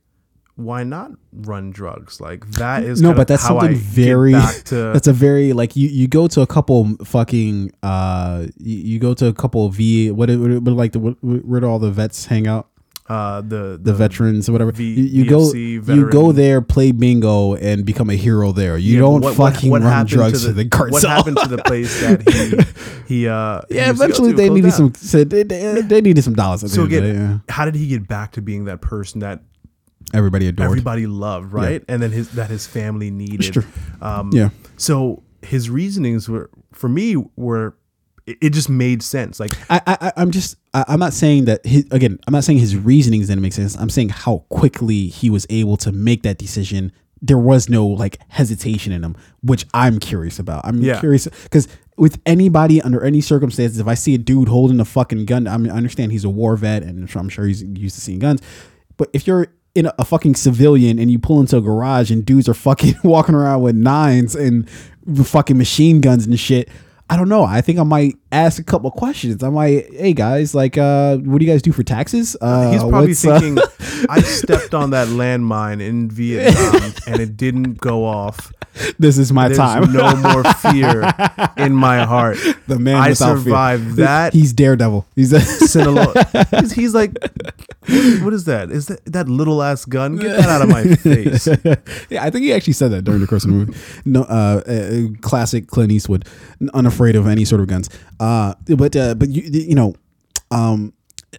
why 0.56 0.84
not 0.84 1.12
run 1.34 1.72
drugs? 1.72 2.22
Like 2.22 2.46
that 2.52 2.84
is 2.84 3.02
no, 3.02 3.14
but 3.14 3.28
that's 3.28 3.42
how 3.44 3.60
something 3.60 3.72
I 3.78 3.80
very. 3.80 4.32
that's 4.70 5.08
a 5.08 5.14
very 5.14 5.52
like 5.54 5.76
you, 5.76 5.90
you 5.90 6.08
go 6.08 6.28
to 6.28 6.42
a 6.42 6.48
couple 6.48 6.96
fucking 7.04 7.72
uh 7.82 8.46
you, 8.58 8.78
you 8.78 9.00
go 9.00 9.14
to 9.16 9.26
a 9.28 9.34
couple 9.34 9.68
V 9.70 10.12
what 10.12 10.30
it, 10.30 10.38
what, 10.38 10.52
what 10.62 10.74
like 10.76 10.92
the 10.92 11.00
where 11.00 11.60
do 11.60 11.68
all 11.68 11.80
the 11.80 11.92
vets 11.92 12.26
hang 12.28 12.48
out 12.48 12.70
uh, 13.10 13.42
the 13.42 13.78
the 13.82 13.94
veterans 13.94 14.48
or 14.48 14.54
whatever 14.54 14.72
V- 14.72 14.94
you, 14.94 15.24
you 15.24 15.30
go 15.30 15.40
VFC 15.40 15.96
you 15.96 16.10
go 16.10 16.32
there 16.32 16.62
play 16.62 16.92
bingo 16.94 17.54
and 17.56 17.86
become 17.86 18.10
a 18.10 18.16
hero 18.16 18.52
there 18.54 18.78
you 18.78 18.94
Yeah, 18.94 19.00
don't 19.00 19.22
what- 19.22 19.36
fucking 19.36 19.70
what 19.72 19.82
run 19.82 20.06
drugs 20.06 20.42
to 20.44 20.48
to 20.48 20.54
the, 20.54 20.70
cartel 20.70 20.94
What 20.94 21.04
happened 21.04 21.38
to 21.44 21.50
the 21.50 21.58
place 21.64 22.00
that 22.02 22.22
he 23.08 23.16
he 23.22 23.28
uh 23.28 23.62
yeah 23.70 23.88
go 23.88 23.92
eventually 23.92 24.32
they 24.32 24.50
needed 24.50 24.70
down. 24.72 24.94
some 24.96 25.28
they, 25.30 25.44
they, 25.44 25.82
they 25.82 26.00
needed 26.02 26.24
some 26.24 26.34
dollars 26.34 26.62
So 26.72 26.86
the 26.86 26.98
again, 26.98 27.04
day, 27.04 27.14
yeah. 27.20 27.38
how 27.50 27.66
did 27.66 27.76
he 27.76 27.88
get 27.88 28.08
back 28.08 28.32
to 28.34 28.42
being 28.42 28.66
that 28.66 28.80
person 28.80 29.20
that 29.20 29.42
everybody 30.14 30.48
adored 30.48 30.66
everybody 30.66 31.06
loved, 31.08 31.52
right? 31.52 31.84
And 31.90 32.02
then 32.02 32.12
his 32.12 32.30
that 32.32 32.50
his 32.50 32.66
family 32.68 33.12
needed. 33.12 33.66
Um, 34.02 34.30
Yeah. 34.34 34.50
So 34.78 35.24
his 35.42 35.70
reasonings 35.70 36.30
were 36.30 36.50
for 36.72 36.88
me 36.88 37.18
were 37.36 37.76
it, 38.26 38.38
it 38.42 38.50
just 38.52 38.70
made 38.70 39.02
sense. 39.04 39.40
Like 39.40 39.52
I, 39.70 39.82
I 39.86 40.12
I'm 40.18 40.32
just 40.32 40.58
I, 40.74 40.86
I'm 40.88 41.00
not 41.00 41.14
saying 41.14 41.46
that 41.46 41.66
his 41.66 41.86
again 41.92 42.20
I'm 42.28 42.32
not 42.34 42.44
saying 42.44 42.60
his 42.60 42.76
reasonings 42.76 43.28
didn't 43.28 43.42
make 43.42 43.54
sense. 43.54 43.76
I'm 43.78 43.90
saying 43.90 44.10
how 44.10 44.46
quickly 44.50 45.08
he 45.08 45.30
was 45.30 45.46
able 45.50 45.78
to 45.78 45.92
make 45.92 46.24
that 46.24 46.38
decision. 46.38 46.92
There 47.22 47.38
was 47.38 47.70
no 47.70 47.86
like 47.88 48.18
hesitation 48.30 48.92
in 48.92 49.04
him, 49.04 49.16
which 49.42 49.66
I'm 49.74 50.00
curious 50.00 50.40
about. 50.40 50.66
I'm 50.66 50.82
Yeah. 50.82 51.00
curious 51.00 51.26
because 51.44 51.68
with 51.98 52.20
anybody 52.26 52.82
under 52.82 53.04
any 53.04 53.22
circumstances, 53.22 53.80
if 53.80 53.88
I 53.88 53.94
see 53.94 54.16
a 54.16 54.18
dude 54.18 54.48
holding 54.48 54.80
a 54.80 54.86
fucking 54.86 55.26
gun, 55.26 55.48
I 55.48 55.58
mean 55.58 55.72
I 55.72 55.76
understand 55.78 56.12
he's 56.12 56.24
a 56.26 56.30
war 56.30 56.56
vet 56.58 56.84
and 56.84 57.10
I'm 57.16 57.30
sure 57.30 57.46
he's 57.46 57.64
used 57.64 57.96
to 57.96 58.02
seeing 58.02 58.20
guns, 58.20 58.42
but 58.98 59.10
if 59.14 59.28
you're 59.28 59.48
in 59.76 59.86
a, 59.88 59.94
a 60.00 60.06
fucking 60.06 60.36
civilian 60.36 61.00
and 61.00 61.10
you 61.10 61.18
pull 61.18 61.40
into 61.40 61.58
a 61.58 61.62
garage 61.62 62.12
and 62.12 62.24
dudes 62.26 62.48
are 62.48 62.54
fucking 62.54 62.94
walking 63.04 63.36
around 63.36 63.62
with 63.62 63.76
nines 63.76 64.36
and 64.36 64.70
fucking 65.24 65.58
machine 65.58 66.00
guns 66.00 66.26
and 66.26 66.40
shit. 66.40 66.70
I 67.10 67.18
don't 67.18 67.30
know. 67.30 67.44
I 67.44 67.62
think 67.62 67.78
I 67.80 67.84
might 67.84 68.16
ask 68.32 68.60
a 68.60 68.64
couple 68.64 68.90
questions. 68.90 69.44
I 69.44 69.50
might, 69.50 69.94
hey 69.94 70.14
guys, 70.14 70.56
like, 70.56 70.78
uh, 70.78 71.18
what 71.18 71.40
do 71.40 71.46
you 71.46 71.52
guys 71.52 71.62
do 71.62 71.72
for 71.72 71.84
taxes? 71.84 72.36
Uh, 72.42 72.72
he's 72.72 72.82
probably 72.82 73.10
what's, 73.10 73.26
uh, 73.26 73.40
thinking, 73.40 73.64
I 74.10 74.22
stepped 74.22 74.74
on 74.74 74.90
that 74.92 75.10
landmine 75.10 75.82
in 75.82 76.10
Vietnam 76.10 76.94
and 77.06 77.22
it 77.22 77.38
didn't 77.38 77.76
go 77.76 78.06
off. 78.06 78.52
this 78.98 79.20
is 79.20 79.32
my 79.32 79.50
There's 79.50 79.58
time. 79.60 79.94
no 79.94 80.16
more 80.16 80.44
fear 80.56 81.14
in 81.58 81.76
my 81.76 82.04
heart. 82.06 82.38
the 82.68 82.80
man 82.80 82.96
I 82.96 83.10
without 83.10 83.36
fear. 83.36 83.44
survived 83.44 83.96
that. 83.98 84.34
He's 84.34 84.52
Daredevil. 84.54 85.06
He's 85.16 85.34
a 85.34 85.42
Sinaloa. 85.42 86.14
he's, 86.62 86.72
he's 86.72 86.96
like, 86.96 87.12
what 88.24 88.34
is 88.34 88.46
that? 88.46 88.72
Is 88.72 88.88
that 88.88 89.06
that 89.06 89.30
little 89.30 89.62
ass 89.62 89.86
gun? 89.86 90.16
Get 90.16 90.38
that 90.38 90.50
out 90.50 90.62
of 90.64 90.70
my 90.70 90.84
face. 90.96 91.48
yeah, 92.10 92.24
I 92.24 92.32
think 92.32 92.46
he 92.46 92.54
actually 92.54 92.74
said 92.74 92.90
that 92.92 93.04
during 93.04 93.22
the 93.22 93.28
course 93.28 93.44
of 93.44 93.52
the 93.52 93.56
movie. 93.58 93.78
No, 94.06 94.24
uh, 94.24 94.62
uh, 94.66 95.20
classic 95.22 95.68
Clint 95.68 95.92
Eastwood, 95.92 96.26
n- 96.60 96.70
unafraid 96.94 97.16
of 97.16 97.28
any 97.28 97.46
sort 97.46 97.62
of 97.62 97.68
guns. 97.68 97.90
Uh, 98.20 98.54
but 98.78 98.96
uh, 98.96 99.16
but 99.16 99.30
you 99.30 99.44
you 99.44 99.76
know, 99.76 99.96
um, 100.52 100.94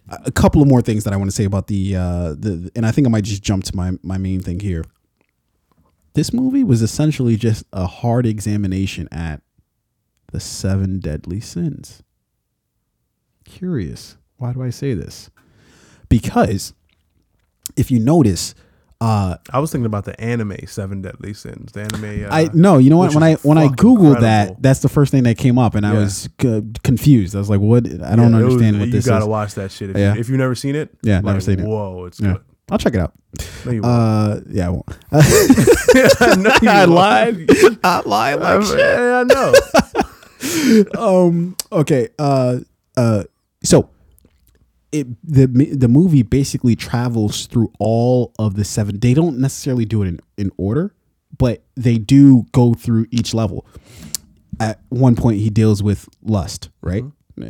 a 0.09 0.31
couple 0.31 0.61
of 0.61 0.67
more 0.67 0.81
things 0.81 1.03
that 1.05 1.13
I 1.13 1.17
want 1.17 1.29
to 1.29 1.35
say 1.35 1.45
about 1.45 1.67
the 1.67 1.95
uh 1.95 2.29
the, 2.37 2.71
and 2.75 2.85
I 2.85 2.91
think 2.91 3.07
I 3.07 3.09
might 3.09 3.23
just 3.23 3.43
jump 3.43 3.63
to 3.65 3.75
my 3.75 3.91
my 4.03 4.17
main 4.17 4.41
thing 4.41 4.59
here. 4.59 4.83
This 6.13 6.31
movie 6.31 6.63
was 6.63 6.81
essentially 6.81 7.35
just 7.35 7.65
a 7.73 7.87
hard 7.87 8.25
examination 8.25 9.09
at 9.11 9.41
the 10.31 10.39
seven 10.39 10.99
deadly 10.99 11.41
sins. 11.41 12.03
Curious. 13.43 14.17
Why 14.37 14.53
do 14.53 14.63
I 14.63 14.69
say 14.69 14.93
this? 14.93 15.29
Because 16.07 16.73
if 17.75 17.91
you 17.91 17.99
notice, 17.99 18.55
uh, 19.05 19.37
I 19.51 19.59
was 19.59 19.71
thinking 19.71 19.85
about 19.85 20.05
the 20.05 20.19
anime 20.19 20.55
Seven 20.67 21.01
Deadly 21.01 21.33
Sins. 21.33 21.71
The 21.73 21.81
anime. 21.81 22.25
Uh, 22.25 22.29
I 22.35 22.49
no, 22.53 22.77
you 22.77 22.89
know 22.89 22.97
what? 22.97 23.13
When 23.13 23.23
I 23.23 23.35
when 23.35 23.57
I 23.57 23.67
googled 23.67 24.15
incredible. 24.17 24.21
that, 24.21 24.61
that's 24.61 24.79
the 24.79 24.89
first 24.89 25.11
thing 25.11 25.23
that 25.23 25.37
came 25.37 25.57
up, 25.59 25.75
and 25.75 25.85
I 25.85 25.93
was 25.93 26.27
c- 26.41 26.63
confused. 26.83 27.35
I 27.35 27.39
was 27.39 27.49
like, 27.49 27.59
"What? 27.59 27.85
I 27.85 28.15
don't 28.15 28.31
yeah, 28.33 28.39
it 28.39 28.43
was- 28.43 28.53
understand 28.55 28.79
what 28.79 28.87
you 28.89 29.01
gotta 29.01 29.23
is." 29.25 29.29
watch 29.29 29.53
that 29.55 29.71
shit. 29.71 29.89
If, 29.91 29.97
Yeah. 29.97 30.13
you, 30.15 30.19
if 30.21 30.29
you've 30.29 30.37
never 30.39 30.55
seen 30.55 30.75
it, 30.75 30.89
Yeah, 31.03 31.15
like, 31.17 31.25
never 31.25 31.41
seen 31.41 31.59
it. 31.59 31.65
Whoa, 31.65 32.05
it's 32.05 32.19
Yeah. 32.19 32.33
good. 32.33 32.41
I'll 32.71 32.77
check 32.79 32.95
it 32.95 32.99
out. 32.99 33.13
No, 33.65 33.71
you 33.71 33.81
won't. 33.83 33.93
Uh, 33.93 34.39
yeah, 34.49 34.67
I 34.67 34.69
won't. 34.69 34.87
No, 36.37 36.51
you 36.61 36.69
I 36.69 36.85
lied. 36.85 37.47
I 37.83 38.01
lied 38.05 38.39
like 38.39 38.43
I'm- 38.49 38.63
shit. 38.65 38.79
yeah, 38.79 39.19
I 39.19 39.23
know. 39.23 39.53
um 40.99 41.55
okay 41.71 42.09
uh 42.19 42.57
uh 42.97 43.23
so 43.63 43.89
it 44.91 45.07
the 45.23 45.45
the 45.47 45.87
movie 45.87 46.23
basically 46.23 46.75
travels 46.75 47.47
through 47.47 47.71
all 47.79 48.33
of 48.39 48.55
the 48.55 48.63
seven 48.63 48.99
they 48.99 49.13
don't 49.13 49.37
necessarily 49.37 49.85
do 49.85 50.03
it 50.03 50.07
in, 50.07 50.19
in 50.37 50.51
order 50.57 50.93
but 51.37 51.63
they 51.75 51.97
do 51.97 52.45
go 52.53 52.73
through 52.73 53.05
each 53.11 53.33
level. 53.33 53.65
At 54.59 54.79
one 54.87 55.15
point 55.17 55.39
he 55.39 55.49
deals 55.49 55.83
with 55.83 56.07
lust 56.21 56.69
right? 56.81 57.03
Uh, 57.41 57.45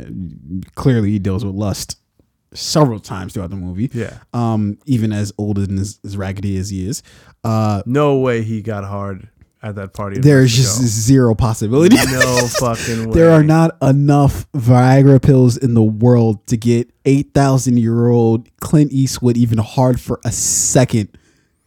clearly 0.74 1.10
he 1.10 1.18
deals 1.20 1.44
with 1.44 1.54
lust 1.54 1.98
several 2.52 2.98
times 2.98 3.34
throughout 3.34 3.50
the 3.50 3.56
movie. 3.56 3.90
Yeah. 3.92 4.18
um 4.32 4.78
even 4.86 5.12
as 5.12 5.32
old 5.38 5.58
and 5.58 5.78
as, 5.78 6.00
as 6.04 6.16
raggedy 6.16 6.56
as 6.56 6.70
he 6.70 6.88
is. 6.88 7.02
Uh 7.44 7.82
No 7.86 8.18
way 8.18 8.42
he 8.42 8.62
got 8.62 8.84
hard 8.84 9.28
at 9.66 9.74
that 9.74 9.92
party. 9.92 10.20
there's 10.20 10.54
just 10.54 10.80
zero 10.82 11.34
possibility 11.34 11.96
no 11.96 12.46
fucking 12.60 13.08
way. 13.08 13.14
There 13.14 13.30
are 13.32 13.42
not 13.42 13.76
enough 13.82 14.50
Viagra 14.52 15.20
pills 15.20 15.56
in 15.56 15.74
the 15.74 15.82
world 15.82 16.46
to 16.46 16.56
get 16.56 16.90
8,000 17.04 17.76
year 17.78 18.08
old 18.08 18.48
Clint 18.60 18.92
Eastwood 18.92 19.36
even 19.36 19.58
hard 19.58 20.00
for 20.00 20.20
a 20.24 20.30
second. 20.32 21.08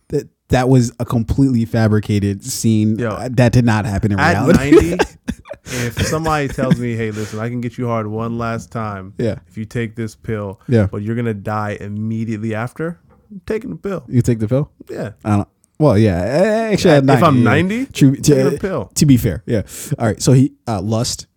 That 0.09 0.29
that 0.49 0.69
was 0.69 0.91
a 0.99 1.05
completely 1.05 1.65
fabricated 1.65 2.43
scene. 2.43 2.97
Yo. 2.97 3.09
Uh, 3.09 3.29
that 3.33 3.51
did 3.51 3.65
not 3.65 3.85
happen 3.85 4.11
in 4.13 4.19
at 4.19 4.31
reality. 4.31 4.91
90. 4.95 5.03
if 5.65 6.07
somebody 6.07 6.47
tells 6.47 6.79
me, 6.79 6.95
"Hey, 6.95 7.11
listen, 7.11 7.39
I 7.39 7.49
can 7.49 7.61
get 7.61 7.77
you 7.77 7.85
hard 7.87 8.07
one 8.07 8.37
last 8.37 8.71
time," 8.71 9.13
Yeah. 9.19 9.35
if 9.47 9.57
you 9.57 9.65
take 9.65 9.95
this 9.95 10.15
pill, 10.15 10.59
Yeah. 10.67 10.87
but 10.91 11.01
you're 11.03 11.15
gonna 11.15 11.33
die 11.35 11.77
immediately 11.79 12.55
after, 12.55 12.99
I'm 13.29 13.41
taking 13.45 13.69
the 13.69 13.75
pill. 13.75 14.03
you 14.07 14.21
take 14.23 14.39
the 14.39 14.47
pill? 14.47 14.71
Yeah. 14.89 15.11
I 15.23 15.35
don't. 15.35 15.47
Well, 15.79 15.97
yeah. 15.97 16.19
uh, 16.19 16.73
Actually, 16.73 16.95
at 16.95 17.09
If 17.09 17.23
I'm 17.23 17.37
yeah. 17.37 17.43
90, 17.43 17.85
true. 17.87 18.15
To, 18.17 18.57
pill. 18.59 18.91
to 18.95 19.05
be 19.05 19.17
fair, 19.17 19.43
yeah. 19.45 19.61
All 19.97 20.05
right. 20.07 20.21
So 20.21 20.33
he 20.33 20.53
uh, 20.67 20.81
lust, 20.81 21.27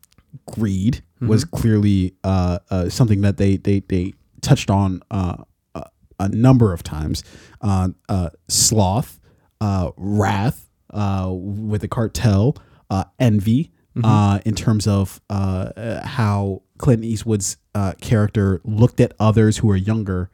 greed 0.47 1.03
was 1.21 1.45
clearly 1.45 2.17
uh, 2.25 2.59
uh, 2.69 2.89
something 2.89 3.21
that 3.21 3.37
they 3.37 3.57
they 3.57 3.79
they 3.89 4.13
touched 4.41 4.71
on 4.71 5.01
uh, 5.13 5.37
a, 5.77 5.85
a 6.19 6.29
number 6.31 6.73
of 6.73 6.83
times. 6.83 7.23
Uh, 7.61 7.91
uh, 8.09 8.31
sloth, 8.49 9.21
uh, 9.61 9.93
wrath 9.97 10.69
uh, 10.91 11.31
with 11.33 11.81
the 11.83 11.89
cartel, 11.89 12.57
uh, 12.91 13.05
envy. 13.21 13.71
Uh, 14.03 14.39
in 14.47 14.55
terms 14.55 14.87
of 14.89 15.21
uh, 15.29 15.69
uh, 15.77 16.07
how 16.07 16.63
Clint 16.79 17.05
Eastwood's 17.05 17.59
uh, 17.75 17.93
character 18.01 18.63
looked 18.65 19.01
at 19.01 19.13
others 19.21 19.59
who 19.59 19.69
were 19.69 19.77
younger 19.77 20.31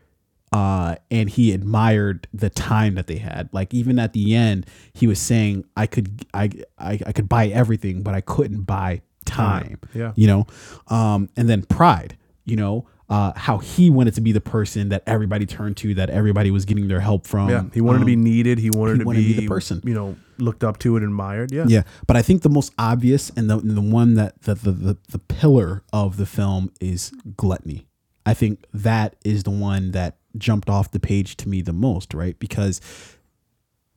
uh, 0.53 0.97
and 1.11 1.29
he 1.29 1.53
admired 1.53 2.27
the 2.33 2.51
time 2.51 2.95
that 2.95 3.07
they 3.07 3.19
had. 3.19 3.49
Like 3.53 3.75
even 3.75 3.99
at 3.99 4.13
the 4.13 4.35
end, 4.35 4.67
he 4.95 5.07
was 5.07 5.19
saying, 5.19 5.65
"I 5.77 5.87
could, 5.87 6.25
I, 6.35 6.51
I, 6.79 6.99
I 7.07 7.13
could 7.13 7.29
buy 7.29 7.49
everything, 7.49 8.03
but 8.03 8.15
I 8.15 8.21
couldn't 8.21 8.63
buy 8.63 9.03
time." 9.25 9.79
Yeah. 9.95 10.13
you 10.17 10.27
know. 10.27 10.47
Um, 10.89 11.29
and 11.37 11.49
then 11.49 11.63
pride, 11.65 12.17
you 12.45 12.57
know, 12.57 12.87
uh, 13.09 13.33
how 13.37 13.59
he 13.59 13.91
wanted 13.91 14.15
to 14.15 14.21
be 14.21 14.33
the 14.33 14.41
person 14.41 14.91
that 14.91 15.03
everybody 15.07 15.47
turned 15.47 15.77
to, 15.79 15.95
that 15.95 16.11
everybody 16.11 16.51
was 16.51 16.65
getting 16.65 16.89
their 16.89 17.01
help 17.01 17.27
from. 17.27 17.49
Yeah. 17.49 17.65
He 17.73 17.81
wanted 17.81 18.01
to 18.01 18.05
be 18.05 18.15
Um, 18.15 18.25
needed. 18.25 18.59
He 18.59 18.71
wanted, 18.71 18.95
he 18.95 18.99
to, 19.01 19.05
wanted 19.05 19.21
to 19.21 19.27
be 19.27 19.35
be 19.35 19.41
the 19.41 19.49
person. 19.49 19.81
You 19.85 19.95
know, 19.95 20.17
looked 20.39 20.63
up 20.65 20.79
to 20.81 20.97
and 20.97 21.05
admired. 21.05 21.51
Yeah. 21.53 21.65
Yeah, 21.69 21.83
but 22.07 22.17
I 22.17 22.23
think 22.23 22.43
the 22.43 22.51
most 22.51 22.73
obvious 22.79 23.31
and 23.37 23.51
the 23.51 23.59
and 23.59 23.77
the 23.77 23.83
one 23.83 24.15
that 24.15 24.43
the, 24.43 24.55
the 24.55 24.73
the 24.73 24.97
the 25.11 25.19
pillar 25.19 25.83
of 25.93 26.17
the 26.17 26.27
film 26.27 26.71
is 26.81 27.13
gluttony. 27.37 27.87
I 28.27 28.35
think 28.35 28.67
that 28.75 29.17
is 29.25 29.45
the 29.45 29.51
one 29.51 29.93
that 29.93 30.19
jumped 30.37 30.69
off 30.69 30.91
the 30.91 31.01
page 31.01 31.37
to 31.39 31.49
me 31.49 31.63
the 31.63 31.73
most, 31.73 32.15
right? 32.15 32.39
Because 32.39 32.81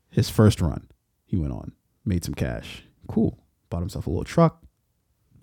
his 0.09 0.29
first 0.29 0.61
run, 0.61 0.87
he 1.25 1.35
went 1.37 1.53
on, 1.53 1.73
made 2.05 2.23
some 2.23 2.33
cash, 2.33 2.83
cool, 3.07 3.37
bought 3.69 3.79
himself 3.79 4.07
a 4.07 4.09
little 4.09 4.23
truck, 4.23 4.63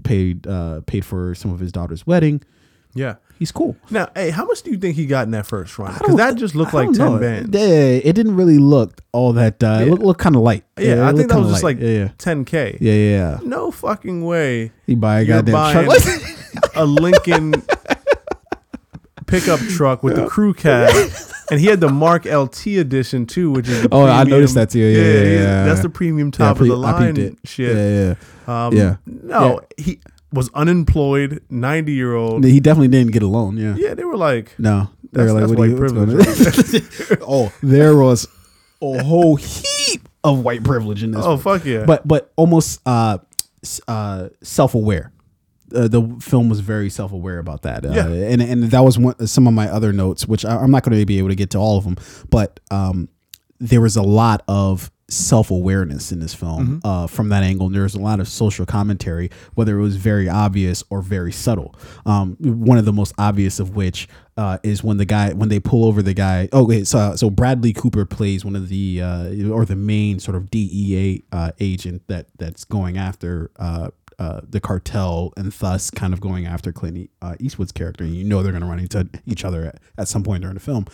paid 0.05 0.47
uh 0.47 0.81
paid 0.87 1.05
for 1.05 1.35
some 1.35 1.53
of 1.53 1.61
his 1.61 1.73
daughter's 1.73 2.07
wedding. 2.07 2.43
Yeah. 2.95 3.17
He's 3.39 3.53
cool. 3.53 3.77
Now, 3.91 4.09
hey, 4.17 4.31
how 4.31 4.45
much 4.47 4.63
do 4.63 4.71
you 4.73 4.79
think 4.79 4.97
he 4.97 5.07
got 5.07 5.25
in 5.27 5.31
that 5.31 5.47
first 5.47 5.79
run? 5.79 5.93
Because 5.97 6.17
that 6.17 6.35
just 6.35 6.57
looked 6.57 6.75
like 6.75 6.87
don't 6.87 6.95
ten 6.95 7.13
know. 7.13 7.19
bands. 7.21 7.57
Yeah, 7.57 8.01
it 8.03 8.13
didn't 8.15 8.35
really 8.35 8.59
look 8.59 9.01
all 9.13 9.33
that. 9.35 9.63
Uh, 9.63 9.79
It 9.83 9.91
looked, 9.91 10.03
looked 10.03 10.21
kind 10.21 10.35
of 10.35 10.43
light. 10.43 10.65
Yeah, 10.77 11.09
I 11.09 11.13
think 11.13 11.29
that 11.29 11.39
was 11.39 11.51
just 11.51 11.63
light. 11.63 11.77
like 11.77 11.85
yeah, 11.85 11.91
yeah, 11.93 12.09
ten 12.19 12.45
k. 12.45 12.77
yeah, 12.81 12.93
yeah, 12.93 13.11
yeah. 13.11 13.39
No 13.45 13.71
fucking 13.71 14.25
way. 14.25 14.73
He 14.87 14.97
buy 14.97 15.21
a 15.21 15.25
goddamn 15.25 15.87
truck. 15.87 16.03
a 16.75 16.85
Lincoln 16.85 17.55
pickup 19.29 19.61
truck 19.61 20.03
with 20.03 20.17
the 20.17 20.27
crew 20.27 20.53
cab, 20.55 20.93
and 21.51 21.61
he 21.61 21.67
had 21.67 21.81
the 21.81 21.89
Mark 21.89 22.25
LT 22.25 22.67
edition 22.79 23.27
too, 23.27 23.51
which 23.53 23.69
is 23.69 23.83
the 23.83 23.89
Oh, 23.93 24.05
I 24.07 24.25
noticed 24.25 24.55
that 24.55 24.71
too. 24.71 24.81
Yeah, 24.81 24.87
yeah, 25.03 25.03
he's- 25.13 25.41
yeah. 25.43 25.65
that's 25.67 25.83
the 25.83 25.89
premium 25.91 26.29
Yeah, 26.29 26.39
top 26.47 26.57
pre- 26.57 26.69
of 26.69 26.75
the 26.77 26.81
line 26.81 27.17
it. 27.17 27.37
shit. 27.45 27.77
Yeah, 27.77 28.15
yeah. 28.49 28.67
Um, 28.67 28.75
Yeah. 28.75 28.97
no, 29.07 29.61
he 29.77 30.01
was 30.33 30.51
unemployed, 30.55 31.41
ninety 31.51 31.93
year 31.93 32.15
old. 32.15 32.45
He 32.45 32.61
definitely 32.61 32.89
didn't 32.89 33.13
get 33.13 33.23
a 33.23 33.27
loan. 33.29 33.57
Yeah. 33.57 33.75
Yeah, 33.79 33.95
they 33.95 34.05
were 34.05 34.17
like, 34.17 34.55
No. 34.59 34.91
They 35.13 35.25
That's- 35.25 35.33
were 35.33 35.41
like, 35.41 35.49
that's 35.49 35.59
what 35.59 35.65
do 35.65 35.71
you, 35.71 35.77
white 35.77 36.43
what's 36.45 36.73
going 36.73 37.19
oh, 37.27 37.53
there 37.63 37.97
was 37.97 38.27
a 38.83 39.03
whole 39.03 39.37
heap 39.37 40.07
of 40.23 40.41
white 40.45 40.63
privilege 40.63 41.03
in 41.03 41.13
this. 41.13 41.25
oh 41.25 41.31
one. 41.31 41.39
fuck 41.39 41.65
yeah, 41.65 41.85
But 41.87 42.07
but 42.07 42.31
almost 42.37 42.81
uh, 42.85 43.19
uh, 43.89 44.29
self 44.43 44.75
aware. 44.75 45.11
Uh, 45.75 45.89
the 45.89 46.03
film 46.21 46.49
was 46.49 46.61
very 46.61 46.91
self 46.91 47.13
aware 47.13 47.39
about 47.39 47.63
that. 47.63 47.85
Uh, 47.85 47.91
Yeah. 47.93 48.07
and 48.09 48.41
and 48.43 48.65
that 48.65 48.81
was 48.85 48.99
one 48.99 49.27
some 49.27 49.47
of 49.47 49.55
my 49.55 49.69
other 49.69 49.93
notes, 49.93 50.27
which 50.27 50.45
I, 50.45 50.57
I'm 50.57 50.71
not 50.71 50.83
going 50.83 50.99
to 50.99 51.07
be 51.07 51.19
able 51.19 51.29
to 51.29 51.35
get 51.37 51.51
to 51.51 51.59
all 51.59 51.77
of 51.79 51.85
them, 51.85 51.97
but 52.31 52.61
um, 52.71 53.09
there 53.61 53.81
was 53.81 53.97
a 53.97 54.03
lot 54.03 54.43
of 54.49 54.91
self 55.11 55.51
awareness 55.51 56.13
in 56.13 56.21
this 56.21 56.35
film 56.35 56.81
uh, 56.85 57.07
from 57.07 57.31
that 57.31 57.43
angle. 57.43 57.67
And 57.67 57.75
there 57.75 57.83
was 57.85 57.95
a 57.95 57.99
lot 58.01 58.21
of 58.21 58.29
social 58.29 58.67
commentary, 58.67 59.31
whether 59.55 59.79
it 59.79 59.83
was 59.83 59.97
very 59.97 60.29
obvious 60.29 60.85
or 60.91 61.01
very 61.01 61.33
subtle. 61.33 61.75
Um, 62.05 62.37
one 62.41 62.77
of 62.77 62.85
the 62.85 62.93
most 62.93 63.15
obvious 63.17 63.59
of 63.59 63.75
which 63.75 64.07
uh, 64.37 64.59
is 64.63 64.85
when 64.85 64.99
the 64.99 65.07
guy 65.07 65.33
when 65.33 65.49
they 65.49 65.61
pull 65.61 65.87
over 65.87 66.03
the 66.03 66.13
guy. 66.15 66.49
Oh, 66.53 66.65
wait, 66.67 66.87
so 66.87 67.17
so 67.17 67.31
Bradley 67.31 67.73
Cooper 67.73 68.05
plays 68.05 68.45
one 68.45 68.55
of 68.55 68.69
the 68.69 69.01
uh, 69.03 69.49
or 69.51 69.65
the 69.65 69.77
main 69.77 70.19
sort 70.21 70.37
of 70.37 70.51
DEA 70.51 71.25
uh, 71.33 71.53
agent 71.59 72.03
that 72.09 72.27
that's 72.39 72.65
going 72.65 72.99
after. 72.99 73.51
Uh, 74.19 74.41
the 74.49 74.61
cartel 74.61 75.33
and 75.37 75.53
thus 75.53 75.91
kind 75.93 76.13
of 76.13 76.21
going 76.21 76.45
after 76.45 76.73
Clint 76.73 77.09
uh, 77.23 77.37
Eastwood's 77.39 77.71
character. 77.73 78.03
And 78.03 78.15
you 78.17 78.25
know 78.25 78.43
they're 78.43 78.51
going 78.53 78.63
to 78.63 78.69
run 78.69 78.81
into 78.81 79.09
each 79.27 79.45
other 79.45 79.67
at, 79.67 79.81
at 79.97 80.09
some 80.09 80.25
point 80.25 80.43
during 80.43 80.55
the 80.55 80.61
film 80.61 80.87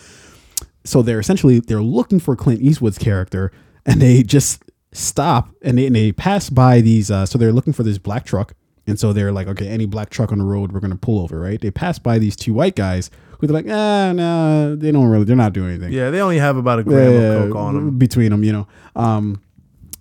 so 0.85 1.01
they're 1.01 1.19
essentially 1.19 1.59
they're 1.59 1.81
looking 1.81 2.19
for 2.19 2.35
Clint 2.35 2.61
Eastwood's 2.61 2.97
character, 2.97 3.51
and 3.85 4.01
they 4.01 4.23
just 4.23 4.63
stop 4.93 5.49
and 5.61 5.77
they, 5.77 5.87
and 5.87 5.95
they 5.95 6.11
pass 6.11 6.49
by 6.49 6.79
these. 6.81 7.11
Uh, 7.11 7.25
so 7.25 7.37
they're 7.37 7.51
looking 7.51 7.73
for 7.73 7.83
this 7.83 7.97
black 7.97 8.25
truck, 8.25 8.53
and 8.87 8.99
so 8.99 9.11
they're 9.11 9.31
like, 9.31 9.47
okay, 9.47 9.67
any 9.67 9.85
black 9.85 10.09
truck 10.09 10.31
on 10.31 10.37
the 10.37 10.45
road, 10.45 10.71
we're 10.71 10.79
gonna 10.79 10.95
pull 10.95 11.19
over, 11.19 11.39
right? 11.39 11.59
They 11.59 11.71
pass 11.71 11.99
by 11.99 12.19
these 12.19 12.35
two 12.35 12.53
white 12.53 12.75
guys 12.75 13.09
who 13.39 13.47
they're 13.47 13.55
like, 13.55 13.67
ah, 13.67 14.13
no, 14.13 14.75
they 14.75 14.91
don't 14.91 15.07
really, 15.07 15.25
they're 15.25 15.35
not 15.35 15.53
doing 15.53 15.71
anything. 15.71 15.91
yeah, 15.91 16.09
they 16.09 16.21
only 16.21 16.37
have 16.37 16.55
about 16.55 16.79
a 16.79 16.83
gram 16.83 17.13
of 17.13 17.49
coke 17.49 17.55
on 17.55 17.73
them. 17.73 17.97
between 17.97 18.29
them, 18.29 18.43
you 18.43 18.53
know. 18.53 18.67
Um, 18.95 19.41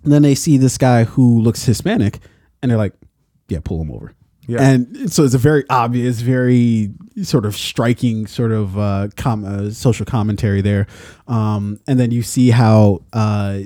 then 0.04 0.22
they 0.22 0.34
see 0.34 0.58
this 0.58 0.78
guy 0.78 1.04
who 1.04 1.40
looks 1.40 1.64
Hispanic, 1.64 2.20
and 2.62 2.70
they're 2.70 2.78
like, 2.78 2.92
yeah, 3.54 3.60
pull 3.62 3.80
him 3.80 3.90
over. 3.90 4.12
Yeah. 4.46 4.60
And 4.60 5.10
so 5.10 5.24
it's 5.24 5.32
a 5.32 5.38
very 5.38 5.64
obvious, 5.70 6.20
very 6.20 6.90
sort 7.22 7.46
of 7.46 7.56
striking 7.56 8.26
sort 8.26 8.52
of 8.52 8.78
uh, 8.78 9.08
com- 9.16 9.42
uh, 9.46 9.70
social 9.70 10.04
commentary 10.04 10.60
there. 10.60 10.86
Um, 11.26 11.80
and 11.86 11.98
then 11.98 12.10
you 12.10 12.22
see 12.22 12.50
how 12.50 13.00
uh, 13.14 13.60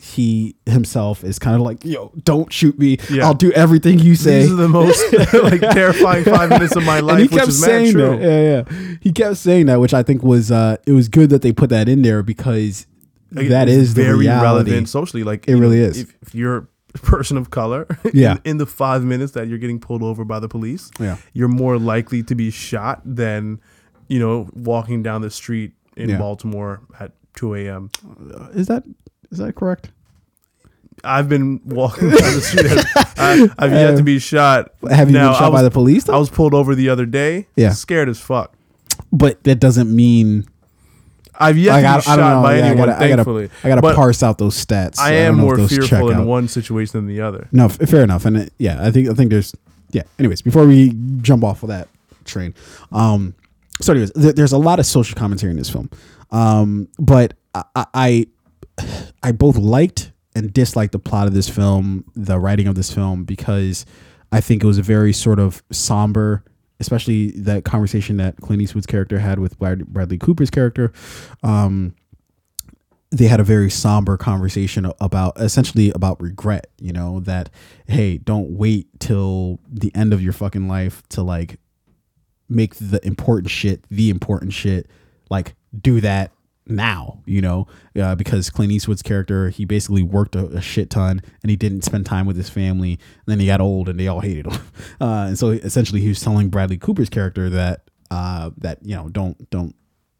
he 0.00 0.56
himself 0.64 1.22
is 1.22 1.38
kind 1.38 1.54
of 1.56 1.60
like, 1.60 1.84
yo, 1.84 2.12
don't 2.24 2.50
shoot 2.50 2.78
me. 2.78 2.96
Yeah. 3.10 3.26
I'll 3.26 3.34
do 3.34 3.52
everything 3.52 3.98
you 3.98 4.14
say. 4.14 4.40
These 4.44 4.52
are 4.52 4.56
the 4.56 4.68
most 4.68 5.02
like 5.42 5.60
terrifying 5.60 6.24
five 6.24 6.48
minutes 6.48 6.76
of 6.76 6.84
my 6.86 7.00
life, 7.00 7.10
and 7.12 7.20
he 7.20 7.26
which 7.28 7.36
kept 7.38 7.48
is 7.48 7.60
saying 7.62 7.94
that. 7.98 8.20
Yeah, 8.22 8.72
yeah. 8.80 8.96
He 9.02 9.12
kept 9.12 9.36
saying 9.36 9.66
that, 9.66 9.80
which 9.80 9.92
I 9.92 10.02
think 10.02 10.22
was 10.22 10.50
uh, 10.50 10.78
it 10.86 10.92
was 10.92 11.08
good 11.10 11.28
that 11.28 11.42
they 11.42 11.52
put 11.52 11.68
that 11.68 11.90
in 11.90 12.00
there 12.00 12.22
because 12.22 12.86
Like, 13.32 13.48
that 13.48 13.68
it's 13.68 13.92
the 13.92 14.02
very 14.04 14.16
reality. 14.16 14.44
relevant 14.70 14.88
socially. 14.88 15.24
Like 15.24 15.46
It 15.46 15.56
really 15.56 15.80
know, 15.80 15.88
is. 15.88 16.00
If, 16.00 16.14
if 16.22 16.34
you're 16.34 16.56
a 16.56 16.66
person 17.02 17.36
of 17.36 17.50
color, 17.50 17.86
Yeah. 18.12 18.32
in, 18.32 18.40
in 18.52 18.56
the 18.58 18.66
five 18.66 19.04
minutes 19.04 19.32
that 19.32 19.48
you're 19.48 19.58
getting 19.58 19.80
pulled 19.80 20.02
over 20.02 20.24
by 20.24 20.38
the 20.40 20.48
police, 20.48 20.90
Yeah. 21.00 21.16
you're 21.32 21.48
more 21.48 21.78
likely 21.78 22.22
to 22.24 22.34
be 22.34 22.50
shot 22.50 23.00
than 23.04 23.60
you 24.08 24.18
know 24.18 24.48
walking 24.54 25.02
down 25.02 25.22
the 25.22 25.30
street 25.30 25.72
in 25.96 26.10
Yeah. 26.10 26.18
Baltimore 26.18 26.80
at 27.00 27.12
2 27.34 27.54
a.m. 27.54 27.90
Uh, 28.34 28.48
is 28.54 28.66
that 28.66 28.84
is 29.30 29.38
that 29.38 29.54
correct? 29.54 29.90
I've 31.04 31.28
been 31.28 31.60
walking 31.64 32.10
down 32.10 32.34
the 32.34 32.40
street. 32.40 32.84
I, 33.18 33.48
I've 33.58 33.72
yet 33.72 33.92
to 33.92 33.98
uh, 33.98 34.02
be 34.02 34.18
shot. 34.18 34.72
Have 34.88 35.08
you 35.10 35.14
Now, 35.14 35.30
been 35.32 35.38
shot 35.38 35.52
by 35.52 35.62
the 35.62 35.70
police? 35.70 36.04
Though? 36.04 36.14
I 36.14 36.18
was 36.18 36.30
pulled 36.30 36.54
over 36.54 36.74
the 36.74 36.88
other 36.90 37.06
day. 37.06 37.48
Yeah. 37.56 37.70
scared 37.70 38.08
as 38.08 38.20
fuck. 38.20 38.54
but 39.10 39.42
that 39.44 39.56
doesn't 39.56 39.94
mean 39.94 40.46
I've 41.42 41.58
yet 41.58 41.72
like, 41.72 41.82
to 41.82 41.88
I, 41.88 41.92
be 41.92 41.96
I 41.96 42.00
shot 42.00 42.16
don't 42.16 42.30
know. 42.30 42.42
by 42.42 42.56
Yeah, 42.56 42.62
I 42.64 42.66
anyone. 42.68 42.88
I 42.88 42.92
gotta, 42.92 43.08
thankfully, 43.16 43.50
I 43.64 43.68
gotta 43.68 43.94
parse 43.94 44.22
out 44.22 44.38
those 44.38 44.54
stats. 44.66 44.98
I 44.98 45.12
am 45.14 45.36
more 45.38 45.56
fearful 45.68 46.10
in 46.10 46.16
out. 46.18 46.26
one 46.26 46.48
situation 46.48 46.92
than 46.98 47.06
the 47.06 47.20
other. 47.20 47.48
No, 47.52 47.66
f- 47.66 47.76
fair 47.88 48.02
enough. 48.04 48.24
And 48.24 48.36
it, 48.36 48.52
yeah, 48.58 48.84
I 48.86 48.90
think 48.90 49.08
I 49.08 49.14
think 49.14 49.30
there's 49.30 49.54
yeah. 49.90 50.02
Anyways, 50.18 50.42
before 50.42 50.66
we 50.66 50.92
jump 51.20 51.44
off 51.44 51.62
of 51.62 51.68
that 51.68 51.88
train, 52.24 52.54
um, 52.92 53.34
so 53.80 53.92
anyways, 53.92 54.12
th- 54.12 54.34
there's 54.34 54.52
a 54.52 54.58
lot 54.58 54.78
of 54.78 54.86
social 54.86 55.16
commentary 55.18 55.50
in 55.50 55.56
this 55.56 55.68
film, 55.70 55.90
um, 56.30 56.88
but 56.98 57.34
I, 57.54 57.64
I 57.94 58.26
I 59.22 59.32
both 59.32 59.56
liked 59.56 60.12
and 60.34 60.52
disliked 60.52 60.92
the 60.92 60.98
plot 60.98 61.26
of 61.26 61.34
this 61.34 61.48
film, 61.48 62.04
the 62.14 62.38
writing 62.38 62.66
of 62.66 62.74
this 62.74 62.92
film, 62.92 63.24
because 63.24 63.84
I 64.32 64.40
think 64.40 64.64
it 64.64 64.66
was 64.66 64.78
a 64.78 64.82
very 64.82 65.12
sort 65.12 65.38
of 65.38 65.62
somber, 65.70 66.42
especially 66.82 67.30
that 67.30 67.64
conversation 67.64 68.16
that 68.16 68.36
Clint 68.38 68.60
Eastwood's 68.60 68.86
character 68.86 69.20
had 69.20 69.38
with 69.38 69.58
Bradley 69.58 70.18
Cooper's 70.18 70.50
character. 70.50 70.92
Um, 71.44 71.94
they 73.10 73.26
had 73.26 73.40
a 73.40 73.44
very 73.44 73.70
somber 73.70 74.16
conversation 74.16 74.90
about 75.00 75.40
essentially 75.40 75.90
about 75.92 76.20
regret, 76.20 76.66
you 76.78 76.92
know, 76.92 77.20
that 77.20 77.50
hey, 77.86 78.18
don't 78.18 78.50
wait 78.50 78.88
till 78.98 79.60
the 79.70 79.94
end 79.94 80.12
of 80.12 80.22
your 80.22 80.32
fucking 80.32 80.66
life 80.66 81.02
to 81.10 81.22
like 81.22 81.60
make 82.48 82.74
the 82.74 83.00
important 83.06 83.50
shit 83.50 83.84
the 83.90 84.10
important 84.10 84.52
shit. 84.52 84.90
Like 85.30 85.54
do 85.78 86.00
that 86.00 86.32
now, 86.66 87.20
you 87.26 87.40
know, 87.40 87.66
uh, 88.00 88.14
because 88.14 88.50
Clint 88.50 88.72
Eastwood's 88.72 89.02
character, 89.02 89.48
he 89.48 89.64
basically 89.64 90.02
worked 90.02 90.36
a, 90.36 90.46
a, 90.46 90.60
shit 90.60 90.90
ton 90.90 91.20
and 91.42 91.50
he 91.50 91.56
didn't 91.56 91.82
spend 91.82 92.06
time 92.06 92.26
with 92.26 92.36
his 92.36 92.48
family. 92.48 92.92
And 92.92 93.26
then 93.26 93.40
he 93.40 93.46
got 93.46 93.60
old 93.60 93.88
and 93.88 93.98
they 93.98 94.08
all 94.08 94.20
hated 94.28 94.46
him. 94.46 94.60
Uh, 95.00 95.26
and 95.28 95.38
so 95.38 95.50
essentially 95.50 96.00
he 96.00 96.08
was 96.08 96.20
telling 96.20 96.48
Bradley 96.48 96.78
Cooper's 96.78 97.10
character 97.10 97.50
that, 97.50 97.82
uh, 98.10 98.50
that, 98.58 98.78
you 98.82 98.94
know, 98.94 99.08
don't, 99.08 99.50
don't, 99.50 99.74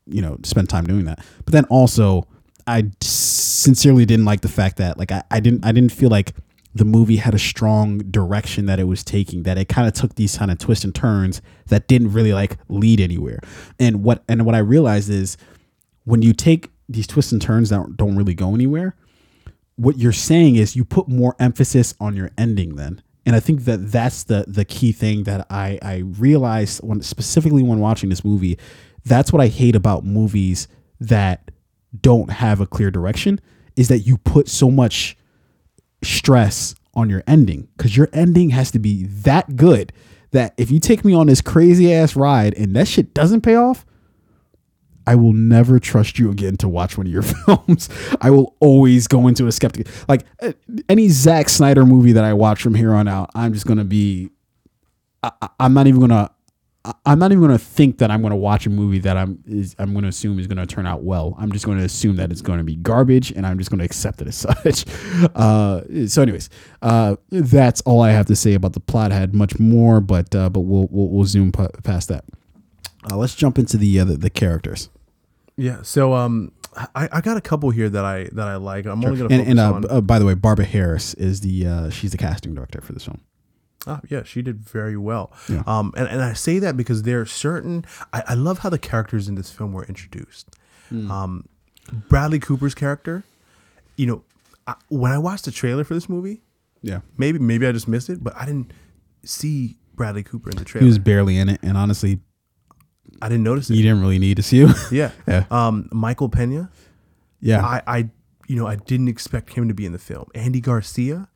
you 0.06 0.20
know, 0.20 0.36
spend 0.42 0.68
time 0.68 0.84
doing 0.84 1.04
that. 1.04 1.24
But 1.44 1.52
then 1.52 1.64
also 1.66 2.26
I 2.66 2.90
sincerely 3.00 4.04
didn't 4.04 4.24
like 4.24 4.40
the 4.40 4.48
fact 4.48 4.78
that 4.78 4.98
like 4.98 5.12
I, 5.12 5.22
I 5.30 5.40
didn't, 5.40 5.64
I 5.64 5.72
didn't 5.72 5.92
feel 5.92 6.10
like 6.10 6.34
the 6.74 6.84
movie 6.84 7.16
had 7.16 7.34
a 7.34 7.38
strong 7.38 7.98
direction 7.98 8.66
that 8.66 8.80
it 8.80 8.84
was 8.84 9.04
taking 9.04 9.42
that 9.42 9.58
it 9.58 9.68
kind 9.68 9.86
of 9.86 9.92
took 9.92 10.14
these 10.14 10.36
kind 10.38 10.50
of 10.50 10.58
twists 10.58 10.84
and 10.84 10.94
turns 10.94 11.42
that 11.66 11.86
didn't 11.86 12.12
really 12.12 12.32
like 12.32 12.56
lead 12.68 12.98
anywhere 12.98 13.40
and 13.78 14.02
what 14.02 14.24
and 14.26 14.46
what 14.46 14.54
i 14.54 14.58
realized 14.58 15.10
is 15.10 15.36
when 16.04 16.22
you 16.22 16.32
take 16.32 16.70
these 16.88 17.06
twists 17.06 17.32
and 17.32 17.40
turns 17.40 17.70
that 17.70 17.96
don't 17.96 18.16
really 18.16 18.34
go 18.34 18.54
anywhere, 18.54 18.94
what 19.76 19.98
you're 19.98 20.12
saying 20.12 20.56
is 20.56 20.76
you 20.76 20.84
put 20.84 21.08
more 21.08 21.34
emphasis 21.38 21.94
on 22.00 22.14
your 22.14 22.30
ending 22.36 22.76
then. 22.76 23.02
And 23.24 23.36
I 23.36 23.40
think 23.40 23.64
that 23.64 23.90
that's 23.92 24.24
the 24.24 24.44
the 24.48 24.64
key 24.64 24.92
thing 24.92 25.24
that 25.24 25.46
I 25.48 25.78
I 25.80 25.98
realized 25.98 26.80
when 26.82 27.02
specifically 27.02 27.62
when 27.62 27.78
watching 27.78 28.10
this 28.10 28.24
movie, 28.24 28.58
that's 29.04 29.32
what 29.32 29.40
I 29.40 29.46
hate 29.46 29.76
about 29.76 30.04
movies 30.04 30.66
that 31.00 31.50
don't 32.00 32.30
have 32.30 32.60
a 32.60 32.66
clear 32.66 32.90
direction 32.90 33.40
is 33.76 33.88
that 33.88 34.00
you 34.00 34.18
put 34.18 34.48
so 34.48 34.70
much 34.70 35.16
stress 36.02 36.74
on 36.94 37.08
your 37.08 37.22
ending 37.26 37.68
cuz 37.78 37.96
your 37.96 38.08
ending 38.12 38.50
has 38.50 38.70
to 38.72 38.78
be 38.78 39.04
that 39.04 39.56
good 39.56 39.92
that 40.32 40.52
if 40.56 40.70
you 40.70 40.80
take 40.80 41.04
me 41.04 41.14
on 41.14 41.28
this 41.28 41.40
crazy 41.40 41.92
ass 41.92 42.16
ride 42.16 42.54
and 42.54 42.74
that 42.74 42.88
shit 42.88 43.14
doesn't 43.14 43.42
pay 43.42 43.54
off, 43.54 43.86
I 45.06 45.14
will 45.14 45.32
never 45.32 45.78
trust 45.78 46.18
you 46.18 46.30
again 46.30 46.56
to 46.58 46.68
watch 46.68 46.96
one 46.96 47.06
of 47.06 47.12
your 47.12 47.22
films. 47.46 47.88
I 48.20 48.30
will 48.30 48.56
always 48.60 49.06
go 49.06 49.26
into 49.28 49.46
a 49.46 49.52
skeptic. 49.52 49.86
Like 50.08 50.24
uh, 50.40 50.52
any 50.88 51.08
Zack 51.08 51.48
Snyder 51.48 51.84
movie 51.84 52.12
that 52.12 52.24
I 52.24 52.32
watch 52.32 52.62
from 52.62 52.74
here 52.74 52.92
on 52.92 53.08
out, 53.08 53.30
I'm 53.34 53.52
just 53.52 53.66
gonna 53.66 53.84
be. 53.84 54.30
I, 55.22 55.48
am 55.60 55.74
not 55.74 55.86
even 55.86 56.00
gonna. 56.00 56.30
I'm 57.06 57.20
not 57.20 57.30
even 57.30 57.42
gonna 57.42 57.58
think 57.58 57.98
that 57.98 58.10
I'm 58.10 58.22
gonna 58.22 58.36
watch 58.36 58.66
a 58.66 58.70
movie 58.70 58.98
that 59.00 59.16
I'm 59.16 59.42
is 59.46 59.76
I'm 59.78 59.94
gonna 59.94 60.08
assume 60.08 60.40
is 60.40 60.48
gonna 60.48 60.66
turn 60.66 60.84
out 60.84 61.04
well. 61.04 61.36
I'm 61.38 61.52
just 61.52 61.64
gonna 61.64 61.84
assume 61.84 62.16
that 62.16 62.32
it's 62.32 62.42
gonna 62.42 62.64
be 62.64 62.74
garbage, 62.74 63.30
and 63.30 63.46
I'm 63.46 63.56
just 63.58 63.70
gonna 63.70 63.84
accept 63.84 64.20
it 64.20 64.28
as 64.28 64.36
such. 64.64 64.84
Uh, 65.36 65.82
so, 66.08 66.22
anyways, 66.22 66.50
uh, 66.82 67.16
that's 67.30 67.80
all 67.82 68.00
I 68.02 68.10
have 68.10 68.26
to 68.26 68.36
say 68.36 68.54
about 68.54 68.72
the 68.72 68.80
plot. 68.80 69.12
I 69.12 69.16
had 69.16 69.32
much 69.32 69.58
more, 69.60 70.00
but 70.00 70.34
uh, 70.34 70.50
but 70.50 70.60
we'll, 70.60 70.88
we'll, 70.90 71.08
we'll 71.08 71.24
zoom 71.24 71.52
past 71.52 72.08
that. 72.08 72.24
Uh, 73.10 73.16
let's 73.16 73.34
jump 73.34 73.58
into 73.58 73.76
the, 73.76 74.00
uh, 74.00 74.04
the, 74.04 74.16
the 74.16 74.30
characters. 74.30 74.88
Yeah. 75.56 75.82
So 75.82 76.14
um, 76.14 76.52
I, 76.94 77.08
I 77.12 77.20
got 77.20 77.36
a 77.36 77.40
couple 77.40 77.70
here 77.70 77.88
that 77.90 78.04
I 78.04 78.28
that 78.32 78.48
I 78.48 78.56
like. 78.56 78.86
I'm 78.86 79.04
only 79.04 79.18
gonna 79.18 79.34
and, 79.34 79.48
and 79.48 79.60
uh, 79.60 79.72
on. 79.72 79.90
Uh, 79.90 80.00
by 80.00 80.18
the 80.18 80.24
way, 80.24 80.34
Barbara 80.34 80.64
Harris 80.64 81.14
is 81.14 81.40
the 81.40 81.66
uh, 81.66 81.90
she's 81.90 82.12
the 82.12 82.18
casting 82.18 82.54
director 82.54 82.80
for 82.80 82.92
this 82.92 83.04
film. 83.04 83.20
Ah, 83.86 84.00
yeah, 84.08 84.22
she 84.22 84.42
did 84.42 84.60
very 84.60 84.96
well. 84.96 85.32
Yeah. 85.48 85.62
Um, 85.66 85.92
and, 85.96 86.08
and 86.08 86.22
I 86.22 86.34
say 86.34 86.58
that 86.60 86.76
because 86.76 87.02
there 87.02 87.20
are 87.20 87.26
certain. 87.26 87.84
I, 88.12 88.22
I 88.28 88.34
love 88.34 88.60
how 88.60 88.70
the 88.70 88.78
characters 88.78 89.28
in 89.28 89.34
this 89.34 89.50
film 89.50 89.72
were 89.72 89.84
introduced. 89.84 90.48
Mm. 90.90 91.10
Um, 91.10 91.48
Bradley 92.08 92.38
Cooper's 92.38 92.74
character, 92.74 93.24
you 93.96 94.06
know, 94.06 94.22
I, 94.66 94.74
when 94.88 95.10
I 95.10 95.18
watched 95.18 95.44
the 95.44 95.50
trailer 95.50 95.84
for 95.84 95.94
this 95.94 96.08
movie, 96.08 96.42
yeah, 96.80 97.00
maybe 97.18 97.38
maybe 97.38 97.66
I 97.66 97.72
just 97.72 97.88
missed 97.88 98.08
it, 98.08 98.22
but 98.22 98.34
I 98.36 98.46
didn't 98.46 98.72
see 99.24 99.78
Bradley 99.94 100.22
Cooper 100.22 100.50
in 100.50 100.56
the 100.56 100.64
trailer. 100.64 100.84
He 100.84 100.88
was 100.88 100.98
barely 100.98 101.36
in 101.36 101.48
it, 101.48 101.60
and 101.62 101.76
honestly, 101.76 102.20
I 103.22 103.28
didn't 103.28 103.44
notice 103.44 103.70
it. 103.70 103.76
You 103.76 103.84
didn't 103.84 104.00
really 104.00 104.18
need 104.18 104.36
to 104.36 104.42
see 104.42 104.58
him. 104.58 104.74
yeah. 104.90 105.12
yeah. 105.28 105.44
Um, 105.48 105.88
Michael 105.92 106.28
Pena. 106.28 106.70
Yeah. 107.40 107.64
I, 107.64 107.82
I, 107.86 108.08
you 108.48 108.56
know, 108.56 108.66
I 108.66 108.74
didn't 108.74 109.06
expect 109.06 109.52
him 109.52 109.68
to 109.68 109.74
be 109.74 109.86
in 109.86 109.92
the 109.92 109.98
film. 109.98 110.28
Andy 110.34 110.60
Garcia. 110.60 111.28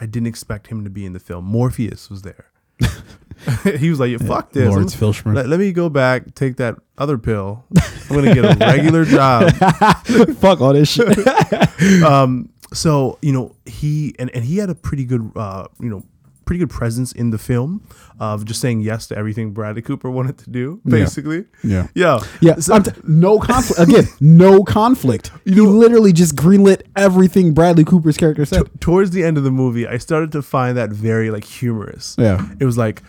I 0.00 0.06
didn't 0.06 0.26
expect 0.26 0.66
him 0.66 0.82
to 0.82 0.90
be 0.90 1.06
in 1.06 1.12
the 1.12 1.20
film. 1.20 1.44
Morpheus 1.44 2.10
was 2.10 2.22
there. 2.22 2.46
he 3.78 3.90
was 3.90 3.98
like, 3.98 4.16
"Fuck 4.20 4.52
this, 4.52 4.68
Laurence 4.68 4.94
Fishburne. 4.94 5.34
Let, 5.34 5.48
let, 5.48 5.58
me 5.58 5.72
go 5.72 5.88
back, 5.88 6.34
take 6.34 6.56
that 6.56 6.76
other 6.96 7.18
pill. 7.18 7.64
I'm 8.08 8.16
gonna 8.16 8.34
get 8.34 8.44
a 8.44 8.56
regular 8.60 9.04
job. 9.04 9.52
Fuck 10.36 10.60
all 10.60 10.72
this 10.72 10.88
shit." 10.88 11.18
um. 12.04 12.50
So 12.72 13.18
you 13.20 13.32
know 13.32 13.56
he 13.64 14.14
and 14.20 14.30
and 14.30 14.44
he 14.44 14.58
had 14.58 14.70
a 14.70 14.76
pretty 14.76 15.04
good 15.04 15.32
uh 15.34 15.66
you 15.80 15.88
know 15.88 16.04
pretty 16.48 16.60
good 16.60 16.70
presence 16.70 17.12
in 17.12 17.28
the 17.28 17.36
film 17.36 17.82
of 18.18 18.46
just 18.46 18.58
saying 18.58 18.80
yes 18.80 19.06
to 19.06 19.14
everything 19.14 19.50
Bradley 19.52 19.82
Cooper 19.82 20.10
wanted 20.18 20.38
to 20.38 20.48
do, 20.48 20.80
basically. 20.86 21.44
Yeah. 21.62 21.88
Yeah. 21.94 22.20
Yeah. 22.40 22.54
So, 22.56 22.80
t- 22.80 22.90
no 23.06 23.38
conflict. 23.38 23.78
Again, 23.78 24.04
no 24.18 24.64
conflict. 24.64 25.30
You 25.44 25.64
he 25.66 25.70
literally 25.70 26.12
just 26.14 26.36
greenlit 26.36 26.82
everything 26.96 27.52
Bradley 27.52 27.84
Cooper's 27.84 28.16
character 28.16 28.46
said. 28.46 28.64
T- 28.64 28.70
towards 28.80 29.10
the 29.10 29.24
end 29.24 29.36
of 29.36 29.44
the 29.44 29.50
movie, 29.50 29.86
I 29.86 29.98
started 29.98 30.32
to 30.32 30.40
find 30.42 30.76
that 30.78 30.88
very 30.88 31.30
like 31.30 31.44
humorous. 31.44 32.16
Yeah. 32.18 32.48
It 32.58 32.64
was 32.64 32.78
like 32.78 33.02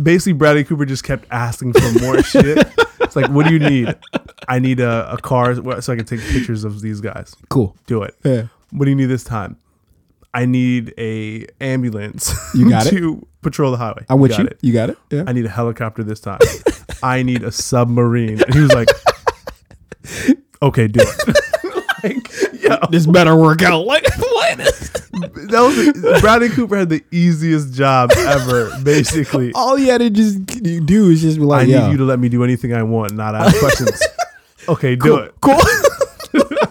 basically 0.00 0.34
Bradley 0.34 0.64
Cooper 0.64 0.84
just 0.84 1.04
kept 1.04 1.24
asking 1.30 1.72
for 1.72 1.90
more 2.00 2.22
shit. 2.32 2.68
It's 3.00 3.16
like, 3.16 3.30
what 3.30 3.46
do 3.46 3.52
you 3.54 3.58
need? 3.60 3.94
I 4.46 4.58
need 4.58 4.80
a, 4.80 5.10
a 5.10 5.16
car 5.16 5.54
so 5.80 5.92
I 5.92 5.96
can 5.96 6.04
take 6.04 6.20
pictures 6.20 6.64
of 6.64 6.82
these 6.82 7.00
guys. 7.00 7.34
Cool. 7.48 7.74
Do 7.86 8.02
it. 8.02 8.14
Yeah. 8.24 8.48
What 8.72 8.84
do 8.84 8.90
you 8.90 8.96
need 8.96 9.06
this 9.06 9.24
time? 9.24 9.56
I 10.34 10.44
need 10.46 10.94
a 10.98 11.46
ambulance. 11.60 12.34
You 12.54 12.68
got 12.68 12.86
to 12.88 13.18
it? 13.22 13.42
patrol 13.42 13.70
the 13.70 13.76
highway. 13.78 14.04
I'm 14.08 14.20
with 14.20 14.32
got 14.32 14.40
you. 14.40 14.48
You 14.60 14.72
got 14.72 14.90
it. 14.90 14.98
Yeah. 15.10 15.24
I 15.26 15.32
need 15.32 15.46
a 15.46 15.50
helicopter 15.50 16.02
this 16.02 16.20
time. 16.20 16.40
I 17.02 17.22
need 17.22 17.42
a 17.42 17.52
submarine. 17.52 18.42
And 18.42 18.54
he 18.54 18.60
was 18.60 18.72
like, 18.72 18.88
"Okay, 20.62 20.88
do 20.88 21.00
it." 21.02 21.36
like, 22.04 22.62
yo, 22.62 22.78
this 22.90 23.06
better 23.06 23.36
work 23.36 23.62
out. 23.62 23.86
Like, 23.86 24.04
what? 24.18 24.58
that 25.18 26.02
was 26.04 26.20
Bradley 26.20 26.48
Cooper 26.50 26.76
had 26.76 26.88
the 26.90 27.02
easiest 27.10 27.72
job 27.74 28.10
ever. 28.16 28.70
Basically, 28.82 29.52
all 29.54 29.76
he 29.76 29.88
had 29.88 29.98
to 29.98 30.10
just 30.10 30.44
do 30.86 31.10
is 31.10 31.22
just 31.22 31.38
be 31.38 31.44
like, 31.44 31.62
"I 31.68 31.70
yo. 31.70 31.86
need 31.86 31.92
you 31.92 31.98
to 31.98 32.04
let 32.04 32.18
me 32.18 32.28
do 32.28 32.44
anything 32.44 32.72
I 32.74 32.82
want, 32.82 33.14
not 33.14 33.34
ask 33.34 33.58
questions." 33.58 34.00
okay, 34.68 34.94
do 34.96 35.02
cool. 35.02 35.18
it. 35.18 35.34
Cool. 35.40 36.67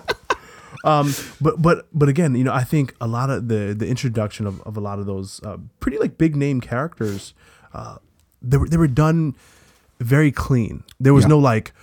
Um, 0.83 1.13
but 1.41 1.61
but 1.61 1.87
but 1.93 2.09
again, 2.09 2.35
you 2.35 2.43
know, 2.43 2.53
I 2.53 2.63
think 2.63 2.95
a 3.01 3.07
lot 3.07 3.29
of 3.29 3.47
the 3.47 3.75
the 3.77 3.87
introduction 3.87 4.45
of, 4.45 4.61
of 4.61 4.77
a 4.77 4.79
lot 4.79 4.99
of 4.99 5.05
those 5.05 5.41
uh, 5.43 5.57
pretty 5.79 5.97
like 5.97 6.17
big 6.17 6.35
name 6.35 6.61
characters, 6.61 7.33
uh, 7.73 7.97
they 8.41 8.57
were 8.57 8.67
they 8.67 8.77
were 8.77 8.87
done 8.87 9.35
very 9.99 10.31
clean. 10.31 10.83
There 10.99 11.13
was 11.13 11.25
yeah. 11.25 11.29
no 11.29 11.39
like 11.39 11.73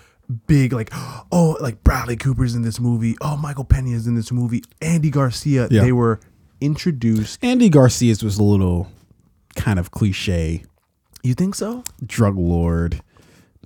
big 0.46 0.72
like 0.72 0.90
oh 1.32 1.56
like 1.60 1.84
Bradley 1.84 2.16
Cooper's 2.16 2.54
in 2.54 2.62
this 2.62 2.80
movie. 2.80 3.16
Oh, 3.20 3.36
Michael 3.36 3.64
Pena 3.64 3.90
is 3.90 4.06
in 4.06 4.14
this 4.14 4.32
movie. 4.32 4.62
Andy 4.80 5.10
Garcia. 5.10 5.68
Yeah. 5.70 5.82
They 5.82 5.92
were 5.92 6.20
introduced. 6.60 7.42
Andy 7.42 7.68
Garcia's 7.68 8.22
was 8.22 8.38
a 8.38 8.42
little 8.42 8.88
kind 9.56 9.78
of 9.78 9.90
cliche. 9.90 10.64
You 11.22 11.34
think 11.34 11.54
so? 11.54 11.84
Drug 12.04 12.36
lord 12.36 13.00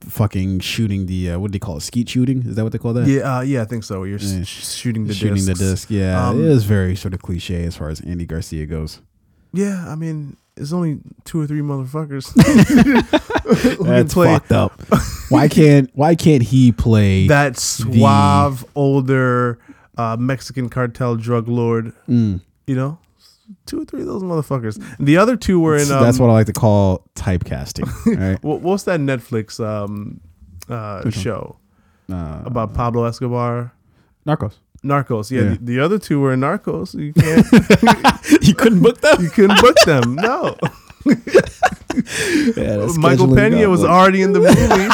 fucking 0.01 0.61
shooting 0.61 1.07
the 1.07 1.33
uh, 1.33 1.39
what 1.39 1.51
do 1.51 1.53
they 1.53 1.59
call 1.59 1.77
it? 1.77 1.83
Skeet 1.83 2.09
shooting? 2.09 2.43
Is 2.47 2.57
that 2.57 2.63
what 2.63 2.73
they 2.73 2.79
call 2.79 2.93
that? 2.95 3.07
Yeah, 3.07 3.39
uh, 3.39 3.41
yeah, 3.41 3.63
I 3.63 3.65
think 3.65 3.85
so. 3.85 4.05
You're 4.05 4.19
yeah. 4.19 4.43
sh- 4.43 4.67
shooting 4.67 5.07
the 5.07 5.15
shooting 5.15 5.37
discs. 5.37 5.59
the 5.59 5.71
disc. 5.71 5.91
Yeah, 5.91 6.29
um, 6.29 6.43
it 6.43 6.51
is 6.51 6.65
very 6.65 6.97
sort 6.97 7.15
of 7.15 7.23
cliche 7.23 7.65
as 7.65 7.77
far 7.77 7.89
as 7.89 8.01
Andy 8.01 8.27
Garcia 8.27 8.67
goes. 8.67 9.01
Yeah, 9.53 9.87
I 9.89 9.95
mean, 9.95 10.37
it's 10.57 10.73
only 10.73 11.01
two 11.25 11.41
or 11.41 11.47
three 11.47 11.61
motherfuckers. 11.61 12.35
That's 13.85 14.15
fucked 14.15 14.53
up. 14.53 14.81
why 15.29 15.49
can't 15.49 15.91
Why 15.95 16.15
can't 16.15 16.43
he 16.43 16.73
play 16.73 17.27
that 17.29 17.57
suave 17.57 18.61
the, 18.61 18.69
older 18.75 19.59
uh, 19.97 20.17
Mexican 20.19 20.69
cartel 20.69 21.17
drug 21.17 21.49
lord? 21.49 21.93
Mm. 22.09 22.41
You 22.67 22.77
know, 22.77 22.99
two 23.69 23.83
or 23.83 23.85
three 23.85 24.01
of 24.01 24.07
those 24.07 24.23
motherfuckers. 24.23 24.83
The 24.99 25.17
other 25.17 25.37
two 25.37 25.61
were 25.61 25.77
in. 25.77 25.91
Um, 25.93 26.03
that's 26.03 26.19
what 26.19 26.31
I 26.31 26.33
like 26.33 26.47
to 26.47 26.53
call 26.53 27.07
typecasting. 27.15 27.89
Right? 28.19 28.43
what's 28.43 28.85
that 28.85 29.01
Netflix 29.01 29.65
um, 29.65 30.21
uh, 30.69 31.09
show 31.11 31.59
uh, 32.11 32.43
about 32.45 32.75
Pablo 32.75 33.05
Escobar? 33.05 33.73
Narcos. 34.27 34.55
Narcos. 34.83 35.31
Yeah, 35.31 35.43
yeah. 35.43 35.49
The, 35.51 35.59
the, 35.59 35.81
other 35.81 35.99
two 35.99 36.21
were 36.21 36.33
in 36.33 36.41
Narcos. 36.41 36.95
You 36.95 37.13
can't. 37.13 38.43
you 38.47 38.55
couldn't 38.55 38.83
book 38.83 39.01
them. 39.01 39.23
You 39.23 39.31
couldn't 39.31 39.61
book 39.61 39.77
them. 39.85 40.15
No. 40.15 40.57
yeah, 42.57 42.87
Michael 42.97 43.35
Pena 43.35 43.69
was 43.69 43.85
already 43.85 44.23
in 44.23 44.33
the 44.33 44.41
movie. 44.41 44.89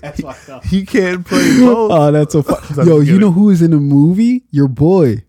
That's 0.00 0.20
fucked 0.20 0.48
up. 0.50 0.64
He 0.64 0.84
can't 0.84 1.26
play 1.26 1.60
both. 1.60 1.90
Oh, 1.90 2.12
that's 2.12 2.32
so 2.32 2.42
fun. 2.42 2.86
Yo, 2.86 3.00
you 3.00 3.18
know 3.18 3.28
kidding. 3.28 3.32
who 3.32 3.50
is 3.50 3.62
in 3.62 3.70
the 3.70 3.78
movie? 3.78 4.44
Your 4.50 4.68
boy, 4.68 5.24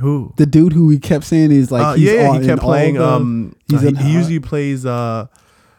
Who? 0.00 0.32
the 0.36 0.44
dude 0.46 0.72
who 0.74 0.90
he 0.90 0.98
kept 0.98 1.24
saying 1.24 1.52
is 1.52 1.72
like, 1.72 1.82
Uh, 1.82 1.92
he's 1.94 2.12
yeah, 2.12 2.38
he 2.38 2.46
kept 2.46 2.60
playing. 2.62 2.98
um, 2.98 3.56
he's 3.68 3.82
uh, 3.82 3.88
in, 3.88 3.96
he, 3.96 4.12
usually 4.12 4.40
plays. 4.40 4.84
Uh, 4.84 5.26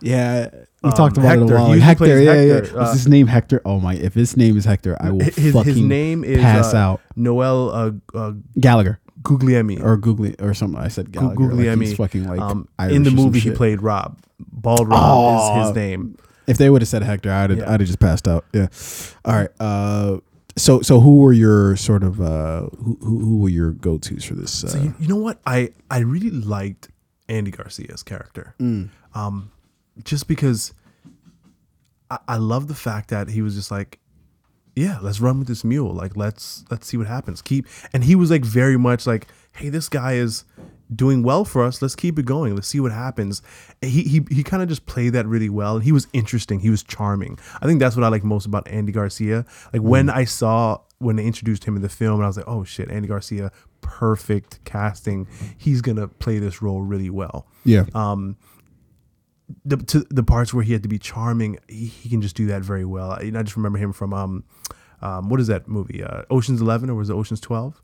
Yeah, 0.02 0.48
we 0.84 0.90
Um, 0.90 0.96
talked 0.96 1.18
about 1.18 1.38
it 1.38 1.42
a 1.42 1.46
while. 1.46 1.72
He 1.74 1.80
Hector, 1.80 2.20
yeah, 2.22 2.34
Hector. 2.34 2.72
yeah. 2.76 2.82
Uh, 2.82 2.86
is 2.90 2.94
his 2.94 3.08
name 3.08 3.28
Hector? 3.28 3.62
Oh 3.66 3.80
my! 3.80 3.94
If 3.96 4.14
his 4.14 4.36
name 4.38 4.58
is 4.58 4.66
Hector, 4.66 4.96
I 5.00 5.12
will 5.12 5.20
his 5.22 5.54
fucking 5.54 5.64
his 5.74 5.82
name 5.82 6.24
is 6.24 6.40
pass 6.40 6.74
uh, 6.74 6.78
out. 6.78 7.02
Noel 7.16 7.70
uh, 7.72 7.92
uh, 8.18 8.34
Gallagher 8.60 9.00
Gugliemi. 9.24 9.84
or 9.84 9.98
Googly 9.98 10.36
or 10.40 10.54
something. 10.54 10.80
I 10.80 10.88
said 10.88 11.12
Gallagher. 11.12 11.30
Like 11.44 11.52
Guglielmi. 11.52 11.86
he's 11.86 11.96
fucking 11.98 12.28
like 12.28 12.40
um, 12.40 12.68
Irish 12.80 12.96
in 12.96 13.04
the 13.04 13.12
movie, 13.12 13.40
he 13.40 13.52
played 13.52 13.82
Rob. 13.82 14.20
Bald 14.40 14.88
Rob 14.88 15.00
Oh. 15.02 15.62
is 15.62 15.68
his 15.68 15.76
name. 15.76 16.18
If 16.46 16.58
they 16.58 16.70
would 16.70 16.82
have 16.82 16.88
said 16.90 17.04
Hector, 17.04 17.30
I'd 17.32 17.50
have, 17.50 17.60
Yeah. 17.60 17.72
I'd 17.74 17.80
have 17.82 17.88
just 17.88 18.00
passed 18.00 18.28
out. 18.28 18.46
Yeah. 18.54 18.68
All 19.26 19.34
right. 19.36 19.50
Uh, 19.60 20.18
so 20.58 20.82
so 20.82 21.00
who 21.00 21.18
were 21.22 21.34
your 21.34 21.76
sort 21.78 22.04
of 22.04 22.20
uh, 22.20 22.62
who 22.84 22.98
who, 23.02 23.20
who 23.20 23.38
were 23.40 23.50
your 23.50 23.72
go 23.72 23.98
tos 23.98 24.24
for 24.26 24.34
this? 24.36 24.64
Uh, 24.64 24.68
So 24.70 24.78
you, 24.80 24.94
you 25.00 25.08
know 25.08 25.16
what? 25.18 25.40
I 25.46 25.72
I 25.90 26.00
really 26.00 26.32
liked 26.32 26.90
Andy 27.30 27.52
Garcia's 27.52 28.04
character, 28.04 28.56
Mm. 28.60 28.90
um, 29.14 29.52
just 30.04 30.28
because 30.28 30.74
I, 32.10 32.18
I 32.28 32.38
love 32.38 32.68
the 32.68 32.76
fact 32.76 33.10
that 33.10 33.30
he 33.30 33.42
was 33.42 33.56
just 33.56 33.72
like, 33.72 34.00
yeah, 34.76 35.00
let's 35.02 35.20
run 35.20 35.40
with 35.40 35.48
this 35.48 35.64
mule. 35.64 35.94
Like 35.94 36.16
let's 36.18 36.64
let's 36.72 36.88
see 36.88 36.98
what 36.98 37.08
happens. 37.08 37.42
Keep 37.42 37.68
and 37.94 38.04
he 38.04 38.16
was 38.16 38.30
like 38.32 38.46
very 38.46 38.78
much 38.78 39.06
like, 39.08 39.28
hey, 39.56 39.70
this 39.70 39.90
guy 39.90 40.14
is 40.14 40.44
doing 40.96 41.24
well 41.24 41.46
for 41.46 41.64
us. 41.64 41.82
Let's 41.82 41.96
keep 41.96 42.18
it 42.18 42.26
going. 42.26 42.56
Let's 42.56 42.68
see 42.68 42.80
what 42.80 42.92
happens. 42.92 43.42
He 43.82 44.04
he 44.04 44.26
he 44.30 44.44
kind 44.44 44.64
of 44.64 44.70
just 44.70 44.86
played 44.86 45.14
that 45.14 45.26
really 45.26 45.50
well, 45.50 45.76
and 45.76 45.84
he 45.84 45.92
was 45.92 46.08
interesting. 46.14 46.60
He 46.60 46.70
was 46.70 46.84
charming. 46.84 47.38
I 47.62 47.66
think 47.66 47.80
that's 47.80 47.96
what 47.96 48.04
I 48.04 48.08
like 48.08 48.24
most 48.24 48.46
about 48.46 48.68
Andy 48.68 48.92
Garcia. 48.92 49.46
Like 49.74 49.82
when 49.82 50.10
I 50.10 50.24
saw 50.24 50.80
when 51.00 51.16
they 51.16 51.26
introduced 51.26 51.66
him 51.66 51.76
in 51.76 51.82
the 51.82 51.90
film, 51.90 52.16
and 52.16 52.24
I 52.24 52.28
was 52.28 52.38
like, 52.38 52.48
oh 52.48 52.64
shit, 52.64 52.90
Andy 52.90 53.08
Garcia, 53.08 53.52
perfect 53.82 54.64
casting. 54.66 55.28
He's 55.58 55.82
gonna 55.82 56.08
play 56.08 56.40
this 56.40 56.62
role 56.62 56.82
really 56.82 57.10
well 57.10 57.48
yeah. 57.68 57.86
um 57.94 58.38
the 59.66 59.78
to 59.78 60.00
the 60.10 60.24
parts 60.24 60.54
where 60.54 60.64
he 60.64 60.74
had 60.74 60.84
to 60.84 60.90
be 60.90 60.98
charming 60.98 61.60
he, 61.68 61.86
he 61.86 62.10
can 62.10 62.22
just 62.22 62.36
do 62.36 62.48
that 62.48 62.64
very 62.64 62.86
well 62.86 63.12
I, 63.12 63.32
I 63.36 63.44
just 63.44 63.56
remember 63.56 63.78
him 63.78 63.94
from 63.94 64.14
um 64.14 64.44
um 65.02 65.30
what 65.30 65.40
is 65.40 65.48
that 65.48 65.68
movie 65.68 66.04
uh 66.04 66.24
oceans 66.30 66.62
11 66.62 66.90
or 66.90 66.96
was 66.96 67.10
it 67.10 67.14
oceans 67.14 67.40
12 67.42 67.82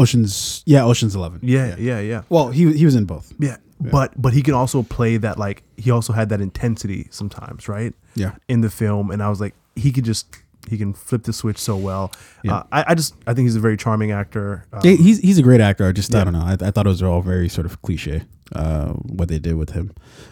Ocean's 0.00 0.62
yeah 0.66 0.84
Ocean's 0.84 1.14
Eleven. 1.14 1.38
yeah 1.42 1.76
yeah 1.78 2.00
yeah 2.00 2.22
Well, 2.28 2.48
he 2.50 2.72
he 2.80 2.84
was 2.84 2.94
in 2.94 3.04
both. 3.04 3.32
yeah 3.38 3.56
but 3.80 4.12
but 4.20 4.32
he 4.32 4.42
can 4.42 4.54
also 4.54 4.82
play 4.82 5.16
that 5.18 5.38
like 5.38 5.62
he 5.76 5.90
also 5.90 6.12
had 6.12 6.28
that 6.28 6.40
intensity 6.40 7.06
sometimes 7.10 7.68
right 7.68 7.94
Yeah. 8.14 8.32
in 8.48 8.60
the 8.60 8.68
film 8.70 9.10
and 9.10 9.22
i 9.22 9.28
was 9.30 9.40
like 9.40 9.54
he 9.74 9.90
could 9.92 10.04
just 10.04 10.26
he 10.68 10.76
can 10.76 10.92
flip 10.92 11.22
the 11.22 11.32
switch 11.32 11.56
so 11.58 11.74
well 11.76 12.12
Yeah. 12.42 12.56
uh, 12.56 12.62
I, 12.78 12.84
I 12.88 12.94
just 12.94 13.14
i 13.26 13.32
think 13.34 13.46
he's 13.46 13.56
a 13.56 13.60
very 13.68 13.76
charming 13.78 14.10
actor 14.12 14.66
um, 14.74 14.80
Yeah, 14.84 14.96
he's 15.06 15.18
he's 15.20 15.38
a 15.38 15.42
great 15.42 15.60
actor. 15.62 15.84
I 15.88 15.92
just 15.92 16.14
I 16.14 16.24
don't 16.24 16.34
know. 16.34 16.44
I, 16.52 16.56
I 16.68 16.70
thought 16.70 16.86
it 16.86 16.94
was 16.96 17.02
all 17.02 17.22
very 17.22 17.48
sort 17.48 17.66
of 17.66 17.80
cliche. 17.82 18.22
Uh, 18.54 18.88
what 19.18 19.28
they 19.28 19.38
did 19.38 19.54
with 19.54 19.70
him. 19.78 19.86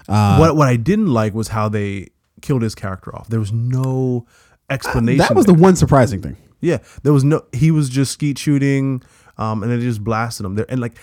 Uh, 0.09 0.37
what 0.41 0.55
what 0.59 0.69
i 0.69 0.77
didn't 0.77 1.07
like 1.21 1.33
was 1.41 1.49
how 1.49 1.69
they 1.71 2.09
killed 2.43 2.63
his 2.63 2.75
character 2.75 3.11
off 3.17 3.27
there 3.29 3.41
was 3.41 3.53
no 3.53 4.27
explanation 4.69 5.19
that 5.25 5.35
was 5.35 5.47
there. 5.47 5.55
the 5.57 5.63
one 5.63 5.75
surprising 5.77 6.21
thing. 6.21 6.37
Yeah, 6.61 6.79
there 7.05 7.13
was 7.13 7.23
no. 7.25 7.39
He 7.53 7.71
was 7.71 7.89
just 7.89 8.11
skeet 8.13 8.37
shooting, 8.39 9.01
um, 9.39 9.63
and 9.63 9.71
they 9.73 9.79
just 9.81 10.03
blasted 10.05 10.45
him 10.47 10.55
there. 10.57 10.67
And 10.69 10.81
like, 10.81 10.95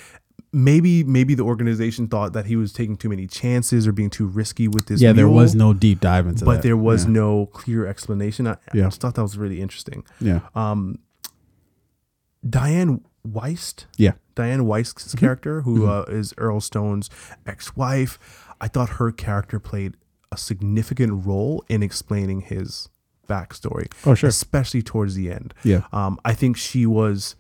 maybe 0.52 1.04
maybe 1.04 1.36
the 1.36 1.44
organization 1.44 2.08
thought 2.08 2.34
that 2.34 2.46
he 2.46 2.56
was 2.56 2.72
taking 2.74 2.96
too 2.96 3.10
many 3.10 3.28
chances 3.28 3.86
or 3.88 3.92
being 3.92 4.10
too 4.10 4.26
risky 4.26 4.68
with 4.68 4.86
this. 4.88 5.02
Yeah, 5.02 5.12
there 5.14 5.28
was 5.30 5.54
no 5.56 5.74
deep 5.74 6.00
dive 6.00 6.28
into 6.28 6.40
that. 6.40 6.46
but 6.46 6.54
that. 6.58 6.64
there 6.64 6.78
was 6.78 7.06
yeah. 7.06 7.12
no 7.12 7.46
clear 7.48 7.86
explanation. 7.88 8.48
I, 8.48 8.52
I 8.72 8.78
just 8.78 9.02
thought 9.02 9.16
that 9.16 9.24
was 9.24 9.38
really 9.38 9.62
interesting. 9.62 10.04
yeah 10.20 10.40
Um, 10.56 11.00
Dianne 12.48 13.02
Wiest, 13.28 13.86
yeah 13.98 14.14
Dianne 14.36 14.62
Wiest's 14.66 15.08
Mm-hmm. 15.16 15.18
character, 15.26 15.62
who 15.62 15.88
uh, 15.88 16.04
is 16.08 16.34
Earl 16.38 16.62
Stone's 16.62 17.10
ex-wife, 17.46 18.20
I 18.62 18.68
thought 18.68 18.90
her 18.92 19.12
character 19.12 19.60
played 19.60 19.96
a 20.32 20.38
significant 20.38 21.26
role 21.26 21.64
in 21.70 21.82
explaining 21.82 22.42
his 22.42 22.90
backstory. 23.28 23.92
Oh, 24.06 24.14
sure. 24.14 24.30
especially 24.30 24.84
towards 24.84 25.16
the 25.16 25.32
end. 25.32 25.54
yeah 25.64 25.82
Um, 25.92 26.20
I 26.24 26.34
think 26.34 26.58
she 26.58 26.86
was 26.86 27.36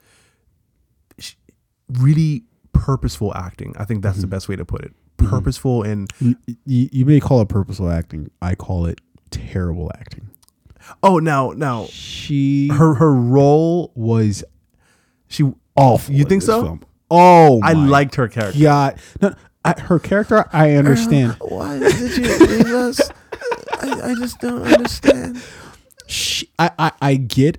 really 1.89 2.43
purposeful 2.73 3.35
acting. 3.35 3.73
I 3.77 3.85
think 3.85 4.01
that's 4.03 4.15
Mm-hmm. 4.17 4.21
the 4.21 4.27
best 4.27 4.49
way 4.49 4.55
to 4.55 4.65
put 4.65 4.83
it. 4.83 4.93
Purposeful 5.17 5.83
and 5.83 6.11
you, 6.19 6.35
you, 6.65 7.05
may 7.05 7.19
call 7.19 7.41
it 7.41 7.47
purposeful 7.49 7.89
acting. 7.89 8.29
I 8.41 8.53
call 8.55 8.85
it 8.85 8.99
terrible 9.31 9.91
acting. 9.97 10.29
oh, 11.01 11.19
now 11.19 11.51
now 11.55 11.85
She 11.85 12.67
her 12.67 12.93
her 12.95 13.13
role 13.13 13.91
was 13.95 14.43
she 15.27 15.51
awful. 15.75 16.13
You 16.13 16.25
think 16.25 16.41
so? 16.41 16.61
film. 16.61 16.83
Oh, 17.09 17.61
I 17.63 17.73
my 17.73 17.87
liked 17.87 18.15
her 18.15 18.27
character. 18.27 18.57
Yeah, 18.59 18.95
no, 19.21 19.33
I, 19.63 19.79
her 19.79 19.99
character. 19.99 20.45
I 20.51 20.73
understand. 20.73 21.33
Why 21.39 21.79
did 21.79 22.17
you 22.17 22.37
leave 22.47 22.65
us? 22.67 22.99
I, 23.81 24.11
I 24.11 24.15
just 24.15 24.39
don't 24.39 24.61
understand. 24.63 25.41
she, 26.07 26.49
I, 26.59 26.71
I, 26.77 26.91
I 27.01 27.15
get, 27.15 27.57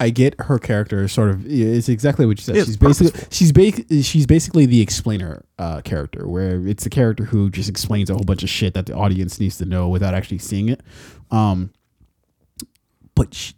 I 0.00 0.10
get 0.10 0.34
her 0.40 0.58
character. 0.58 1.06
Sort 1.08 1.30
of, 1.30 1.46
it's 1.46 1.88
exactly 1.88 2.26
what 2.26 2.38
you 2.38 2.42
said. 2.42 2.56
It's 2.56 2.66
she's 2.66 2.76
basically, 2.76 3.20
she's 3.30 3.52
ba- 3.52 4.02
she's 4.02 4.26
basically 4.26 4.66
the 4.66 4.80
explainer 4.80 5.44
uh, 5.58 5.80
character, 5.82 6.28
where 6.28 6.66
it's 6.66 6.84
the 6.84 6.90
character 6.90 7.24
who 7.24 7.48
just 7.50 7.68
explains 7.68 8.10
a 8.10 8.14
whole 8.14 8.24
bunch 8.24 8.42
of 8.42 8.48
shit 8.50 8.74
that 8.74 8.86
the 8.86 8.94
audience 8.94 9.38
needs 9.38 9.56
to 9.58 9.64
know 9.64 9.88
without 9.88 10.12
actually 10.14 10.38
seeing 10.38 10.68
it. 10.68 10.80
Um, 11.30 11.70
but 13.14 13.34
she, 13.34 13.54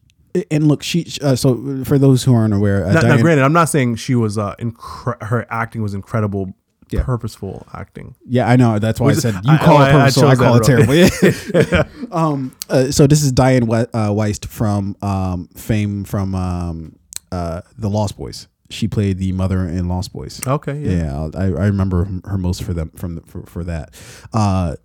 and 0.50 0.68
look, 0.68 0.82
she. 0.82 1.06
Uh, 1.22 1.34
so 1.34 1.82
for 1.84 1.98
those 1.98 2.24
who 2.24 2.34
aren't 2.34 2.52
aware, 2.52 2.84
uh, 2.86 2.92
Now, 2.92 3.00
now, 3.00 3.16
granted, 3.18 3.42
I'm 3.42 3.54
not 3.54 3.70
saying 3.70 3.96
she 3.96 4.14
was 4.14 4.36
uh, 4.36 4.54
incre- 4.56 5.22
her 5.22 5.46
acting 5.50 5.82
was 5.82 5.94
incredible, 5.94 6.54
Yeah. 6.90 7.02
purposeful 7.02 7.66
acting. 7.74 8.14
Yeah, 8.26 8.48
I 8.48 8.56
know. 8.56 8.78
That's 8.78 9.00
why 9.00 9.08
Was 9.08 9.24
I 9.24 9.30
said 9.32 9.44
you 9.44 9.52
I- 9.52 9.58
call 9.58 9.76
oh, 9.78 9.80
it 9.80 9.84
I- 9.84 9.88
I 9.88 9.92
purposeful. 10.10 10.28
I, 10.28 10.34
call 10.36 10.56
it 10.56 10.64
terrible. 10.64 11.86
Um. 12.12 12.54
Uh, 12.70 12.90
so 12.92 13.06
this 13.06 13.22
is 13.22 13.32
Diane 13.32 13.66
we- 13.66 13.76
uh, 13.76 14.10
Wiest 14.12 14.46
from 14.46 14.96
um 15.02 15.48
fame 15.56 16.04
from 16.04 16.34
um 16.34 16.96
uh 17.32 17.62
the 17.76 17.88
Lost 17.90 18.16
Boys. 18.16 18.46
She 18.70 18.88
played 18.88 19.18
the 19.18 19.30
mother 19.32 19.60
in 19.62 19.88
Lost 19.88 20.12
Boys. 20.12 20.40
Okay, 20.46 20.78
yeah. 20.80 20.90
Yeah, 20.90 21.28
I, 21.36 21.44
I 21.44 21.66
remember 21.66 22.08
her 22.24 22.38
most 22.38 22.62
for 22.64 22.74
them 22.74 22.90
from 22.96 23.16
the, 23.16 23.20
for 23.22 23.42
for 23.46 23.64
that. 23.64 23.94
Uh, 24.32 24.76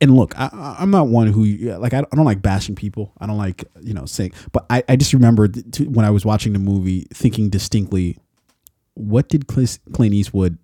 and 0.00 0.16
look, 0.16 0.36
I, 0.38 0.50
I- 0.52 0.76
I'm 0.80 0.90
not 0.90 1.06
one 1.08 1.28
who 1.28 1.44
like 1.78 1.94
I, 1.94 1.98
I 2.00 2.16
don't 2.16 2.24
like 2.24 2.42
bashing 2.42 2.74
people. 2.74 3.12
I 3.20 3.26
don't 3.26 3.38
like 3.38 3.64
you 3.80 3.94
know 3.94 4.04
saying, 4.06 4.32
but 4.52 4.66
I, 4.70 4.82
I 4.88 4.96
just 4.96 5.12
remember 5.12 5.48
when 5.86 6.04
I 6.04 6.10
was 6.10 6.24
watching 6.24 6.52
the 6.52 6.58
movie, 6.58 7.06
thinking 7.14 7.48
distinctly, 7.50 8.18
what 8.94 9.28
did 9.28 9.46
Clint 9.46 9.80
Eastwood 10.14 10.58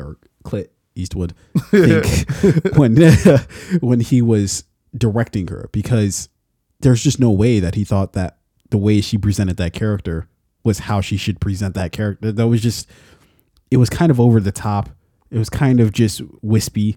or 0.00 0.16
Clint 0.44 0.68
Eastwood 0.94 1.34
think 1.70 2.06
when 2.76 2.96
when 3.80 4.00
he 4.00 4.22
was 4.22 4.64
directing 4.96 5.48
her? 5.48 5.68
Because 5.72 6.28
there's 6.80 7.02
just 7.02 7.18
no 7.20 7.30
way 7.30 7.60
that 7.60 7.74
he 7.74 7.84
thought 7.84 8.12
that 8.14 8.38
the 8.70 8.78
way 8.78 9.00
she 9.00 9.16
presented 9.18 9.56
that 9.58 9.72
character 9.72 10.28
was 10.64 10.80
how 10.80 11.00
she 11.00 11.16
should 11.16 11.40
present 11.40 11.74
that 11.74 11.92
character. 11.92 12.32
That 12.32 12.48
was 12.48 12.60
just 12.62 12.88
it 13.70 13.76
was 13.78 13.90
kind 13.90 14.10
of 14.10 14.20
over 14.20 14.40
the 14.40 14.52
top. 14.52 14.90
It 15.30 15.38
was 15.38 15.50
kind 15.50 15.80
of 15.80 15.92
just 15.92 16.22
wispy. 16.42 16.96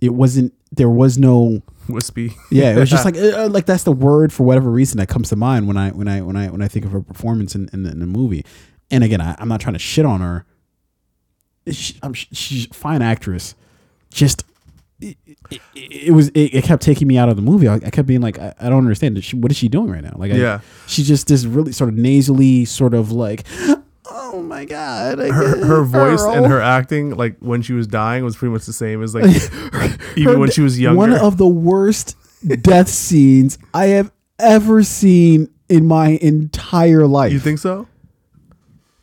It 0.00 0.14
wasn't. 0.14 0.52
There 0.72 0.90
was 0.90 1.16
no. 1.18 1.62
Wispy. 1.88 2.34
Yeah, 2.50 2.74
it 2.76 2.78
was 2.78 2.90
just 2.90 3.04
like 3.04 3.16
uh, 3.16 3.48
like 3.48 3.66
that's 3.66 3.84
the 3.84 3.92
word 3.92 4.32
for 4.32 4.44
whatever 4.44 4.70
reason 4.70 4.98
that 4.98 5.08
comes 5.08 5.30
to 5.30 5.36
mind 5.36 5.66
when 5.66 5.76
I 5.76 5.90
when 5.90 6.06
I 6.06 6.20
when 6.20 6.36
I 6.36 6.48
when 6.50 6.60
I 6.62 6.68
think 6.68 6.84
of 6.84 6.92
her 6.92 7.00
performance 7.00 7.54
in 7.54 7.68
in, 7.72 7.82
the- 7.84 7.90
in 7.92 7.98
the 8.00 8.06
movie. 8.06 8.44
And 8.90 9.02
again, 9.04 9.20
I, 9.20 9.34
I'm 9.38 9.48
not 9.48 9.60
trying 9.60 9.72
to 9.74 9.78
shit 9.78 10.04
on 10.06 10.20
her. 10.20 10.44
She, 11.72 11.96
I'm, 12.02 12.14
she's 12.14 12.66
a 12.70 12.74
fine 12.74 13.02
actress. 13.02 13.54
Just 14.10 14.44
it, 15.00 15.16
it, 15.50 15.60
it 15.74 16.12
was 16.12 16.28
it, 16.30 16.54
it 16.54 16.64
kept 16.64 16.82
taking 16.82 17.06
me 17.08 17.18
out 17.18 17.28
of 17.28 17.36
the 17.36 17.42
movie. 17.42 17.68
I, 17.68 17.74
I 17.74 17.90
kept 17.90 18.06
being 18.08 18.20
like, 18.20 18.38
I, 18.38 18.54
I 18.58 18.68
don't 18.68 18.78
understand. 18.78 19.22
She, 19.22 19.36
what 19.36 19.50
is 19.52 19.56
she 19.56 19.68
doing 19.68 19.90
right 19.90 20.02
now? 20.02 20.14
Like, 20.16 20.32
I, 20.32 20.36
Yeah. 20.36 20.60
she's 20.86 21.06
just 21.06 21.28
this 21.28 21.44
really 21.44 21.72
sort 21.72 21.88
of 21.90 21.96
nasally, 21.96 22.64
sort 22.64 22.94
of 22.94 23.12
like, 23.12 23.44
oh 24.10 24.42
my 24.42 24.64
god, 24.64 25.18
her 25.18 25.64
her 25.64 25.84
voice 25.84 26.22
and 26.22 26.46
her 26.46 26.60
acting, 26.60 27.10
like 27.16 27.36
when 27.40 27.62
she 27.62 27.72
was 27.74 27.86
dying, 27.86 28.24
was 28.24 28.36
pretty 28.36 28.52
much 28.52 28.64
the 28.66 28.72
same 28.72 29.02
as 29.02 29.14
like 29.14 29.24
even 30.16 30.32
Her- 30.34 30.38
when 30.38 30.50
she 30.50 30.62
was 30.62 30.80
younger. 30.80 30.96
One 30.98 31.12
of 31.12 31.36
the 31.36 31.46
worst 31.46 32.16
death 32.62 32.88
scenes 32.88 33.58
I 33.74 33.86
have 33.86 34.10
ever 34.38 34.82
seen 34.82 35.48
in 35.68 35.84
my 35.86 36.18
entire 36.22 37.06
life. 37.06 37.30
you 37.32 37.38
think 37.40 37.58
so? 37.58 37.86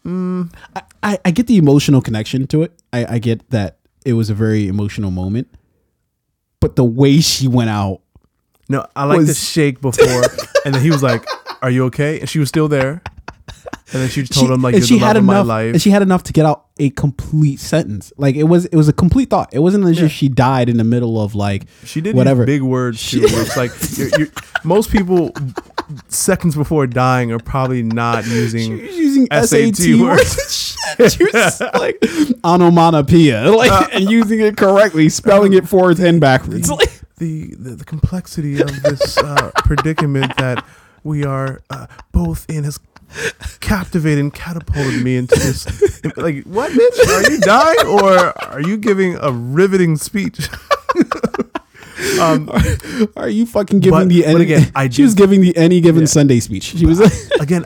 Mm, 0.06 0.54
I, 0.76 0.82
I 1.26 1.32
get 1.32 1.48
the 1.48 1.58
emotional 1.58 2.02
connection 2.02 2.48
to 2.48 2.64
it. 2.64 2.72
I, 2.92 3.16
I 3.16 3.20
get 3.20 3.50
that 3.52 3.78
it 4.06 4.14
was 4.14 4.30
a 4.30 4.34
very 4.34 4.68
emotional 4.68 5.12
moment. 5.12 5.48
But 6.60 6.76
the 6.76 6.84
way 6.84 7.20
she 7.22 7.48
went 7.48 7.70
out, 7.70 8.02
No, 8.70 8.86
I 8.96 9.04
like 9.06 9.26
the 9.26 9.34
shake 9.54 9.82
before, 9.82 10.24
and 10.66 10.74
then 10.74 10.82
he 10.82 10.90
was 10.90 11.04
like, 11.04 11.24
"Are 11.62 11.70
you 11.70 11.86
okay?" 11.86 12.20
And 12.20 12.28
she 12.30 12.40
was 12.40 12.50
still 12.50 12.68
there, 12.68 13.04
and 13.94 14.02
then 14.02 14.10
she 14.10 14.24
told 14.26 14.48
she, 14.48 14.54
him 14.54 14.62
like, 14.64 14.74
"You're 14.76 14.82
she 14.82 14.96
the 14.96 15.02
love 15.02 15.08
had 15.10 15.18
of 15.18 15.24
my 15.26 15.34
enough, 15.36 15.48
life." 15.48 15.74
and 15.74 15.82
she 15.82 15.92
had 15.92 16.02
enough 16.02 16.24
to 16.24 16.34
get 16.34 16.46
out 16.48 16.66
a 16.80 16.90
complete 16.90 17.60
sentence. 17.60 18.12
Like 18.18 18.36
it 18.36 18.46
was, 18.46 18.66
it 18.66 18.76
was 18.76 18.88
a 18.88 18.94
complete 18.94 19.30
thought. 19.30 19.54
It 19.54 19.60
wasn't 19.60 19.86
as 19.86 20.00
Yeah. 20.00 20.06
if 20.06 20.12
she 20.12 20.28
died 20.28 20.68
in 20.70 20.78
the 20.78 20.84
middle 20.84 21.22
of 21.22 21.36
like 21.36 21.66
She 21.84 22.02
did 22.02 22.16
whatever. 22.16 22.46
big 22.46 22.64
words 22.64 22.98
She- 23.00 23.20
too. 23.20 23.28
it's 23.30 23.56
like 23.56 23.72
you're, 23.98 24.10
you're, 24.20 24.28
most 24.64 24.92
people 24.92 25.32
seconds 26.08 26.56
before 26.56 26.88
dying 26.88 27.32
are 27.32 27.40
probably 27.40 27.84
not 27.84 28.26
using 28.28 28.80
She's 28.80 28.98
using 28.98 29.28
SAT 29.32 29.76
SAT, 29.76 30.00
words. 30.00 30.78
She 31.10 31.26
like 31.74 31.98
onomatopoeia, 32.44 33.52
like 33.52 33.94
and 33.94 34.10
using 34.10 34.40
it 34.40 34.56
correctly, 34.56 35.10
spelling 35.10 35.54
it 35.54 35.68
forwards 35.68 36.00
and 36.00 36.22
backwards. 36.22 36.70
Like, 36.70 37.02
the, 37.18 37.56
the 37.56 37.72
the 37.72 37.86
complexity 37.86 38.62
of 38.62 38.84
this 38.84 39.18
uh, 39.18 39.52
predicament 39.56 40.38
that 40.38 40.64
we 41.04 41.26
are 41.26 41.62
uh, 41.70 41.88
both 42.12 42.48
in 42.50 42.64
has 42.66 42.80
captivated 43.60 44.20
and 44.20 44.34
catapulted 44.34 45.04
me 45.04 45.18
into 45.18 45.36
this. 45.36 45.66
Like, 46.18 46.44
what, 46.44 46.72
bitch? 46.72 47.08
Are 47.08 47.32
you 47.32 47.40
dying 47.40 47.88
or 47.88 48.44
are 48.46 48.62
you 48.62 48.78
giving 48.78 49.18
a 49.20 49.32
riveting 49.32 49.98
speech? 49.98 50.50
Um, 52.20 52.50
are 53.16 53.30
you 53.30 53.46
fucking 53.46 53.80
giving 53.80 54.00
But- 54.00 54.10
the 54.10 54.26
any? 54.26 54.42
again, 54.44 54.72
I 54.76 54.90
she 54.90 55.04
was 55.04 55.14
giving 55.16 55.42
the 55.42 55.56
any 55.56 55.82
given 55.82 56.02
Yeah. 56.02 56.08
Sunday 56.08 56.40
speech. 56.40 56.64
She 56.64 56.86
was 56.86 57.00
again, 57.40 57.66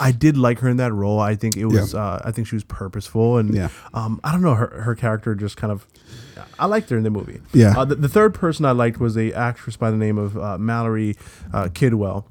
I 0.00 0.12
did 0.12 0.36
like 0.36 0.58
her 0.60 0.68
in 0.68 0.76
that 0.78 0.92
role. 0.92 1.18
I 1.20 1.34
think 1.36 1.56
it 1.56 1.66
was. 1.66 1.94
Uh, 1.94 2.20
I 2.24 2.30
think 2.30 2.46
she 2.48 2.56
was 2.56 2.64
purposeful, 2.64 3.38
and 3.38 3.54
Yeah. 3.54 3.68
um, 3.94 4.20
I 4.24 4.32
don't 4.32 4.42
know. 4.42 4.54
Her 4.54 4.82
her 4.82 4.94
character 4.94 5.34
just 5.34 5.56
kind 5.56 5.72
of. 5.72 5.86
I 6.58 6.66
liked 6.66 6.90
her 6.90 6.96
in 6.96 7.02
the 7.04 7.10
movie. 7.10 7.40
Yeah. 7.52 7.74
Uh, 7.76 7.84
the, 7.84 7.94
the 7.96 8.08
third 8.08 8.34
person 8.34 8.64
I 8.64 8.70
liked 8.72 8.98
was 9.00 9.16
a 9.16 9.32
actress 9.32 9.76
by 9.76 9.90
the 9.90 9.96
name 9.96 10.16
of 10.18 10.36
uh, 10.38 10.56
Mallory 10.58 11.16
uh, 11.52 11.68
Kidwell. 11.68 12.24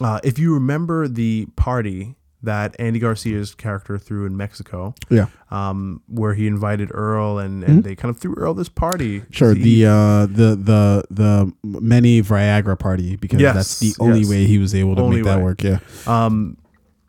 Uh, 0.00 0.20
if 0.22 0.38
you 0.38 0.52
remember 0.54 1.08
the 1.08 1.46
party 1.56 2.14
that 2.42 2.76
Andy 2.78 2.98
Garcia's 3.00 3.54
character 3.54 3.98
threw 3.98 4.24
in 4.26 4.36
Mexico, 4.36 4.94
yeah, 5.10 5.26
um, 5.50 6.02
where 6.06 6.34
he 6.34 6.46
invited 6.46 6.90
Earl 6.92 7.38
and, 7.38 7.64
and 7.64 7.82
they 7.82 7.96
kind 7.96 8.10
of 8.14 8.18
threw 8.20 8.34
Earl 8.34 8.54
this 8.54 8.68
party. 8.68 9.20
Mm-hmm. 9.20 9.32
sure. 9.32 9.54
He- 9.54 9.82
The 9.82 9.90
uh, 9.90 10.26
the 10.26 10.56
the 10.56 11.04
the 11.10 11.52
many 11.64 12.22
Viagra 12.22 12.78
party 12.78 13.16
because 13.16 13.40
Yes, 13.40 13.54
that's 13.54 13.78
the 13.80 13.94
only 14.02 14.20
yes. 14.20 14.30
way 14.30 14.44
he 14.46 14.58
was 14.58 14.74
able 14.74 14.94
to 14.96 15.02
Only 15.02 15.16
make 15.16 15.24
that 15.24 15.40
work. 15.42 15.62
Yeah, 15.62 15.78
Um, 16.06 16.56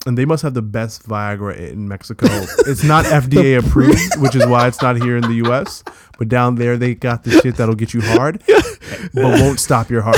and 0.06 0.18
they 0.18 0.26
must 0.26 0.42
have 0.44 0.54
the 0.54 0.62
best 0.62 1.04
Viagra 1.08 1.58
in 1.58 1.88
Mexico. 1.88 2.28
it's 2.66 2.84
not 2.84 3.04
FDA 3.24 3.60
approved, 3.64 4.18
which 4.20 4.36
is 4.36 4.46
why 4.48 4.68
it's 4.68 4.82
not 4.82 4.96
here 5.02 5.18
in 5.18 5.24
the 5.24 5.36
U.S. 5.46 5.84
But 6.18 6.30
down 6.30 6.56
there, 6.56 6.78
they 6.78 6.96
got 6.96 7.24
the 7.26 7.32
shit 7.42 7.58
that'll 7.58 7.76
get 7.76 7.94
you 7.94 8.02
hard, 8.02 8.42
but 9.14 9.24
won't 9.42 9.60
stop 9.60 9.90
your 9.92 10.02
heart. 10.02 10.18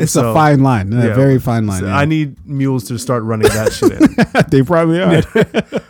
It's 0.00 0.12
So, 0.12 0.30
a 0.30 0.34
fine 0.34 0.62
line, 0.62 0.92
a 0.92 1.08
yeah. 1.08 1.14
very 1.14 1.38
fine 1.38 1.66
line. 1.66 1.80
so 1.80 1.86
yeah. 1.86 1.96
I 1.96 2.04
need 2.04 2.44
mules 2.46 2.84
to 2.84 2.98
start 2.98 3.22
running 3.24 3.48
that 3.48 3.72
shit 3.72 3.92
in. 3.92 4.44
they 4.50 4.62
probably 4.62 5.00
are. 5.02 5.22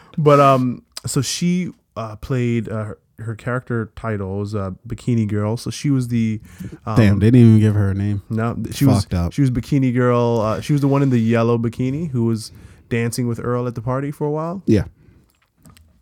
But 0.19 0.41
um, 0.41 0.85
so 1.07 1.23
she 1.23 1.71
uh, 1.97 2.17
played 2.17 2.69
uh, 2.69 2.85
her, 2.85 2.99
her 3.19 3.35
character 3.35 3.91
title 3.97 4.39
was 4.41 4.55
uh, 4.55 4.73
Bikini 4.87 5.27
Girl. 5.27 5.57
So 5.57 5.71
she 5.71 5.89
was 5.91 6.09
the 6.09 6.39
um, 6.85 6.97
Damn, 6.97 7.19
they 7.19 7.31
didn't 7.31 7.41
even 7.49 7.61
give 7.61 7.75
her 7.75 7.91
a 7.91 7.95
name. 7.95 8.23
No, 8.29 8.57
she 8.73 8.85
was 8.85 9.05
Fucked 9.05 9.15
up. 9.15 9.33
she 9.33 9.41
was 9.41 9.51
bikini 9.51 9.93
girl. 9.95 10.41
Uh, 10.43 10.61
she 10.61 10.73
was 10.75 10.83
the 10.83 10.89
one 10.89 11.03
in 11.03 11.09
the 11.09 11.19
yellow 11.19 11.57
bikini 11.57 12.11
who 12.11 12.25
was 12.27 12.53
dancing 12.91 13.27
with 13.27 13.41
Earl 13.43 13.67
at 13.67 13.75
the 13.75 13.81
party 13.81 14.11
for 14.11 14.27
a 14.27 14.31
while. 14.31 14.63
Yeah, 14.67 14.85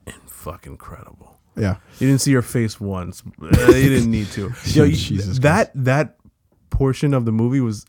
and 0.07 0.17
Fucking 0.27 0.73
incredible. 0.73 1.39
yeah. 1.57 1.77
You 2.01 2.09
didn't 2.09 2.21
see 2.23 2.33
her 2.33 2.43
face 2.43 2.81
once. 2.81 3.23
You 3.41 3.51
didn't 3.91 4.11
need 4.11 4.27
to. 4.33 4.53
Yo, 4.67 4.89
Jesus 4.89 5.39
that 5.41 5.71
that 5.77 6.17
portion 6.71 7.13
of 7.15 7.25
the 7.25 7.33
movie 7.33 7.61
was 7.61 7.85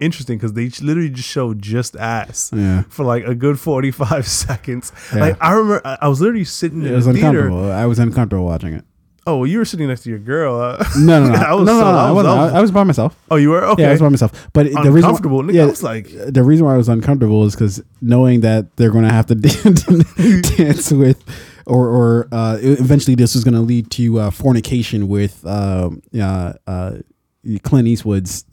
interesting 0.00 0.36
because 0.38 0.52
they 0.54 0.68
literally 0.84 1.08
just 1.10 1.28
showed 1.28 1.62
just 1.62 1.96
ass 1.96 2.50
Yeah. 2.54 2.82
for 2.88 3.04
like 3.04 3.24
a 3.24 3.34
good 3.34 3.58
forty 3.60 3.90
five 3.90 4.26
seconds. 4.44 4.92
Yeah. 5.14 5.20
Like 5.20 5.36
I 5.40 5.52
remember, 5.52 5.80
I 6.00 6.08
was 6.08 6.20
literally 6.20 6.44
sitting 6.44 6.82
It 6.82 6.88
in 6.88 6.94
was 6.94 7.06
the 7.06 7.14
theater. 7.14 7.50
I 7.52 7.86
was 7.86 7.98
uncomfortable 7.98 8.44
watching 8.46 8.74
it. 8.74 8.84
Oh, 9.26 9.38
well, 9.38 9.46
you 9.46 9.56
were 9.56 9.64
sitting 9.64 9.88
next 9.88 10.02
to 10.02 10.10
your 10.10 10.18
girl. 10.18 10.60
Uh, 10.60 10.84
No, 10.98 11.18
no, 11.24 11.30
no, 11.32 11.34
I 11.46 11.54
was 11.54 11.64
no, 11.66 11.72
no, 11.72 11.80
so- 11.80 11.92
no, 11.92 11.98
I 11.98 12.10
was- 12.10 12.26
I 12.26 12.48
I, 12.56 12.58
I 12.58 12.60
was 12.60 12.70
by 12.70 12.84
myself. 12.84 13.16
oh, 13.30 13.36
you 13.36 13.48
were 13.50 13.64
okay. 13.64 13.82
Yeah, 13.82 13.88
I 13.88 13.92
was 13.92 14.00
by 14.02 14.08
myself. 14.10 14.48
But 14.52 14.64
the 14.66 14.70
reason, 14.70 14.92
why, 14.92 14.98
Uncomfortable. 14.98 15.42
Nigga, 15.42 15.62
I 15.62 15.66
was 15.66 15.82
like- 15.82 16.08
the 16.10 16.42
reason 16.42 16.66
why 16.66 16.74
I 16.74 16.76
was 16.76 16.90
uncomfortable 16.90 17.42
is 17.46 17.54
because 17.54 17.82
knowing 18.02 18.40
that 18.42 18.76
they're 18.76 18.90
going 18.90 19.04
to 19.04 19.12
have 19.12 19.24
to 19.26 19.34
dance 20.56 20.90
with, 20.92 21.22
or 21.66 21.88
or 21.88 22.28
uh, 22.32 22.58
eventually 22.60 23.14
this 23.14 23.34
was 23.34 23.44
going 23.44 23.54
to 23.54 23.60
lead 23.60 23.90
to 23.92 24.18
uh, 24.20 24.30
fornication 24.30 25.08
with 25.08 25.44
um, 25.46 26.02
uh, 26.18 26.52
uh, 26.66 26.96
Clint 27.62 27.88
Eastwood's 27.88 28.44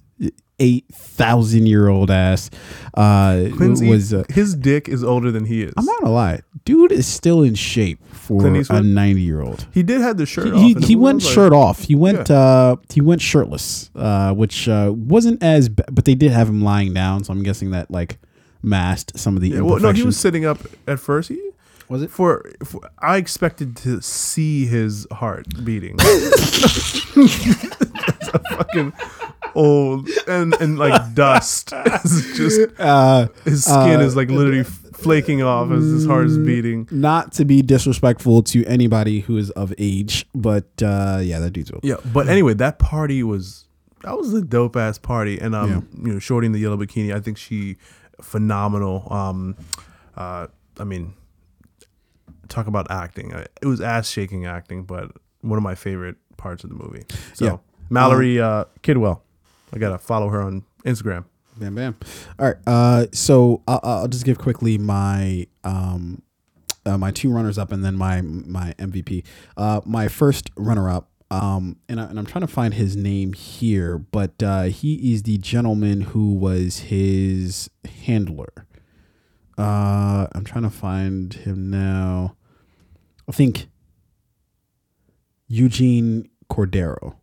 eight 0.59 0.85
thousand 0.93 1.65
year 1.65 1.87
old 1.87 2.11
ass. 2.11 2.49
Uh, 2.93 3.49
Clint 3.57 3.81
was 3.83 4.13
uh, 4.13 4.23
his 4.29 4.55
dick 4.55 4.87
is 4.87 5.03
older 5.03 5.31
than 5.31 5.45
he 5.45 5.63
is. 5.63 5.73
I'm 5.75 5.85
not 5.85 5.99
gonna 6.01 6.13
lie, 6.13 6.41
dude 6.65 6.91
is 6.91 7.07
still 7.07 7.41
in 7.41 7.55
shape 7.55 7.99
for 8.13 8.45
a 8.45 8.81
ninety 8.83 9.21
year 9.21 9.41
old. 9.41 9.67
he 9.73 9.81
did 9.81 10.01
have 10.01 10.17
the 10.17 10.25
shirt 10.27 10.53
off. 10.53 10.61
He, 10.61 10.73
he 10.75 10.95
went 10.95 11.23
like, 11.23 11.33
shirt 11.33 11.51
off. 11.53 11.79
He 11.81 11.95
went 11.95 12.29
Yeah. 12.29 12.35
uh 12.37 12.75
he 12.93 13.01
went 13.01 13.21
shirtless, 13.21 13.89
uh, 13.95 14.33
which 14.33 14.69
uh, 14.69 14.93
wasn't 14.95 15.41
as 15.41 15.67
ba- 15.69 15.85
but 15.91 16.05
they 16.05 16.15
did 16.15 16.31
have 16.31 16.47
him 16.47 16.61
lying 16.61 16.93
down, 16.93 17.23
so 17.23 17.33
I'm 17.33 17.41
guessing 17.43 17.71
that 17.71 17.89
like 17.89 18.19
masked 18.61 19.17
some 19.19 19.35
of 19.35 19.41
the 19.41 19.49
Yeah, 19.49 19.61
well, 19.61 19.79
no, 19.79 19.91
he 19.91 20.03
was 20.03 20.19
sitting 20.19 20.45
up 20.45 20.59
at 20.87 20.99
first. 20.99 21.29
He, 21.29 21.41
Was 21.91 22.01
it? 22.03 22.09
for, 22.09 22.49
for 22.63 22.79
I 22.99 23.17
expected 23.17 23.75
to 23.77 24.01
see 24.01 24.65
his 24.65 25.05
heart 25.11 25.45
beating. 25.65 25.97
That's 25.97 27.05
a 28.33 28.39
fucking 28.55 28.93
old 29.55 30.07
and 30.27 30.53
and 30.61 30.79
like 30.79 31.13
dust. 31.13 31.73
It's 31.85 32.37
just 32.37 32.61
Uh, 32.79 33.27
his 33.43 33.65
skin 33.65 33.99
uh, 33.99 34.03
is 34.03 34.15
like 34.15 34.29
literally 34.29 34.63
flaking 34.63 35.41
off 35.43 35.69
as 35.71 35.83
his 35.83 36.05
heart 36.05 36.27
is 36.27 36.37
beating. 36.37 36.87
not 36.91 37.33
to 37.33 37.43
be 37.43 37.61
disrespectful 37.61 38.43
to 38.43 38.63
anybody 38.65 39.19
who 39.19 39.35
is 39.35 39.49
of 39.51 39.73
age, 39.77 40.25
but 40.33 40.65
uh, 40.81 41.19
yeah, 41.21 41.39
that 41.39 41.51
dude's 41.51 41.71
old. 41.71 41.83
Yeah, 41.83 41.95
but 42.13 42.29
anyway, 42.29 42.53
that 42.53 42.79
party 42.79 43.21
was 43.23 43.65
that 44.03 44.17
was 44.17 44.33
a 44.33 44.41
dope 44.41 44.77
ass 44.77 44.97
party, 44.97 45.39
and 45.39 45.53
um, 45.55 45.89
you 46.01 46.13
know, 46.13 46.19
Shorty 46.19 46.45
in 46.45 46.53
the 46.53 46.59
yellow 46.59 46.77
bikini, 46.77 47.13
I 47.13 47.19
think 47.19 47.37
she 47.37 47.75
phenomenal. 48.21 49.11
Um, 49.11 49.57
uh, 50.15 50.47
I 50.79 50.83
mean, 50.85 51.13
talk 52.51 52.67
about 52.67 52.89
acting. 52.91 53.33
Uh, 53.33 53.45
It 53.61 53.65
was 53.67 53.81
ass 53.81 54.09
shaking 54.09 54.45
acting, 54.45 54.83
but 54.83 55.11
one 55.41 55.57
of 55.57 55.63
my 55.63 55.75
favorite 55.75 56.17
parts 56.37 56.63
of 56.63 56.69
the 56.69 56.75
movie. 56.75 57.03
So 57.33 57.45
Yeah. 57.45 57.57
Mallory 57.89 58.39
uh, 58.39 58.65
Kidwell, 58.83 59.21
I 59.73 59.77
gotta 59.79 59.97
follow 59.97 60.29
her 60.29 60.41
on 60.41 60.63
Instagram. 60.85 61.25
Bam, 61.57 61.75
bam. 61.75 61.95
All 62.39 62.45
right. 62.47 62.55
Uh, 62.65 63.05
so 63.11 63.61
I'll, 63.67 63.79
I'll 63.83 64.07
just 64.07 64.23
give 64.25 64.37
quickly 64.37 64.77
my 64.77 65.45
um, 65.63 66.21
uh, 66.85 66.97
my 66.97 67.11
two 67.11 67.31
runners 67.31 67.57
up 67.57 67.71
and 67.71 67.83
then 67.83 67.95
my 67.95 68.21
my 68.21 68.73
MVP. 68.79 69.25
Uh, 69.57 69.81
my 69.85 70.07
first 70.07 70.49
runner 70.55 70.89
up. 70.89 71.09
Um, 71.29 71.77
and, 71.87 71.97
I, 72.01 72.05
and 72.05 72.19
I'm 72.19 72.25
trying 72.25 72.41
to 72.41 72.47
find 72.47 72.73
his 72.73 72.97
name 72.97 73.31
here, 73.31 73.97
but 73.97 74.41
uh, 74.43 74.63
he 74.63 75.13
is 75.13 75.23
the 75.23 75.37
gentleman 75.37 76.01
who 76.01 76.33
was 76.33 76.79
his 76.79 77.69
handler. 78.05 78.65
Uh, 79.57 80.27
I'm 80.33 80.43
trying 80.43 80.63
to 80.63 80.69
find 80.69 81.33
him 81.33 81.69
now. 81.69 82.35
I 83.27 83.31
think 83.31 83.67
Eugene 85.47 86.29
Cordero. 86.49 87.15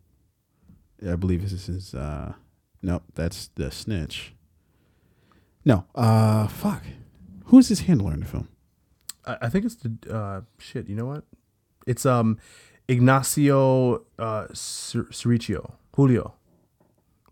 I 1.07 1.15
believe 1.15 1.41
this 1.49 1.69
is. 1.69 1.93
Uh, 1.93 2.33
Nope, 2.81 3.03
that's 3.13 3.49
the 3.55 3.71
snitch. 3.71 4.33
No, 5.65 5.83
uh, 5.95 6.47
fuck. 6.47 6.81
Who's 7.47 7.67
his 7.67 7.81
handler 7.81 8.13
in 8.13 8.21
the 8.21 8.25
film? 8.25 8.47
I, 9.25 9.37
I 9.41 9.49
think 9.49 9.65
it's 9.65 9.75
the 9.75 9.91
uh, 10.09 10.41
shit. 10.59 10.87
You 10.87 10.95
know 10.95 11.05
what? 11.05 11.25
It's 11.85 12.05
um 12.05 12.37
Ignacio 12.87 14.05
uh, 14.17 14.47
Cer- 14.53 15.09
Julio. 15.11 16.33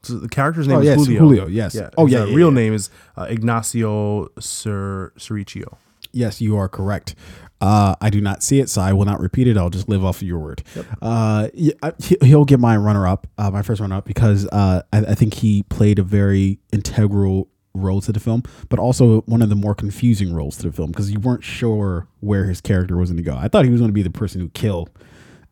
So 0.03 0.19
the 0.19 0.27
character's 0.27 0.67
name 0.67 0.77
Oh, 0.77 0.81
is 0.81 0.85
yes, 0.87 0.97
Julio. 1.05 1.19
Julio, 1.19 1.47
yes. 1.47 1.75
Yeah. 1.75 1.91
Oh, 1.97 2.07
yeah, 2.07 2.19
uh, 2.19 2.25
yeah, 2.25 2.35
real 2.35 2.49
yeah. 2.49 2.53
name 2.55 2.73
is 2.73 2.89
uh, 3.15 3.27
Ignacio 3.29 4.27
Cer- 4.37 5.13
Serricchio. 5.17 5.77
Yes, 6.17 6.41
you 6.41 6.57
are 6.57 6.67
correct. 6.67 7.15
Uh, 7.59 7.95
I 8.01 8.09
do 8.09 8.21
not 8.21 8.43
see 8.43 8.59
it, 8.59 8.69
so 8.69 8.81
I 8.81 8.93
will 8.93 9.05
not 9.05 9.19
repeat 9.19 9.47
it. 9.47 9.57
I'll 9.57 9.69
just 9.69 9.89
live 9.89 10.03
off 10.05 10.17
of 10.17 10.27
your 10.27 10.39
word. 10.39 10.63
Uh, 11.01 11.49
he- 11.53 12.17
he'll 12.21 12.45
get 12.45 12.59
my 12.59 12.77
runner 12.77 13.07
up, 13.07 13.27
uh, 13.37 13.49
my 13.51 13.61
first 13.61 13.81
runner 13.81 13.95
up, 13.95 14.05
because 14.05 14.45
uh, 14.47 14.83
I, 14.93 14.99
I 14.99 15.15
think 15.15 15.35
he 15.35 15.63
played 15.63 15.97
a 15.99 16.03
very 16.03 16.59
integral 16.71 17.47
role 17.73 18.01
to 18.01 18.11
the 18.11 18.19
film, 18.19 18.43
but 18.69 18.79
also 18.79 19.21
one 19.21 19.41
of 19.41 19.49
the 19.49 19.55
more 19.55 19.75
confusing 19.75 20.33
roles 20.33 20.57
to 20.57 20.63
the 20.67 20.71
film 20.71 20.91
because 20.91 21.11
you 21.11 21.19
weren't 21.19 21.43
sure 21.43 22.07
where 22.19 22.45
his 22.45 22.61
character 22.61 22.97
was 22.97 23.09
going 23.11 23.17
to 23.17 23.23
go. 23.23 23.35
I 23.37 23.47
thought 23.47 23.65
he 23.65 23.71
was 23.71 23.79
going 23.81 23.89
to 23.89 23.93
be 23.93 24.01
the 24.03 24.09
person 24.09 24.41
who 24.41 24.49
killed 24.49 24.89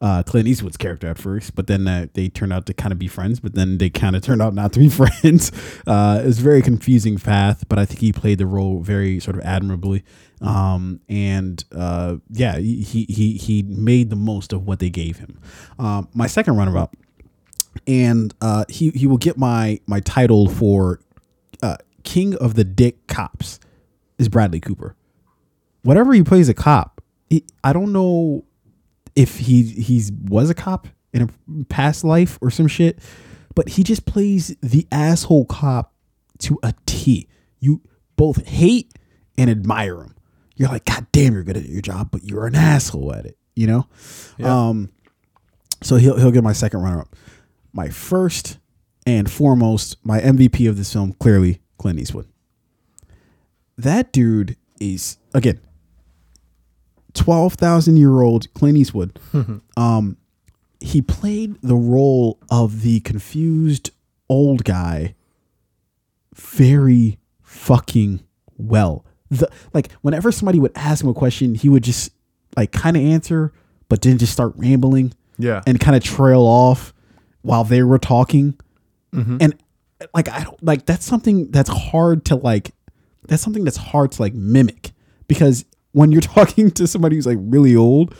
uh, 0.05 0.21
Clint 0.21 0.47
Eastwood's 0.47 0.77
character 0.77 1.07
at 1.07 1.17
first, 1.17 1.55
but 1.55 1.65
then 1.65 1.87
uh, 1.87 2.05
they 2.13 2.29
turned 2.29 2.53
out 2.53 2.67
to 2.67 2.75
kind 2.75 2.91
of 2.91 2.99
be 2.99 3.07
friends, 3.07 3.39
but 3.39 3.55
then 3.55 3.79
they 3.79 3.89
kind 3.89 4.15
of 4.15 4.21
turned 4.21 4.39
out 4.39 4.53
not 4.53 4.71
to 4.73 4.79
be 4.79 4.87
friends. 5.01 5.51
Uh, 5.87 6.21
it 6.23 6.27
was 6.27 6.37
a 6.37 6.43
very 6.43 6.61
confusing 6.61 7.17
path, 7.17 7.67
but 7.67 7.79
I 7.79 7.85
think 7.85 8.01
he 8.01 8.13
played 8.13 8.37
the 8.37 8.45
role 8.45 8.81
very 8.81 9.19
sort 9.19 9.35
of 9.35 9.43
admirably. 9.43 10.03
Um, 10.41 11.01
and 11.09 11.65
uh, 11.71 12.17
yeah, 12.29 12.59
he, 12.59 12.83
he 12.83 13.33
he 13.33 13.63
made 13.63 14.11
the 14.11 14.15
most 14.15 14.53
of 14.53 14.67
what 14.67 14.77
they 14.77 14.91
gave 14.91 15.17
him. 15.17 15.39
Um, 15.79 16.07
my 16.13 16.27
second 16.27 16.55
runabout, 16.55 16.93
and 17.87 18.31
uh, 18.41 18.65
he 18.69 18.91
he 18.91 19.07
will 19.07 19.17
get 19.17 19.39
my 19.39 19.79
my 19.87 20.01
title 20.01 20.49
for 20.49 20.99
uh, 21.63 21.77
King 22.03 22.35
of 22.35 22.53
the 22.53 22.63
Dick 22.63 23.07
Cops 23.07 23.59
is 24.19 24.29
Bradley 24.29 24.59
Cooper. 24.59 24.95
Whatever 25.81 26.13
he 26.13 26.21
plays 26.21 26.47
a 26.47 26.53
cop, 26.53 27.01
he, 27.27 27.43
I 27.63 27.73
don't 27.73 27.91
know 27.91 28.45
if 29.15 29.37
he 29.37 29.63
he's 29.63 30.11
was 30.11 30.49
a 30.49 30.53
cop 30.53 30.87
in 31.13 31.23
a 31.23 31.63
past 31.65 32.03
life 32.03 32.37
or 32.41 32.51
some 32.51 32.67
shit, 32.67 32.99
but 33.55 33.69
he 33.69 33.83
just 33.83 34.05
plays 34.05 34.55
the 34.61 34.87
asshole 34.91 35.45
cop 35.45 35.93
to 36.39 36.59
a 36.61 36.73
T. 36.85 37.27
You 37.59 37.81
both 38.17 38.45
hate 38.45 38.93
and 39.37 39.49
admire 39.49 40.01
him. 40.01 40.15
You're 40.55 40.69
like, 40.69 40.85
God 40.85 41.07
damn, 41.11 41.33
you're 41.33 41.43
good 41.43 41.57
at 41.57 41.65
your 41.65 41.81
job, 41.81 42.09
but 42.11 42.23
you're 42.23 42.45
an 42.47 42.55
asshole 42.55 43.13
at 43.13 43.25
it. 43.25 43.37
You 43.55 43.67
know. 43.67 43.87
Um. 44.43 44.91
So 45.81 45.97
he'll 45.97 46.17
he'll 46.17 46.31
get 46.31 46.43
my 46.43 46.53
second 46.53 46.81
runner 46.81 47.01
up. 47.01 47.15
My 47.73 47.89
first 47.89 48.59
and 49.05 49.29
foremost, 49.29 49.97
my 50.03 50.19
MVP 50.19 50.67
of 50.67 50.77
this 50.77 50.91
film, 50.91 51.13
clearly 51.13 51.61
Clint 51.77 51.99
Eastwood. 51.99 52.27
That 53.77 54.11
dude 54.11 54.57
is 54.79 55.17
again 55.33 55.59
twelve 57.15 57.53
thousand 57.53 57.97
year 57.97 58.21
old 58.21 58.53
Clint 58.53 58.77
Eastwood. 58.77 59.19
um, 59.77 60.17
he 60.79 61.01
played 61.01 61.55
the 61.61 61.75
role 61.75 62.37
of 62.51 62.81
the 62.81 62.99
confused 62.99 63.89
old 64.29 64.63
guy 64.63 65.15
very 66.35 67.17
fucking 67.41 68.21
well. 68.57 69.05
The 69.31 69.49
like 69.73 69.91
whenever 70.01 70.31
somebody 70.31 70.59
would 70.59 70.71
ask 70.75 71.03
him 71.03 71.09
a 71.09 71.13
question, 71.13 71.55
he 71.55 71.69
would 71.69 71.83
just 71.83 72.11
like 72.57 72.71
kind 72.71 72.95
of 72.95 73.03
answer, 73.03 73.51
but 73.89 74.01
then 74.01 74.17
just 74.17 74.33
start 74.33 74.53
rambling 74.55 75.13
Yeah. 75.37 75.61
and 75.65 75.79
kind 75.79 75.95
of 75.95 76.03
trail 76.03 76.41
off 76.41 76.93
while 77.41 77.63
they 77.63 77.83
were 77.83 77.99
talking. 77.99 78.57
And 79.13 79.55
like 80.13 80.27
I 80.29 80.43
don't 80.43 80.61
like 80.61 80.85
that's 80.85 81.05
something 81.05 81.49
that's 81.51 81.69
hard 81.69 82.25
to 82.25 82.35
like 82.35 82.71
that's 83.29 83.41
something 83.41 83.63
that's 83.63 83.77
hard 83.77 84.11
to 84.11 84.21
like 84.21 84.33
mimic 84.33 84.91
because 85.29 85.63
when 85.95 86.11
you're 86.11 86.21
talking 86.39 86.69
to 86.71 86.85
somebody 86.87 87.15
who's 87.15 87.25
like 87.25 87.37
really 87.39 87.75
old, 87.75 88.13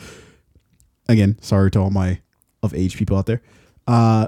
again, 1.10 1.38
sorry 1.42 1.70
to 1.72 1.80
all 1.80 1.92
my 1.92 2.22
of 2.64 2.74
age 2.74 2.98
people 2.98 3.18
out 3.18 3.26
there. 3.26 3.42
Uh 3.86 4.28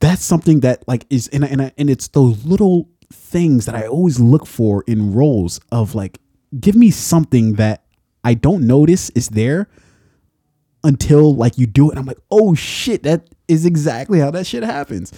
that's 0.00 0.22
something 0.22 0.60
that 0.60 0.86
like 0.86 1.06
is 1.08 1.28
and 1.28 1.44
and 1.44 1.72
and 1.78 1.88
it's 1.88 2.08
those 2.08 2.44
little 2.44 2.88
things 3.12 3.66
that 3.66 3.74
I 3.74 3.86
always 3.86 4.20
look 4.20 4.46
for 4.46 4.84
in 4.86 5.14
roles 5.14 5.60
of 5.70 5.94
like 5.94 6.18
give 6.58 6.74
me 6.74 6.90
something 6.90 7.54
that 7.54 7.84
I 8.24 8.34
don't 8.34 8.66
notice 8.66 9.10
is 9.10 9.28
there 9.28 9.68
until 10.82 11.34
like 11.34 11.58
you 11.58 11.66
do 11.66 11.90
it. 11.90 11.96
I'm 11.96 12.04
like, 12.04 12.18
oh 12.30 12.54
shit, 12.54 13.04
that 13.04 13.28
is 13.48 13.64
exactly 13.64 14.18
how 14.18 14.30
that 14.32 14.46
shit 14.46 14.64
happens. 14.64 15.12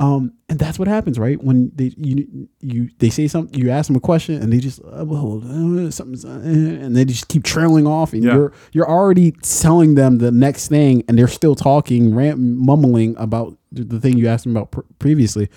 Um, 0.00 0.32
and 0.48 0.58
that's 0.58 0.78
what 0.78 0.88
happens, 0.88 1.18
right? 1.18 1.40
When 1.44 1.70
they 1.74 1.92
you 1.98 2.48
you 2.60 2.88
they 2.98 3.10
say 3.10 3.28
something, 3.28 3.60
you 3.60 3.68
ask 3.70 3.86
them 3.88 3.96
a 3.96 4.00
question, 4.00 4.42
and 4.42 4.50
they 4.50 4.58
just 4.58 4.80
uh, 4.80 5.04
well 5.04 5.42
uh, 5.44 5.90
something's, 5.90 6.24
uh, 6.24 6.30
and 6.42 6.96
they 6.96 7.04
just 7.04 7.28
keep 7.28 7.44
trailing 7.44 7.86
off, 7.86 8.14
and 8.14 8.24
Yeah. 8.24 8.34
you're 8.34 8.52
you're 8.72 8.88
already 8.88 9.32
telling 9.42 9.96
them 9.96 10.16
the 10.16 10.30
next 10.30 10.68
thing, 10.68 11.04
and 11.06 11.18
they're 11.18 11.28
still 11.28 11.54
talking, 11.54 12.14
ram- 12.14 12.56
mumbling 12.64 13.14
about 13.18 13.58
the, 13.70 13.84
the 13.84 14.00
thing 14.00 14.16
you 14.16 14.26
asked 14.26 14.44
them 14.44 14.56
about 14.56 14.70
pr- 14.70 14.80
previously. 14.98 15.50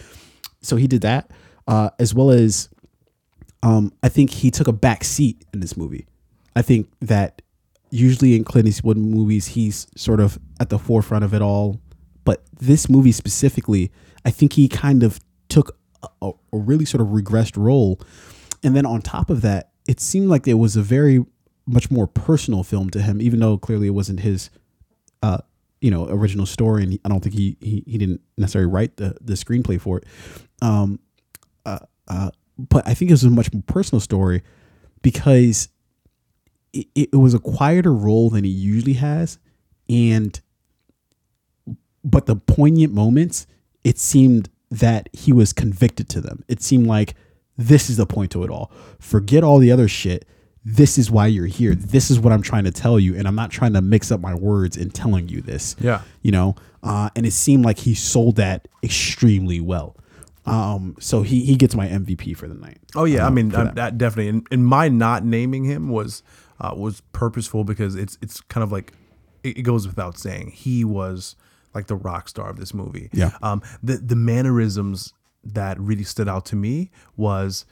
So 0.62 0.76
he 0.76 0.88
did 0.88 1.02
that, 1.04 1.32
uh, 1.68 1.92
as 1.98 2.14
well 2.14 2.30
as 2.30 2.68
um, 3.64 3.94
I 4.04 4.10
think 4.10 4.30
he 4.30 4.52
took 4.52 4.68
a 4.68 4.74
back 4.74 5.06
seat 5.06 5.46
in 5.54 5.62
this 5.62 5.78
movie. 5.78 6.06
I 6.54 6.62
think 6.64 6.90
that 7.00 7.42
usually 7.92 8.36
in 8.36 8.44
Clint 8.44 8.68
Eastwood 8.68 8.98
movies, 8.98 9.48
he's 9.48 9.88
sort 9.96 10.20
of 10.20 10.38
at 10.60 10.70
the 10.70 10.78
forefront 10.80 11.24
of 11.24 11.34
it 11.34 11.42
all. 11.42 11.80
But 12.26 12.44
this 12.60 12.90
movie 12.90 13.12
specifically, 13.14 13.92
I 14.26 14.32
think 14.32 14.54
he 14.54 14.68
kind 14.68 15.04
of 15.04 15.20
took 15.50 15.78
a, 16.22 16.32
a 16.52 16.58
really 16.58 16.86
sort 16.86 17.02
of 17.02 17.08
regressed 17.08 17.58
role. 17.58 18.00
And 18.64 18.76
then 18.76 18.86
on 18.86 19.02
top 19.02 19.30
of 19.30 19.42
that, 19.42 19.72
it 19.88 20.00
seemed 20.00 20.30
like 20.30 20.48
it 20.48 20.54
was 20.56 20.76
a 20.76 20.82
very 20.82 21.26
much 21.66 21.92
more 21.92 22.08
personal 22.08 22.64
film 22.64 22.90
to 22.92 23.02
him, 23.02 23.22
even 23.22 23.40
though 23.40 23.58
clearly 23.58 23.88
it 23.88 23.92
wasn't 23.92 24.22
his, 24.22 24.50
uh, 25.22 25.40
you 25.82 25.92
know, 25.92 26.08
original 26.10 26.46
story. 26.46 26.84
And 26.84 27.00
I 27.04 27.10
don't 27.10 27.22
think 27.22 27.36
he 27.36 27.58
he, 27.60 27.84
he 27.86 27.98
didn't 27.98 28.22
necessarily 28.38 28.72
write 28.72 28.98
the 28.98 29.18
the 29.22 29.34
screenplay 29.34 29.80
for 29.80 29.98
it. 29.98 30.06
Um, 30.62 31.00
uh, 31.66 31.80
uh, 32.08 32.32
but 32.58 32.88
I 32.88 32.94
think 32.94 33.12
it 33.12 33.14
was 33.14 33.24
a 33.24 33.30
much 33.30 33.52
more 33.54 33.64
personal 33.66 34.00
story 34.00 34.44
because 35.02 35.70
it, 36.72 36.88
it 36.96 37.16
was 37.16 37.34
a 37.34 37.40
quieter 37.40 37.94
role 37.94 38.30
than 38.30 38.44
he 38.44 38.50
usually 38.50 38.94
has, 38.94 39.40
and 39.90 40.40
but 42.04 42.26
the 42.26 42.36
poignant 42.36 42.94
moments, 42.94 43.48
it 43.84 44.00
seemed 44.00 44.50
that 44.72 45.10
he 45.14 45.32
was 45.32 45.54
convicted 45.54 46.10
to 46.10 46.22
them. 46.22 46.44
It 46.48 46.62
seemed 46.62 46.88
like 46.88 47.16
this 47.58 47.90
is 47.90 47.98
the 47.98 48.06
point 48.06 48.32
to 48.32 48.44
it 48.44 48.50
all. 48.50 48.72
Forget 49.00 49.44
all 49.44 49.60
the 49.60 49.72
other 49.72 49.88
shit. 49.88 50.28
This 50.66 50.98
is 50.98 51.12
why 51.12 51.28
you're 51.28 51.46
here. 51.46 51.76
This 51.76 52.10
is 52.10 52.20
what 52.20 52.32
I'm 52.32 52.42
trying 52.42 52.64
to 52.64 52.72
tell 52.72 53.00
you, 53.00 53.16
and 53.16 53.28
I'm 53.28 53.36
not 53.36 53.52
trying 53.52 53.74
to 53.74 53.82
mix 53.82 54.12
up 54.12 54.22
my 54.22 54.34
words 54.34 54.78
in 54.78 54.90
telling 54.90 55.28
you 55.28 55.42
this. 55.42 55.76
Yeah. 55.80 56.02
you 56.22 56.32
know. 56.32 56.56
Uh, 56.82 57.10
and 57.16 57.26
it 57.26 57.32
seemed 57.32 57.64
like 57.64 57.80
he 57.80 57.94
sold 57.94 58.38
that 58.38 58.68
extremely 58.84 59.62
well. 59.62 59.96
Um, 60.46 60.98
so 61.00 61.22
he 61.22 61.46
he 61.46 61.56
gets 61.56 61.76
my 61.76 61.88
MVP 61.88 62.36
for 62.36 62.48
the 62.48 62.56
night. 62.56 62.80
Oh 62.96 63.06
yeah, 63.06 63.24
I 63.24 63.28
um, 63.28 63.36
mean 63.36 63.50
that. 63.50 63.76
that 63.76 63.98
definitely. 63.98 64.30
And, 64.30 64.48
and 64.52 64.66
my 64.66 64.90
not 64.90 65.24
naming 65.24 65.64
him 65.64 65.88
was 65.90 66.22
uh, 66.60 66.74
was 66.76 67.02
purposeful 67.14 67.64
because 67.64 67.96
it's 67.96 68.18
it's 68.22 68.42
kind 68.42 68.64
of 68.64 68.72
like 68.72 68.92
it, 69.44 69.60
it 69.60 69.62
goes 69.62 69.88
without 69.88 70.18
saying 70.18 70.52
he 70.52 70.84
was 70.84 71.38
like 71.74 71.88
the 71.88 71.96
rock 71.96 72.30
star 72.30 72.50
of 72.50 72.58
this 72.58 72.74
movie. 72.74 73.10
Yeah. 73.14 73.32
Um. 73.42 73.62
The 73.82 73.98
the 73.98 74.16
mannerisms 74.16 75.14
that 75.44 75.80
really 75.80 76.04
stood 76.04 76.28
out 76.30 76.46
to 76.48 76.56
me 76.56 76.90
was 77.18 77.66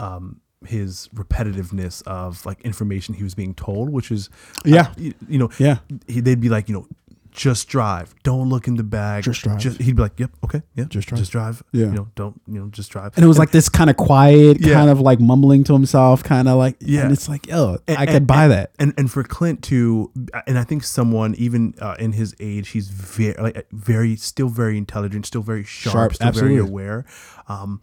um 0.00 0.40
his 0.64 1.08
repetitiveness 1.14 2.02
of 2.06 2.44
like 2.46 2.60
information 2.62 3.14
he 3.14 3.22
was 3.22 3.34
being 3.34 3.54
told, 3.54 3.90
which 3.90 4.10
is 4.10 4.28
uh, 4.58 4.62
Yeah. 4.64 4.92
you, 4.96 5.14
you 5.28 5.38
know 5.38 5.50
Yeah. 5.58 5.78
he, 6.08 6.20
they'd 6.20 6.40
be 6.40 6.48
like 6.48 6.68
you 6.68 6.74
know 6.74 6.86
just 7.36 7.68
drive 7.68 8.14
don't 8.22 8.48
look 8.48 8.66
in 8.66 8.76
the 8.76 8.82
bag 8.82 9.22
Just 9.22 9.42
drive. 9.42 9.62
he'd 9.62 9.94
be 9.94 10.00
like 10.02 10.18
yep 10.18 10.30
okay 10.42 10.62
yeah 10.74 10.84
Just 10.84 11.06
drive. 11.08 11.18
just 11.20 11.30
drive 11.32 11.62
Yeah. 11.70 11.86
you 11.86 11.92
know 11.92 12.08
don't 12.14 12.40
you 12.46 12.58
know 12.60 12.68
just 12.68 12.90
drive 12.90 13.12
and 13.14 13.22
it 13.24 13.28
was 13.28 13.38
like 13.38 13.50
this 13.50 13.68
kind 13.68 13.90
of 13.90 13.96
quiet, 13.98 14.56
Yeah. 14.58 14.72
kind 14.72 14.88
of 14.88 15.00
like 15.02 15.20
mumbling 15.20 15.62
to 15.64 15.74
himself, 15.74 16.24
kind 16.24 16.48
of 16.48 16.56
like 16.56 16.76
Yeah. 16.80 17.02
And 17.02 17.12
it's 17.12 17.28
like, 17.28 17.46
yo, 17.46 17.76
And- 17.86 17.98
I 17.98 18.06
could 18.06 18.14
and- 18.16 18.26
buy 18.26 18.44
and- 18.44 18.52
that. 18.52 18.70
And 18.78 18.94
and 18.96 19.10
for 19.10 19.22
Clint 19.22 19.62
to, 19.64 20.10
and 20.46 20.58
I 20.58 20.64
think 20.64 20.82
someone 20.82 21.34
even 21.36 21.74
uh, 21.80 21.96
in 21.98 22.12
his 22.12 22.34
age, 22.40 22.70
he's 22.70 22.88
very 22.88 23.34
like 23.42 23.66
very 23.70 24.16
still 24.16 24.48
very 24.48 24.78
intelligent, 24.78 25.26
still 25.26 25.42
very 25.42 25.62
sharp, 25.64 25.92
Sharp, 25.92 26.14
still 26.14 26.28
absolutely. 26.28 26.56
very 26.56 26.68
aware. 26.68 27.04
Um, 27.48 27.80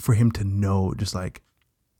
for 0.00 0.14
him 0.14 0.30
to 0.32 0.44
know, 0.44 0.94
just 0.96 1.14
like, 1.14 1.42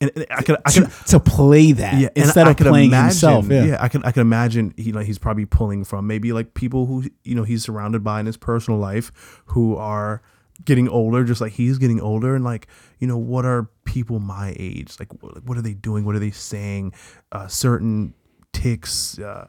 and, 0.01 0.11
and 0.15 0.27
I 0.31 0.43
could, 0.43 0.57
I 0.65 0.71
to, 0.71 0.81
could. 0.83 1.07
to 1.09 1.21
play 1.21 1.73
that 1.73 2.01
Yeah, 2.01 2.09
instead 2.15 2.47
I 2.47 2.51
of 2.53 2.57
playing 2.57 2.89
imagine, 2.91 3.09
himself. 3.09 3.49
Yeah. 3.51 3.77
I 3.81 3.89
can 3.89 4.03
I 4.05 4.13
can 4.13 4.21
imagine 4.21 4.75
he 4.77 4.93
like 4.93 5.07
he's 5.07 5.19
probably 5.19 5.45
pulling 5.47 5.85
from 5.85 6.07
maybe 6.07 6.33
like 6.33 6.55
people 6.55 6.87
who 6.87 7.05
you 7.25 7.35
know 7.35 7.43
he's 7.45 7.65
surrounded 7.65 8.05
by 8.05 8.21
in 8.21 8.27
his 8.27 8.37
personal 8.37 8.79
life 8.79 9.43
who 9.47 9.77
are 9.77 10.23
getting 10.65 10.89
older, 10.89 11.25
just 11.25 11.41
like 11.41 11.53
he's 11.53 11.79
getting 11.79 12.01
older, 12.01 12.35
and 12.35 12.45
like 12.45 12.69
you 12.99 13.07
know 13.07 13.19
what 13.19 13.45
are 13.45 13.69
people 13.85 14.21
my 14.21 14.55
age 14.59 14.95
like? 15.01 15.09
What 15.45 15.59
are 15.59 15.63
they 15.63 15.75
doing? 15.75 16.05
What 16.05 16.15
are 16.15 16.21
they 16.21 16.31
saying? 16.33 16.93
Uh, 17.33 17.47
certain 17.49 18.15
ticks. 18.53 19.19
Uh, 19.19 19.47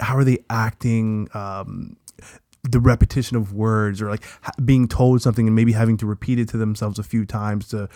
how 0.00 0.16
are 0.16 0.24
they 0.24 0.38
acting? 0.50 1.28
Um, 1.34 1.96
the 2.68 2.80
repetition 2.80 3.36
of 3.36 3.52
words, 3.54 4.02
or 4.02 4.10
like 4.10 4.24
ha- 4.42 4.52
being 4.64 4.88
told 4.88 5.22
something 5.22 5.46
and 5.46 5.54
maybe 5.56 5.72
having 5.72 5.96
to 5.98 6.06
repeat 6.06 6.38
it 6.38 6.48
to 6.50 6.56
themselves 6.56 6.98
a 6.98 7.02
few 7.04 7.24
times 7.24 7.68
to 7.68 7.88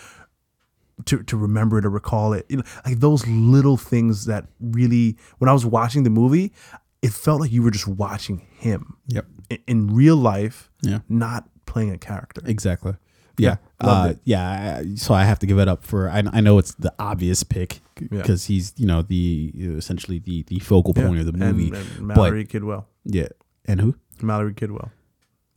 to, 1.05 1.23
to 1.23 1.37
remember 1.37 1.77
it 1.79 1.85
or 1.85 1.89
recall 1.89 2.33
it. 2.33 2.45
You 2.49 2.57
know, 2.57 2.63
like 2.85 2.99
those 2.99 3.25
little 3.27 3.77
things 3.77 4.25
that 4.25 4.47
really, 4.59 5.17
when 5.39 5.49
I 5.49 5.53
was 5.53 5.65
watching 5.65 6.03
the 6.03 6.09
movie, 6.09 6.53
it 7.01 7.11
felt 7.11 7.41
like 7.41 7.51
you 7.51 7.61
were 7.63 7.71
just 7.71 7.87
watching 7.87 8.45
him 8.57 8.95
Yep. 9.07 9.25
in, 9.49 9.57
in 9.67 9.87
real 9.95 10.15
life, 10.15 10.69
Yeah. 10.81 10.99
not 11.09 11.49
playing 11.65 11.91
a 11.91 11.97
character. 11.97 12.41
Exactly. 12.45 12.93
Yeah. 13.37 13.55
Yeah, 13.81 13.89
uh, 13.89 14.13
yeah. 14.23 14.81
I- 14.83 14.95
So 14.95 15.13
I 15.15 15.23
have 15.25 15.39
to 15.39 15.47
give 15.47 15.57
it 15.57 15.67
up 15.67 15.83
for. 15.83 16.07
I, 16.09 16.21
I 16.31 16.39
know 16.39 16.59
it's 16.59 16.75
the 16.75 16.93
obvious 16.99 17.43
pick 17.43 17.81
Yeah. 17.99 18.07
because 18.21 18.45
he's 18.45 18.73
you 18.77 18.85
know 18.85 19.01
the 19.01 19.51
essentially 19.55 20.19
the 20.19 20.43
the 20.43 20.59
focal 20.59 20.93
Yeah. 20.95 21.07
point 21.07 21.19
of 21.19 21.25
the 21.25 21.33
movie. 21.33 21.71
and 21.75 22.07
Mallory 22.07 22.45
Kidwell. 22.45 22.85
yeah. 23.03 23.29
And 23.65 23.81
who? 23.81 23.95
Mallory 24.21 24.53
Kidwell. 24.53 24.91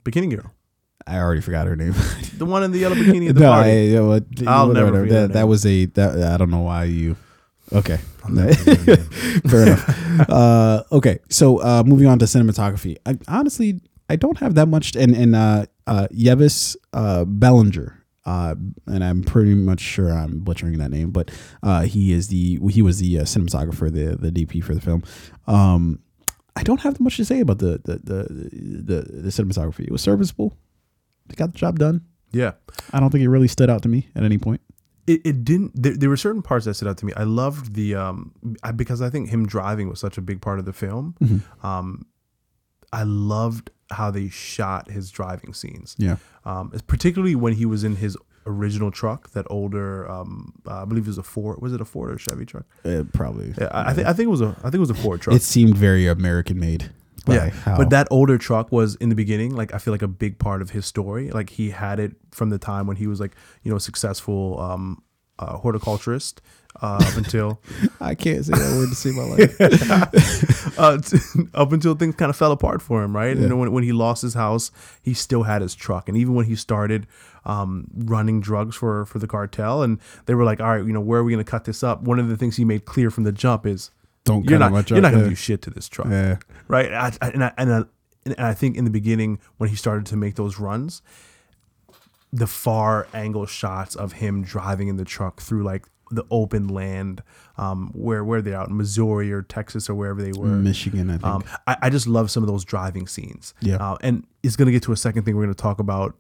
Bikini 0.05 0.31
Girl. 0.35 0.51
I 1.07 1.19
already 1.19 1.41
forgot 1.41 1.67
her 1.67 1.77
name. 1.77 1.95
The 2.37 2.45
one 2.47 2.63
in 2.65 2.73
the 2.73 2.79
yellow 2.81 2.97
bikini 2.97 3.29
at 3.29 3.35
the 3.37 3.41
no, 3.43 3.51
party. 3.53 3.71
I, 3.71 3.75
yeah, 3.75 4.01
well, 4.01 4.21
I'll 4.47 4.69
whatever. 4.69 4.87
never 4.91 5.05
forget 5.05 5.29
That, 5.29 5.33
that 5.35 5.49
was 5.49 5.65
a 5.65 5.85
that 5.87 6.33
I 6.33 6.37
don't 6.37 6.51
know 6.51 6.61
why 6.63 6.85
you. 6.85 7.17
Okay. 7.73 7.99
never 8.29 8.55
forget 8.55 8.99
her 8.99 9.05
Fair 9.49 9.63
enough. 9.63 10.31
Uh, 10.31 10.83
okay, 10.93 11.19
so 11.31 11.59
uh, 11.63 11.83
moving 11.85 12.07
on 12.07 12.19
to 12.19 12.25
cinematography. 12.25 12.97
I, 13.07 13.19
honestly, 13.29 13.81
I 14.09 14.17
don't 14.17 14.39
have 14.39 14.55
that 14.57 14.67
much. 14.67 14.97
And 14.97 15.15
and 15.17 15.35
uh, 15.37 15.67
uh, 15.87 16.09
Yevis 16.13 16.77
uh, 16.93 17.25
Bellinger, 17.25 18.05
uh, 18.25 18.55
and 18.87 19.05
I'm 19.05 19.23
pretty 19.23 19.55
much 19.55 19.81
sure 19.81 20.11
I'm 20.13 20.41
butchering 20.41 20.79
that 20.79 20.91
name, 20.91 21.11
but 21.11 21.31
uh, 21.63 21.83
he 21.83 22.13
is 22.13 22.29
the 22.29 22.59
he 22.71 22.83
was 22.83 22.99
the 22.99 23.21
uh, 23.21 23.23
cinematographer, 23.23 23.93
the 23.93 24.17
the 24.17 24.31
DP 24.33 24.63
for 24.63 24.75
the 24.75 24.81
film. 24.81 25.03
Um, 25.47 26.01
I 26.57 26.63
don't 26.63 26.81
have 26.81 26.99
much 27.01 27.17
to 27.19 27.25
say 27.25 27.41
about 27.41 27.59
the 27.59 27.81
the 27.85 27.97
the 27.99 28.23
the, 28.53 29.21
the 29.23 29.29
cinematography. 29.31 29.81
It 29.87 29.93
was 29.93 30.03
serviceable. 30.03 30.57
It 31.29 31.37
got 31.37 31.53
the 31.53 31.59
job 31.59 31.79
done. 31.79 32.03
yeah. 32.33 32.53
I 32.93 33.01
don't 33.01 33.11
think 33.11 33.23
it 33.25 33.29
really 33.29 33.49
stood 33.49 33.71
out 33.71 33.83
to 33.83 33.89
me 33.89 34.09
at 34.15 34.23
any 34.23 34.39
point. 34.39 34.61
it, 35.07 35.21
it 35.25 35.45
didn't 35.45 35.73
there, 35.81 35.97
there 35.97 36.09
were 36.09 36.17
certain 36.17 36.43
parts 36.43 36.65
that 36.67 36.75
stood 36.75 36.89
out 36.89 36.99
to 36.99 37.07
me 37.07 37.13
i 37.17 37.23
loved 37.23 37.75
the 37.75 37.95
um 37.95 38.33
I, 38.63 38.73
because 38.73 39.01
i 39.01 39.09
think 39.11 39.29
him 39.31 39.47
driving 39.47 39.89
was 39.89 40.01
such 40.01 40.19
a 40.19 40.21
big 40.21 40.41
part 40.41 40.59
of 40.59 40.65
the 40.65 40.73
film 40.73 41.15
um 41.63 42.07
i 42.93 43.03
loved 43.05 43.71
how 43.91 44.11
they 44.11 44.29
shot 44.29 44.91
his 44.91 45.11
driving 45.11 45.55
scenes 45.55 45.95
Yeah. 45.99 46.17
um 46.45 46.71
particularly 46.89 47.35
when 47.37 47.53
he 47.55 47.67
was 47.67 47.85
in 47.85 47.97
his 47.97 48.17
original 48.49 48.93
truck, 48.93 49.31
that 49.33 49.45
older, 49.51 50.09
um, 50.09 50.53
uh, 50.69 50.83
I 50.83 50.85
believe 50.85 51.07
it 51.07 51.09
was 51.09 51.19
a 51.19 51.25
Ford. 51.25 51.61
Was 51.61 51.73
it 51.73 51.81
a 51.81 51.85
Ford 51.85 52.13
or 52.13 52.15
a 52.15 52.19
Chevy 52.19 52.47
truck? 52.47 52.65
Uh, 52.85 53.03
probably. 53.13 53.53
Yeah, 53.59 53.67
I, 53.73 53.91
I 53.91 53.93
think 53.93 54.07
I 54.07 54.13
think 54.13 54.27
it 54.29 54.31
was 54.31 54.41
a 54.41 54.55
I 54.61 54.71
think 54.71 54.75
it 54.77 54.87
was 54.89 54.91
a 54.91 54.95
Ford 54.95 55.21
truck. 55.21 55.35
It 55.35 55.43
seemed 55.43 55.77
very 55.77 56.07
American 56.07 56.57
made. 56.61 56.91
By 57.27 57.35
yeah, 57.35 57.51
how- 57.51 57.77
but 57.77 57.91
that 57.91 58.09
older 58.11 58.39
truck 58.39 58.73
was 58.73 58.95
in 58.97 59.11
the 59.11 59.15
beginning. 59.15 59.55
Like 59.55 59.75
I 59.75 59.79
feel 59.79 59.93
like 59.93 60.03
a 60.03 60.09
big 60.09 60.39
part 60.39 60.63
of 60.63 60.71
his 60.71 60.87
story. 60.87 61.31
Like 61.31 61.51
he 61.51 61.71
had 61.71 62.01
it 62.01 62.13
from 62.31 62.49
the 62.51 62.59
time 62.59 62.87
when 62.87 62.97
he 62.97 63.07
was 63.07 63.21
like 63.21 63.37
you 63.63 63.71
know 63.71 63.77
a 63.77 63.81
successful 63.81 64.59
um, 64.61 65.03
uh, 65.39 65.59
horticulturist 65.59 66.41
uh, 66.81 66.99
up 67.07 67.17
until 67.17 67.61
I 68.01 68.15
can't 68.15 68.45
say 68.45 68.53
that 68.53 68.77
word 68.79 68.89
to 68.89 68.95
save 68.95 69.15
my 69.15 69.25
life. 69.25 70.79
uh, 70.79 70.99
t- 70.99 71.19
up 71.55 71.73
until 71.73 71.95
things 71.95 72.15
kind 72.17 72.31
of 72.31 72.37
fell 72.37 72.53
apart 72.53 72.81
for 72.83 73.03
him, 73.03 73.15
right? 73.15 73.37
Yeah. 73.37 73.45
And 73.45 73.59
when, 73.59 73.73
when 73.73 73.85
he 73.85 73.93
lost 73.93 74.23
his 74.23 74.35
house, 74.35 74.71
he 75.03 75.15
still 75.15 75.43
had 75.45 75.63
his 75.63 75.75
truck, 75.75 76.09
and 76.09 76.17
even 76.17 76.35
when 76.35 76.47
he 76.47 76.57
started 76.57 77.07
um, 77.45 77.87
running 77.95 78.41
drugs 78.41 78.77
for 78.77 79.05
for 79.07 79.19
the 79.19 79.27
cartel, 79.27 79.83
and 79.83 79.99
they 80.27 80.35
were 80.35 80.45
like, 80.45 80.61
"All 80.61 80.69
right, 80.77 80.85
you 80.85 80.93
know, 80.93 81.01
where 81.01 81.21
are 81.21 81.25
we 81.25 81.33
going 81.33 81.45
to 81.45 81.51
cut 81.51 81.65
this 81.65 81.83
up?" 81.83 82.03
One 82.03 82.19
of 82.19 82.29
the 82.29 82.37
things 82.37 82.57
he 82.57 82.65
made 82.65 82.85
clear 82.85 83.11
from 83.11 83.25
the 83.25 83.33
jump 83.33 83.67
is, 83.67 83.91
Don't 84.27 84.45
"You're 84.49 84.59
not, 84.59 84.73
my 84.73 84.85
you're 84.89 85.01
not 85.01 85.13
going 85.13 85.25
to 85.25 85.29
truck, 85.29 85.29
do 85.31 85.35
shit 85.35 85.63
to 85.63 85.71
this 85.71 85.89
truck." 85.89 86.09
yeah. 86.09 86.37
right? 86.69 86.93
I, 86.93 87.13
I, 87.21 87.29
and 87.31 87.45
I, 87.45 87.53
and 87.57 87.73
I, 87.73 87.83
and 88.27 88.35
I 88.39 88.55
think 88.55 88.77
in 88.77 88.85
the 88.85 88.91
beginning 88.91 89.39
when 89.57 89.71
he 89.71 89.77
started 89.77 90.05
to 90.07 90.17
make 90.17 90.35
those 90.35 90.59
runs, 90.59 91.01
the 92.33 92.47
far 92.47 93.07
angle 93.15 93.47
shots 93.47 93.95
of 93.95 94.15
him 94.15 94.43
driving 94.43 94.89
in 94.89 94.97
the 94.97 95.05
truck 95.05 95.41
through 95.41 95.63
like 95.63 95.87
the 96.11 96.25
open 96.31 96.69
land, 96.69 97.23
um, 97.57 97.91
where 97.95 98.25
where 98.25 98.43
they're 98.43 98.57
out 98.57 98.69
in 98.69 98.77
Missouri 98.77 99.33
or 99.33 99.43
Texas 99.43 99.89
or 99.89 99.95
wherever 99.95 100.23
they 100.23 100.33
were. 100.33 100.49
Michigan, 100.49 101.09
I 101.11 101.15
think. 101.15 101.25
Um, 101.25 101.45
I, 101.67 101.77
I 101.83 101.91
just 101.91 102.07
love 102.07 102.31
some 102.31 102.43
of 102.43 102.49
those 102.49 102.65
driving 102.65 103.07
scenes. 103.07 103.55
Yeah. 103.61 103.77
Uh, 103.77 103.97
and 104.01 104.27
it's 104.43 104.57
going 104.57 104.67
to 104.67 104.73
get 104.73 104.83
to 104.85 104.93
a 104.93 104.97
second 104.97 105.25
thing 105.25 105.37
we're 105.37 105.45
going 105.45 105.55
to 105.55 105.63
talk 105.63 105.79
about 105.79 106.17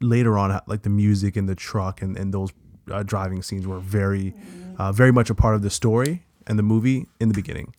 later 0.00 0.38
on, 0.38 0.58
like 0.66 0.82
the 0.82 0.90
music 0.90 1.36
in 1.36 1.46
the 1.46 1.54
truck 1.54 2.02
and, 2.02 2.16
and 2.16 2.34
those 2.34 2.50
uh, 2.90 3.02
driving 3.02 3.42
scenes 3.42 3.66
were 3.66 3.78
very, 3.78 4.34
uh, 4.78 4.90
very 4.92 5.12
much 5.12 5.30
a 5.30 5.34
part 5.34 5.54
of 5.54 5.62
the 5.62 5.70
story 5.70 6.24
and 6.46 6.58
the 6.58 6.62
movie 6.62 7.06
in 7.20 7.28
the 7.28 7.34
beginning. 7.34 7.74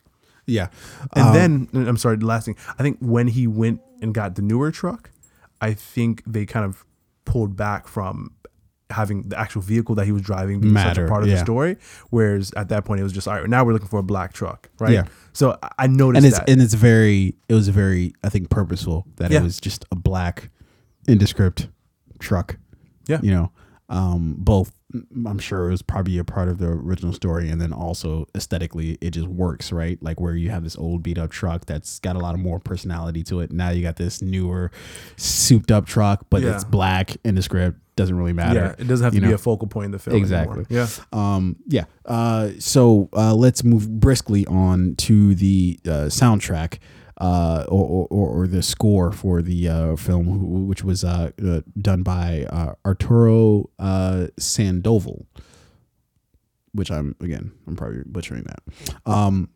yeah. 0.46 0.68
And 1.14 1.26
Um, 1.28 1.32
then 1.72 1.88
I'm 1.88 1.96
sorry, 1.96 2.16
the 2.16 2.26
last 2.26 2.44
thing. 2.44 2.56
I 2.78 2.82
think 2.82 2.98
when 3.00 3.28
he 3.28 3.46
went 3.46 3.80
and 4.02 4.12
got 4.14 4.34
the 4.34 4.42
newer 4.42 4.70
truck, 4.70 5.10
I 5.60 5.72
think 5.74 6.22
they 6.26 6.44
kind 6.46 6.64
of 6.66 6.84
pulled 7.24 7.56
back 7.56 7.88
from 7.88 8.32
having 8.90 9.22
the 9.28 9.38
actual 9.38 9.62
vehicle 9.62 9.94
that 9.94 10.04
he 10.04 10.12
was 10.12 10.20
driving 10.22 10.60
being 10.60 10.76
such 10.76 10.98
a 10.98 11.06
part 11.08 11.22
of 11.22 11.28
yeah. 11.28 11.36
the 11.36 11.40
story. 11.40 11.76
Whereas 12.10 12.52
at 12.56 12.68
that 12.68 12.84
point 12.84 13.00
it 13.00 13.02
was 13.02 13.12
just 13.12 13.26
all 13.26 13.34
right, 13.40 13.48
now 13.48 13.64
we're 13.64 13.72
looking 13.72 13.88
for 13.88 13.98
a 13.98 14.02
black 14.04 14.32
truck. 14.34 14.68
Right. 14.78 14.92
Yeah. 14.92 15.04
So 15.32 15.56
I- 15.62 15.70
I 15.78 15.86
noticed 15.86 16.18
and 16.18 16.26
it's 16.26 16.38
that. 16.38 16.48
and 16.50 16.60
it's 16.60 16.74
very 16.74 17.34
it 17.48 17.54
was 17.54 17.68
very 17.68 18.12
I 18.22 18.28
think 18.28 18.50
purposeful 18.50 19.06
that 19.16 19.30
Yeah. 19.30 19.40
it 19.40 19.42
was 19.42 19.58
just 19.58 19.86
a 19.90 19.96
black 19.96 20.50
indescript 21.08 21.68
truck. 22.18 22.56
Yeah. 23.08 23.20
You 23.22 23.30
know, 23.30 23.52
um, 23.88 24.36
both 24.38 24.72
I'm 25.26 25.38
sure 25.38 25.66
it 25.68 25.70
was 25.70 25.82
probably 25.82 26.18
a 26.18 26.24
part 26.24 26.48
of 26.48 26.58
the 26.58 26.68
original 26.68 27.12
story, 27.12 27.48
and 27.50 27.60
then 27.60 27.72
also 27.72 28.26
aesthetically, 28.34 28.96
it 29.00 29.10
just 29.10 29.26
works, 29.26 29.72
right? 29.72 30.00
Like 30.02 30.20
where 30.20 30.34
you 30.34 30.50
have 30.50 30.62
this 30.64 30.76
old 30.76 31.02
beat 31.02 31.18
up 31.18 31.30
truck 31.30 31.66
that's 31.66 31.98
got 32.00 32.16
a 32.16 32.18
lot 32.18 32.34
of 32.34 32.40
more 32.40 32.58
personality 32.60 33.22
to 33.24 33.40
it. 33.40 33.50
Now 33.52 33.70
you 33.70 33.82
got 33.82 33.96
this 33.96 34.22
newer, 34.22 34.70
souped 35.16 35.70
up 35.70 35.86
truck, 35.86 36.26
but 36.30 36.42
Yeah. 36.42 36.54
it's 36.54 36.64
black 36.64 37.16
in 37.24 37.34
the 37.34 37.42
script. 37.42 37.78
Doesn't 37.96 38.16
really 38.18 38.32
matter. 38.32 38.74
yeah, 38.76 38.82
it 38.84 38.88
doesn't 38.88 39.04
have 39.04 39.12
to 39.14 39.20
you 39.20 39.26
be 39.28 39.32
a 39.32 39.38
focal 39.38 39.68
point 39.68 39.84
in 39.86 39.90
the 39.92 40.00
film. 40.00 40.16
Exactly. 40.16 40.64
Anymore. 40.68 40.88
Yeah. 40.88 40.88
Um, 41.12 41.56
yeah. 41.68 41.84
Uh, 42.04 42.50
so 42.58 43.08
uh, 43.12 43.34
let's 43.34 43.62
move 43.62 43.88
briskly 44.00 44.44
on 44.46 44.96
to 44.96 45.34
the 45.36 45.78
uh, 45.86 45.90
soundtrack 46.10 46.78
uh, 47.18 47.64
or, 47.68 48.06
or, 48.10 48.28
or 48.28 48.46
the 48.46 48.62
score 48.62 49.12
for 49.12 49.42
the 49.42 49.68
uh, 49.68 49.96
film, 49.96 50.66
which 50.66 50.82
was 50.82 51.04
uh, 51.04 51.30
uh, 51.44 51.60
done 51.80 52.02
by 52.02 52.46
uh, 52.50 52.74
Arturo 52.84 53.70
uh, 53.78 54.26
Sandoval, 54.38 55.26
which 56.72 56.90
I'm, 56.90 57.14
again, 57.20 57.52
I'm 57.66 57.76
probably 57.76 58.02
butchering 58.04 58.44
that. 58.44 58.62
Um, 59.06 59.50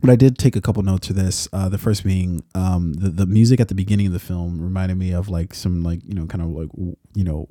but 0.00 0.10
I 0.10 0.16
did 0.16 0.36
take 0.36 0.56
a 0.56 0.60
couple 0.60 0.82
notes 0.82 1.06
for 1.06 1.12
this. 1.12 1.48
The 1.52 1.78
first 1.78 2.02
being 2.02 2.42
um, 2.56 2.92
the 2.94 3.08
the 3.08 3.26
music 3.26 3.60
at 3.60 3.68
the 3.68 3.74
beginning 3.76 4.08
of 4.08 4.12
the 4.12 4.18
film 4.18 4.60
reminded 4.60 4.96
me 4.96 5.12
of 5.12 5.28
like 5.28 5.54
some 5.54 5.84
like 5.84 6.00
you 6.04 6.14
know 6.14 6.26
kind 6.26 6.42
of 6.42 6.50
like 6.50 6.68
you 7.14 7.22
know 7.22 7.46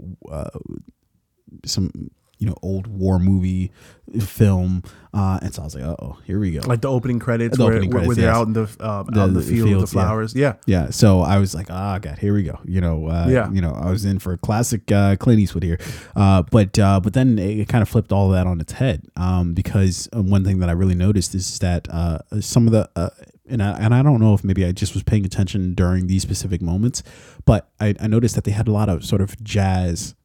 some 1.64 2.12
you 2.42 2.48
know 2.48 2.56
old 2.64 2.88
war 2.88 3.20
movie 3.20 3.72
film, 4.20 4.82
uh, 5.14 5.40
and 5.44 5.54
so 5.54 5.62
I 5.62 5.66
was 5.66 5.76
like, 5.76 5.84
oh, 5.84 6.18
here 6.26 6.40
we 6.40 6.52
go. 6.52 6.62
Like 6.68 6.82
the 6.82 6.90
opening 6.90 7.20
credits, 7.20 7.56
The 7.56 7.64
where, 7.64 7.74
opening 7.74 7.92
where, 7.92 8.08
where 8.08 8.16
they're 8.16 8.26
yes. 8.26 8.36
out 8.36 8.48
in 8.48 8.54
the, 8.54 8.64
uh, 8.80 9.04
The- 9.04 9.20
out 9.22 9.28
in 9.30 9.34
the, 9.36 9.42
field 9.42 9.68
fields, 9.70 9.82
with 9.84 9.90
the 9.92 9.94
flowers. 9.94 10.34
Yeah. 10.36 10.54
yeah, 10.66 10.90
so 10.90 11.22
I 11.22 11.38
was 11.38 11.54
like, 11.54 11.68
ah, 11.70 12.00
God, 12.00 12.18
here 12.18 12.34
we 12.34 12.42
go. 12.44 12.60
You 12.66 12.82
know, 12.82 13.08
uh, 13.08 13.28
Yeah. 13.30 13.52
you 13.52 13.62
know, 13.62 13.74
I 13.74 13.92
was 13.92 14.06
in 14.06 14.18
for 14.18 14.34
a 14.34 14.38
classic 14.38 14.92
uh, 14.92 15.16
Clint 15.18 15.40
Eastwood 15.40 15.64
here, 15.64 15.78
uh, 16.16 16.42
but 16.42 16.78
uh, 16.80 17.00
but 17.00 17.14
then 17.14 17.38
it, 17.38 17.70
kind 17.70 17.84
of 17.84 17.88
flipped 17.90 18.12
all 18.12 18.30
that 18.30 18.48
on 18.48 18.60
its 18.60 18.74
head 18.74 19.04
um, 19.16 19.54
because 19.54 20.10
uh, 20.14 20.22
one 20.22 20.44
thing 20.44 20.60
that 20.60 20.68
I 20.68 20.74
really 20.74 20.96
noticed 20.96 21.36
is 21.36 21.60
that 21.60 21.88
uh, 21.90 22.18
some 22.42 22.66
of 22.66 22.74
the 22.74 22.90
uh, 22.96 23.12
and 23.48 23.62
I, 23.62 23.72
and 23.80 23.94
I 23.94 24.02
don't 24.02 24.20
know 24.20 24.34
if 24.34 24.44
maybe 24.44 24.66
I 24.66 24.72
just 24.72 24.94
was 24.94 25.04
paying 25.04 25.26
attention 25.26 25.74
during 25.76 26.08
these 26.08 26.22
specific 26.24 26.62
moments, 26.62 27.04
but 27.46 27.70
I, 27.80 27.94
I 28.00 28.08
noticed 28.08 28.34
that 28.36 28.46
they 28.46 28.52
had 28.52 28.68
a 28.68 28.72
lot 28.72 28.90
of 28.90 29.06
sort 29.06 29.22
of 29.22 29.42
jazz 29.44 30.16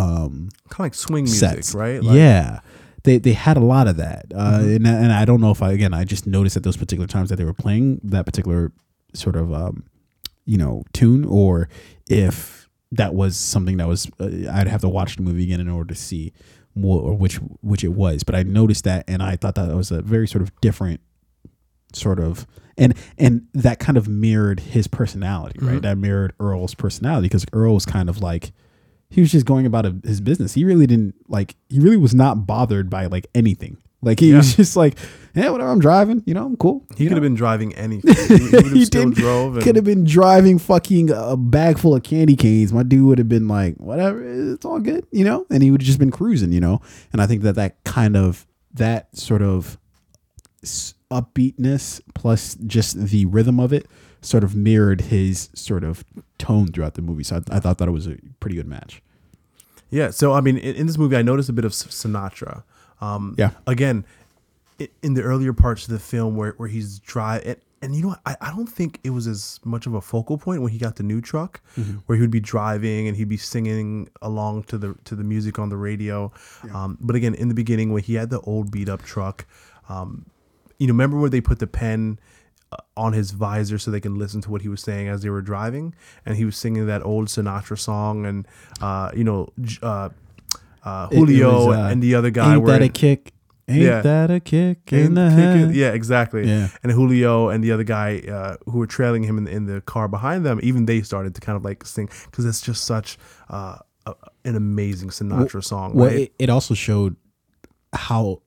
um, 0.00 0.48
Kind 0.68 0.72
of 0.74 0.78
like 0.80 0.94
swing 0.94 1.24
music, 1.24 1.38
sets, 1.56 1.74
right? 1.74 2.02
Like, 2.02 2.16
yeah. 2.16 2.60
They, 3.02 3.16
they 3.18 3.32
had 3.32 3.56
a 3.56 3.60
lot 3.60 3.88
of 3.88 3.96
that, 3.96 4.26
uh, 4.34 4.58
Mhm. 4.58 4.76
and, 4.76 4.86
and 4.86 5.12
I 5.12 5.24
don't 5.24 5.40
know 5.40 5.50
if 5.50 5.62
I 5.62 5.72
again 5.72 5.94
I 5.94 6.04
just 6.04 6.26
noticed 6.26 6.56
at 6.58 6.62
those 6.64 6.76
particular 6.76 7.06
times 7.06 7.30
that 7.30 7.36
they 7.36 7.44
were 7.44 7.54
playing 7.54 7.98
that 8.04 8.26
particular 8.26 8.72
sort 9.14 9.36
of 9.36 9.52
um, 9.54 9.84
you 10.44 10.58
know 10.58 10.82
tune, 10.92 11.24
or 11.24 11.70
if 12.10 12.68
that 12.92 13.14
was 13.14 13.36
something 13.38 13.78
that 13.78 13.88
was 13.88 14.10
uh, 14.20 14.28
I'd 14.52 14.68
have 14.68 14.82
to 14.82 14.88
watch 14.88 15.16
the 15.16 15.22
movie 15.22 15.44
again 15.44 15.60
in 15.60 15.68
order 15.70 15.94
to 15.94 15.98
see 15.98 16.34
more 16.74 17.00
or 17.00 17.14
which 17.16 17.36
which 17.62 17.84
it 17.84 17.94
was. 17.94 18.22
But 18.22 18.34
I 18.34 18.42
noticed 18.42 18.84
that, 18.84 19.04
and 19.08 19.22
I 19.22 19.34
thought 19.36 19.54
that 19.54 19.74
was 19.74 19.90
a 19.90 20.02
very 20.02 20.28
sort 20.28 20.42
of 20.42 20.52
different 20.60 21.00
sort 21.94 22.20
of 22.20 22.46
and 22.76 22.94
and 23.16 23.46
that 23.54 23.78
kind 23.78 23.96
of 23.96 24.08
mirrored 24.08 24.60
his 24.60 24.86
personality, 24.88 25.58
right? 25.62 25.78
Mhm. 25.78 25.82
That 25.82 25.96
mirrored 25.96 26.34
Earl's 26.38 26.74
personality 26.74 27.28
because 27.28 27.46
Earl 27.54 27.72
was 27.74 27.86
kind 27.86 28.10
of 28.10 28.20
like 28.20 28.52
he 29.10 29.20
was 29.20 29.30
just 29.32 29.44
going 29.46 29.66
about 29.66 29.84
a, 29.86 29.94
his 30.04 30.20
business. 30.20 30.54
He 30.54 30.64
really 30.64 30.86
didn't 30.86 31.14
like. 31.28 31.56
He 31.68 31.80
really 31.80 31.96
was 31.96 32.14
not 32.14 32.46
bothered 32.46 32.88
by 32.88 33.06
like 33.06 33.26
anything. 33.34 33.76
Like 34.02 34.18
he 34.18 34.30
Yeah. 34.30 34.38
was 34.38 34.56
just 34.56 34.76
like, 34.76 34.96
yeah, 35.34 35.50
whatever. 35.50 35.70
I'm 35.70 35.78
driving. 35.78 36.22
You 36.24 36.32
know, 36.32 36.46
I'm 36.46 36.56
cool. 36.56 36.86
He 36.96 37.04
could 37.06 37.16
have 37.18 37.22
been 37.22 37.34
driving 37.34 37.74
anything. 37.74 38.14
He, 38.38 38.48
he 38.68 38.68
He 38.78 38.84
still 38.86 39.10
drove. 39.10 39.56
And, 39.56 39.62
could 39.64 39.76
have 39.76 39.84
been 39.84 40.04
driving 40.04 40.58
fucking 40.58 41.10
a 41.10 41.36
bag 41.36 41.78
full 41.78 41.94
of 41.94 42.02
candy 42.02 42.34
canes. 42.36 42.72
My 42.72 42.82
dude 42.82 43.04
would 43.04 43.18
have 43.18 43.28
been 43.28 43.46
like, 43.46 43.76
whatever, 43.76 44.22
it's 44.54 44.64
all 44.64 44.78
good, 44.80 45.06
you 45.10 45.24
know. 45.24 45.44
And 45.50 45.62
he 45.62 45.70
would 45.70 45.82
have 45.82 45.86
just 45.86 45.98
been 45.98 46.10
cruising, 46.10 46.50
you 46.52 46.60
know. 46.60 46.80
And 47.12 47.20
I 47.20 47.26
think 47.26 47.42
that 47.42 47.56
that 47.56 47.82
kind 47.84 48.16
of 48.16 48.46
that 48.72 49.14
sort 49.16 49.42
of 49.42 49.76
upbeatness 51.10 52.00
plus 52.14 52.54
just 52.66 52.98
the 53.06 53.26
rhythm 53.26 53.58
of 53.60 53.72
it 53.72 53.86
sort 54.22 54.44
of 54.44 54.54
mirrored 54.54 55.02
his 55.02 55.48
sort 55.54 55.84
of 55.84 56.04
tone 56.38 56.68
throughout 56.72 56.94
the 56.94 57.02
movie. 57.02 57.24
So 57.24 57.36
I, 57.36 57.56
I 57.56 57.60
thought 57.60 57.78
that 57.78 57.88
it 57.88 57.92
was 57.92 58.06
a 58.06 58.16
pretty 58.40 58.56
good 58.56 58.66
match. 58.68 59.02
Yeah. 59.90 60.10
So 60.10 60.32
I 60.32 60.40
mean, 60.40 60.56
in, 60.58 60.76
in 60.76 60.86
this 60.86 60.98
movie, 60.98 61.16
I 61.16 61.22
noticed 61.22 61.48
a 61.48 61.52
bit 61.52 61.64
of 61.64 61.72
Sinatra. 61.72 62.62
Um, 63.00 63.34
Yeah. 63.38 63.50
Again, 63.66 64.04
in 65.02 65.14
the 65.14 65.22
earlier 65.22 65.52
parts 65.52 65.84
of 65.84 65.90
the 65.92 65.98
film 65.98 66.36
where 66.36 66.52
where 66.56 66.68
he's 66.68 66.98
dry 67.00 67.38
and, 67.38 67.56
and 67.82 67.94
you 67.94 68.02
know 68.02 68.08
what? 68.08 68.20
I, 68.26 68.36
I 68.42 68.50
don't 68.50 68.66
think 68.66 69.00
it 69.04 69.10
was 69.10 69.26
as 69.26 69.58
much 69.64 69.86
of 69.86 69.94
a 69.94 70.02
focal 70.02 70.36
point 70.36 70.60
when 70.60 70.70
he 70.70 70.76
got 70.78 70.96
the 70.96 71.02
new 71.02 71.22
truck, 71.22 71.62
where 72.04 72.16
he 72.16 72.20
would 72.20 72.30
be 72.30 72.40
driving 72.40 73.08
and 73.08 73.16
he'd 73.16 73.28
be 73.28 73.38
singing 73.38 74.10
along 74.20 74.64
to 74.64 74.76
the 74.76 74.94
to 75.04 75.14
the 75.16 75.24
music 75.24 75.58
on 75.58 75.70
the 75.70 75.78
radio. 75.78 76.30
Um, 76.74 76.98
but 77.00 77.16
again, 77.16 77.34
in 77.34 77.48
the 77.48 77.54
beginning 77.54 77.90
when 77.90 78.02
he 78.02 78.14
had 78.14 78.28
the 78.28 78.40
old 78.40 78.70
beat 78.70 78.90
up 78.90 79.02
truck, 79.02 79.46
um, 79.88 80.26
you 80.78 80.86
know, 80.86 80.92
remember 80.92 81.18
where 81.18 81.30
they 81.30 81.40
put 81.40 81.58
the 81.58 81.66
pen 81.66 82.18
on 82.96 83.12
his 83.12 83.32
visor 83.32 83.78
so 83.78 83.90
they 83.90 84.00
can 84.00 84.16
listen 84.18 84.40
to 84.42 84.50
what 84.50 84.62
he 84.62 84.68
was 84.68 84.80
saying 84.80 85.08
as 85.08 85.22
they 85.22 85.30
were 85.30 85.42
driving, 85.42 85.94
and 86.24 86.36
he 86.36 86.44
was 86.44 86.56
singing 86.56 86.86
that 86.86 87.04
old 87.04 87.26
Sinatra 87.28 87.78
song, 87.78 88.26
and 88.26 88.46
uh, 88.80 89.10
you 89.14 89.24
know, 89.24 89.48
uh, 89.82 90.10
uh, 90.84 91.08
Julio 91.08 91.66
was, 91.66 91.76
uh, 91.76 91.88
and 91.90 92.02
the 92.02 92.14
other 92.14 92.30
guy 92.30 92.54
Ain't 92.54 92.62
were 92.62 92.68
that 92.68 92.82
a 92.82 92.88
kick? 92.88 93.32
Ain't 93.68 93.82
Yeah. 93.82 94.00
that 94.02 94.30
a 94.30 94.40
kick 94.40 94.92
in 94.92 95.14
the 95.14 95.30
head? 95.30 95.74
yeah, 95.74 95.90
exactly. 95.92 96.46
Yeah. 96.48 96.68
And 96.82 96.90
Julio 96.92 97.48
and 97.50 97.62
the 97.62 97.70
other 97.72 97.84
guy 97.84 98.18
uh, 98.20 98.56
who 98.70 98.78
were 98.78 98.86
trailing 98.86 99.22
him 99.24 99.36
in, 99.38 99.46
in 99.46 99.66
the 99.66 99.80
car 99.80 100.08
behind 100.08 100.44
them, 100.46 100.58
even 100.62 100.86
they 100.86 101.02
started 101.02 101.34
to 101.36 101.40
kind 101.40 101.56
of 101.56 101.64
like 101.64 101.84
sing 101.84 102.08
because 102.30 102.44
it's 102.46 102.60
just 102.60 102.84
such 102.84 103.18
uh, 103.48 103.76
a, 104.06 104.14
an 104.44 104.56
amazing 104.56 105.10
Sinatra 105.10 105.62
song, 105.62 105.94
Well, 105.94 106.06
right? 106.08 106.18
it, 106.20 106.32
it 106.38 106.50
also 106.50 106.74
showed 106.74 107.16
how 107.92 108.42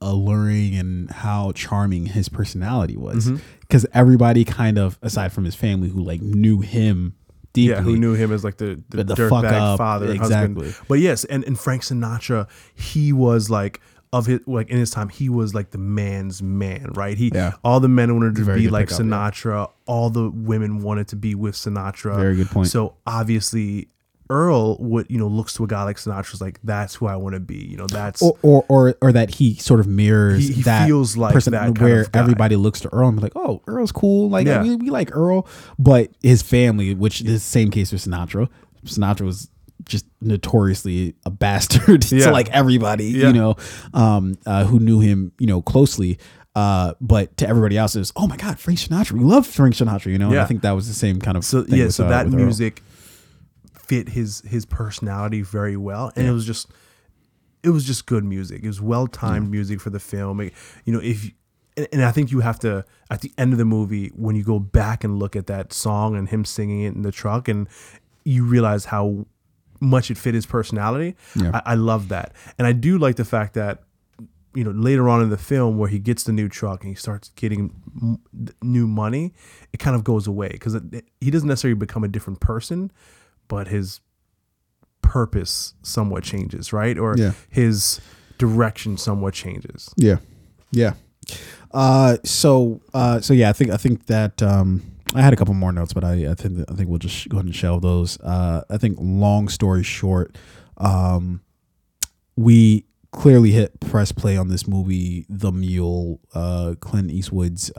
alluring 0.00 0.74
and 0.76 1.10
how 1.10 1.52
charming 1.52 2.06
his 2.06 2.28
personality 2.28 2.96
was, 2.96 3.26
mm-hmm. 3.26 3.36
because 3.60 3.86
everybody 3.92 4.44
kind 4.44 4.78
of, 4.78 4.98
aside 5.02 5.32
from 5.32 5.44
his 5.44 5.54
family, 5.54 5.88
who 5.88 6.02
like 6.02 6.20
knew 6.20 6.60
him 6.60 7.14
deeply, 7.52 7.74
yeah, 7.74 7.80
who 7.80 7.96
knew 7.96 8.14
him 8.14 8.32
as 8.32 8.44
like 8.44 8.56
the 8.56 8.82
the, 8.88 9.04
the 9.04 9.14
dirtbag 9.14 9.76
father, 9.76 10.06
and 10.06 10.14
exactly. 10.16 10.66
husband. 10.66 10.86
But 10.88 10.98
yes, 11.00 11.24
and, 11.24 11.44
and 11.44 11.58
Frank 11.58 11.82
Sinatra, 11.82 12.48
he 12.74 13.12
was 13.12 13.50
like 13.50 13.80
of 14.12 14.26
his 14.26 14.40
like 14.46 14.68
in 14.68 14.78
his 14.78 14.90
time, 14.90 15.08
he 15.08 15.28
was 15.28 15.54
like 15.54 15.70
the 15.70 15.78
man's 15.78 16.42
man, 16.42 16.90
right? 16.94 17.16
He 17.16 17.30
Yeah. 17.32 17.52
all 17.64 17.80
the 17.80 17.88
men 17.88 18.14
wanted 18.14 18.36
to 18.36 18.44
Very 18.44 18.60
be 18.60 18.68
like 18.68 18.88
pickup, 18.88 19.06
yeah. 19.06 19.30
Sinatra, 19.30 19.70
all 19.86 20.10
the 20.10 20.30
women 20.30 20.82
wanted 20.82 21.08
to 21.08 21.16
be 21.16 21.34
with 21.34 21.54
Sinatra. 21.54 22.16
Very 22.16 22.36
good 22.36 22.50
point. 22.50 22.68
So 22.68 22.96
obviously, 23.06 23.88
Earl 24.32 24.76
would 24.78 25.06
you 25.10 25.18
know 25.18 25.26
looks 25.28 25.52
to 25.54 25.64
a 25.64 25.66
guy 25.66 25.82
like 25.84 25.96
Sinatra's 25.98 26.40
like 26.40 26.58
that's 26.64 26.94
who 26.94 27.06
I 27.06 27.16
want 27.16 27.34
to 27.34 27.40
be. 27.40 27.56
You 27.58 27.76
know 27.76 27.86
that's 27.86 28.22
or, 28.22 28.36
or 28.42 28.64
or 28.68 28.94
or 29.02 29.12
that 29.12 29.34
he 29.34 29.54
sort 29.56 29.78
of 29.80 29.86
mirrors 29.86 30.48
He- 30.48 30.54
he 30.54 30.62
that 30.62 30.86
feels 30.86 31.16
like 31.16 31.34
person 31.34 31.52
that 31.52 31.78
where 31.78 32.06
everybody 32.14 32.56
looks 32.56 32.80
to 32.80 32.92
Earl 32.92 33.08
and 33.08 33.16
be 33.18 33.22
like, 33.22 33.36
oh, 33.36 33.60
Earl's 33.66 33.92
cool, 33.92 34.30
like 34.30 34.46
Yeah. 34.46 34.62
we, 34.62 34.76
we 34.76 34.90
like 34.90 35.14
Earl, 35.14 35.46
but 35.78 36.10
his 36.22 36.40
family, 36.42 36.94
which 36.94 37.20
is 37.20 37.26
the 37.26 37.38
same 37.40 37.70
case 37.70 37.92
with 37.92 38.02
Sinatra. 38.04 38.48
Sinatra 38.86 39.22
was 39.26 39.48
just 39.84 40.06
notoriously 40.20 41.14
a 41.26 41.30
bastard 41.44 42.10
Yeah. 42.10 42.26
to 42.26 42.30
like 42.32 42.48
everybody, 42.50 43.06
Yeah. 43.06 43.28
you 43.28 43.32
know, 43.32 43.56
um, 43.94 44.36
uh, 44.46 44.64
who 44.64 44.78
knew 44.78 45.00
him, 45.00 45.32
you 45.38 45.46
know, 45.46 45.62
closely. 45.62 46.18
Uh, 46.54 46.92
but 47.00 47.34
to 47.38 47.48
everybody 47.48 47.78
else, 47.78 47.96
it 47.96 48.00
was, 48.00 48.12
oh 48.14 48.26
my 48.26 48.36
God, 48.36 48.58
Frank 48.58 48.78
Sinatra. 48.78 49.12
We 49.12 49.24
love 49.24 49.46
Frank 49.46 49.74
Sinatra, 49.74 50.06
you 50.12 50.18
know. 50.18 50.28
And 50.30 50.38
I 50.38 50.44
think 50.44 50.60
that 50.62 50.72
was 50.72 50.86
the 50.86 50.92
same 50.94 51.18
kind 51.18 51.36
of 51.36 51.44
so 51.46 51.62
thing 51.62 51.78
yeah 51.78 51.86
with, 51.86 51.94
so 51.94 52.04
uh, 52.06 52.10
that 52.10 52.28
music 52.28 52.82
fit 53.92 54.08
his 54.10 54.40
his 54.46 54.64
personality 54.64 55.42
very 55.42 55.76
well 55.76 56.12
and 56.16 56.26
it 56.26 56.32
was 56.32 56.46
just 56.46 56.68
it 57.62 57.70
was 57.70 57.84
just 57.84 58.06
good 58.06 58.24
music. 58.24 58.64
It 58.64 58.66
was 58.66 58.80
well 58.80 59.06
timed 59.06 59.48
music 59.50 59.80
for 59.80 59.90
the 59.90 60.00
film. 60.00 60.40
It- 60.40 60.52
you 60.84 60.92
know 60.92 61.00
if 61.00 61.30
and, 61.76 61.86
and 61.92 62.04
I 62.04 62.10
think 62.10 62.30
you 62.32 62.40
have 62.40 62.58
to 62.60 62.84
at 63.10 63.20
the 63.20 63.32
end 63.38 63.52
of 63.52 63.58
the 63.58 63.64
movie 63.64 64.08
when 64.14 64.34
you 64.36 64.44
go 64.44 64.58
back 64.58 65.04
and 65.04 65.18
look 65.18 65.36
at 65.36 65.46
that 65.46 65.72
song 65.72 66.16
and 66.16 66.28
him 66.28 66.44
singing 66.44 66.82
it 66.82 66.94
in 66.94 67.02
the 67.02 67.12
truck 67.12 67.48
and 67.48 67.68
you 68.24 68.44
realize 68.44 68.86
how 68.86 69.26
much 69.80 70.10
it 70.10 70.18
fit 70.18 70.34
his 70.34 70.46
personality 70.46 71.14
Yeah. 71.34 71.50
I, 71.66 71.72
I 71.72 71.74
love 71.74 72.08
that. 72.08 72.32
And 72.58 72.66
I 72.66 72.72
do 72.72 72.98
like 72.98 73.16
the 73.16 73.24
fact 73.24 73.54
that 73.54 73.82
you 74.54 74.64
know 74.64 74.70
later 74.72 75.08
on 75.08 75.22
in 75.22 75.30
the 75.30 75.38
film 75.38 75.78
where 75.78 75.88
he 75.88 75.98
gets 75.98 76.24
the 76.24 76.32
new 76.32 76.48
truck 76.48 76.82
and 76.82 76.88
he 76.90 76.94
starts 76.94 77.30
getting 77.36 77.62
m- 78.02 78.18
new 78.62 78.86
money 78.86 79.32
it 79.72 79.78
kind 79.78 79.96
of 79.96 80.02
goes 80.04 80.26
away 80.26 80.48
because 80.50 80.74
he 81.20 81.30
doesn't 81.30 81.48
necessarily 81.48 81.78
become 81.86 82.04
a 82.04 82.08
different 82.08 82.38
person 82.40 82.90
but 83.52 83.68
his 83.68 84.00
purpose 85.02 85.74
somewhat 85.82 86.24
changes 86.24 86.72
right 86.72 86.96
or 86.98 87.14
Yeah. 87.18 87.32
his 87.50 88.00
direction 88.38 88.96
somewhat 88.96 89.34
changes 89.34 89.90
Yeah, 89.96 90.16
yeah. 90.70 90.94
Uh, 91.70 92.16
so 92.24 92.80
uh, 92.94 93.20
so 93.20 93.34
yeah, 93.34 93.50
I 93.50 93.52
think 93.52 93.70
I 93.70 93.76
think 93.76 94.06
that 94.06 94.42
um, 94.42 94.82
I 95.14 95.20
had 95.22 95.32
a 95.32 95.36
couple 95.36 95.54
more 95.54 95.70
notes, 95.72 95.92
but 95.92 96.02
I, 96.04 96.30
I 96.30 96.34
think 96.34 96.64
I 96.70 96.74
think 96.74 96.88
we'll 96.88 96.98
just 96.98 97.28
go 97.28 97.36
ahead 97.36 97.46
and 97.46 97.54
shelve 97.54 97.82
those. 97.82 98.18
Uh, 98.20 98.62
I 98.70 98.76
think 98.78 98.96
long 99.00 99.48
story 99.48 99.82
short, 99.82 100.36
um, 100.78 101.40
we 102.36 102.84
clearly 103.12 103.52
hit 103.52 103.78
press 103.80 104.12
play 104.12 104.36
on 104.36 104.48
this 104.48 104.66
movie, 104.66 105.24
The 105.28 105.52
Mule, 105.52 106.20
uh, 106.34 106.74
Clint 106.80 107.10
Eastwood's 107.10 107.70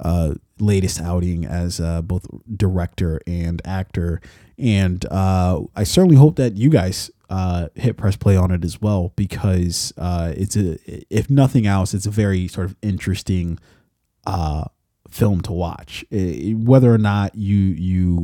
uh, 0.00 0.34
latest 0.58 1.00
outing 1.00 1.44
as 1.44 1.80
uh, 1.80 2.02
both 2.02 2.26
director 2.56 3.20
and 3.26 3.60
actor. 3.64 4.20
And 4.58 5.04
uh, 5.06 5.62
I 5.74 5.84
certainly 5.84 6.16
hope 6.16 6.36
that 6.36 6.56
you 6.56 6.70
guys 6.70 7.10
uh, 7.30 7.68
hit 7.74 7.96
press 7.96 8.16
play 8.16 8.36
on 8.36 8.50
it 8.50 8.64
as 8.64 8.80
well 8.80 9.12
because 9.16 9.92
uh, 9.96 10.32
it's 10.36 10.56
a, 10.56 10.78
if 11.14 11.28
nothing 11.30 11.66
else, 11.66 11.94
it's 11.94 12.06
a 12.06 12.10
very 12.10 12.46
sort 12.48 12.66
of 12.66 12.76
interesting 12.82 13.58
uh, 14.26 14.64
film 15.14 15.40
to 15.42 15.52
watch. 15.52 16.04
Eh, 16.10 16.52
whether 16.54 16.92
or 16.92 16.98
not 16.98 17.36
you 17.36 17.56
you 17.56 18.18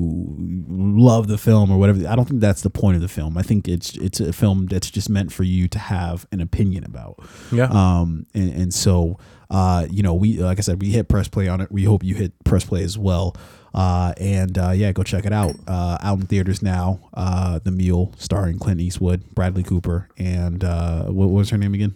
love 0.69 1.29
the 1.29 1.39
film 1.39 1.71
or 1.71 1.79
whatever, 1.79 2.07
I 2.09 2.17
don't 2.17 2.29
think 2.29 2.41
that's 2.41 2.63
the 2.63 2.71
point 2.71 2.97
of 2.97 3.01
the 3.03 3.09
film. 3.09 3.39
I 3.39 3.43
think 3.43 3.69
it's 3.69 3.97
it's 3.97 4.19
a 4.19 4.33
film 4.33 4.67
that's 4.67 4.91
just 4.91 5.09
meant 5.09 5.33
for 5.33 5.45
you 5.45 5.69
to 5.69 5.79
have 5.79 6.27
an 6.33 6.41
opinion 6.41 6.83
about. 6.85 7.15
yeah 7.53 7.67
Um, 7.67 8.27
and, 8.35 8.53
and 8.63 8.75
so, 8.75 9.19
uh, 9.51 9.87
you 9.89 10.03
know, 10.03 10.15
we, 10.15 10.39
like 10.39 10.59
I 10.59 10.63
said, 10.63 10.83
we 10.83 10.91
hit 10.91 11.07
press 11.09 11.29
play 11.29 11.47
on 11.49 11.61
it. 11.61 11.71
We 11.71 11.85
hope 11.85 12.03
you 12.03 12.17
hit 12.17 12.33
press 12.45 12.65
play 12.65 12.83
as 12.83 12.99
well. 12.99 13.37
Uh, 13.73 14.13
and, 14.19 14.59
uh, 14.59 14.73
yeah, 14.75 14.91
go 14.91 15.05
check 15.05 15.25
it 15.25 15.33
out. 15.33 15.55
Uh, 15.69 15.97
out 16.03 16.19
in 16.19 16.27
theaters 16.27 16.61
now. 16.61 16.99
Uh, 17.15 17.61
The 17.63 17.71
Mule, 17.71 18.13
starring 18.19 18.59
Clint 18.59 18.81
Eastwood, 18.81 19.33
Bradley 19.33 19.63
Cooper, 19.63 20.09
and, 20.19 20.65
uh, 20.65 21.05
what 21.05 21.29
was 21.31 21.51
her 21.51 21.57
name 21.59 21.73
again? 21.75 21.95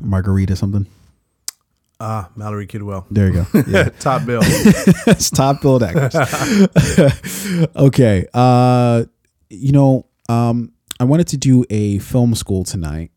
Margarita 0.00 0.56
something. 0.56 0.86
Ah 2.00 2.28
mallory 2.36 2.66
kidwell 2.66 3.06
There 3.10 3.28
you 3.28 3.32
go. 3.32 3.62
Yeah. 3.66 3.88
top 3.98 4.26
bill 4.26 4.40
it's 4.44 5.30
top 5.30 5.60
build 5.62 5.82
actors. 5.82 6.14
okay. 7.76 8.26
Uh, 8.34 9.04
you 9.48 9.72
know, 9.72 10.06
um, 10.28 10.72
I 11.00 11.04
wanted 11.04 11.28
to 11.28 11.36
do 11.36 11.64
a 11.70 11.98
film 11.98 12.34
school 12.34 12.64
tonight, 12.64 13.12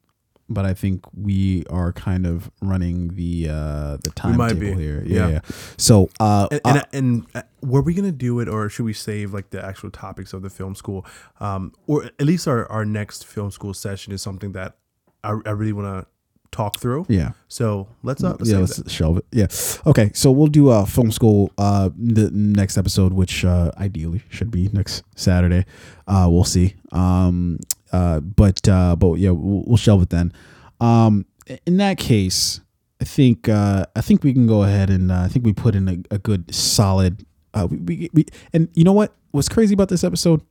but 0.48 0.66
I 0.66 0.74
think 0.74 1.04
we 1.14 1.64
are 1.70 1.92
kind 1.94 2.26
of 2.26 2.50
running 2.62 3.16
the 3.16 3.50
uh 3.50 3.98
the 4.04 4.12
timetable 4.16 4.78
here. 4.78 5.04
Yeah. 5.06 5.16
Yeah. 5.16 5.30
yeah. 5.30 5.40
So, 5.78 6.10
uh, 6.20 6.48
and, 6.52 6.62
uh, 6.64 6.70
and, 6.70 6.86
and 6.94 7.26
uh, 7.36 7.42
were 7.62 7.82
we 7.82 7.94
gonna 7.94 8.12
do 8.12 8.40
it 8.40 8.48
or 8.48 8.70
should 8.70 8.86
we 8.86 8.94
save 8.94 9.34
like 9.34 9.50
the 9.50 9.64
actual 9.64 9.92
topics 9.92 10.34
of 10.34 10.42
the 10.42 10.50
film 10.50 10.76
school 10.76 11.06
um 11.40 11.74
or 11.88 12.06
at 12.06 12.22
least 12.22 12.48
our, 12.48 12.70
our 12.72 12.86
next 12.86 13.26
film 13.26 13.52
school 13.52 13.74
session 13.74 14.14
is 14.14 14.22
something 14.22 14.54
that 14.54 14.78
i, 15.24 15.32
I 15.46 15.52
really 15.52 15.74
want 15.74 15.88
to 15.88 16.08
talk 16.52 16.80
through 16.80 17.06
yeah. 17.10 17.32
so 17.48 17.88
let's 18.04 18.24
uh 18.24 18.36
let's 18.40 18.50
yeah, 18.50 18.58
let's 18.58 18.78
that. 18.78 18.90
shelve 18.90 19.18
it. 19.18 19.26
Yeah. 19.32 19.48
Okay, 19.86 20.12
so 20.14 20.32
we'll 20.32 20.48
do 20.48 20.70
uh 20.70 20.86
film 20.86 21.12
school 21.12 21.52
uh 21.58 21.90
the 21.96 22.30
next 22.32 22.78
episode, 22.78 23.14
which 23.14 23.46
uh 23.46 23.72
ideally 23.78 24.22
should 24.30 24.52
be 24.52 24.70
next 24.74 25.04
Saturday. 25.16 25.66
Uh 26.08 26.28
we'll 26.30 26.44
see. 26.44 26.76
Um 26.92 27.60
uh 27.92 28.20
but 28.20 28.68
uh 28.68 28.96
but 28.96 29.16
yeah, 29.16 29.32
we'll, 29.32 29.64
we'll 29.66 29.78
shelve 29.78 30.02
it 30.02 30.10
then. 30.10 30.34
Um 30.82 31.26
in 31.66 31.78
that 31.78 31.98
case, 31.98 32.62
I 33.00 33.06
think 33.06 33.48
uh 33.48 33.86
I 33.96 34.02
think 34.02 34.24
we 34.24 34.34
can 34.34 34.48
go 34.48 34.64
ahead 34.64 34.90
and 34.90 35.12
uh, 35.12 35.22
I 35.22 35.28
think 35.28 35.46
we 35.46 35.54
put 35.54 35.76
in 35.76 35.88
a, 35.88 36.16
a 36.16 36.18
good 36.18 36.54
solid 36.54 37.26
uh 37.54 37.68
we, 37.70 37.78
we, 37.78 38.10
we 38.14 38.26
and 38.54 38.70
you 38.74 38.84
know 38.84 38.94
what? 38.94 39.14
What's 39.32 39.50
crazy 39.50 39.76
about 39.76 39.90
this 39.90 40.04
episode? 40.04 40.42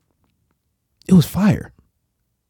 It 1.08 1.14
was 1.14 1.26
fire. 1.26 1.72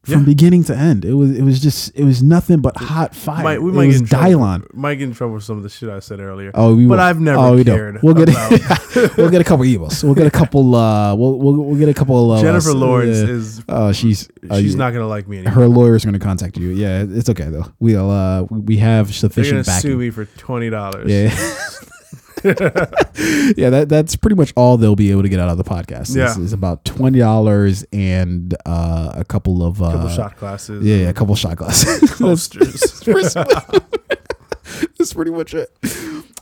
From 0.09 0.19
Yeah. 0.21 0.25
beginning 0.25 0.63
to 0.65 0.75
end, 0.75 1.05
it 1.05 1.13
was 1.13 1.31
it 1.37 1.43
was 1.43 1.59
just 1.59 1.91
it 1.95 2.03
was 2.03 2.21
nothing 2.23 2.59
but 2.59 2.75
hot 2.77 3.15
fire. 3.15 3.43
might, 3.43 3.61
we 3.61 3.69
it 3.71 3.73
might 3.75 3.87
was 3.87 4.01
get 4.01 4.01
in 4.01 4.07
trouble, 4.07 4.45
Dylon. 4.45 4.73
might 4.73 4.95
get 4.95 5.03
in 5.09 5.13
trouble 5.13 5.35
with 5.35 5.43
some 5.43 5.57
of 5.57 5.63
the 5.63 5.69
shit 5.69 5.89
I 5.89 5.99
said 5.99 6.19
earlier. 6.19 6.51
Oh, 6.53 6.75
we 6.75 6.85
but 6.85 6.95
will. 6.95 6.99
I've 6.99 7.19
never 7.19 7.37
Oh, 7.39 7.55
we 7.55 7.63
cared. 7.63 7.99
We'll 8.03 8.13
get 8.13 8.29
about 8.29 8.51
we'll 9.17 9.29
get 9.29 9.41
a 9.41 9.43
couple 9.43 9.65
emails. 9.65 10.03
We'll 10.03 10.15
get 10.15 10.27
a 10.27 10.31
couple. 10.31 10.75
Uh, 10.75 11.15
we'll 11.15 11.37
we'll, 11.37 11.53
we'll 11.55 11.79
get 11.79 11.89
a 11.89 11.93
couple. 11.93 12.31
Uh, 12.31 12.41
Jennifer 12.41 12.71
uh, 12.71 12.73
Lawrence 12.73 13.17
uh, 13.17 13.31
is 13.31 13.61
Oh, 13.69 13.91
she's 13.91 14.29
uh, 14.49 14.57
she's 14.59 14.75
not 14.75 14.93
gonna 14.93 15.07
like 15.07 15.27
me 15.27 15.37
anymore. 15.37 15.53
Her 15.53 15.67
lawyer's 15.67 16.03
going 16.05 16.13
to 16.13 16.19
contact 16.19 16.57
you. 16.57 16.69
Yeah, 16.69 17.05
it's 17.07 17.29
okay 17.29 17.45
though. 17.49 17.65
We'll 17.79 18.09
uh, 18.09 18.43
we 18.43 18.77
have 18.77 19.13
sufficient. 19.13 19.65
They're 19.65 19.73
gonna 19.73 19.81
sue 19.81 19.97
me 19.97 20.09
for 20.09 20.25
twenty 20.25 20.69
dollars. 20.69 21.09
Yeah. 21.11 21.29
yeah, 23.57 23.69
that 23.69 23.87
that's 23.89 24.15
pretty 24.15 24.35
much 24.35 24.53
all 24.55 24.77
they'll 24.77 24.95
be 24.95 25.11
able 25.11 25.23
to 25.23 25.29
get 25.29 25.39
out 25.39 25.49
of 25.49 25.57
the 25.57 25.63
podcast. 25.63 26.15
Yeah. 26.15 26.27
This 26.27 26.37
is 26.37 26.53
about 26.53 26.85
twenty 26.85 27.19
dollars 27.19 27.83
and 27.91 28.55
uh, 28.65 29.11
a 29.15 29.25
couple 29.25 29.63
of 29.63 29.81
uh, 29.81 29.91
couple 29.91 30.09
shot 30.09 30.37
glasses. 30.37 30.85
Yeah, 30.85 30.97
yeah, 30.97 31.09
a 31.09 31.13
couple 31.13 31.35
shot 31.35 31.57
glasses. 31.57 32.01
that's, 32.19 33.33
that's 34.97 35.13
pretty 35.13 35.31
much 35.31 35.53
it. 35.53 35.75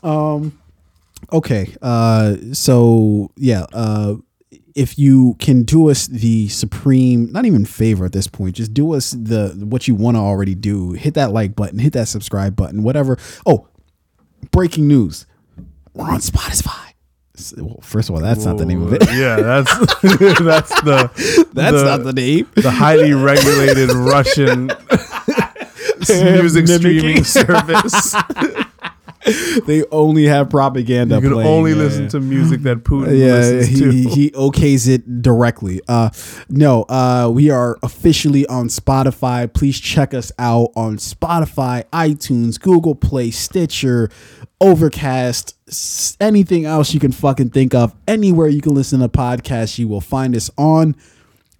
Um, 0.03 0.59
okay. 1.31 1.75
Uh, 1.81 2.35
so 2.53 3.31
yeah. 3.35 3.65
Uh, 3.73 4.15
if 4.75 4.99
you 4.99 5.35
can 5.39 5.63
do 5.63 5.89
us 5.89 6.05
the 6.05 6.47
supreme, 6.49 7.31
not 7.31 7.45
even 7.45 7.65
favor 7.65 8.05
at 8.05 8.11
this 8.11 8.27
point, 8.27 8.55
just 8.55 8.75
do 8.75 8.93
us 8.93 9.09
the 9.09 9.49
what 9.67 9.87
you 9.87 9.95
want 9.95 10.15
to 10.15 10.21
already 10.21 10.53
do. 10.53 10.91
Hit 10.91 11.15
that 11.15 11.31
like 11.31 11.55
button, 11.55 11.79
hit 11.79 11.93
that 11.93 12.07
subscribe 12.07 12.55
button, 12.55 12.83
whatever. 12.83 13.17
Oh, 13.47 13.67
breaking 14.51 14.87
news: 14.87 15.25
we're 15.97 16.09
on 16.09 16.19
Spotify. 16.19 16.93
Well, 17.57 17.79
first 17.81 18.09
of 18.09 18.15
all, 18.15 18.21
that's 18.21 18.45
not 18.45 18.57
the 18.57 18.65
name 18.65 18.81
of 18.81 18.93
it. 18.93 19.03
yeah, 19.13 19.35
that's 19.35 19.71
that's 20.01 20.81
the 20.81 21.47
That's 21.53 21.77
the- 21.77 21.83
not 21.85 22.03
the 22.03 22.13
name. 22.13 22.47
the 22.55 22.71
highly 22.71 23.13
regulated 23.13 23.91
Russian 23.91 24.67
music 26.09 26.67
streaming 26.67 27.23
service. 27.23 28.15
They 29.65 29.83
only 29.91 30.23
have 30.25 30.49
propaganda. 30.49 31.15
You 31.15 31.21
can 31.21 31.33
playing, 31.33 31.49
only 31.49 31.71
yeah. 31.71 31.77
listen 31.77 32.07
to 32.09 32.19
music 32.21 32.61
that 32.61 32.83
Putin 32.85 33.19
yeah, 33.19 33.33
listens 33.33 33.79
to. 33.79 33.91
he, 33.91 34.03
he 34.09 34.31
okays 34.31 34.87
it 34.87 35.21
directly. 35.21 35.81
Uh, 35.87 36.09
no, 36.47 36.83
uh, 36.83 37.29
we 37.33 37.49
are 37.49 37.77
officially 37.83 38.47
on 38.47 38.69
Spotify. 38.69 39.51
Please 39.53 39.79
check 39.81 40.13
us 40.13 40.31
out 40.39 40.69
on 40.77 40.95
Spotify, 40.95 41.83
iTunes, 41.91 42.57
Google 42.59 42.95
Play, 42.95 43.29
Stitcher, 43.31 44.09
Overcast, 44.59 45.55
anything 46.19 46.65
else 46.65 46.93
you 46.93 46.99
can 46.99 47.11
fucking 47.11 47.51
think 47.51 47.75
of. 47.75 47.95
Anywhere 48.07 48.47
you 48.47 48.61
can 48.61 48.73
listen 48.73 48.99
to 49.01 49.07
podcasts, 49.09 49.77
you 49.77 49.87
will 49.87 50.01
find 50.01 50.35
us 50.35 50.49
on. 50.57 50.95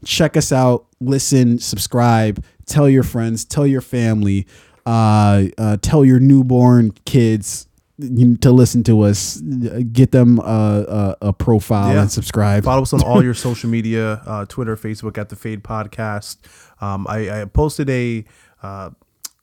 Check 0.06 0.36
us 0.38 0.52
out, 0.52 0.86
listen, 1.00 1.60
subscribe, 1.60 2.44
tell 2.66 2.90
your 2.90 3.04
friends, 3.04 3.46
tell 3.46 3.68
your 3.68 3.82
family, 3.82 4.48
uh, 4.86 5.46
uh, 5.58 5.78
tell 5.82 6.04
your 6.06 6.20
newborn 6.20 6.92
kids 7.06 7.68
to 8.00 8.52
listen 8.52 8.84
to 8.84 9.02
us. 9.02 9.38
Get 9.42 10.12
them 10.12 10.40
a, 10.40 11.16
a, 11.22 11.28
a 11.30 11.34
profile 11.34 11.94
Yeah. 11.96 12.02
and 12.04 12.12
subscribe. 12.12 12.64
Follow 12.64 12.84
us 12.84 12.94
on 12.94 13.02
all 13.04 13.24
your 13.24 13.34
social 13.48 13.70
media, 13.70 14.22
uh, 14.26 14.46
Twitter, 14.46 14.76
Facebook 14.76 15.18
at 15.18 15.30
the 15.30 15.36
Fade 15.36 15.64
Podcast. 15.64 16.38
Um, 16.82 17.08
I, 17.10 17.42
I 17.42 17.46
posted 17.46 17.90
a, 17.90 18.24
uh, 18.62 18.92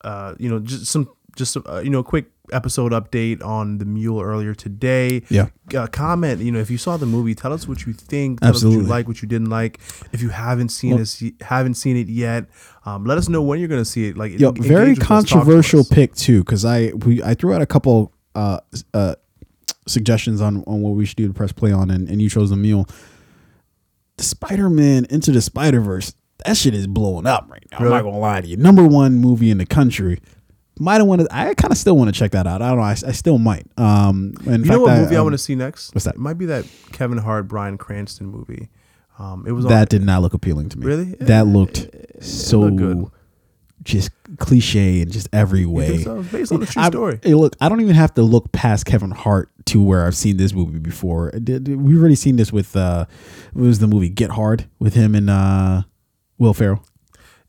uh, 0.03 0.35
you 0.39 0.49
know, 0.49 0.61
just 0.61 0.87
some 0.87 1.09
just 1.37 1.57
uh, 1.57 1.81
you 1.83 1.91
know 1.91 2.01
a 2.01 2.05
quick 2.05 2.27
episode 2.53 2.93
update 2.93 3.43
on 3.43 3.79
the 3.79 3.85
mule 3.85 4.21
earlier 4.21 4.55
today. 4.55 5.23
Yeah. 5.31 5.49
Uh, 5.75 5.87
comment, 5.87 6.43
you 6.43 6.53
know, 6.53 6.59
if 6.59 6.71
you 6.71 6.77
saw 6.79 6.97
the 6.99 7.07
movie, 7.07 7.35
tell 7.35 7.53
us 7.53 7.67
what 7.67 7.87
you 7.87 7.93
think. 7.95 8.41
Tell 8.41 8.51
us 8.51 8.57
what 8.57 8.57
Absolutely. 8.69 8.85
you 8.85 8.91
like, 8.91 9.09
what 9.09 9.23
you 9.23 9.29
didn't 9.29 9.49
like. 9.51 9.81
If 10.13 10.21
you 10.21 10.29
haven't 10.29 10.69
seen 10.69 10.91
Well- 10.91 10.99
this, 10.99 11.23
haven't 11.41 11.75
seen 11.75 11.97
it 11.97 12.09
yet, 12.09 12.47
um, 12.85 13.05
let 13.05 13.17
us 13.19 13.29
know 13.29 13.43
when 13.43 13.59
you're 13.61 13.69
gonna 13.69 13.85
see 13.85 14.09
it. 14.09 14.17
Like, 14.19 14.39
Yo, 14.39 14.51
en- 14.51 14.63
very 14.63 14.93
us, 14.93 14.99
to 14.99 15.05
controversial 15.05 15.85
pick 15.85 16.15
too, 16.15 16.41
because 16.45 16.65
I 16.65 16.89
we 16.95 17.23
I 17.23 17.35
threw 17.35 17.55
out 17.55 17.63
a 17.63 17.67
couple 17.67 18.13
uh 18.35 18.59
uh 18.93 19.15
suggestions 19.87 20.41
on 20.41 20.63
on 20.67 20.83
what 20.83 20.91
we 20.91 21.07
should 21.07 21.17
do 21.17 21.29
to 21.29 21.35
press 21.35 21.53
play 21.53 21.73
on, 21.73 21.91
and, 21.91 22.09
and 22.09 22.21
you 22.21 22.29
chose 22.29 22.51
the 22.51 22.57
mule. 22.57 22.87
The 24.17 24.25
Spider 24.25 24.71
Man 24.71 25.07
Into 25.11 25.33
the 25.33 25.41
Spider 25.41 25.81
Verse, 25.81 26.15
that 26.45 26.57
shit 26.57 26.75
is 26.75 26.87
blowing 26.87 27.27
up 27.27 27.49
right 27.51 27.65
now. 27.73 27.79
Really? 27.79 27.93
I'm 27.97 28.05
not 28.05 28.11
gonna 28.11 28.19
lie 28.21 28.41
to 28.43 28.47
you. 28.47 28.57
Number 28.57 28.87
one 28.87 29.17
movie 29.17 29.51
in 29.51 29.59
the 29.59 29.67
country. 29.67 30.21
Might 30.79 30.97
have 30.97 31.07
wanted. 31.07 31.29
I 31.31 31.55
kind 31.55 31.71
of 31.73 31.79
still 31.79 31.97
want 31.97 32.13
to 32.13 32.19
check 32.19 32.33
that 32.33 32.47
out. 32.49 32.61
I 32.61 32.69
don't 32.71 32.79
know. 32.79 32.83
I, 32.85 32.91
I 32.91 33.13
still 33.13 33.39
might. 33.39 33.67
Um, 33.79 34.35
in 34.45 34.65
You 34.65 34.71
know 34.73 34.81
what 34.81 34.91
I, 34.91 35.01
movie 35.01 35.15
I, 35.15 35.19
um, 35.21 35.25
want 35.27 35.35
to 35.35 35.39
see 35.39 35.55
next? 35.55 35.95
what's 35.95 36.05
that? 36.05 36.15
It 36.17 36.21
might 36.21 36.35
be 36.39 36.47
that 36.47 36.67
Kevin 36.93 37.19
Hart, 37.19 37.47
Bryan 37.47 37.79
Cranston 37.79 38.27
movie. 38.27 38.69
Um, 39.19 39.45
it 39.47 39.53
was 39.53 39.65
That 39.67 39.89
did 39.89 40.03
not 40.03 40.23
look 40.23 40.35
appealing 40.35 40.71
to 40.71 40.79
me. 40.79 40.87
Really? 40.87 41.05
That 41.21 41.47
looked 41.47 41.89
so 42.21 42.61
looked 42.61 42.77
good. 42.79 43.05
just 43.85 44.11
cliche 44.39 45.01
in 45.03 45.11
just 45.13 45.29
every 45.33 45.65
way. 45.65 45.99
so? 45.99 46.19
It's 46.21 46.33
based 46.33 46.51
on 46.51 46.63
a 46.63 46.67
true 46.67 46.83
I- 46.83 46.89
story. 46.89 47.21
hey, 47.23 47.35
look, 47.35 47.55
I 47.61 47.69
don't 47.69 47.81
even 47.81 47.95
have 47.95 48.13
to 48.15 48.23
look 48.23 48.51
past 48.51 48.85
Kevin 48.87 49.13
Hart 49.13 49.51
to 49.67 49.81
where 49.81 50.05
I've 50.05 50.17
seen 50.17 50.37
this 50.39 50.53
movie 50.53 50.81
before. 50.81 51.33
We've 51.37 51.99
already 52.01 52.17
seen 52.17 52.35
this 52.35 52.53
with 52.53 52.75
uh, 52.75 53.07
what 53.53 53.63
was 53.63 53.79
the 53.79 53.87
movie 53.87 54.09
Get 54.09 54.31
Hard 54.31 54.67
with 54.81 54.95
him 54.95 55.15
and 55.15 55.31
uh, 55.31 55.83
Will 56.39 56.53
Ferrell. 56.55 56.85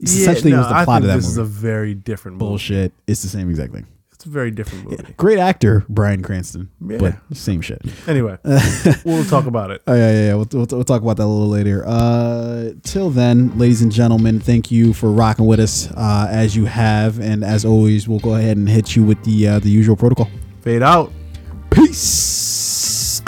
It's 0.05 0.15
essentially 0.15 0.51
no, 0.51 0.59
was 0.59 0.67
the 0.69 0.75
I 0.75 0.85
plot 0.85 1.01
of 1.01 1.07
that 1.07 1.15
this 1.15 1.27
is 1.27 1.37
a 1.37 1.43
very 1.43 1.93
different 1.93 2.37
movie. 2.37 2.49
Bullshit. 2.49 2.93
It's 3.07 3.21
the 3.23 3.29
same 3.29 3.49
exact 3.49 3.73
thing. 3.73 3.87
It's 4.13 4.25
a 4.25 4.29
very 4.29 4.49
different 4.49 4.85
movie. 4.89 5.13
Great 5.17 5.39
actor 5.39 5.83
Bryan 5.89 6.23
Cranston, 6.23 6.69
Yeah. 6.87 6.97
but 6.99 7.15
same 7.35 7.59
shit. 7.61 7.81
Anyway, 8.07 8.37
we'll 9.03 9.25
talk 9.25 9.45
about 9.45 9.71
it. 9.71 9.81
Oh 9.87 9.93
yeah, 9.93 10.11
yeah, 10.11 10.25
yeah. 10.27 10.33
We'll, 10.35 10.47
we'll, 10.53 10.67
we'll 10.71 10.83
talk 10.85 11.01
about 11.01 11.17
that 11.17 11.23
a 11.23 11.27
little 11.27 11.49
later. 11.49 11.83
Uh, 11.85 12.71
till 12.83 13.09
then, 13.09 13.57
ladies 13.57 13.81
and 13.81 13.91
gentlemen, 13.91 14.39
thank 14.39 14.71
you 14.71 14.93
for 14.93 15.11
rocking 15.11 15.45
with 15.45 15.59
us 15.59 15.91
uh, 15.97 16.27
as 16.29 16.55
you 16.55 16.65
have, 16.65 17.19
and 17.19 17.43
as 17.43 17.65
always, 17.65 18.07
we'll 18.07 18.19
go 18.19 18.35
ahead 18.35 18.55
and 18.55 18.69
hit 18.69 18.95
you 18.95 19.03
with 19.03 19.21
the 19.25 19.47
uh, 19.47 19.59
the 19.59 19.69
usual 19.69 19.97
protocol. 19.97 20.29
Fade 20.61 20.81
out. 20.81 21.11
Peace. 21.69 23.21